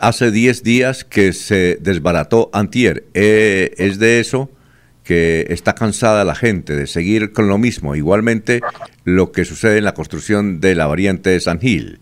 hace 0.00 0.30
10 0.30 0.62
días 0.62 1.04
que 1.04 1.32
se 1.32 1.76
desbarató 1.80 2.48
antier. 2.52 3.04
Eh, 3.12 3.74
es 3.76 3.98
de 3.98 4.20
eso 4.20 4.50
que 5.04 5.46
está 5.50 5.74
cansada 5.74 6.24
la 6.24 6.34
gente 6.34 6.74
de 6.76 6.86
seguir 6.86 7.32
con 7.32 7.48
lo 7.48 7.58
mismo. 7.58 7.94
Igualmente 7.94 8.60
lo 9.04 9.32
que 9.32 9.44
sucede 9.44 9.78
en 9.78 9.84
la 9.84 9.94
construcción 9.94 10.60
de 10.60 10.74
la 10.74 10.86
variante 10.86 11.30
de 11.30 11.40
San 11.40 11.60
Gil. 11.60 12.00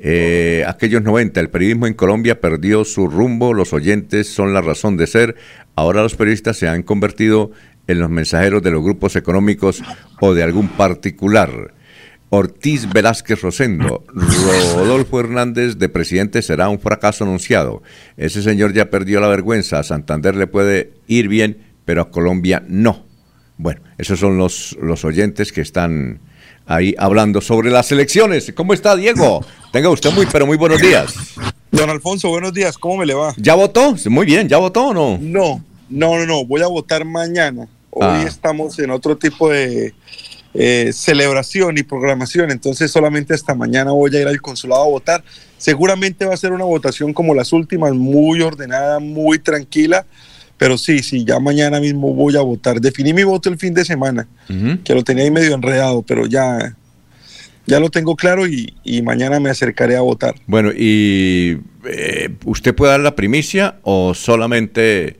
Eh, 0.00 0.64
aquellos 0.66 1.02
90, 1.02 1.40
el 1.40 1.50
periodismo 1.50 1.86
en 1.86 1.94
Colombia 1.94 2.40
perdió 2.40 2.84
su 2.84 3.08
rumbo, 3.08 3.52
los 3.52 3.72
oyentes 3.72 4.28
son 4.32 4.54
la 4.54 4.60
razón 4.60 4.96
de 4.96 5.06
ser, 5.06 5.36
ahora 5.74 6.02
los 6.02 6.14
periodistas 6.14 6.56
se 6.56 6.68
han 6.68 6.82
convertido 6.82 7.50
en 7.88 7.98
los 7.98 8.10
mensajeros 8.10 8.62
de 8.62 8.70
los 8.70 8.82
grupos 8.82 9.16
económicos 9.16 9.82
o 10.20 10.34
de 10.34 10.42
algún 10.42 10.68
particular. 10.68 11.74
Ortiz 12.30 12.86
Velázquez 12.92 13.40
Rosendo, 13.40 14.04
Rodolfo 14.76 15.18
Hernández 15.18 15.78
de 15.78 15.88
presidente 15.88 16.42
será 16.42 16.68
un 16.68 16.78
fracaso 16.78 17.24
anunciado. 17.24 17.82
Ese 18.18 18.42
señor 18.42 18.74
ya 18.74 18.90
perdió 18.90 19.18
la 19.20 19.28
vergüenza, 19.28 19.78
a 19.78 19.82
Santander 19.82 20.36
le 20.36 20.46
puede 20.46 20.92
ir 21.06 21.28
bien, 21.28 21.58
pero 21.86 22.02
a 22.02 22.10
Colombia 22.10 22.62
no. 22.68 23.06
Bueno, 23.56 23.80
esos 23.96 24.20
son 24.20 24.36
los, 24.36 24.76
los 24.80 25.06
oyentes 25.06 25.52
que 25.52 25.62
están 25.62 26.20
ahí 26.68 26.94
hablando 26.98 27.40
sobre 27.40 27.70
las 27.70 27.90
elecciones. 27.90 28.52
¿Cómo 28.54 28.72
está, 28.74 28.94
Diego? 28.94 29.44
Tenga 29.72 29.90
usted 29.90 30.12
muy, 30.12 30.26
pero 30.26 30.46
muy 30.46 30.56
buenos 30.56 30.80
días. 30.80 31.14
Don 31.72 31.90
Alfonso, 31.90 32.28
buenos 32.28 32.52
días. 32.54 32.78
¿Cómo 32.78 32.98
me 32.98 33.06
le 33.06 33.14
va? 33.14 33.34
¿Ya 33.36 33.54
votó? 33.54 33.96
Muy 34.08 34.26
bien, 34.26 34.48
¿ya 34.48 34.58
votó 34.58 34.88
o 34.88 34.94
no? 34.94 35.18
No, 35.20 35.64
no, 35.88 36.16
no, 36.18 36.26
no. 36.26 36.44
Voy 36.44 36.62
a 36.62 36.66
votar 36.68 37.04
mañana. 37.04 37.66
Hoy 37.90 38.06
Ah. 38.06 38.24
estamos 38.28 38.78
en 38.78 38.90
otro 38.90 39.16
tipo 39.16 39.48
de 39.50 39.92
eh, 40.54 40.90
celebración 40.94 41.76
y 41.78 41.82
programación, 41.82 42.50
entonces 42.50 42.90
solamente 42.90 43.34
hasta 43.34 43.54
mañana 43.54 43.92
voy 43.92 44.14
a 44.16 44.20
ir 44.20 44.28
al 44.28 44.40
consulado 44.40 44.82
a 44.82 44.86
votar. 44.86 45.24
Seguramente 45.58 46.24
va 46.24 46.34
a 46.34 46.36
ser 46.38 46.52
una 46.52 46.64
votación 46.64 47.12
como 47.12 47.34
las 47.34 47.52
últimas, 47.52 47.92
muy 47.92 48.40
ordenada, 48.40 48.98
muy 48.98 49.38
tranquila, 49.38 50.06
pero 50.58 50.76
sí, 50.76 50.98
sí, 51.02 51.24
ya 51.24 51.38
mañana 51.40 51.80
mismo 51.80 52.12
voy 52.12 52.36
a 52.36 52.40
votar. 52.42 52.80
Definí 52.80 53.12
mi 53.14 53.22
voto 53.22 53.48
el 53.48 53.56
fin 53.58 53.72
de 53.72 53.84
semana, 53.84 54.26
que 54.84 54.94
lo 54.94 55.02
tenía 55.04 55.24
ahí 55.24 55.30
medio 55.30 55.54
enredado, 55.54 56.02
pero 56.02 56.26
ya, 56.26 56.76
ya 57.66 57.80
lo 57.80 57.88
tengo 57.90 58.16
claro 58.16 58.46
y, 58.46 58.74
y 58.84 59.00
mañana 59.02 59.40
me 59.40 59.50
acercaré 59.50 59.96
a 59.96 60.00
votar. 60.00 60.34
Bueno, 60.46 60.70
¿y 60.74 61.58
eh, 61.86 62.28
usted 62.44 62.74
puede 62.74 62.92
dar 62.92 63.00
la 63.00 63.14
primicia 63.14 63.76
o 63.82 64.14
solamente 64.14 65.16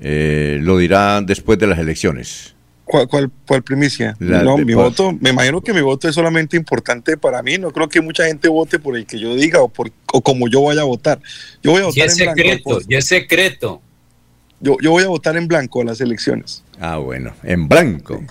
eh, 0.00 0.58
lo 0.62 0.78
dirá 0.78 1.20
después 1.22 1.58
de 1.58 1.66
las 1.66 1.78
elecciones? 1.78 2.54
¿Cuál, 2.84 3.06
cuál, 3.06 3.30
cuál 3.46 3.62
primicia? 3.62 4.16
La 4.18 4.42
no, 4.42 4.56
de- 4.56 4.64
mi 4.64 4.72
voto, 4.72 5.12
me 5.20 5.28
imagino 5.28 5.60
que 5.60 5.74
mi 5.74 5.82
voto 5.82 6.08
es 6.08 6.14
solamente 6.14 6.56
importante 6.56 7.18
para 7.18 7.42
mí. 7.42 7.58
No 7.58 7.70
creo 7.70 7.86
que 7.90 8.00
mucha 8.00 8.24
gente 8.24 8.48
vote 8.48 8.78
por 8.78 8.96
el 8.96 9.04
que 9.04 9.18
yo 9.20 9.34
diga 9.36 9.60
o, 9.60 9.68
por, 9.68 9.90
o 10.10 10.22
como 10.22 10.48
yo 10.48 10.62
vaya 10.62 10.80
a 10.80 10.84
votar. 10.84 11.20
Yo 11.62 11.72
voy 11.72 11.80
a 11.80 11.84
Y 11.84 11.86
votar 11.88 12.06
es 12.06 12.12
en 12.18 12.24
blanco. 12.24 12.38
secreto, 12.40 12.68
Alfonso. 12.70 12.86
y 12.88 12.94
es 12.94 13.04
secreto. 13.04 13.82
Yo, 14.60 14.76
yo 14.82 14.90
voy 14.90 15.04
a 15.04 15.08
votar 15.08 15.36
en 15.36 15.46
blanco 15.46 15.82
a 15.82 15.84
las 15.84 16.00
elecciones. 16.00 16.64
Ah, 16.80 16.98
bueno, 16.98 17.32
en 17.42 17.68
blanco. 17.68 18.22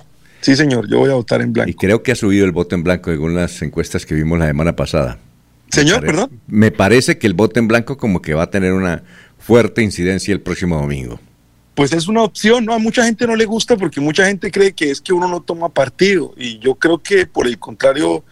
Sí, 0.41 0.55
señor, 0.55 0.87
yo 0.89 0.99
voy 0.99 1.09
a 1.09 1.15
votar 1.15 1.41
en 1.41 1.53
blanco. 1.53 1.69
Y 1.69 1.73
creo 1.73 2.03
que 2.03 2.11
ha 2.11 2.15
subido 2.15 2.45
el 2.45 2.51
voto 2.51 2.75
en 2.75 2.83
blanco 2.83 3.11
según 3.11 3.35
las 3.35 3.61
encuestas 3.61 4.05
que 4.05 4.15
vimos 4.15 4.39
la 4.39 4.47
semana 4.47 4.75
pasada. 4.75 5.17
Señor, 5.69 6.01
Me 6.01 6.07
perdón. 6.07 6.41
Me 6.47 6.71
parece 6.71 7.17
que 7.17 7.27
el 7.27 7.33
voto 7.33 7.59
en 7.59 7.67
blanco 7.67 7.97
como 7.97 8.21
que 8.21 8.33
va 8.33 8.43
a 8.43 8.49
tener 8.49 8.73
una 8.73 9.03
fuerte 9.37 9.81
incidencia 9.81 10.33
el 10.33 10.41
próximo 10.41 10.79
domingo. 10.79 11.19
Pues 11.75 11.93
es 11.93 12.07
una 12.07 12.23
opción, 12.23 12.65
¿no? 12.65 12.73
A 12.73 12.79
mucha 12.79 13.03
gente 13.03 13.27
no 13.27 13.35
le 13.35 13.45
gusta 13.45 13.77
porque 13.77 14.01
mucha 14.01 14.25
gente 14.25 14.49
cree 14.51 14.73
que 14.73 14.89
es 14.89 14.99
que 14.99 15.13
uno 15.13 15.27
no 15.27 15.41
toma 15.41 15.69
partido. 15.69 16.33
Y 16.37 16.59
yo 16.59 16.75
creo 16.75 16.97
que 16.97 17.27
por 17.27 17.45
el 17.45 17.59
contrario, 17.59 18.23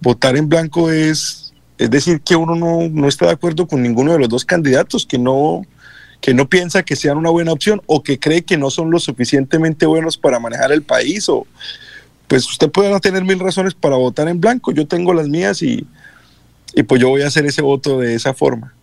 votar 0.00 0.36
en 0.36 0.48
blanco 0.48 0.90
es, 0.90 1.52
es 1.78 1.90
decir, 1.90 2.20
que 2.20 2.36
uno 2.36 2.54
no, 2.54 2.88
no 2.88 3.08
está 3.08 3.26
de 3.26 3.32
acuerdo 3.32 3.66
con 3.66 3.82
ninguno 3.82 4.12
de 4.12 4.18
los 4.20 4.28
dos 4.28 4.44
candidatos, 4.44 5.04
que 5.04 5.18
no, 5.18 5.62
que 6.20 6.34
no 6.34 6.48
piensa 6.48 6.82
que 6.82 6.96
sean 6.96 7.16
una 7.18 7.30
buena 7.30 7.52
opción 7.52 7.82
o 7.86 8.02
que 8.02 8.18
cree 8.18 8.42
que 8.42 8.56
no 8.56 8.70
son 8.70 8.90
lo 8.90 8.98
suficientemente 8.98 9.86
buenos 9.86 10.16
para 10.16 10.38
manejar 10.40 10.72
el 10.72 10.82
país. 10.82 11.28
O, 11.28 11.46
pues 12.28 12.48
usted 12.48 12.70
puede 12.70 12.98
tener 13.00 13.24
mil 13.24 13.38
razones 13.38 13.74
para 13.74 13.96
votar 13.96 14.28
en 14.28 14.40
blanco. 14.40 14.72
Yo 14.72 14.86
tengo 14.86 15.14
las 15.14 15.28
mías 15.28 15.62
y, 15.62 15.86
y 16.74 16.82
pues 16.82 17.00
yo 17.00 17.08
voy 17.08 17.22
a 17.22 17.28
hacer 17.28 17.46
ese 17.46 17.62
voto 17.62 18.00
de 18.00 18.14
esa 18.14 18.34
forma. 18.34 18.74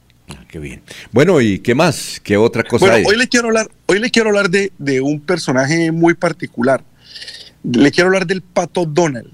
Qué 0.48 0.60
bien. 0.60 0.82
Bueno, 1.12 1.42
¿y 1.42 1.60
qué 1.60 1.76
más? 1.76 2.22
¿Qué 2.24 2.38
otra 2.38 2.64
cosa 2.64 2.86
Bueno, 2.86 2.96
hay? 2.96 3.04
hoy 3.06 3.18
le 3.18 3.28
quiero 3.28 3.48
hablar, 3.48 3.70
hoy 3.88 4.00
le 4.00 4.10
quiero 4.10 4.30
hablar 4.30 4.50
de, 4.50 4.72
de 4.78 5.02
un 5.02 5.20
personaje 5.20 5.92
muy 5.92 6.14
particular. 6.14 6.84
Le 7.64 7.92
quiero 7.92 8.08
hablar 8.08 8.26
del 8.26 8.42
pato 8.42 8.86
Donald. 8.86 9.32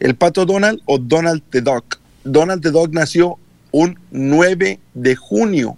El 0.00 0.14
pato 0.16 0.44
Donald 0.44 0.80
o 0.86 0.98
Donald 0.98 1.42
the 1.50 1.60
Duck. 1.60 1.98
Donald 2.24 2.62
the 2.62 2.70
Duck 2.70 2.92
nació 2.92 3.38
un 3.70 3.98
9 4.10 4.80
de 4.94 5.16
junio 5.16 5.76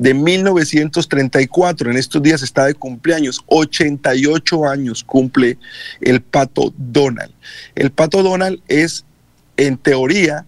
de 0.00 0.14
1934. 0.14 1.90
En 1.90 1.96
estos 1.98 2.22
días 2.22 2.42
está 2.42 2.64
de 2.64 2.74
cumpleaños. 2.74 3.42
88 3.46 4.66
años 4.66 5.04
cumple 5.04 5.58
el 6.00 6.22
pato 6.22 6.72
Donald. 6.78 7.32
El 7.74 7.90
pato 7.92 8.22
Donald 8.22 8.60
es, 8.66 9.04
en 9.58 9.76
teoría 9.76 10.46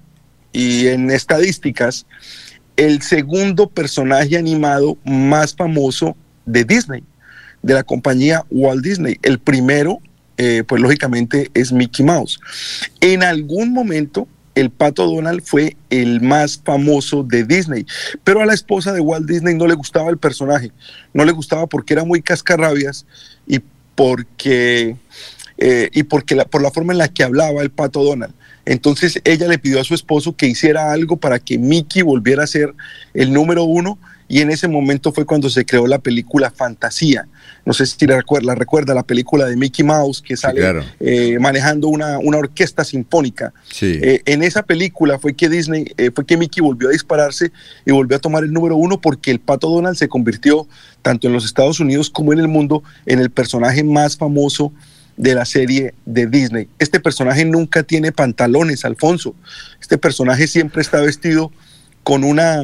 y 0.54 0.86
en 0.86 1.10
estadísticas, 1.10 2.06
el 2.76 3.02
segundo 3.02 3.68
personaje 3.68 4.38
animado 4.38 4.96
más 5.04 5.54
famoso 5.54 6.16
de 6.46 6.64
Disney, 6.64 7.04
de 7.62 7.74
la 7.74 7.82
compañía 7.82 8.46
Walt 8.48 8.82
Disney. 8.82 9.18
El 9.22 9.38
primero, 9.38 9.98
eh, 10.38 10.64
pues 10.66 10.80
lógicamente, 10.80 11.50
es 11.52 11.72
Mickey 11.72 12.06
Mouse. 12.06 12.40
En 13.02 13.22
algún 13.22 13.74
momento, 13.74 14.26
el 14.54 14.70
pato 14.70 15.06
Donald 15.06 15.42
fue 15.42 15.76
el 15.90 16.20
más 16.20 16.60
famoso 16.62 17.22
de 17.22 17.44
Disney, 17.44 17.86
pero 18.24 18.40
a 18.40 18.46
la 18.46 18.54
esposa 18.54 18.92
de 18.92 19.00
Walt 19.00 19.26
Disney 19.26 19.54
no 19.54 19.66
le 19.66 19.74
gustaba 19.74 20.10
el 20.10 20.18
personaje, 20.18 20.72
no 21.14 21.24
le 21.24 21.32
gustaba 21.32 21.66
porque 21.66 21.94
era 21.94 22.04
muy 22.04 22.22
cascarrabias 22.22 23.06
y 23.46 23.60
porque, 23.94 24.96
eh, 25.58 25.90
y 25.92 26.02
porque 26.04 26.34
la, 26.34 26.44
por 26.44 26.62
la 26.62 26.70
forma 26.70 26.92
en 26.92 26.98
la 26.98 27.08
que 27.08 27.22
hablaba 27.22 27.62
el 27.62 27.70
pato 27.70 28.02
Donald. 28.02 28.34
Entonces 28.64 29.20
ella 29.24 29.48
le 29.48 29.58
pidió 29.58 29.80
a 29.80 29.84
su 29.84 29.94
esposo 29.94 30.36
que 30.36 30.46
hiciera 30.46 30.92
algo 30.92 31.16
para 31.16 31.38
que 31.38 31.58
Mickey 31.58 32.02
volviera 32.02 32.44
a 32.44 32.46
ser 32.46 32.74
el 33.12 33.32
número 33.32 33.64
uno 33.64 33.98
y 34.32 34.40
en 34.40 34.50
ese 34.50 34.66
momento 34.66 35.12
fue 35.12 35.26
cuando 35.26 35.50
se 35.50 35.66
creó 35.66 35.86
la 35.86 35.98
película 35.98 36.50
Fantasía. 36.50 37.28
No 37.66 37.74
sé 37.74 37.84
si 37.84 38.06
la 38.06 38.16
recuerda, 38.16 38.54
recuerda 38.54 38.94
la 38.94 39.02
película 39.02 39.44
de 39.44 39.56
Mickey 39.56 39.84
Mouse 39.84 40.22
que 40.22 40.38
sale 40.38 40.60
claro. 40.62 40.82
eh, 41.00 41.36
manejando 41.38 41.88
una, 41.88 42.18
una 42.18 42.38
orquesta 42.38 42.82
sinfónica. 42.82 43.52
Sí. 43.70 43.98
Eh, 44.00 44.22
en 44.24 44.42
esa 44.42 44.62
película 44.62 45.18
fue 45.18 45.34
que 45.34 45.50
Disney, 45.50 45.92
eh, 45.98 46.10
fue 46.14 46.24
que 46.24 46.38
Mickey 46.38 46.62
volvió 46.62 46.88
a 46.88 46.92
dispararse 46.92 47.52
y 47.84 47.92
volvió 47.92 48.16
a 48.16 48.20
tomar 48.20 48.42
el 48.42 48.54
número 48.54 48.74
uno 48.74 48.98
porque 49.02 49.30
el 49.30 49.38
pato 49.38 49.68
Donald 49.68 49.98
se 49.98 50.08
convirtió 50.08 50.66
tanto 51.02 51.26
en 51.26 51.34
los 51.34 51.44
Estados 51.44 51.78
Unidos 51.78 52.08
como 52.08 52.32
en 52.32 52.38
el 52.38 52.48
mundo 52.48 52.82
en 53.04 53.18
el 53.18 53.28
personaje 53.28 53.84
más 53.84 54.16
famoso 54.16 54.72
de 55.18 55.34
la 55.34 55.44
serie 55.44 55.92
de 56.06 56.26
Disney. 56.26 56.68
Este 56.78 57.00
personaje 57.00 57.44
nunca 57.44 57.82
tiene 57.82 58.12
pantalones, 58.12 58.86
Alfonso. 58.86 59.34
Este 59.78 59.98
personaje 59.98 60.46
siempre 60.46 60.80
está 60.80 61.02
vestido 61.02 61.52
con 62.02 62.24
una 62.24 62.62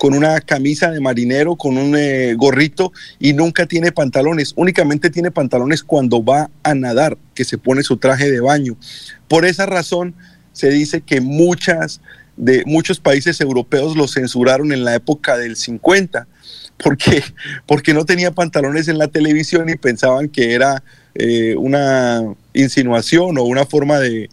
con 0.00 0.14
una 0.14 0.40
camisa 0.40 0.90
de 0.90 0.98
marinero, 0.98 1.56
con 1.56 1.76
un 1.76 1.94
eh, 1.94 2.32
gorrito 2.32 2.90
y 3.18 3.34
nunca 3.34 3.66
tiene 3.66 3.92
pantalones. 3.92 4.54
Únicamente 4.56 5.10
tiene 5.10 5.30
pantalones 5.30 5.82
cuando 5.82 6.24
va 6.24 6.50
a 6.62 6.74
nadar, 6.74 7.18
que 7.34 7.44
se 7.44 7.58
pone 7.58 7.82
su 7.82 7.98
traje 7.98 8.30
de 8.30 8.40
baño. 8.40 8.78
Por 9.28 9.44
esa 9.44 9.66
razón 9.66 10.14
se 10.54 10.70
dice 10.70 11.02
que 11.02 11.20
muchas 11.20 12.00
de 12.38 12.62
muchos 12.64 12.98
países 12.98 13.42
europeos 13.42 13.94
lo 13.94 14.08
censuraron 14.08 14.72
en 14.72 14.84
la 14.84 14.94
época 14.94 15.36
del 15.36 15.54
50 15.54 16.26
porque, 16.82 17.22
porque 17.66 17.92
no 17.92 18.06
tenía 18.06 18.30
pantalones 18.30 18.88
en 18.88 18.96
la 18.96 19.08
televisión 19.08 19.68
y 19.68 19.76
pensaban 19.76 20.30
que 20.30 20.54
era 20.54 20.82
eh, 21.14 21.56
una 21.56 22.22
insinuación 22.54 23.36
o 23.36 23.42
una 23.42 23.66
forma 23.66 23.98
de, 23.98 24.30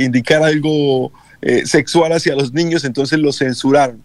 indicar 0.00 0.42
algo 0.42 1.12
eh, 1.42 1.66
sexual 1.66 2.12
hacia 2.12 2.34
los 2.34 2.54
niños, 2.54 2.86
entonces 2.86 3.18
lo 3.18 3.34
censuraron. 3.34 4.02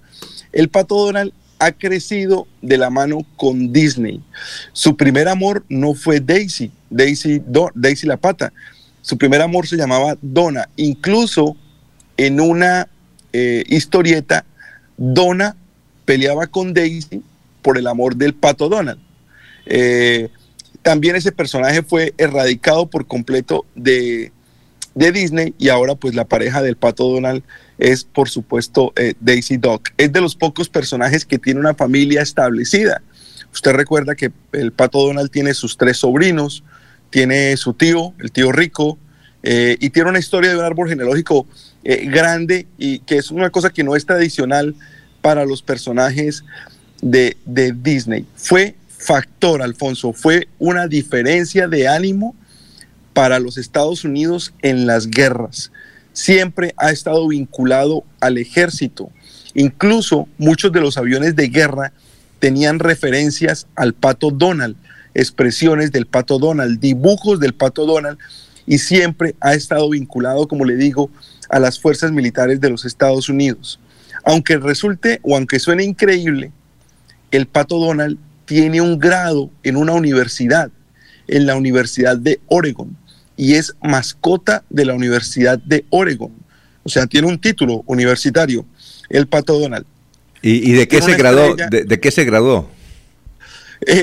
El 0.52 0.70
pato 0.70 0.96
Donald 0.96 1.34
ha 1.60 1.72
crecido 1.74 2.48
de 2.62 2.78
la 2.78 2.90
mano 2.90 3.26
con 3.36 3.72
Disney. 3.72 4.22
Su 4.72 4.96
primer 4.96 5.28
amor 5.28 5.66
no 5.70 5.94
fue 5.94 6.20
Daisy, 6.20 6.72
Daisy, 6.90 7.42
Daisy 7.76 8.08
la 8.08 8.18
pata. 8.18 8.54
Su 9.02 9.18
primer 9.18 9.42
amor 9.42 9.68
se 9.68 9.76
llamaba 9.76 10.18
Donna. 10.22 10.70
Incluso 10.78 11.58
en 12.18 12.40
una 12.40 12.88
eh, 13.34 13.64
historieta, 13.68 14.46
Donna 14.98 15.56
peleaba 16.06 16.48
con 16.48 16.74
Daisy 16.74 17.22
por 17.62 17.78
el 17.78 17.88
amor 17.88 18.16
del 18.16 18.34
pato 18.34 18.70
Donald. 18.70 19.00
Eh, 19.66 20.30
también 20.82 21.16
ese 21.16 21.32
personaje 21.32 21.84
fue 21.84 22.14
erradicado 22.18 22.88
por 22.88 23.06
completo 23.06 23.66
de, 23.76 24.32
de 24.96 25.12
Disney 25.12 25.54
y 25.58 25.70
ahora 25.70 25.96
pues 25.96 26.16
la 26.16 26.26
pareja 26.26 26.62
del 26.62 26.78
pato 26.78 27.10
Donald 27.12 27.44
es 27.80 28.04
por 28.04 28.30
supuesto 28.30 28.94
eh, 28.96 29.16
Daisy 29.20 29.58
Duck. 29.58 29.90
Es 29.98 30.12
de 30.12 30.22
los 30.22 30.36
pocos 30.36 30.70
personajes 30.70 31.26
que 31.26 31.40
tiene 31.40 31.62
una 31.62 31.74
familia 31.74 32.22
establecida. 32.22 33.02
Usted 33.54 33.72
recuerda 33.72 34.16
que 34.16 34.32
el 34.52 34.72
pato 34.74 35.00
Donald 35.00 35.32
tiene 35.32 35.54
sus 35.54 35.78
tres 35.78 35.98
sobrinos, 35.98 36.64
tiene 37.10 37.56
su 37.58 37.74
tío, 37.74 38.14
el 38.20 38.32
tío 38.32 38.52
rico, 38.52 39.00
eh, 39.42 39.78
y 39.80 39.90
tiene 39.90 40.10
una 40.10 40.20
historia 40.20 40.52
de 40.52 40.58
un 40.58 40.66
árbol 40.66 40.90
genealógico 40.90 41.48
eh, 41.86 42.06
grande 42.08 42.68
y 42.78 43.00
que 43.00 43.18
es 43.18 43.32
una 43.32 43.50
cosa 43.50 43.70
que 43.70 43.86
no 43.86 43.96
es 43.96 44.06
tradicional 44.06 44.76
para 45.22 45.46
los 45.46 45.62
personajes 45.62 46.44
de, 47.02 47.38
de 47.46 47.72
Disney. 47.72 48.26
Fue 48.36 48.76
factor, 48.90 49.62
Alfonso, 49.62 50.12
fue 50.12 50.50
una 50.60 50.88
diferencia 50.88 51.70
de 51.70 51.88
ánimo 51.88 52.36
para 53.14 53.40
los 53.40 53.58
Estados 53.58 54.04
Unidos 54.04 54.54
en 54.62 54.86
las 54.86 55.08
guerras 55.08 55.72
siempre 56.20 56.74
ha 56.76 56.92
estado 56.92 57.30
vinculado 57.30 58.04
al 58.20 58.38
ejército. 58.38 59.10
Incluso 59.54 60.28
muchos 60.38 60.72
de 60.74 60.82
los 60.82 60.98
aviones 60.98 61.34
de 61.36 61.48
guerra 61.48 61.94
tenían 62.40 62.80
referencias 62.80 63.68
al 63.76 63.94
pato 63.94 64.30
Donald, 64.30 64.76
expresiones 65.14 65.94
del 65.94 66.08
pato 66.08 66.38
Donald, 66.38 66.80
dibujos 66.80 67.40
del 67.40 67.54
pato 67.54 67.86
Donald, 67.86 68.18
y 68.68 68.80
siempre 68.80 69.36
ha 69.40 69.54
estado 69.54 69.90
vinculado, 69.90 70.48
como 70.48 70.66
le 70.66 70.76
digo, 70.76 71.10
a 71.50 71.58
las 71.58 71.80
fuerzas 71.80 72.12
militares 72.12 72.60
de 72.60 72.70
los 72.70 72.84
Estados 72.84 73.30
Unidos. 73.30 73.80
Aunque 74.26 74.58
resulte 74.58 75.20
o 75.24 75.38
aunque 75.38 75.58
suene 75.58 75.86
increíble, 75.86 76.52
el 77.32 77.48
pato 77.48 77.80
Donald 77.80 78.18
tiene 78.44 78.82
un 78.82 79.00
grado 79.00 79.50
en 79.64 79.78
una 79.78 79.94
universidad, 79.94 80.70
en 81.28 81.46
la 81.46 81.56
Universidad 81.56 82.18
de 82.18 82.42
Oregon 82.48 82.99
y 83.40 83.56
es 83.56 83.74
mascota 83.82 84.66
de 84.70 84.84
la 84.84 84.94
Universidad 84.94 85.58
de 85.60 85.86
Oregon. 85.92 86.30
O 86.84 86.90
sea, 86.90 87.08
tiene 87.08 87.26
un 87.26 87.40
título 87.40 87.84
universitario, 87.86 88.66
el 89.10 89.28
Pato 89.28 89.58
Donald. 89.58 89.86
¿Y, 90.42 90.74
de, 90.74 90.90
qué 90.90 91.02
se 91.02 91.16
graduó, 91.16 91.56
de, 91.56 92.00
qué 92.02 92.12
se 92.12 92.26
graduó? 92.26 92.70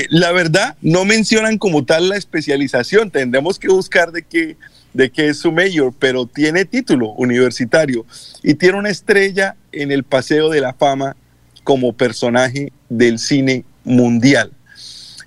la 0.09 0.33
verdad, 0.33 0.75
no 0.81 1.05
mencionan 1.05 1.59
como 1.59 1.85
tal 1.85 2.09
la 2.09 2.17
especialización. 2.17 3.11
Tendremos 3.11 3.59
que 3.59 3.69
buscar 3.69 4.11
de 4.11 4.23
qué, 4.23 4.57
de 4.95 5.11
qué 5.11 5.29
es 5.29 5.39
su 5.39 5.53
mayor, 5.53 5.93
pero 5.99 6.25
tiene 6.25 6.65
título 6.65 7.11
universitario 7.11 8.07
y 8.43 8.55
tiene 8.55 8.79
una 8.79 8.89
estrella 8.89 9.55
en 9.71 9.93
el 9.93 10.03
Paseo 10.03 10.49
de 10.49 10.63
la 10.63 10.73
Fama 10.73 11.15
como 11.63 11.93
personaje 11.93 12.73
del 12.89 13.19
cine 13.19 13.67
mundial. 13.85 14.51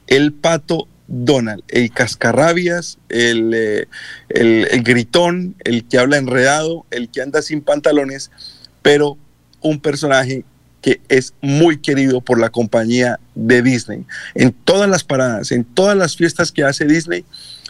El 0.08 0.34
Pato 0.34 0.88
Donald, 1.12 1.64
el 1.70 1.92
cascarrabias, 1.92 3.00
eh, 3.10 3.32
el, 4.30 4.68
el, 4.72 4.84
gritón, 4.84 5.56
el 5.64 5.86
que 5.88 5.98
habla 5.98 6.18
enredado, 6.18 6.86
el 6.92 7.10
que 7.10 7.22
anda 7.22 7.42
sin 7.42 7.62
pantalones, 7.62 8.30
pero 8.84 9.18
un 9.62 9.80
personaje 9.80 10.46
que 10.82 11.02
es 11.10 11.34
muy 11.42 11.78
querido 11.78 12.22
por 12.22 12.40
la 12.40 12.52
compañía 12.52 13.20
de 13.34 13.64
Disney. 13.64 14.06
En 14.36 14.54
todas 14.54 14.88
las 14.88 15.04
paradas, 15.04 15.52
en 15.52 15.66
todas 15.66 15.98
las 15.98 16.16
fiestas 16.16 16.52
que 16.52 16.64
hace 16.64 16.86
Disney, 16.86 17.26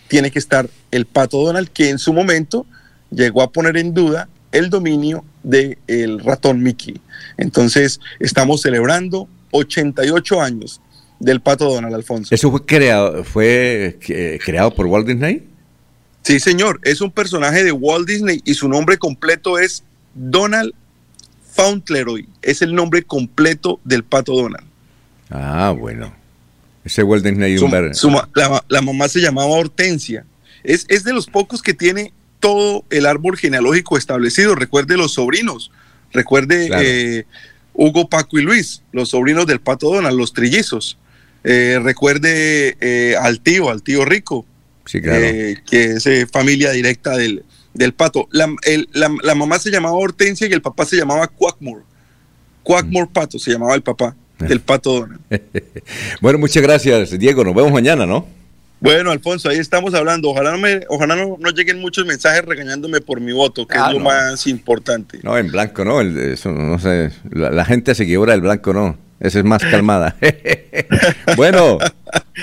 tiene 0.09 0.31
que 0.31 0.39
estar 0.39 0.69
el 0.91 1.05
pato 1.05 1.41
Donald, 1.41 1.69
que 1.69 1.89
en 1.89 1.97
su 1.97 2.13
momento 2.13 2.65
llegó 3.09 3.41
a 3.41 3.51
poner 3.51 3.77
en 3.77 3.93
duda 3.93 4.27
el 4.51 4.69
dominio 4.69 5.23
del 5.43 5.77
el 5.87 6.19
ratón 6.19 6.61
Mickey. 6.61 6.99
Entonces, 7.37 8.01
estamos 8.19 8.61
celebrando 8.61 9.29
88 9.51 10.41
años 10.41 10.81
del 11.19 11.41
pato 11.41 11.65
Donald 11.65 11.93
Alfonso. 11.93 12.33
¿Eso 12.33 12.49
fue 12.49 12.65
creado, 12.65 13.23
fue 13.23 13.97
eh, 14.07 14.39
creado 14.43 14.73
por 14.73 14.85
Walt 14.85 15.07
Disney? 15.07 15.43
Sí, 16.23 16.39
señor. 16.39 16.79
Es 16.83 17.01
un 17.01 17.11
personaje 17.11 17.63
de 17.63 17.71
Walt 17.71 18.07
Disney 18.07 18.41
y 18.45 18.53
su 18.53 18.67
nombre 18.69 18.97
completo 18.97 19.59
es 19.59 19.83
Donald 20.13 20.73
Fauntleroy. 21.53 22.27
Es 22.41 22.61
el 22.61 22.73
nombre 22.73 23.03
completo 23.03 23.79
del 23.83 24.03
pato 24.03 24.33
Donald. 24.35 24.65
Ah, 25.29 25.73
bueno. 25.77 26.13
Ese 26.83 27.03
Walt 27.03 27.23
Disney. 27.23 27.57
la, 28.67 28.81
mamá 28.81 29.09
se 29.09 29.19
llamaba 29.19 29.49
Hortensia. 29.49 30.25
Es, 30.63 30.85
es 30.89 31.03
de 31.03 31.13
los 31.13 31.27
pocos 31.27 31.61
que 31.61 31.73
tiene 31.73 32.13
todo 32.39 32.85
el 32.89 33.05
árbol 33.05 33.37
genealógico 33.37 33.97
establecido. 33.97 34.55
Recuerde 34.55 34.97
los 34.97 35.13
sobrinos. 35.13 35.71
Recuerde 36.11 36.69
eh, 36.73 37.25
Hugo, 37.73 38.09
Paco 38.09 38.39
y 38.39 38.41
Luis, 38.41 38.81
los 38.91 39.09
sobrinos 39.09 39.45
del 39.45 39.59
pato 39.59 39.93
Donald, 39.93 40.17
los 40.17 40.33
trillizos. 40.33 40.97
Eh, 41.43 41.79
recuerde 41.81 42.75
eh, 42.81 43.15
al 43.19 43.39
tío, 43.39 43.69
al 43.69 43.81
tío 43.81 44.05
rico, 44.05 44.45
eh, 44.93 45.57
que 45.69 45.83
es 45.83 46.07
familia 46.31 46.71
directa 46.71 47.15
del, 47.15 47.43
del 47.73 47.93
pato. 47.93 48.27
La, 48.31 48.47
la, 48.93 49.35
mamá 49.35 49.59
se 49.59 49.71
llamaba 49.71 49.95
Hortensia 49.95 50.47
y 50.47 50.53
el 50.53 50.61
papá 50.61 50.85
se 50.85 50.97
llamaba 50.97 51.27
Quackmore. 51.27 51.83
Quackmore 52.63 53.07
mm. 53.07 53.13
Pato 53.13 53.39
se 53.39 53.51
llamaba 53.51 53.75
el 53.75 53.81
papá 53.81 54.15
del 54.37 54.59
pato 54.61 55.01
Donald. 55.01 55.21
bueno, 56.21 56.39
muchas 56.39 56.63
gracias, 56.63 57.17
Diego. 57.17 57.43
Nos 57.43 57.55
vemos 57.55 57.71
mañana, 57.71 58.05
¿no? 58.05 58.27
Bueno, 58.81 59.11
Alfonso, 59.11 59.49
ahí 59.49 59.57
estamos 59.57 59.93
hablando. 59.93 60.29
Ojalá 60.29 60.51
no, 60.51 60.57
me, 60.57 60.81
ojalá 60.87 61.15
no, 61.15 61.37
lleguen 61.51 61.79
muchos 61.81 62.05
mensajes 62.05 62.45
regañándome 62.45 63.01
por 63.01 63.19
mi 63.19 63.33
voto, 63.33 63.67
que 63.67 63.75
es 63.75 63.83
ah, 63.83 63.91
lo 63.91 63.99
más 63.99 64.47
importante. 64.47 65.19
No, 65.21 65.37
en 65.37 65.51
blanco 65.51 65.83
no, 65.83 65.99
eso, 66.01 66.51
no 66.51 66.79
sé, 66.79 67.11
la, 67.29 67.51
la 67.51 67.65
gente 67.65 67.93
seguidora 67.93 68.31
del 68.31 68.41
blanco 68.41 68.71
no. 68.71 69.08
Esa 69.19 69.39
es 69.39 69.45
más 69.45 69.61
calmada. 69.63 70.15
bueno, 71.35 71.77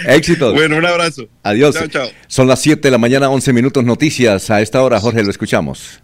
éxitos. 0.07 0.53
Bueno, 0.53 0.77
un 0.77 0.85
abrazo. 0.85 1.27
Adiós. 1.43 1.74
Chao, 1.74 1.89
chao. 1.89 2.09
Son 2.27 2.47
las 2.47 2.61
7 2.61 2.82
de 2.82 2.90
la 2.90 2.98
mañana, 2.98 3.31
11 3.31 3.53
minutos 3.53 3.85
noticias. 3.85 4.51
A 4.51 4.61
esta 4.61 4.82
hora, 4.82 5.01
Jorge, 5.01 5.23
lo 5.23 5.31
escuchamos. 5.31 6.01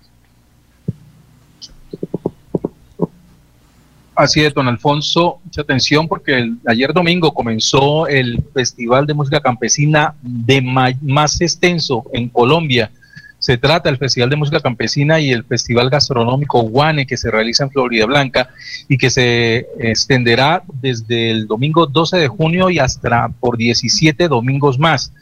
Así 4.14 4.44
es, 4.44 4.52
don 4.52 4.68
Alfonso, 4.68 5.40
mucha 5.42 5.62
atención 5.62 6.06
porque 6.06 6.52
ayer 6.66 6.92
domingo 6.92 7.32
comenzó 7.32 8.06
el 8.06 8.42
Festival 8.52 9.06
de 9.06 9.14
Música 9.14 9.40
Campesina 9.40 10.14
de 10.22 10.60
más 10.60 11.40
extenso 11.40 12.04
en 12.12 12.28
Colombia 12.28 12.90
se 13.42 13.58
trata 13.58 13.88
del 13.88 13.98
Festival 13.98 14.30
de 14.30 14.36
Música 14.36 14.60
Campesina 14.60 15.18
y 15.18 15.32
el 15.32 15.42
Festival 15.42 15.90
Gastronómico 15.90 16.62
Guane 16.62 17.08
que 17.08 17.16
se 17.16 17.28
realiza 17.28 17.64
en 17.64 17.72
Florida 17.72 18.06
Blanca 18.06 18.50
y 18.88 18.96
que 18.96 19.10
se 19.10 19.66
extenderá 19.80 20.62
desde 20.80 21.32
el 21.32 21.48
domingo 21.48 21.86
12 21.86 22.18
de 22.18 22.28
junio 22.28 22.70
y 22.70 22.78
hasta 22.78 23.30
por 23.40 23.56
17 23.56 24.28
domingos 24.28 24.78
más. 24.78 25.12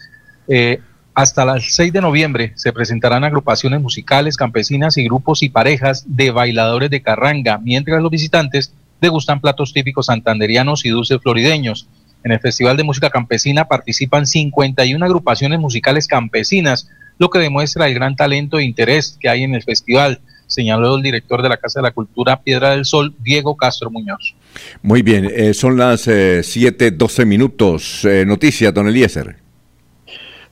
Eh, 0.49 0.81
hasta 1.15 1.47
las 1.47 1.75
6 1.75 1.95
de 1.95 2.03
noviembre 2.03 2.53
se 2.57 2.75
presentarán 2.75 3.25
agrupaciones 3.25 3.81
musicales, 3.81 4.37
campesinas 4.37 4.99
y 4.99 5.05
grupos 5.05 5.43
y 5.43 5.49
parejas 5.49 6.05
de 6.07 6.31
bailadores 6.31 6.91
de 6.91 7.01
carranga, 7.01 7.57
mientras 7.57 8.03
los 8.03 8.11
visitantes 8.11 8.75
degustan 9.01 9.41
platos 9.41 9.73
típicos 9.73 10.07
santanderianos 10.07 10.85
y 10.85 10.91
dulces 10.91 11.23
florideños. 11.23 11.89
En 12.23 12.33
el 12.33 12.41
Festival 12.41 12.77
de 12.77 12.85
Música 12.85 13.09
Campesina 13.09 13.65
participan 13.65 14.27
51 14.27 15.03
agrupaciones 15.07 15.59
musicales 15.59 16.07
campesinas, 16.07 16.91
lo 17.21 17.29
que 17.29 17.39
demuestra 17.39 17.87
el 17.87 17.95
gran 17.95 18.17
talento 18.17 18.59
e 18.59 18.65
interés 18.65 19.17
que 19.21 19.29
hay 19.29 19.43
en 19.43 19.55
el 19.55 19.63
festival, 19.63 20.21
señaló 20.47 20.97
el 20.97 21.03
director 21.03 21.43
de 21.43 21.51
la 21.51 21.59
Casa 21.59 21.81
de 21.81 21.85
la 21.85 21.91
Cultura 21.93 22.41
Piedra 22.41 22.71
del 22.71 22.87
Sol, 22.87 23.15
Diego 23.21 23.57
Castro 23.57 23.91
Muñoz. 23.91 24.35
Muy 24.83 25.03
bien, 25.03 25.31
eh, 25.31 25.53
son 25.53 25.77
las 25.77 26.09
7:12 26.09 27.23
eh, 27.23 27.27
minutos. 27.27 28.05
Eh, 28.07 28.25
noticias, 28.27 28.73
don 28.73 28.89
Eliezer. 28.89 29.37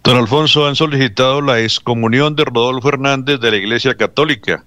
Don 0.05 0.19
Alfonso, 0.19 0.69
han 0.69 0.77
solicitado 0.77 1.41
la 1.41 1.59
excomunión 1.61 2.37
de 2.37 2.45
Rodolfo 2.45 2.91
Hernández 2.91 3.41
de 3.41 3.51
la 3.51 3.57
Iglesia 3.57 3.97
Católica 3.97 4.63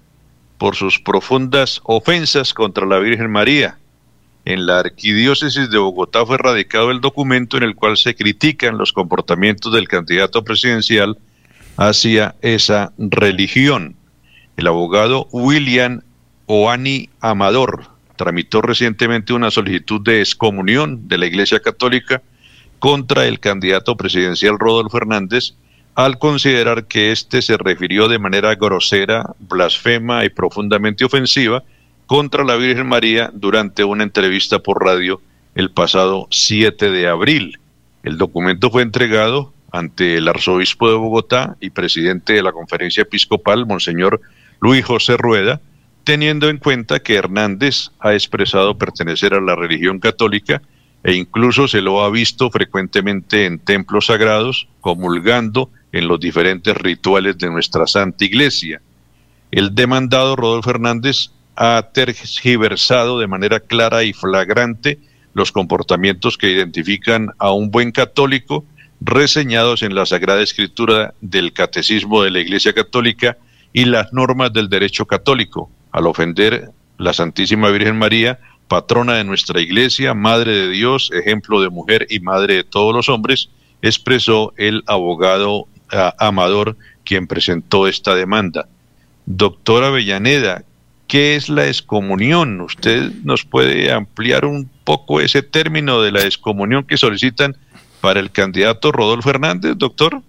por 0.57 0.75
sus 0.75 0.99
profundas 0.99 1.81
ofensas 1.83 2.53
contra 2.53 2.87
la 2.87 2.97
Virgen 2.97 3.31
María. 3.31 3.77
En 4.43 4.65
la 4.65 4.79
arquidiócesis 4.79 5.69
de 5.69 5.77
Bogotá 5.77 6.25
fue 6.25 6.39
radicado 6.39 6.89
el 6.89 6.99
documento 6.99 7.57
en 7.57 7.63
el 7.63 7.75
cual 7.75 7.95
se 7.95 8.15
critican 8.15 8.79
los 8.79 8.91
comportamientos 8.91 9.71
del 9.71 9.87
candidato 9.87 10.43
presidencial 10.43 11.15
hacia 11.77 12.35
esa 12.41 12.93
religión. 12.97 13.95
El 14.57 14.67
abogado 14.67 15.27
William 15.31 16.01
Oani 16.45 17.09
Amador 17.19 17.85
tramitó 18.15 18.61
recientemente 18.61 19.33
una 19.33 19.49
solicitud 19.49 20.01
de 20.01 20.19
excomunión 20.19 21.07
de 21.07 21.17
la 21.17 21.25
Iglesia 21.25 21.59
Católica 21.59 22.21
contra 22.79 23.25
el 23.25 23.39
candidato 23.39 23.95
presidencial 23.95 24.59
Rodolfo 24.59 24.97
Hernández 24.97 25.53
al 25.95 26.19
considerar 26.19 26.85
que 26.85 27.11
éste 27.11 27.41
se 27.41 27.57
refirió 27.57 28.07
de 28.07 28.19
manera 28.19 28.55
grosera, 28.55 29.33
blasfema 29.39 30.23
y 30.25 30.29
profundamente 30.29 31.05
ofensiva 31.05 31.63
contra 32.05 32.43
la 32.43 32.55
Virgen 32.55 32.87
María 32.87 33.29
durante 33.33 33.83
una 33.83 34.03
entrevista 34.03 34.59
por 34.59 34.83
radio 34.83 35.21
el 35.55 35.71
pasado 35.71 36.27
7 36.29 36.91
de 36.91 37.07
abril. 37.07 37.59
El 38.03 38.17
documento 38.17 38.69
fue 38.69 38.81
entregado 38.81 39.53
ante 39.71 40.17
el 40.17 40.27
arzobispo 40.27 40.89
de 40.89 40.95
Bogotá 40.95 41.55
y 41.59 41.69
presidente 41.69 42.33
de 42.33 42.43
la 42.43 42.51
conferencia 42.51 43.03
episcopal, 43.03 43.65
Monseñor 43.65 44.21
Luis 44.59 44.85
José 44.85 45.17
Rueda, 45.17 45.61
teniendo 46.03 46.49
en 46.49 46.57
cuenta 46.57 46.99
que 46.99 47.15
Hernández 47.15 47.91
ha 47.99 48.13
expresado 48.13 48.77
pertenecer 48.77 49.33
a 49.33 49.41
la 49.41 49.55
religión 49.55 49.99
católica 49.99 50.61
e 51.03 51.13
incluso 51.15 51.67
se 51.67 51.81
lo 51.81 52.03
ha 52.03 52.09
visto 52.11 52.51
frecuentemente 52.51 53.45
en 53.45 53.59
templos 53.59 54.07
sagrados, 54.07 54.67
comulgando 54.81 55.69
en 55.91 56.07
los 56.07 56.19
diferentes 56.19 56.75
rituales 56.77 57.37
de 57.37 57.49
nuestra 57.49 57.87
Santa 57.87 58.25
Iglesia. 58.25 58.81
El 59.51 59.73
demandado 59.73 60.35
Rodolfo 60.35 60.69
Hernández 60.69 61.31
ha 61.55 61.89
tergiversado 61.93 63.19
de 63.19 63.27
manera 63.27 63.59
clara 63.59 64.03
y 64.03 64.13
flagrante 64.13 64.99
los 65.33 65.51
comportamientos 65.51 66.37
que 66.37 66.51
identifican 66.51 67.31
a 67.37 67.51
un 67.51 67.71
buen 67.71 67.91
católico 67.91 68.65
reseñados 69.01 69.81
en 69.81 69.95
la 69.95 70.05
Sagrada 70.05 70.41
Escritura 70.41 71.15
del 71.21 71.53
Catecismo 71.53 72.21
de 72.21 72.29
la 72.31 72.39
Iglesia 72.39 72.73
Católica 72.73 73.37
y 73.73 73.85
las 73.85 74.13
normas 74.13 74.53
del 74.53 74.69
derecho 74.69 75.05
católico, 75.05 75.69
al 75.91 76.07
ofender 76.07 76.69
la 76.97 77.13
Santísima 77.13 77.69
Virgen 77.69 77.97
María, 77.97 78.39
patrona 78.67 79.15
de 79.15 79.23
nuestra 79.23 79.59
Iglesia, 79.59 80.13
Madre 80.13 80.55
de 80.55 80.69
Dios, 80.69 81.09
ejemplo 81.13 81.61
de 81.61 81.69
mujer 81.69 82.07
y 82.09 82.19
madre 82.19 82.55
de 82.55 82.63
todos 82.63 82.93
los 82.93 83.09
hombres, 83.09 83.49
expresó 83.81 84.53
el 84.55 84.83
abogado 84.85 85.67
ah, 85.91 86.13
Amador, 86.19 86.77
quien 87.03 87.27
presentó 87.27 87.87
esta 87.87 88.15
demanda. 88.15 88.69
Doctora 89.25 89.87
Avellaneda, 89.87 90.63
¿qué 91.07 91.35
es 91.35 91.49
la 91.49 91.67
excomunión? 91.67 92.61
¿Usted 92.61 93.11
nos 93.23 93.45
puede 93.45 93.91
ampliar 93.91 94.45
un 94.45 94.69
poco 94.83 95.21
ese 95.21 95.41
término 95.41 96.01
de 96.01 96.11
la 96.11 96.21
excomunión 96.21 96.85
que 96.85 96.97
solicitan 96.97 97.57
para 98.01 98.19
el 98.19 98.31
candidato 98.31 98.91
Rodolfo 98.91 99.29
Hernández, 99.29 99.75
doctor? 99.77 100.21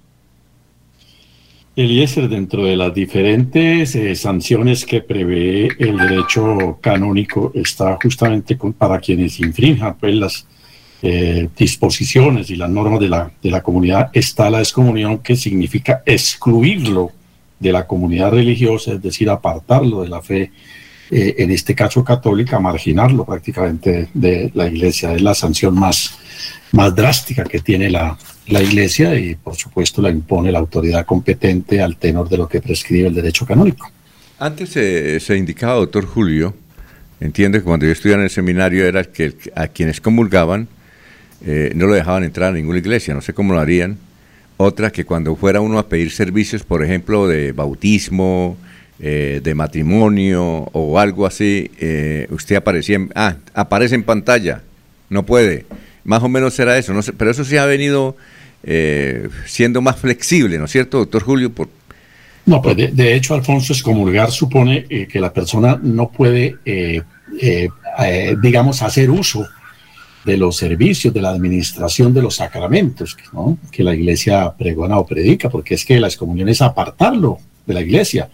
Eliezer, 1.74 2.28
dentro 2.28 2.66
de 2.66 2.77
las 2.77 2.93
diferentes 2.94 3.94
eh, 3.94 4.15
sanciones 4.15 4.85
que 4.85 5.01
prevé 5.01 5.69
el 5.78 5.97
derecho 5.97 6.78
canónico, 6.82 7.51
está 7.55 7.99
justamente 8.01 8.59
para 8.77 9.01
quienes 9.01 9.40
infrinjan 9.40 9.97
pues, 9.99 10.15
las 10.15 10.47
eh, 11.01 11.49
disposiciones 11.57 12.51
y 12.51 12.57
las 12.57 12.69
normas 12.69 13.01
de 13.01 13.09
la, 13.09 13.32
de 13.43 13.51
la 13.51 13.62
comunidad, 13.62 14.11
está 14.12 14.51
la 14.51 14.59
excomunión, 14.59 15.19
que 15.19 15.35
significa 15.35 16.03
excluirlo 16.05 17.11
de 17.59 17.73
la 17.73 17.86
comunidad 17.86 18.32
religiosa, 18.32 18.93
es 18.93 19.03
decir, 19.03 19.31
apartarlo 19.31 20.03
de 20.03 20.09
la 20.11 20.20
fe, 20.20 20.53
eh, 21.14 21.34
en 21.36 21.51
este 21.51 21.74
caso 21.74 22.02
católica, 22.02 22.59
marginarlo 22.59 23.26
prácticamente 23.26 24.09
de 24.14 24.51
la 24.55 24.66
iglesia. 24.66 25.12
Es 25.12 25.20
la 25.20 25.34
sanción 25.34 25.74
más, 25.74 26.18
más 26.72 26.94
drástica 26.94 27.44
que 27.44 27.60
tiene 27.60 27.90
la, 27.90 28.16
la 28.48 28.62
Iglesia 28.62 29.14
y 29.18 29.34
por 29.34 29.55
supuesto 29.55 30.02
la 30.02 30.10
impone 30.10 30.51
la 30.51 30.59
autoridad 30.59 31.05
competente 31.05 31.80
al 31.80 31.97
tenor 31.97 32.28
de 32.28 32.39
lo 32.39 32.48
que 32.48 32.60
prescribe 32.60 33.09
el 33.09 33.14
derecho 33.14 33.47
canónico. 33.47 33.90
Antes 34.39 34.70
se, 34.70 35.36
indicaba, 35.36 35.74
doctor 35.74 36.06
Julio, 36.06 36.55
entiende 37.20 37.59
que 37.59 37.64
cuando 37.64 37.86
yo 37.86 37.93
estudiaba 37.93 38.22
en 38.22 38.24
el 38.24 38.30
seminario 38.30 38.86
era 38.86 39.05
que 39.05 39.34
a 39.55 39.68
quienes 39.68 40.01
comulgaban 40.01 40.66
eh, 41.44 41.72
no 41.74 41.86
lo 41.86 41.94
dejaban 41.94 42.24
entrar 42.24 42.51
a 42.51 42.52
ninguna 42.52 42.78
iglesia, 42.78 43.14
no 43.14 43.20
sé 43.20 43.34
cómo 43.34 43.52
lo 43.52 43.60
harían. 43.60 43.98
Otra 44.56 44.90
que 44.90 45.05
cuando 45.05 45.36
fuera 45.36 45.60
uno 45.60 45.78
a 45.78 45.89
pedir 45.89 46.10
servicios, 46.10 46.62
por 46.62 46.84
ejemplo, 46.84 47.26
de 47.28 47.52
bautismo, 47.52 48.56
eh, 49.05 49.41
de 49.43 49.55
matrimonio 49.57 50.69
o 50.73 50.97
algo 50.97 51.27
así, 51.27 51.73
eh, 51.81 52.29
usted 52.31 52.55
aparecía 52.55 52.95
en, 52.95 53.11
ah, 53.16 53.35
aparece 53.53 53.97
en 53.97 54.05
pantalla, 54.05 54.62
no 55.11 55.27
puede. 55.27 55.66
Más 56.05 56.23
o 56.23 56.29
menos 56.29 56.55
será 56.55 56.79
eso, 56.79 56.95
no 56.95 57.03
sé, 57.03 57.12
pero 57.12 57.33
eso 57.33 57.45
sí 57.45 57.57
ha 57.57 57.66
venido 57.66 58.16
eh, 58.62 59.29
siendo 59.45 59.81
más 59.81 59.97
flexible, 59.97 60.57
¿no 60.57 60.66
es 60.66 60.70
cierto, 60.70 60.99
doctor 60.99 61.24
Julio? 61.24 61.51
Por, 61.51 61.69
no, 62.47 62.62
pues 62.62 62.77
de, 62.77 63.15
hecho, 63.16 63.35
Alfonso, 63.35 63.73
excomulgar 63.73 64.31
supone 64.31 64.87
eh, 64.89 65.09
que 65.11 65.19
la 65.19 65.33
persona 65.33 65.81
no 65.83 66.09
puede, 66.09 66.59
digamos, 68.41 68.83
hacer 68.83 69.11
uso 69.11 69.45
de 70.24 70.37
los 70.37 70.57
servicios, 70.57 71.12
de 71.12 71.23
la 71.23 71.31
administración 71.31 72.15
de 72.15 72.23
los 72.23 72.37
sacramentos 72.37 73.16
que 73.73 73.83
la 73.83 73.97
iglesia 73.97 74.53
pregona 74.57 74.97
o 74.99 75.05
predica, 75.05 75.51
porque 75.51 75.74
es 75.74 75.85
que 75.85 75.99
la 75.99 76.07
excomunión 76.07 76.49
es 76.49 76.62
apartarlo 76.62 77.39
de 77.66 77.74
la 77.74 77.81
iglesia. 77.81 78.29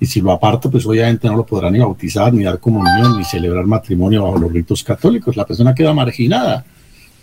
Y 0.00 0.06
si 0.06 0.22
lo 0.22 0.32
aparta, 0.32 0.70
pues 0.70 0.86
obviamente 0.86 1.28
no 1.28 1.36
lo 1.36 1.44
podrá 1.44 1.70
ni 1.70 1.78
bautizar, 1.78 2.32
ni 2.32 2.42
dar 2.42 2.58
comunión, 2.58 3.18
ni 3.18 3.24
celebrar 3.24 3.66
matrimonio 3.66 4.24
bajo 4.24 4.38
los 4.38 4.52
ritos 4.52 4.82
católicos. 4.82 5.36
La 5.36 5.46
persona 5.46 5.74
queda 5.74 5.92
marginada 5.92 6.64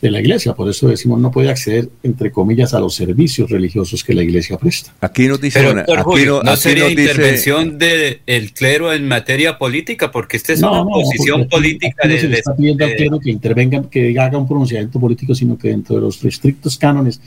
de 0.01 0.11
la 0.11 0.19
iglesia. 0.19 0.53
Por 0.53 0.69
eso 0.69 0.87
decimos 0.87 1.19
no 1.19 1.31
puede 1.31 1.49
acceder, 1.49 1.89
entre 2.03 2.31
comillas, 2.31 2.73
a 2.73 2.79
los 2.79 2.93
servicios 2.93 3.49
religiosos 3.49 4.03
que 4.03 4.13
la 4.13 4.23
iglesia 4.23 4.57
presta. 4.57 4.93
Aquí 5.01 5.27
nos 5.27 5.41
dice... 5.41 5.59
Pero, 5.59 6.43
no, 6.43 6.55
sería 6.55 6.89
intervención 6.89 7.79
del 7.79 8.53
clero 8.53 8.93
en 8.93 9.07
materia 9.07 9.57
política, 9.57 10.11
porque 10.11 10.37
esta 10.37 10.53
es 10.53 10.61
una 10.61 10.83
posición 10.83 11.47
política 11.47 12.07
de... 12.07 12.19
Se 12.19 12.31
está 12.31 12.55
pidiendo 12.55 12.85
al 12.85 12.95
clero 12.95 13.19
que 13.19 13.31
intervenga, 13.31 13.89
que 13.89 14.17
haga 14.19 14.37
un 14.37 14.47
pronunciamiento 14.47 14.99
político, 14.99 15.33
sino 15.33 15.57
que 15.57 15.69
dentro 15.69 15.95
de 15.95 16.01
los 16.03 16.23
estrictos 16.23 16.77
cánones 16.77 17.19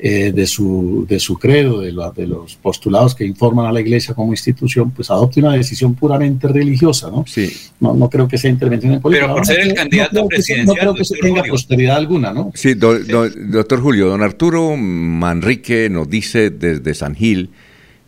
eh, 0.00 0.30
de, 0.32 0.46
su, 0.46 1.06
de 1.08 1.18
su 1.18 1.36
credo, 1.38 1.80
de, 1.80 1.92
de, 2.14 2.26
los 2.26 2.54
postulados 2.54 3.16
que 3.16 3.24
informan 3.24 3.66
a 3.66 3.72
la 3.72 3.80
Iglesia 3.80 4.14
como 4.14 4.32
institución, 4.32 4.92
pues 4.92 5.10
adopte 5.10 5.40
una 5.40 5.54
decisión 5.54 5.94
puramente 5.94 6.46
religiosa, 6.46 7.10
¿no? 7.10 7.24
Sí. 7.26 7.52
No, 7.80 7.94
no 7.94 8.08
creo 8.08 8.28
que 8.28 8.38
sea 8.38 8.48
intervención 8.48 8.92
en 8.92 9.00
política. 9.00 9.26
Pero 9.26 9.36
por 9.36 9.46
ser 9.46 9.60
el 9.60 9.74
candidato 9.74 10.28
presidencial. 10.28 10.66
no 10.66 10.74
creo 10.74 10.94
que 10.94 11.04
se 11.04 11.16
tenga 11.16 11.42
posteridad 11.42 11.96
alguna, 11.96 12.32
¿no? 12.32 12.52
Sí, 12.54 12.74
doctor 12.74 13.80
Julio, 13.80 14.08
don 14.08 14.22
Arturo 14.22 14.76
Manrique 14.76 15.90
nos 15.90 16.08
dice 16.08 16.50
desde 16.50 16.94
San 16.94 17.16
Gil 17.16 17.50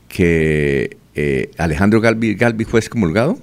que 0.07 0.97
eh, 1.17 1.51
Alejandro 1.59 2.01
Galvi, 2.01 2.35
Galvi 2.35 2.65
fue 2.65 2.79
excomulgado. 2.79 3.37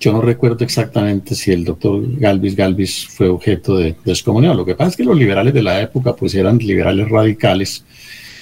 Yo 0.00 0.12
no 0.12 0.20
recuerdo 0.20 0.64
exactamente 0.64 1.34
si 1.34 1.50
el 1.50 1.64
doctor 1.64 2.00
Galvis 2.18 2.54
Galvis 2.54 3.08
fue 3.08 3.28
objeto 3.28 3.76
de, 3.76 3.96
excomunión. 4.06 4.56
Lo 4.56 4.64
que 4.64 4.76
pasa 4.76 4.90
es 4.90 4.96
que 4.96 5.04
los 5.04 5.16
liberales 5.16 5.52
de 5.52 5.62
la 5.62 5.80
época 5.80 6.14
pues 6.14 6.34
eran 6.34 6.58
liberales 6.58 7.08
radicales 7.08 7.84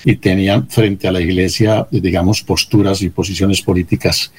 y 0.04 0.16
tenían 0.16 0.68
frente 0.68 1.08
a 1.08 1.12
la 1.12 1.20
iglesia, 1.20 1.86
digamos, 1.90 2.42
posturas 2.42 3.00
y 3.00 3.08
posiciones 3.08 3.62
políticas 3.62 4.30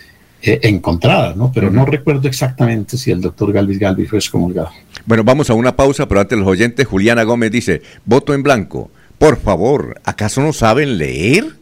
eh, 0.44 0.60
encontradas, 0.62 1.36
¿no? 1.36 1.52
Pero 1.52 1.72
no 1.72 1.86
recuerdo 1.86 2.28
exactamente 2.28 2.98
si 2.98 3.10
el 3.10 3.20
doctor 3.20 3.52
Galvis 3.52 3.80
Galvis 3.80 4.10
fue 4.10 4.20
excomulgado. 4.20 4.70
Bueno, 5.06 5.24
vamos 5.24 5.50
a 5.50 5.56
una 5.56 5.76
pausa, 5.76 6.08
pero 6.08 6.22
antes 6.22 6.38
los 6.38 6.48
oyentes, 6.48 6.86
Juliana 6.86 7.24
Gómez 7.24 7.52
dice, 7.52 7.82
voto 8.06 8.36
en 8.36 8.44
blanco. 8.44 8.92
Por 9.18 9.40
favor, 9.40 10.00
¿acaso 10.04 10.42
no 10.42 10.54
saben 10.54 11.00
leer? 11.00 11.56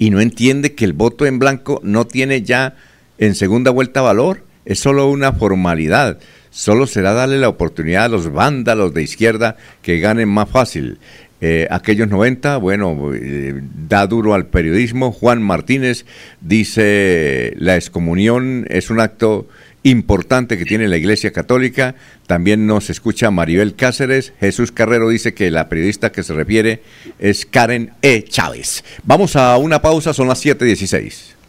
¿Y 0.00 0.10
no 0.10 0.20
entiende 0.20 0.74
que 0.74 0.84
el 0.84 0.92
voto 0.92 1.26
en 1.26 1.38
blanco 1.38 1.80
no 1.84 2.06
tiene 2.06 2.42
ya 2.42 2.74
en 3.18 3.36
segunda 3.36 3.70
vuelta 3.70 4.00
valor? 4.00 4.49
Es 4.64 4.80
solo 4.80 5.08
una 5.08 5.32
formalidad. 5.32 6.18
Solo 6.50 6.86
será 6.86 7.12
darle 7.12 7.38
la 7.38 7.48
oportunidad 7.48 8.06
a 8.06 8.08
los 8.08 8.32
vándalos 8.32 8.92
de 8.92 9.02
izquierda 9.02 9.56
que 9.82 10.00
ganen 10.00 10.28
más 10.28 10.48
fácil. 10.50 10.98
Eh, 11.42 11.66
aquellos 11.70 12.08
90, 12.08 12.58
bueno, 12.58 13.12
eh, 13.14 13.60
da 13.88 14.06
duro 14.06 14.34
al 14.34 14.46
periodismo. 14.46 15.12
Juan 15.12 15.42
Martínez 15.42 16.04
dice, 16.40 17.54
la 17.56 17.76
excomunión 17.76 18.66
es 18.68 18.90
un 18.90 19.00
acto 19.00 19.48
importante 19.82 20.58
que 20.58 20.66
tiene 20.66 20.88
la 20.88 20.98
Iglesia 20.98 21.32
Católica. 21.32 21.94
También 22.26 22.66
nos 22.66 22.90
escucha 22.90 23.30
Maribel 23.30 23.74
Cáceres. 23.74 24.34
Jesús 24.40 24.72
Carrero 24.72 25.08
dice 25.08 25.32
que 25.32 25.50
la 25.50 25.68
periodista 25.68 26.12
que 26.12 26.22
se 26.22 26.34
refiere 26.34 26.82
es 27.18 27.46
Karen 27.46 27.92
E. 28.02 28.22
Chávez. 28.24 28.84
Vamos 29.04 29.36
a 29.36 29.56
una 29.56 29.80
pausa, 29.80 30.12
son 30.12 30.28
las 30.28 30.44
7.16. 30.44 31.39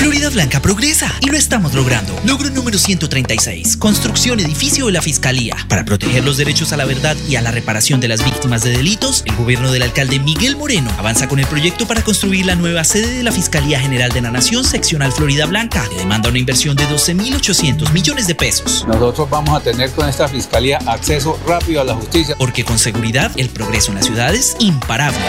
Florida 0.00 0.30
Blanca 0.30 0.62
progresa 0.62 1.12
y 1.20 1.26
lo 1.26 1.36
estamos 1.36 1.74
logrando. 1.74 2.18
Logro 2.24 2.48
número 2.48 2.78
136. 2.78 3.76
Construcción 3.76 4.40
edificio 4.40 4.86
de 4.86 4.92
la 4.92 5.02
Fiscalía. 5.02 5.54
Para 5.68 5.84
proteger 5.84 6.24
los 6.24 6.38
derechos 6.38 6.72
a 6.72 6.78
la 6.78 6.86
verdad 6.86 7.18
y 7.28 7.36
a 7.36 7.42
la 7.42 7.50
reparación 7.50 8.00
de 8.00 8.08
las 8.08 8.24
víctimas 8.24 8.62
de 8.62 8.70
delitos, 8.70 9.22
el 9.26 9.36
gobierno 9.36 9.70
del 9.70 9.82
alcalde 9.82 10.18
Miguel 10.18 10.56
Moreno 10.56 10.90
avanza 10.96 11.28
con 11.28 11.38
el 11.38 11.46
proyecto 11.46 11.86
para 11.86 12.02
construir 12.02 12.46
la 12.46 12.54
nueva 12.54 12.82
sede 12.82 13.14
de 13.14 13.22
la 13.22 13.30
Fiscalía 13.30 13.78
General 13.78 14.10
de 14.10 14.22
la 14.22 14.30
Nación 14.30 14.64
seccional 14.64 15.12
Florida 15.12 15.44
Blanca, 15.44 15.86
que 15.90 15.96
demanda 15.96 16.30
una 16.30 16.38
inversión 16.38 16.76
de 16.76 16.84
12.800 16.84 17.92
millones 17.92 18.26
de 18.26 18.34
pesos. 18.34 18.86
Nosotros 18.88 19.28
vamos 19.28 19.54
a 19.54 19.60
tener 19.62 19.90
con 19.90 20.08
esta 20.08 20.28
Fiscalía 20.28 20.78
acceso 20.86 21.38
rápido 21.46 21.82
a 21.82 21.84
la 21.84 21.92
justicia. 21.92 22.36
Porque 22.38 22.64
con 22.64 22.78
seguridad 22.78 23.32
el 23.36 23.50
progreso 23.50 23.90
en 23.90 23.96
la 23.96 24.02
ciudad 24.02 24.34
es 24.34 24.56
imparable. 24.60 25.20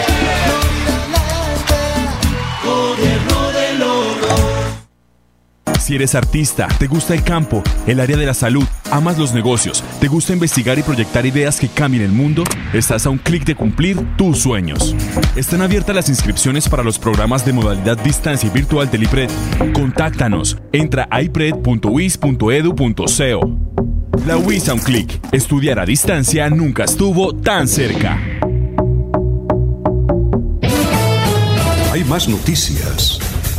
Si 5.82 5.94
eres 5.96 6.14
artista, 6.14 6.68
te 6.78 6.86
gusta 6.86 7.12
el 7.12 7.24
campo, 7.24 7.60
el 7.88 7.98
área 7.98 8.16
de 8.16 8.24
la 8.24 8.34
salud, 8.34 8.62
amas 8.92 9.18
los 9.18 9.34
negocios, 9.34 9.82
te 9.98 10.06
gusta 10.06 10.32
investigar 10.32 10.78
y 10.78 10.84
proyectar 10.84 11.26
ideas 11.26 11.58
que 11.58 11.66
cambien 11.66 12.04
el 12.04 12.12
mundo, 12.12 12.44
estás 12.72 13.04
a 13.04 13.10
un 13.10 13.18
clic 13.18 13.44
de 13.44 13.56
cumplir 13.56 13.98
tus 14.16 14.38
sueños. 14.38 14.94
Están 15.34 15.60
abiertas 15.60 15.96
las 15.96 16.08
inscripciones 16.08 16.68
para 16.68 16.84
los 16.84 17.00
programas 17.00 17.44
de 17.44 17.52
modalidad 17.52 17.98
distancia 17.98 18.48
y 18.48 18.50
virtual 18.50 18.88
del 18.92 19.02
IPRED. 19.02 19.28
Contáctanos. 19.74 20.56
Entra 20.70 21.08
a 21.10 21.20
ipred.wis.edu.co. 21.20 23.58
La 24.24 24.36
UIS 24.36 24.68
a 24.68 24.74
un 24.74 24.80
clic. 24.80 25.18
Estudiar 25.32 25.80
a 25.80 25.84
distancia 25.84 26.48
nunca 26.48 26.84
estuvo 26.84 27.34
tan 27.34 27.66
cerca. 27.66 28.22
Hay 31.90 32.04
más 32.04 32.28
noticias. 32.28 33.18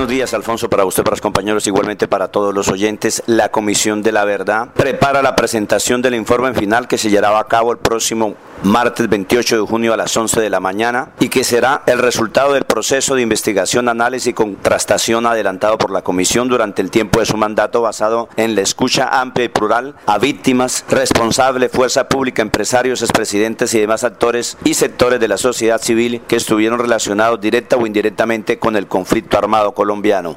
Buenos 0.00 0.16
días, 0.16 0.32
Alfonso, 0.32 0.70
para 0.70 0.86
usted, 0.86 1.02
para 1.02 1.12
los 1.12 1.20
compañeros, 1.20 1.66
igualmente 1.66 2.08
para 2.08 2.28
todos 2.28 2.54
los 2.54 2.68
oyentes. 2.68 3.22
La 3.26 3.50
Comisión 3.50 4.02
de 4.02 4.12
la 4.12 4.24
Verdad 4.24 4.70
prepara 4.72 5.20
la 5.20 5.36
presentación 5.36 6.00
del 6.00 6.14
informe 6.14 6.54
final 6.54 6.88
que 6.88 6.96
se 6.96 7.10
llevará 7.10 7.38
a 7.38 7.44
cabo 7.44 7.70
el 7.70 7.76
próximo 7.76 8.34
martes 8.62 9.08
28 9.08 9.60
de 9.60 9.66
junio 9.66 9.92
a 9.92 9.98
las 9.98 10.16
11 10.16 10.40
de 10.40 10.48
la 10.48 10.58
mañana 10.58 11.10
y 11.20 11.28
que 11.28 11.44
será 11.44 11.82
el 11.86 11.98
resultado 11.98 12.54
del 12.54 12.64
proceso 12.64 13.14
de 13.14 13.20
investigación, 13.20 13.90
análisis 13.90 14.28
y 14.28 14.32
contrastación 14.32 15.26
adelantado 15.26 15.76
por 15.76 15.90
la 15.90 16.00
Comisión 16.00 16.48
durante 16.48 16.80
el 16.80 16.90
tiempo 16.90 17.20
de 17.20 17.26
su 17.26 17.36
mandato 17.36 17.82
basado 17.82 18.30
en 18.36 18.54
la 18.54 18.62
escucha 18.62 19.20
amplia 19.20 19.44
y 19.44 19.48
plural 19.48 19.96
a 20.06 20.16
víctimas, 20.16 20.86
responsables, 20.88 21.72
fuerza 21.72 22.08
pública, 22.08 22.40
empresarios, 22.40 23.02
expresidentes 23.02 23.74
y 23.74 23.80
demás 23.80 24.04
actores 24.04 24.56
y 24.64 24.72
sectores 24.72 25.20
de 25.20 25.28
la 25.28 25.36
sociedad 25.36 25.80
civil 25.80 26.22
que 26.26 26.36
estuvieron 26.36 26.78
relacionados 26.78 27.38
directa 27.38 27.76
o 27.76 27.86
indirectamente 27.86 28.58
con 28.58 28.76
el 28.76 28.86
conflicto 28.86 29.36
armado 29.36 29.72
colombiano. 29.72 29.89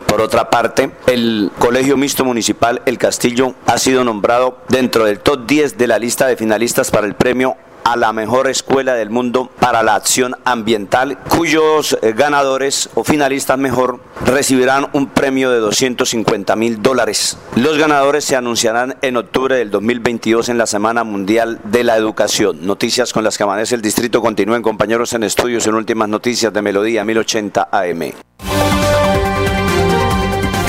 Por 0.08 0.22
otra 0.22 0.50
parte, 0.50 0.90
el 1.06 1.52
Colegio 1.60 1.96
Mixto 1.96 2.26
Municipal 2.26 2.82
El 2.86 2.98
Castillo 2.98 3.54
ha 3.68 3.78
sido 3.78 4.04
nombrado 4.04 4.58
dentro 4.68 5.06
del 5.06 5.20
top 5.20 5.46
10 5.46 5.78
de 5.78 5.88
la 5.88 6.00
lista 6.00 6.26
de 6.26 6.36
finalistas 6.36 6.90
para 6.90 7.06
el 7.06 7.14
premio 7.14 7.56
a 7.84 7.96
la 7.96 8.14
mejor 8.14 8.48
escuela 8.48 8.96
del 8.96 9.10
mundo 9.10 9.50
para 9.60 9.84
la 9.84 9.96
acción 9.96 10.36
ambiental, 10.46 11.18
cuyos 11.30 11.98
eh, 12.02 12.14
ganadores 12.14 12.90
o 12.96 13.04
finalistas 13.04 13.58
mejor 13.58 14.00
recibirán 14.26 14.88
un 14.94 15.08
premio 15.08 15.52
de 15.52 15.60
250 15.60 16.56
mil 16.56 16.82
dólares. 16.82 17.38
Los 17.56 17.78
ganadores 17.78 18.24
se 18.26 18.36
anunciarán 18.36 18.96
en 19.02 19.18
octubre 19.18 19.56
del 19.56 19.70
2022 19.70 20.50
en 20.50 20.58
la 20.58 20.66
Semana 20.66 21.04
Mundial 21.04 21.60
de 21.66 21.84
la 21.84 21.98
Educación. 21.98 22.66
Noticias 22.66 23.14
con 23.14 23.24
las 23.24 23.38
que 23.38 23.44
amanece 23.44 23.76
el 23.76 23.82
distrito. 23.82 24.22
Continúen 24.22 24.62
compañeros 24.62 25.14
en 25.14 25.24
estudios 25.24 25.68
en 25.68 25.76
últimas 25.76 26.10
noticias 26.10 26.54
de 26.54 26.62
Melodía 26.62 27.04
1080 27.04 27.70
AM. 27.72 28.33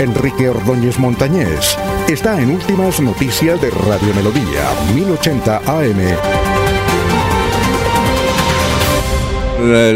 Enrique 0.05 0.51
Ordóñez 0.51 0.99
Montañés 0.99 1.79
está 2.11 2.39
en 2.39 2.51
Últimas 2.51 3.01
Noticias 3.01 3.59
de 3.59 3.71
Radio 3.71 4.13
Melodía 4.15 4.69
1080 4.95 5.63
AM. 5.65 5.99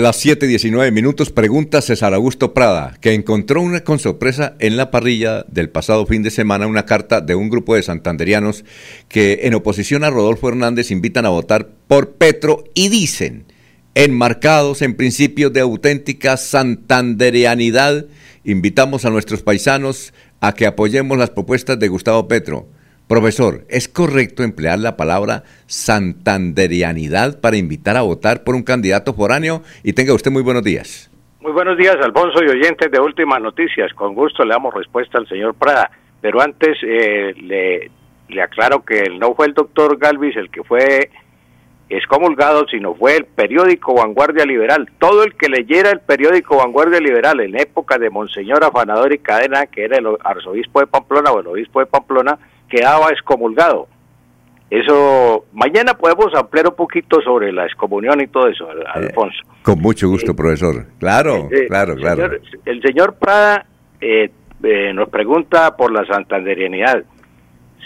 Las 0.01 0.24
7:19 0.24 0.90
minutos. 0.93 1.30
Pregunta 1.30 1.82
César 1.82 2.14
Augusto 2.14 2.55
Prada, 2.55 2.97
que 3.02 3.12
encontró 3.12 3.60
una 3.60 3.85
con 3.85 3.98
sorpresa 3.98 4.56
en 4.60 4.78
la 4.78 4.90
parrilla 4.90 5.44
del 5.47 5.68
pasado 5.68 6.06
fin 6.06 6.22
de 6.22 6.30
semana 6.30 6.66
una 6.66 6.86
carta 6.86 7.20
de 7.20 7.35
un 7.35 7.51
grupo 7.51 7.74
de 7.74 7.82
santanderianos 7.82 8.64
que, 9.09 9.40
en 9.43 9.52
oposición 9.52 10.05
a 10.05 10.10
Rodolfo 10.10 10.48
Hernández, 10.48 10.90
invitan 10.90 11.26
a 11.26 11.30
votar 11.30 11.68
por 11.86 12.12
Petro 12.12 12.64
y 12.72 12.89
dicen, 12.89 13.44
enmarcados 13.94 14.80
en 14.80 14.94
principios 14.94 15.52
de 15.52 15.60
auténtica 15.60 16.39
santanderianidad, 16.39 18.06
invitamos 18.44 19.05
a 19.05 19.10
nuestros 19.10 19.43
paisanos 19.43 20.12
a 20.40 20.52
que 20.52 20.66
apoyemos 20.66 21.19
las 21.19 21.31
propuestas 21.31 21.78
de 21.78 21.89
Gustavo 21.89 22.28
Petro. 22.28 22.66
Profesor, 23.09 23.64
¿es 23.71 23.88
correcto 23.88 24.43
emplear 24.43 24.79
la 24.79 24.96
palabra 24.96 25.43
santanderianidad 25.66 27.40
para 27.40 27.56
invitar 27.56 27.96
a 27.96 28.03
votar 28.03 28.45
por 28.45 28.54
un 28.54 28.63
candidato 28.63 29.14
foráneo? 29.14 29.63
Y 29.82 29.95
tenga 29.95 30.13
usted 30.13 30.30
muy 30.30 30.43
buenos 30.43 30.63
días. 30.63 31.11
Muy 31.40 31.53
buenos 31.53 31.79
días, 31.79 31.96
Alfonso 32.03 32.45
y 32.45 32.48
oyentes 32.48 32.90
de 32.90 33.01
Últimas 33.01 33.40
Noticias. 33.40 33.95
Con 33.95 34.14
gusto 34.14 34.45
le 34.45 34.51
damos 34.51 34.74
respuesta 34.74 35.16
al 35.16 35.27
señor 35.27 35.54
Prada. 35.54 35.90
Pero 36.21 36.43
antes 36.43 36.77
eh, 36.82 37.32
le, 37.40 37.90
le 38.29 38.43
aclaro 38.43 38.85
que 38.85 39.04
no 39.19 39.35
fue 39.35 39.46
el 39.46 39.54
doctor 39.54 39.96
Galvis 39.96 40.37
el 40.37 40.51
que 40.51 40.63
fue 40.63 41.11
excomulgado, 41.91 42.67
sino 42.69 42.95
fue 42.95 43.17
el 43.17 43.25
periódico 43.25 43.95
Vanguardia 43.95 44.45
Liberal. 44.45 44.91
Todo 44.99 45.25
el 45.25 45.35
que 45.35 45.49
leyera 45.49 45.91
el 45.91 46.01
periódico 46.01 46.57
Vanguardia 46.57 47.01
Liberal 47.01 47.41
en 47.41 47.59
época 47.59 47.99
de 47.99 48.11
Monseñor 48.11 48.63
Afanador 48.65 49.13
y 49.13 49.19
Cadena, 49.19 49.67
que 49.67 49.85
era 49.85 49.99
el 49.99 50.07
arzobispo 50.23 50.81
de 50.81 50.87
Pamplona 50.87 51.31
o 51.31 51.41
el 51.41 51.47
obispo 51.47 51.81
de 51.81 51.87
Pamplona, 51.87 52.39
quedaba 52.69 53.11
excomulgado. 53.11 53.89
Eso, 54.71 55.47
mañana 55.55 55.95
podemos 55.95 56.35
ampliar 56.35 56.67
un 56.69 56.75
poquito 56.75 57.23
sobre 57.23 57.53
la 57.53 57.65
excomunión 57.65 58.21
y 58.21 58.27
todo 58.27 58.49
eso, 58.49 58.69
Alfonso. 58.93 59.39
con 59.63 59.81
mucho 59.81 60.09
gusto, 60.09 60.37
profesor. 60.37 60.85
Claro, 60.99 61.49
claro, 61.69 61.97
claro. 61.97 62.37
el 62.67 62.83
señor 62.83 63.15
Prada 63.15 63.65
eh, 64.01 64.31
eh, 64.63 64.93
nos 64.93 65.09
pregunta 65.09 65.75
por 65.75 65.91
la 65.91 66.05
santanderianidad. 66.05 67.03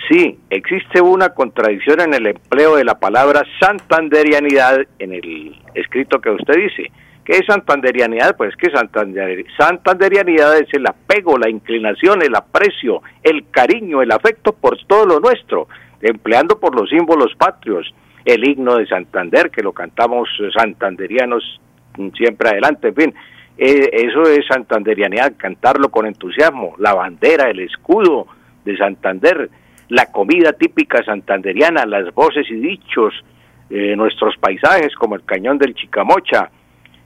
Sí, 0.08 0.38
existe 0.50 1.00
una 1.00 1.30
contradicción 1.30 2.00
en 2.00 2.14
el 2.14 2.26
empleo 2.26 2.76
de 2.76 2.84
la 2.84 2.98
palabra 2.98 3.42
santanderianidad 3.60 4.80
en 4.98 5.12
el 5.12 5.60
escrito 5.74 6.20
que 6.20 6.30
usted 6.30 6.54
dice. 6.54 6.90
¿Qué 7.24 7.34
es 7.34 7.46
santanderianidad? 7.46 8.36
Pues 8.36 8.56
que 8.56 8.70
santander, 8.70 9.44
santanderianidad 9.56 10.58
es 10.58 10.68
el 10.72 10.86
apego, 10.86 11.38
la 11.38 11.48
inclinación, 11.48 12.20
el 12.20 12.34
aprecio, 12.34 13.00
el 13.22 13.48
cariño, 13.50 14.02
el 14.02 14.10
afecto 14.10 14.52
por 14.52 14.76
todo 14.86 15.06
lo 15.06 15.20
nuestro, 15.20 15.68
empleando 16.00 16.58
por 16.58 16.74
los 16.74 16.90
símbolos 16.90 17.32
patrios, 17.36 17.94
el 18.24 18.44
himno 18.48 18.76
de 18.76 18.86
Santander, 18.86 19.50
que 19.50 19.62
lo 19.62 19.72
cantamos 19.72 20.28
santanderianos 20.56 21.60
siempre 22.16 22.50
adelante, 22.50 22.88
en 22.88 22.94
fin, 22.94 23.14
eh, 23.58 23.90
eso 23.92 24.22
es 24.22 24.46
santanderianidad, 24.46 25.34
cantarlo 25.36 25.90
con 25.90 26.06
entusiasmo, 26.06 26.74
la 26.78 26.94
bandera, 26.94 27.50
el 27.50 27.60
escudo 27.60 28.26
de 28.64 28.76
Santander, 28.76 29.50
la 29.92 30.06
comida 30.06 30.54
típica 30.54 31.04
santanderiana, 31.04 31.84
las 31.84 32.14
voces 32.14 32.50
y 32.50 32.54
dichos, 32.54 33.12
eh, 33.68 33.94
nuestros 33.94 34.34
paisajes 34.38 34.94
como 34.94 35.16
el 35.16 35.24
cañón 35.24 35.58
del 35.58 35.74
Chicamocha, 35.74 36.50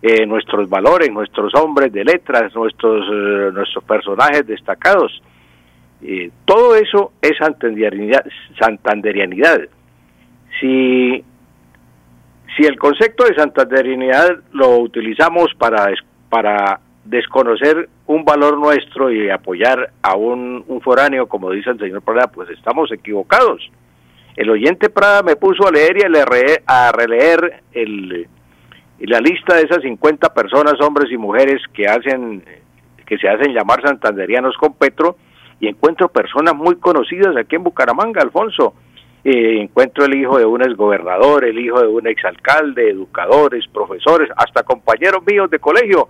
eh, 0.01 0.25
nuestros 0.25 0.69
valores, 0.69 1.11
nuestros 1.11 1.53
hombres 1.57 1.93
de 1.93 2.05
letras, 2.05 2.55
nuestros, 2.55 3.05
eh, 3.13 3.51
nuestros 3.53 3.83
personajes 3.83 4.47
destacados. 4.47 5.21
Todo 6.45 6.77
eso 6.77 7.13
es 7.21 7.33
santanderianidad. 7.39 8.25
santanderianidad. 8.61 9.63
Si, 10.61 11.25
si 12.57 12.63
el 12.67 12.79
concepto 12.79 13.25
de 13.25 13.35
santanderianidad 13.35 14.29
lo 14.53 14.79
utilizamos 14.79 15.53
para, 15.59 15.93
para 16.29 16.79
desconocer 17.07 17.89
un 18.07 18.25
valor 18.25 18.59
nuestro 18.59 19.11
y 19.11 19.31
apoyar 19.31 19.91
a 20.03 20.17
un, 20.17 20.65
foráneo, 20.83 21.27
como 21.27 21.51
dice 21.51 21.71
el 21.71 21.79
señor 21.79 22.03
Prada, 22.03 22.29
pues 22.29 22.51
estamos 22.51 22.91
equivocados. 22.93 23.71
El 24.37 24.51
oyente 24.51 24.91
Prada 24.91 25.23
me 25.23 25.37
puso 25.37 25.67
a 25.67 25.71
leer 25.71 25.97
y 25.99 26.03
a, 26.03 26.89
a 26.89 26.93
releer 26.93 27.63
el, 27.73 28.29
la 29.01 29.21
lista 29.21 29.57
de 29.57 29.63
esas 29.63 29.83
50 29.83 30.35
personas, 30.35 30.75
hombres 30.81 31.11
y 31.11 31.17
mujeres 31.17 31.63
que 31.73 31.87
hacen 31.87 32.45
que 33.07 33.19
se 33.19 33.29
hacen 33.29 33.55
llamar 33.55 33.81
santanderianos 33.83 34.57
con 34.57 34.75
Petro 34.75 35.17
y 35.61 35.69
encuentro 35.69 36.09
personas 36.09 36.57
muy 36.57 36.75
conocidas 36.77 37.37
aquí 37.37 37.55
en 37.55 37.63
Bucaramanga, 37.63 38.21
Alfonso. 38.21 38.75
Eh, 39.23 39.61
encuentro 39.63 40.05
el 40.05 40.17
hijo 40.17 40.39
de 40.39 40.45
un 40.45 40.61
exgobernador, 40.63 41.45
el 41.45 41.59
hijo 41.59 41.81
de 41.81 41.87
un 41.87 42.07
exalcalde, 42.09 42.91
educadores, 42.91 43.65
profesores, 43.73 44.29
hasta 44.37 44.65
compañeros 44.65 45.23
míos 45.25 45.49
de 45.51 45.61
colegio 45.61 46.09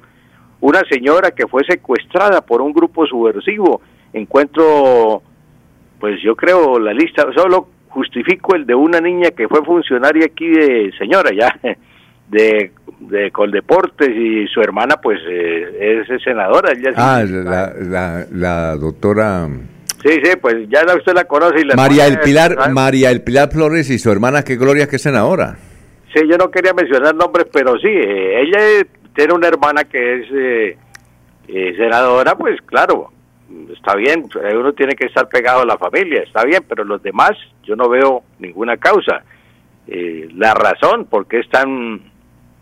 una 0.60 0.81
señora 0.91 1.31
que 1.31 1.47
fue 1.47 1.62
secuestrada 1.65 2.41
por 2.41 2.60
un 2.62 2.73
grupo 2.73 3.07
subversivo. 3.07 3.81
Encuentro, 4.12 5.23
pues 6.01 6.20
yo 6.23 6.35
creo 6.35 6.78
la 6.78 6.93
lista, 6.93 7.26
solo 7.35 7.68
justifico 7.89 8.55
el 8.55 8.67
de 8.67 8.75
una 8.75 9.01
niña 9.01 9.31
que 9.31 9.49
fue 9.49 9.65
funcionaria 9.65 10.26
aquí 10.26 10.49
de 10.49 10.93
señora 10.99 11.31
ya 11.33 11.59
de, 12.28 12.73
de 13.01 13.31
Coldeportes 13.31 14.10
y 14.10 14.47
su 14.49 14.60
hermana 14.60 14.97
pues 15.02 15.18
eh, 15.28 16.05
es 16.09 16.23
senadora. 16.23 16.73
ah, 16.97 17.25
la, 17.26 17.73
la, 17.78 18.26
la, 18.31 18.76
doctora... 18.76 19.49
Sí, 20.05 20.20
sí, 20.23 20.36
pues 20.41 20.68
ya 20.68 20.83
usted 20.94 21.15
la 21.15 21.25
conoce. 21.25 21.62
Y 21.62 21.65
la 21.65 21.75
María 21.75 22.07
el 22.07 22.20
Pilar, 22.20 22.70
María 22.70 23.10
el 23.10 23.23
Pilar 23.23 23.51
Flores 23.51 23.91
y 23.91 23.99
su 23.99 24.12
hermana, 24.12 24.44
qué 24.44 24.57
gloria 24.57 24.86
que 24.86 24.97
es 24.97 25.02
senadora. 25.02 25.57
Sí, 26.15 26.20
yo 26.31 26.36
no 26.36 26.51
quería 26.51 26.73
mencionar 26.75 27.15
nombres, 27.15 27.47
pero 27.52 27.76
sí, 27.78 27.89
eh, 27.89 28.43
ella 28.43 28.86
tiene 29.17 29.33
una 29.33 29.49
hermana 29.49 29.85
que 29.85 30.20
es 30.20 30.27
eh, 30.31 30.78
eh, 31.49 31.75
senadora, 31.77 32.36
pues 32.36 32.61
claro, 32.62 33.11
está 33.73 33.97
bien, 33.97 34.28
uno 34.55 34.73
tiene 34.75 34.95
que 34.95 35.07
estar 35.07 35.27
pegado 35.28 35.62
a 35.62 35.67
la 35.67 35.78
familia, 35.78 36.23
está 36.23 36.45
bien, 36.45 36.62
pero 36.69 36.85
los 36.85 37.03
demás 37.03 37.31
yo 37.65 37.75
no 37.75 37.89
veo 37.89 38.23
ninguna 38.39 38.77
causa. 38.77 39.25
la 39.86 40.53
razón 40.53 41.07
por 41.07 41.27
qué 41.27 41.39
están 41.39 42.03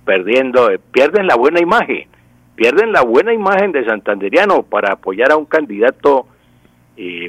perdiendo, 0.05 0.71
pierden 0.93 1.27
la 1.27 1.35
buena 1.37 1.61
imagen, 1.61 2.07
pierden 2.55 2.93
la 2.93 3.03
buena 3.03 3.33
imagen 3.33 3.73
de 3.73 3.85
Santanderiano 3.85 4.63
para 4.63 4.93
apoyar 4.93 5.33
a 5.33 5.37
un 5.37 5.47
candidato 5.47 6.27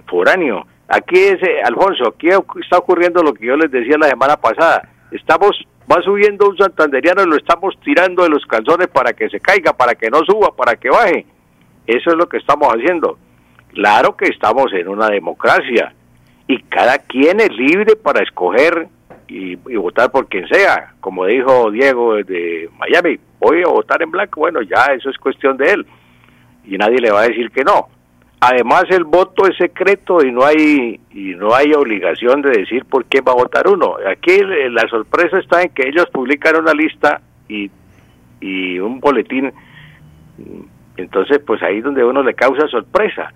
foráneo. 0.06 0.68
Aquí 0.88 1.18
es, 1.18 1.40
Alfonso, 1.64 2.10
aquí 2.10 2.28
está 2.62 2.78
ocurriendo 2.78 3.24
lo 3.24 3.34
que 3.34 3.48
yo 3.48 3.56
les 3.56 3.72
decía 3.72 3.98
la 3.98 4.10
semana 4.10 4.38
pasada. 4.38 4.88
Estamos 5.12 5.66
va 5.92 6.02
subiendo 6.02 6.50
un 6.50 6.58
santanderiano 6.58 7.24
y 7.24 7.28
lo 7.28 7.38
estamos 7.38 7.76
tirando 7.84 8.24
de 8.24 8.30
los 8.30 8.46
calzones 8.46 8.88
para 8.88 9.14
que 9.14 9.30
se 9.30 9.40
caiga, 9.40 9.74
para 9.74 9.96
que 9.96 10.10
no 10.10 10.20
suba, 10.26 10.56
para 10.56 10.76
que 10.76 10.90
baje. 10.90 11.26
Eso 11.86 12.12
es 12.12 12.16
lo 12.16 12.28
que 12.28 12.38
estamos 12.38 12.70
haciendo. 12.70 13.18
Claro 13.74 14.16
que 14.16 14.26
estamos 14.26 14.72
en 14.74 14.88
una 14.88 15.08
democracia 15.08 15.94
y 16.48 16.62
cada 16.64 16.98
quien 17.00 17.40
es 17.40 17.52
libre 17.52 17.96
para 17.96 18.24
escoger 18.24 18.88
y, 19.28 19.56
votar 19.56 20.12
por 20.12 20.28
quien 20.28 20.48
sea. 20.48 20.94
Como 21.02 21.26
dijo 21.26 21.72
Diego 21.72 22.16
de 22.24 22.70
Miami, 22.78 23.20
voy 23.40 23.62
a 23.64 23.68
votar 23.68 24.02
en 24.02 24.12
blanco. 24.12 24.42
Bueno, 24.42 24.62
ya 24.62 24.94
eso 24.94 25.10
es 25.10 25.18
cuestión 25.18 25.58
de 25.58 25.72
él 25.72 25.86
y 26.64 26.78
nadie 26.78 27.00
le 27.00 27.12
va 27.12 27.22
a 27.22 27.28
decir 27.28 27.52
que 27.52 27.64
no. 27.64 27.90
Además 28.48 28.84
el 28.92 29.06
voto 29.06 29.48
es 29.48 29.58
secreto 29.58 30.24
y 30.24 30.32
no 30.32 30.46
hay 30.46 31.00
y 31.10 31.34
no 31.34 31.56
hay 31.56 31.74
obligación 31.74 32.44
de 32.44 32.52
decir 32.52 32.86
por 32.86 33.06
qué 33.06 33.22
va 33.22 33.32
a 33.32 33.36
votar 33.36 33.68
uno. 33.68 33.96
Aquí 34.08 34.38
la 34.70 34.88
sorpresa 34.88 35.40
está 35.40 35.64
en 35.64 35.70
que 35.70 35.88
ellos 35.88 36.06
publican 36.14 36.56
una 36.56 36.74
lista 36.74 37.22
y, 37.50 37.72
y 38.42 38.78
un 38.78 39.00
boletín. 39.00 39.52
Entonces, 40.96 41.40
pues 41.40 41.64
ahí 41.64 41.80
es 41.80 41.84
donde 41.84 42.06
uno 42.06 42.22
le 42.22 42.36
causa 42.36 42.68
sorpresa. 42.68 43.34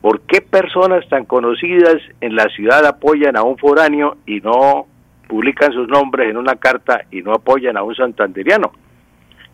¿Por 0.00 0.20
qué 0.20 0.40
personas 0.42 1.08
tan 1.08 1.24
conocidas 1.24 1.96
en 2.20 2.36
la 2.36 2.44
ciudad 2.50 2.86
apoyan 2.86 3.36
a 3.36 3.42
un 3.42 3.58
foráneo 3.58 4.18
y 4.26 4.40
no 4.42 4.86
publican 5.26 5.72
sus 5.72 5.88
nombres 5.88 6.30
en 6.30 6.36
una 6.36 6.54
carta 6.54 7.00
y 7.10 7.20
no 7.20 7.32
apoyan 7.32 7.76
a 7.76 7.82
un 7.82 7.96
santanderiano? 7.96 8.70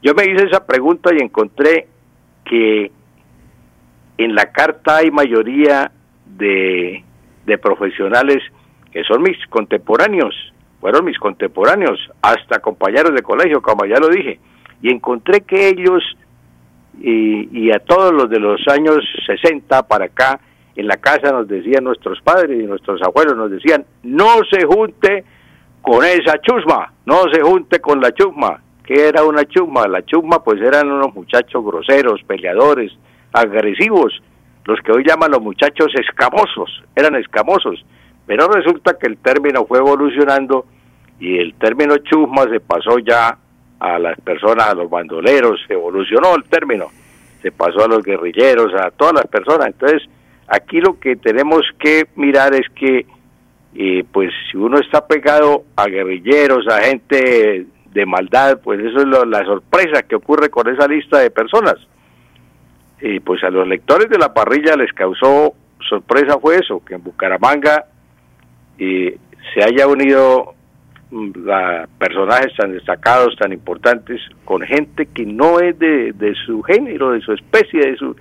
Yo 0.02 0.12
me 0.12 0.24
hice 0.24 0.44
esa 0.44 0.66
pregunta 0.66 1.14
y 1.14 1.22
encontré 1.22 1.86
que 2.44 2.92
en 4.18 4.34
la 4.34 4.46
carta 4.52 4.96
hay 4.96 5.10
mayoría 5.10 5.90
de, 6.26 7.04
profesionales 7.60 8.42
que 8.90 9.04
son 9.04 9.22
mis 9.22 9.36
contemporáneos, 9.48 10.34
fueron 10.80 11.04
mis 11.04 11.18
contemporáneos, 11.18 11.98
hasta 12.22 12.60
compañeros 12.60 13.14
de 13.14 13.22
colegio, 13.22 13.60
como 13.60 13.84
ya 13.84 13.98
lo 13.98 14.08
dije, 14.08 14.40
y 14.80 14.90
encontré 14.90 15.42
que 15.42 15.68
ellos 15.68 16.02
y, 17.00 17.48
y, 17.58 17.70
a 17.70 17.78
todos 17.78 18.12
los 18.12 18.28
de 18.28 18.38
los 18.38 18.60
años 18.68 18.98
60 19.26 19.86
para 19.88 20.06
acá, 20.06 20.40
en 20.76 20.86
la 20.86 20.96
casa 20.96 21.30
nos 21.32 21.48
decían 21.48 21.84
nuestros 21.84 22.20
padres 22.22 22.58
y 22.58 22.66
nuestros 22.66 23.00
abuelos, 23.02 23.36
nos 23.36 23.50
decían, 23.50 23.84
no 24.02 24.40
se 24.50 24.64
junte 24.66 25.24
con 25.82 26.04
esa 26.04 26.38
chusma, 26.40 26.92
no 27.06 27.24
se 27.32 27.42
junte 27.42 27.80
con 27.80 28.00
la 28.00 28.12
chusma. 28.12 28.62
¿Qué 28.84 29.08
era 29.08 29.24
una 29.24 29.44
chusma? 29.44 29.86
La 29.86 30.04
chusma 30.04 30.42
pues 30.42 30.60
eran 30.60 30.90
unos 30.90 31.14
muchachos 31.14 31.64
groseros, 31.64 32.20
peleadores, 32.26 32.92
agresivos, 33.32 34.22
los 34.64 34.80
que 34.80 34.92
hoy 34.92 35.04
llaman 35.04 35.30
los 35.30 35.42
muchachos 35.42 35.92
escamosos, 35.94 36.82
eran 36.94 37.16
escamosos, 37.16 37.84
pero 38.26 38.48
resulta 38.48 38.96
que 38.98 39.08
el 39.08 39.18
término 39.18 39.64
fue 39.66 39.78
evolucionando 39.78 40.66
y 41.18 41.38
el 41.38 41.54
término 41.54 41.96
chusma 41.98 42.44
se 42.44 42.60
pasó 42.60 42.98
ya 42.98 43.36
a 43.80 43.98
las 43.98 44.20
personas, 44.20 44.68
a 44.68 44.74
los 44.74 44.88
bandoleros, 44.88 45.60
evolucionó 45.68 46.34
el 46.36 46.44
término, 46.44 46.86
se 47.40 47.50
pasó 47.50 47.84
a 47.84 47.88
los 47.88 48.02
guerrilleros, 48.02 48.72
a 48.74 48.90
todas 48.90 49.14
las 49.14 49.26
personas. 49.26 49.68
Entonces, 49.68 50.02
aquí 50.46 50.80
lo 50.80 50.98
que 51.00 51.16
tenemos 51.16 51.62
que 51.78 52.06
mirar 52.14 52.54
es 52.54 52.68
que, 52.76 53.06
eh, 53.74 54.04
pues, 54.12 54.30
si 54.50 54.56
uno 54.56 54.78
está 54.78 55.04
pegado 55.06 55.64
a 55.74 55.86
guerrilleros, 55.86 56.68
a 56.68 56.82
gente 56.82 57.66
de 57.92 58.06
maldad, 58.06 58.60
pues 58.62 58.80
eso 58.80 59.00
es 59.00 59.28
la 59.28 59.44
sorpresa 59.44 60.02
que 60.02 60.14
ocurre 60.14 60.48
con 60.48 60.68
esa 60.68 60.86
lista 60.86 61.18
de 61.18 61.30
personas 61.30 61.76
y 63.02 63.20
pues 63.20 63.42
a 63.42 63.50
los 63.50 63.66
lectores 63.66 64.08
de 64.08 64.18
la 64.18 64.32
parrilla 64.32 64.76
les 64.76 64.92
causó 64.92 65.54
sorpresa 65.88 66.38
fue 66.38 66.56
eso, 66.56 66.82
que 66.84 66.94
en 66.94 67.02
Bucaramanga 67.02 67.84
se 68.78 69.62
haya 69.62 69.86
unido 69.86 70.54
mm, 71.10 71.30
la, 71.44 71.88
personajes 71.98 72.54
tan 72.56 72.72
destacados, 72.72 73.36
tan 73.36 73.52
importantes, 73.52 74.20
con 74.44 74.62
gente 74.62 75.06
que 75.06 75.26
no 75.26 75.60
es 75.60 75.78
de, 75.78 76.12
de, 76.12 76.34
su 76.46 76.62
género, 76.62 77.10
de 77.10 77.20
su 77.20 77.32
especie, 77.32 77.80
de 77.90 77.96
su, 77.96 78.16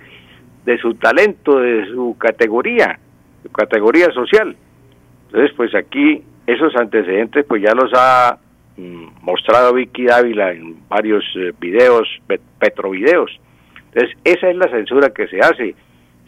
de 0.64 0.78
su 0.78 0.94
talento, 0.94 1.60
de 1.60 1.86
su 1.86 2.16
categoría, 2.18 2.98
su 3.42 3.50
categoría 3.50 4.10
social. 4.12 4.56
Entonces, 5.26 5.52
pues 5.56 5.74
aquí 5.74 6.22
esos 6.46 6.74
antecedentes 6.76 7.46
pues 7.46 7.62
ya 7.62 7.72
los 7.72 7.90
ha 7.94 8.38
mm, 8.76 9.06
mostrado 9.22 9.74
Vicky 9.74 10.06
Dávila 10.06 10.52
en 10.52 10.76
varios 10.88 11.24
eh, 11.36 11.52
videos, 11.58 12.08
petrovideos. 12.58 13.30
Entonces, 13.92 14.16
esa 14.24 14.48
es 14.48 14.56
la 14.56 14.68
censura 14.68 15.10
que 15.10 15.28
se 15.28 15.40
hace. 15.40 15.74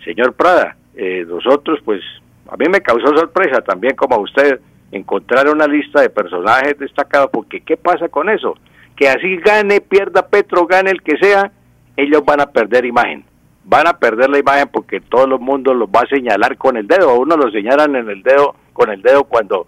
Señor 0.04 0.34
Prada, 0.34 0.76
eh, 0.94 1.24
nosotros, 1.26 1.80
pues, 1.84 2.00
a 2.48 2.56
mí 2.56 2.66
me 2.70 2.80
causó 2.80 3.16
sorpresa 3.16 3.62
también 3.62 3.96
como 3.96 4.16
a 4.16 4.20
usted 4.20 4.60
encontrar 4.92 5.48
una 5.48 5.66
lista 5.66 6.02
de 6.02 6.10
personajes 6.10 6.78
destacados, 6.78 7.30
porque 7.32 7.60
¿qué 7.60 7.76
pasa 7.76 8.08
con 8.08 8.28
eso? 8.28 8.56
Que 8.96 9.08
así 9.08 9.36
gane, 9.38 9.80
pierda 9.80 10.28
Petro, 10.28 10.66
gane 10.66 10.90
el 10.90 11.02
que 11.02 11.16
sea, 11.16 11.50
ellos 11.96 12.24
van 12.24 12.40
a 12.40 12.46
perder 12.46 12.84
imagen. 12.84 13.24
Van 13.64 13.86
a 13.86 13.98
perder 13.98 14.28
la 14.28 14.38
imagen 14.38 14.68
porque 14.70 15.00
todo 15.00 15.24
el 15.24 15.40
mundo 15.40 15.72
los 15.72 15.88
va 15.88 16.00
a 16.00 16.06
señalar 16.06 16.58
con 16.58 16.76
el 16.76 16.86
dedo. 16.86 17.10
A 17.10 17.18
uno 17.18 17.36
lo 17.36 17.50
señalan 17.50 17.96
en 17.96 18.10
el 18.10 18.22
dedo, 18.22 18.54
con 18.74 18.90
el 18.90 19.00
dedo 19.00 19.24
cuando 19.24 19.66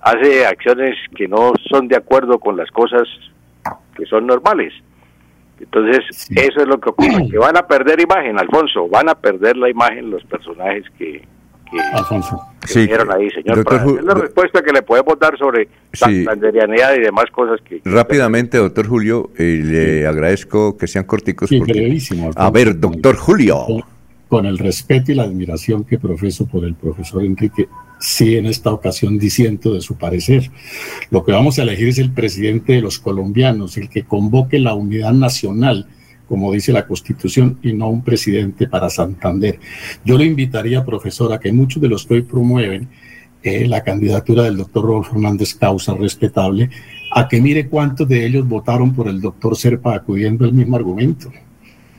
hace 0.00 0.46
acciones 0.46 0.96
que 1.14 1.28
no 1.28 1.52
son 1.70 1.88
de 1.88 1.96
acuerdo 1.96 2.38
con 2.38 2.56
las 2.56 2.70
cosas 2.70 3.02
que 3.94 4.06
son 4.06 4.26
normales. 4.26 4.72
Entonces, 5.60 6.28
eso 6.30 6.60
es 6.60 6.66
lo 6.66 6.78
que 6.80 6.90
ocurre, 6.90 7.28
que 7.30 7.38
van 7.38 7.56
a 7.56 7.66
perder 7.66 8.00
imagen, 8.00 8.38
Alfonso, 8.38 8.88
van 8.88 9.08
a 9.08 9.14
perder 9.14 9.56
la 9.56 9.70
imagen 9.70 10.10
los 10.10 10.24
personajes 10.24 10.84
que, 10.98 11.22
que, 11.70 11.78
ahí, 13.12 13.30
señor. 13.30 13.58
es 13.58 14.04
la 14.04 14.14
respuesta 14.14 14.62
que 14.62 14.72
le 14.72 14.82
podemos 14.82 15.18
dar 15.18 15.36
sobre 15.38 15.68
la 16.00 16.96
y 16.96 17.00
demás 17.00 17.26
cosas 17.30 17.60
que... 17.62 17.80
Rápidamente, 17.84 18.58
doctor 18.58 18.86
Julio, 18.86 19.30
eh, 19.38 19.60
le 19.62 20.06
agradezco 20.06 20.76
que 20.76 20.86
sean 20.86 21.04
corticos. 21.04 21.50
a 22.36 22.50
ver, 22.50 22.78
doctor 22.78 23.16
Julio 23.16 23.84
con 24.34 24.46
el 24.46 24.58
respeto 24.58 25.12
y 25.12 25.14
la 25.14 25.22
admiración 25.22 25.84
que 25.84 25.96
profeso 25.96 26.44
por 26.46 26.64
el 26.64 26.74
profesor 26.74 27.24
Enrique, 27.24 27.68
sí 28.00 28.34
en 28.34 28.46
esta 28.46 28.72
ocasión 28.72 29.16
diciendo 29.16 29.74
de 29.74 29.80
su 29.80 29.94
parecer. 29.94 30.50
Lo 31.12 31.24
que 31.24 31.30
vamos 31.30 31.56
a 31.56 31.62
elegir 31.62 31.86
es 31.86 31.98
el 31.98 32.10
presidente 32.10 32.72
de 32.72 32.80
los 32.80 32.98
colombianos, 32.98 33.76
el 33.76 33.88
que 33.88 34.02
convoque 34.02 34.58
la 34.58 34.74
unidad 34.74 35.12
nacional, 35.12 35.86
como 36.26 36.50
dice 36.50 36.72
la 36.72 36.84
Constitución, 36.84 37.60
y 37.62 37.74
no 37.74 37.88
un 37.88 38.02
presidente 38.02 38.66
para 38.66 38.90
Santander. 38.90 39.60
Yo 40.04 40.18
le 40.18 40.24
invitaría, 40.24 40.84
profesor, 40.84 41.32
a 41.32 41.38
que 41.38 41.52
muchos 41.52 41.80
de 41.80 41.90
los 41.90 42.04
que 42.04 42.14
hoy 42.14 42.22
promueven 42.22 42.88
eh, 43.40 43.68
la 43.68 43.84
candidatura 43.84 44.42
del 44.42 44.56
doctor 44.56 44.84
Rodolfo 44.84 45.14
Hernández 45.14 45.54
Causa, 45.54 45.94
respetable, 45.94 46.70
a 47.12 47.28
que 47.28 47.40
mire 47.40 47.68
cuántos 47.68 48.08
de 48.08 48.26
ellos 48.26 48.48
votaron 48.48 48.96
por 48.96 49.06
el 49.06 49.20
doctor 49.20 49.56
Serpa 49.56 49.94
acudiendo 49.94 50.44
al 50.44 50.54
mismo 50.54 50.74
argumento 50.74 51.30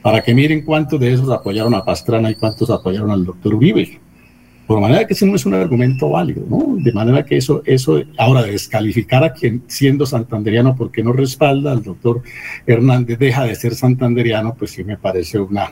para 0.05 0.21
que 0.21 0.35
miren 0.35 0.61
cuántos 0.61 0.99
de 0.99 1.11
esos 1.11 1.31
apoyaron 1.31 1.73
a 1.73 1.83
Pastrana 1.83 2.29
y 2.29 2.35
cuántos 2.35 2.69
apoyaron 2.69 3.09
al 3.09 3.25
doctor 3.25 3.55
Uribe. 3.55 3.99
Por 4.67 4.79
manera 4.79 5.07
que 5.07 5.13
ese 5.13 5.25
no 5.25 5.35
es 5.35 5.47
un 5.47 5.55
argumento 5.55 6.11
válido, 6.11 6.45
¿no? 6.47 6.75
De 6.77 6.93
manera 6.93 7.25
que 7.25 7.37
eso, 7.37 7.63
eso 7.65 7.99
ahora 8.19 8.43
descalificar 8.43 9.23
a 9.23 9.33
quien 9.33 9.63
siendo 9.65 10.05
santanderiano 10.05 10.75
porque 10.75 11.01
no 11.01 11.11
respalda 11.11 11.71
al 11.71 11.81
doctor 11.81 12.21
Hernández 12.67 13.17
deja 13.17 13.45
de 13.45 13.55
ser 13.55 13.73
santanderiano, 13.73 14.53
pues 14.53 14.69
sí 14.69 14.83
me 14.83 14.95
parece 14.95 15.39
una, 15.39 15.71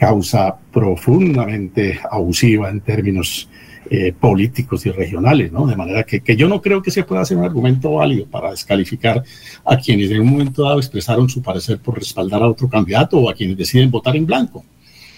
causa 0.00 0.56
profundamente 0.72 2.00
abusiva 2.10 2.70
en 2.70 2.80
términos 2.80 3.48
eh, 3.92 4.12
políticos 4.12 4.86
y 4.86 4.90
regionales, 4.92 5.50
¿no? 5.50 5.66
De 5.66 5.74
manera 5.74 6.04
que, 6.04 6.20
que, 6.20 6.36
yo 6.36 6.48
no 6.48 6.62
creo 6.62 6.80
que 6.80 6.92
se 6.92 7.02
pueda 7.02 7.22
hacer 7.22 7.36
un 7.36 7.44
argumento 7.44 7.90
válido 7.92 8.24
para 8.26 8.52
descalificar 8.52 9.22
a 9.64 9.76
quienes 9.76 10.12
en 10.12 10.20
un 10.20 10.28
momento 10.28 10.62
dado 10.62 10.78
expresaron 10.78 11.28
su 11.28 11.42
parecer 11.42 11.80
por 11.80 11.96
respaldar 11.96 12.40
a 12.40 12.48
otro 12.48 12.68
candidato 12.68 13.18
o 13.18 13.28
a 13.28 13.34
quienes 13.34 13.56
deciden 13.56 13.90
votar 13.90 14.14
en 14.14 14.26
blanco. 14.26 14.64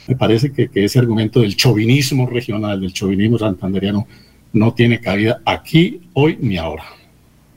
Me 0.09 0.17
parece 0.17 0.53
que, 0.53 0.69
que 0.69 0.85
ese 0.85 0.99
argumento 0.99 1.41
del 1.41 1.55
chauvinismo 1.55 2.27
regional, 2.27 2.81
del 2.81 2.95
chauvinismo 2.95 3.39
santanderiano, 3.39 4.07
no 4.55 4.73
tiene 4.73 5.01
cabida 5.01 5.41
aquí, 5.45 6.01
hoy 6.15 6.39
ni 6.41 6.57
ahora. 6.57 6.85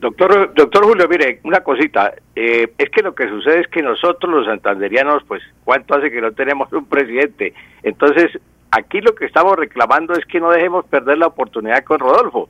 Doctor, 0.00 0.52
doctor 0.54 0.84
Julio, 0.84 1.08
mire, 1.08 1.40
una 1.44 1.60
cosita, 1.60 2.12
eh, 2.34 2.70
es 2.76 2.90
que 2.90 3.02
lo 3.02 3.14
que 3.14 3.28
sucede 3.28 3.60
es 3.60 3.68
que 3.68 3.82
nosotros 3.82 4.30
los 4.30 4.46
santanderianos, 4.46 5.24
pues, 5.26 5.42
¿cuánto 5.64 5.94
hace 5.94 6.10
que 6.10 6.20
no 6.20 6.32
tenemos 6.32 6.70
un 6.72 6.84
presidente? 6.84 7.54
Entonces, 7.82 8.38
aquí 8.70 9.00
lo 9.00 9.14
que 9.14 9.26
estamos 9.26 9.56
reclamando 9.56 10.14
es 10.14 10.24
que 10.26 10.40
no 10.40 10.50
dejemos 10.50 10.84
perder 10.86 11.18
la 11.18 11.26
oportunidad 11.26 11.84
con 11.84 11.98
Rodolfo. 11.98 12.48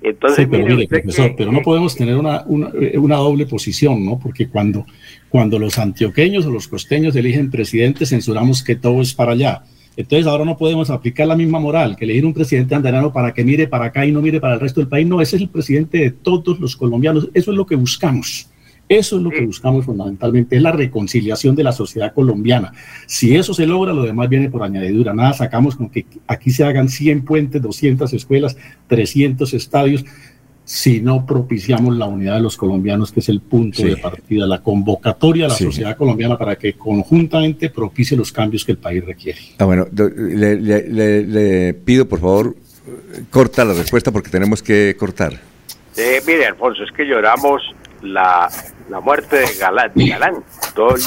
Entonces, 0.00 0.46
pero 0.48 0.64
mire, 0.64 0.86
profesor, 0.86 1.34
pero 1.36 1.50
no 1.50 1.60
podemos 1.60 1.96
tener 1.96 2.16
una, 2.16 2.44
una, 2.46 2.70
una, 2.94 3.16
doble 3.16 3.46
posición, 3.46 4.04
¿no? 4.04 4.16
Porque 4.16 4.48
cuando, 4.48 4.86
cuando 5.28 5.58
los 5.58 5.76
antioqueños 5.76 6.46
o 6.46 6.50
los 6.50 6.68
costeños 6.68 7.16
eligen 7.16 7.50
presidente, 7.50 8.06
censuramos 8.06 8.62
que 8.62 8.76
todo 8.76 9.02
es 9.02 9.12
para 9.12 9.32
allá. 9.32 9.64
Entonces 9.96 10.28
ahora 10.28 10.44
no 10.44 10.56
podemos 10.56 10.90
aplicar 10.90 11.26
la 11.26 11.34
misma 11.34 11.58
moral, 11.58 11.96
que 11.96 12.04
elegir 12.04 12.24
un 12.24 12.32
presidente 12.32 12.76
andarano 12.76 13.12
para 13.12 13.34
que 13.34 13.42
mire 13.42 13.66
para 13.66 13.86
acá 13.86 14.06
y 14.06 14.12
no 14.12 14.22
mire 14.22 14.38
para 14.40 14.54
el 14.54 14.60
resto 14.60 14.80
del 14.80 14.88
país. 14.88 15.04
No, 15.04 15.20
ese 15.20 15.34
es 15.34 15.42
el 15.42 15.48
presidente 15.48 15.98
de 15.98 16.12
todos 16.12 16.60
los 16.60 16.76
colombianos. 16.76 17.28
Eso 17.34 17.50
es 17.50 17.56
lo 17.56 17.66
que 17.66 17.74
buscamos. 17.74 18.47
Eso 18.88 19.16
es 19.16 19.22
lo 19.22 19.30
que 19.30 19.44
buscamos 19.44 19.84
fundamentalmente, 19.84 20.56
es 20.56 20.62
la 20.62 20.72
reconciliación 20.72 21.54
de 21.54 21.62
la 21.62 21.72
sociedad 21.72 22.14
colombiana. 22.14 22.72
Si 23.06 23.36
eso 23.36 23.52
se 23.52 23.66
logra, 23.66 23.92
lo 23.92 24.02
demás 24.02 24.28
viene 24.28 24.48
por 24.48 24.62
añadidura. 24.62 25.12
Nada 25.12 25.34
sacamos 25.34 25.76
con 25.76 25.90
que 25.90 26.06
aquí 26.26 26.50
se 26.50 26.64
hagan 26.64 26.88
100 26.88 27.24
puentes, 27.24 27.60
200 27.60 28.12
escuelas, 28.14 28.56
300 28.86 29.52
estadios 29.54 30.04
si 30.68 31.00
no 31.00 31.24
propiciamos 31.24 31.96
la 31.96 32.04
unidad 32.04 32.34
de 32.34 32.42
los 32.42 32.58
colombianos, 32.58 33.10
que 33.10 33.20
es 33.20 33.30
el 33.30 33.40
punto 33.40 33.78
sí. 33.78 33.84
de 33.84 33.96
partida, 33.96 34.46
la 34.46 34.62
convocatoria 34.62 35.46
a 35.46 35.48
la 35.48 35.54
sí. 35.54 35.64
sociedad 35.64 35.96
colombiana 35.96 36.36
para 36.36 36.56
que 36.56 36.74
conjuntamente 36.74 37.70
propicie 37.70 38.18
los 38.18 38.30
cambios 38.30 38.66
que 38.66 38.72
el 38.72 38.78
país 38.78 39.02
requiere. 39.02 39.38
Ah, 39.56 39.64
bueno, 39.64 39.86
le, 39.90 40.56
le, 40.56 40.88
le, 40.88 41.26
le 41.26 41.72
pido 41.72 42.06
por 42.06 42.20
favor, 42.20 42.54
corta 43.30 43.64
la 43.64 43.72
respuesta 43.72 44.12
porque 44.12 44.28
tenemos 44.28 44.62
que 44.62 44.94
cortar. 44.98 45.40
Eh, 45.96 46.20
mire, 46.26 46.46
Alfonso, 46.46 46.84
es 46.84 46.92
que 46.92 47.04
lloramos 47.06 47.62
la, 48.02 48.50
la 48.88 49.00
muerte 49.00 49.36
de 49.36 49.54
Galán. 49.60 49.92
Galán. 49.94 50.44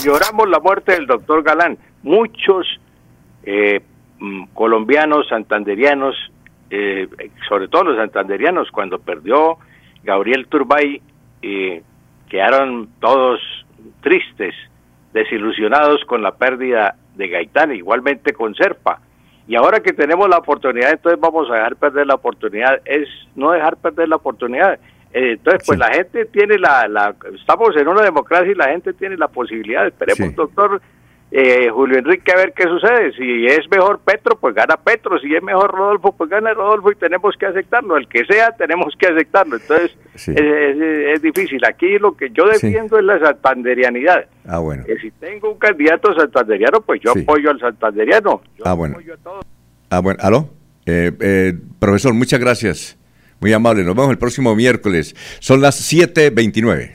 Lloramos 0.03 0.49
la 0.49 0.59
muerte 0.59 0.93
del 0.93 1.07
doctor 1.07 1.43
Galán. 1.43 1.77
Muchos 2.03 2.67
eh, 3.43 3.81
colombianos, 4.53 5.27
santanderianos, 5.27 6.15
eh, 6.69 7.07
sobre 7.47 7.67
todo 7.67 7.85
los 7.85 7.97
santanderianos, 7.97 8.69
cuando 8.71 8.99
perdió 8.99 9.57
Gabriel 10.03 10.47
Turbay, 10.47 11.01
eh, 11.41 11.83
quedaron 12.29 12.89
todos 12.99 13.39
tristes, 14.01 14.55
desilusionados 15.13 16.05
con 16.05 16.21
la 16.21 16.35
pérdida 16.35 16.95
de 17.15 17.27
Gaitán, 17.27 17.73
igualmente 17.75 18.33
con 18.33 18.55
Serpa. 18.55 19.01
Y 19.47 19.55
ahora 19.55 19.81
que 19.81 19.91
tenemos 19.91 20.29
la 20.29 20.37
oportunidad, 20.37 20.91
entonces 20.91 21.19
vamos 21.19 21.49
a 21.49 21.55
dejar 21.55 21.75
perder 21.75 22.07
la 22.07 22.15
oportunidad. 22.15 22.79
Es 22.85 23.09
no 23.35 23.51
dejar 23.51 23.75
perder 23.77 24.07
la 24.07 24.15
oportunidad. 24.15 24.79
Eh, 25.13 25.33
entonces, 25.33 25.63
pues 25.65 25.77
sí. 25.77 25.79
la 25.79 25.93
gente 25.93 26.25
tiene 26.25 26.57
la, 26.57 26.87
la, 26.87 27.15
Estamos 27.33 27.75
en 27.75 27.87
una 27.87 28.01
democracia 28.01 28.51
y 28.51 28.55
la 28.55 28.69
gente 28.69 28.93
tiene 28.93 29.17
la 29.17 29.27
posibilidad. 29.27 29.85
Esperemos, 29.85 30.29
sí. 30.29 30.35
doctor 30.35 30.81
eh, 31.33 31.69
Julio 31.69 31.97
Enrique 31.97 32.29
a 32.33 32.35
ver 32.35 32.53
qué 32.53 32.63
sucede. 32.63 33.13
Si 33.13 33.45
es 33.45 33.69
mejor 33.71 33.99
Petro, 33.99 34.37
pues 34.37 34.53
gana 34.53 34.75
Petro. 34.75 35.17
Si 35.19 35.33
es 35.33 35.41
mejor 35.41 35.71
Rodolfo, 35.71 36.11
pues 36.11 36.29
gana 36.29 36.53
Rodolfo 36.53 36.91
y 36.91 36.95
tenemos 36.95 37.35
que 37.37 37.45
aceptarlo. 37.45 37.95
El 37.95 38.07
que 38.09 38.25
sea, 38.25 38.51
tenemos 38.51 38.93
que 38.99 39.07
aceptarlo. 39.07 39.55
Entonces, 39.55 39.97
sí. 40.15 40.31
es, 40.31 40.41
es, 40.41 41.15
es, 41.15 41.21
difícil. 41.21 41.63
Aquí 41.65 41.97
lo 41.99 42.17
que 42.17 42.29
yo 42.31 42.45
defiendo 42.47 42.99
es 42.99 43.05
la 43.05 43.17
santanderianidad. 43.19 44.25
Ah, 44.45 44.59
bueno. 44.59 44.83
Que 44.85 44.97
si 44.97 45.11
tengo 45.11 45.51
un 45.51 45.57
candidato 45.57 46.13
santanderiano, 46.13 46.81
pues 46.81 46.99
yo 47.01 47.11
apoyo 47.11 47.49
al 47.49 47.59
santanderiano. 47.59 48.41
Yo 48.57 48.63
ah, 48.65 48.73
bueno. 48.73 48.97
Ah, 49.89 49.99
bueno. 49.99 50.19
¿Aló? 50.21 50.49
Eh, 50.85 51.11
eh, 51.21 51.53
profesor, 51.79 52.13
muchas 52.13 52.39
gracias. 52.41 52.97
Muy 53.41 53.53
amable. 53.53 53.83
Nos 53.83 53.95
vemos 53.95 54.11
el 54.11 54.19
próximo 54.19 54.55
miércoles. 54.55 55.15
Son 55.39 55.61
las 55.61 55.91
7.29. 55.91 56.91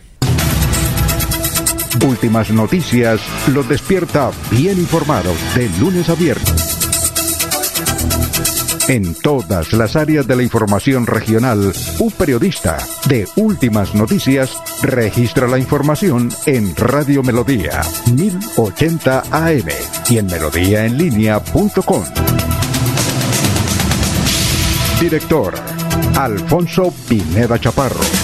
Últimas 2.07 2.51
noticias 2.51 3.21
los 3.53 3.69
despierta 3.69 4.31
bien 4.51 4.79
informados 4.79 5.37
de 5.57 5.69
lunes 5.81 6.09
a 6.09 6.15
viernes. 6.15 6.77
En 8.89 9.15
todas 9.17 9.73
las 9.73 9.97
áreas 9.97 10.29
de 10.29 10.37
la 10.37 10.45
información 10.45 11.07
regional, 11.07 11.73
un 11.99 12.13
periodista 12.13 12.79
de 13.09 13.27
Últimas 13.35 13.97
Noticias 13.97 14.57
registra 14.83 15.49
la 15.49 15.59
información 15.59 16.29
en 16.45 16.77
Radio 16.77 17.25
Melodía 17.25 17.83
1080 18.15 19.25
AM 19.33 19.69
y 20.09 20.19
en 20.19 20.27
melodíaenlínea.com. 20.27 22.05
Director 25.01 25.76
Alfonso 26.15 26.93
Pineda 27.07 27.59
Chaparro. 27.59 28.16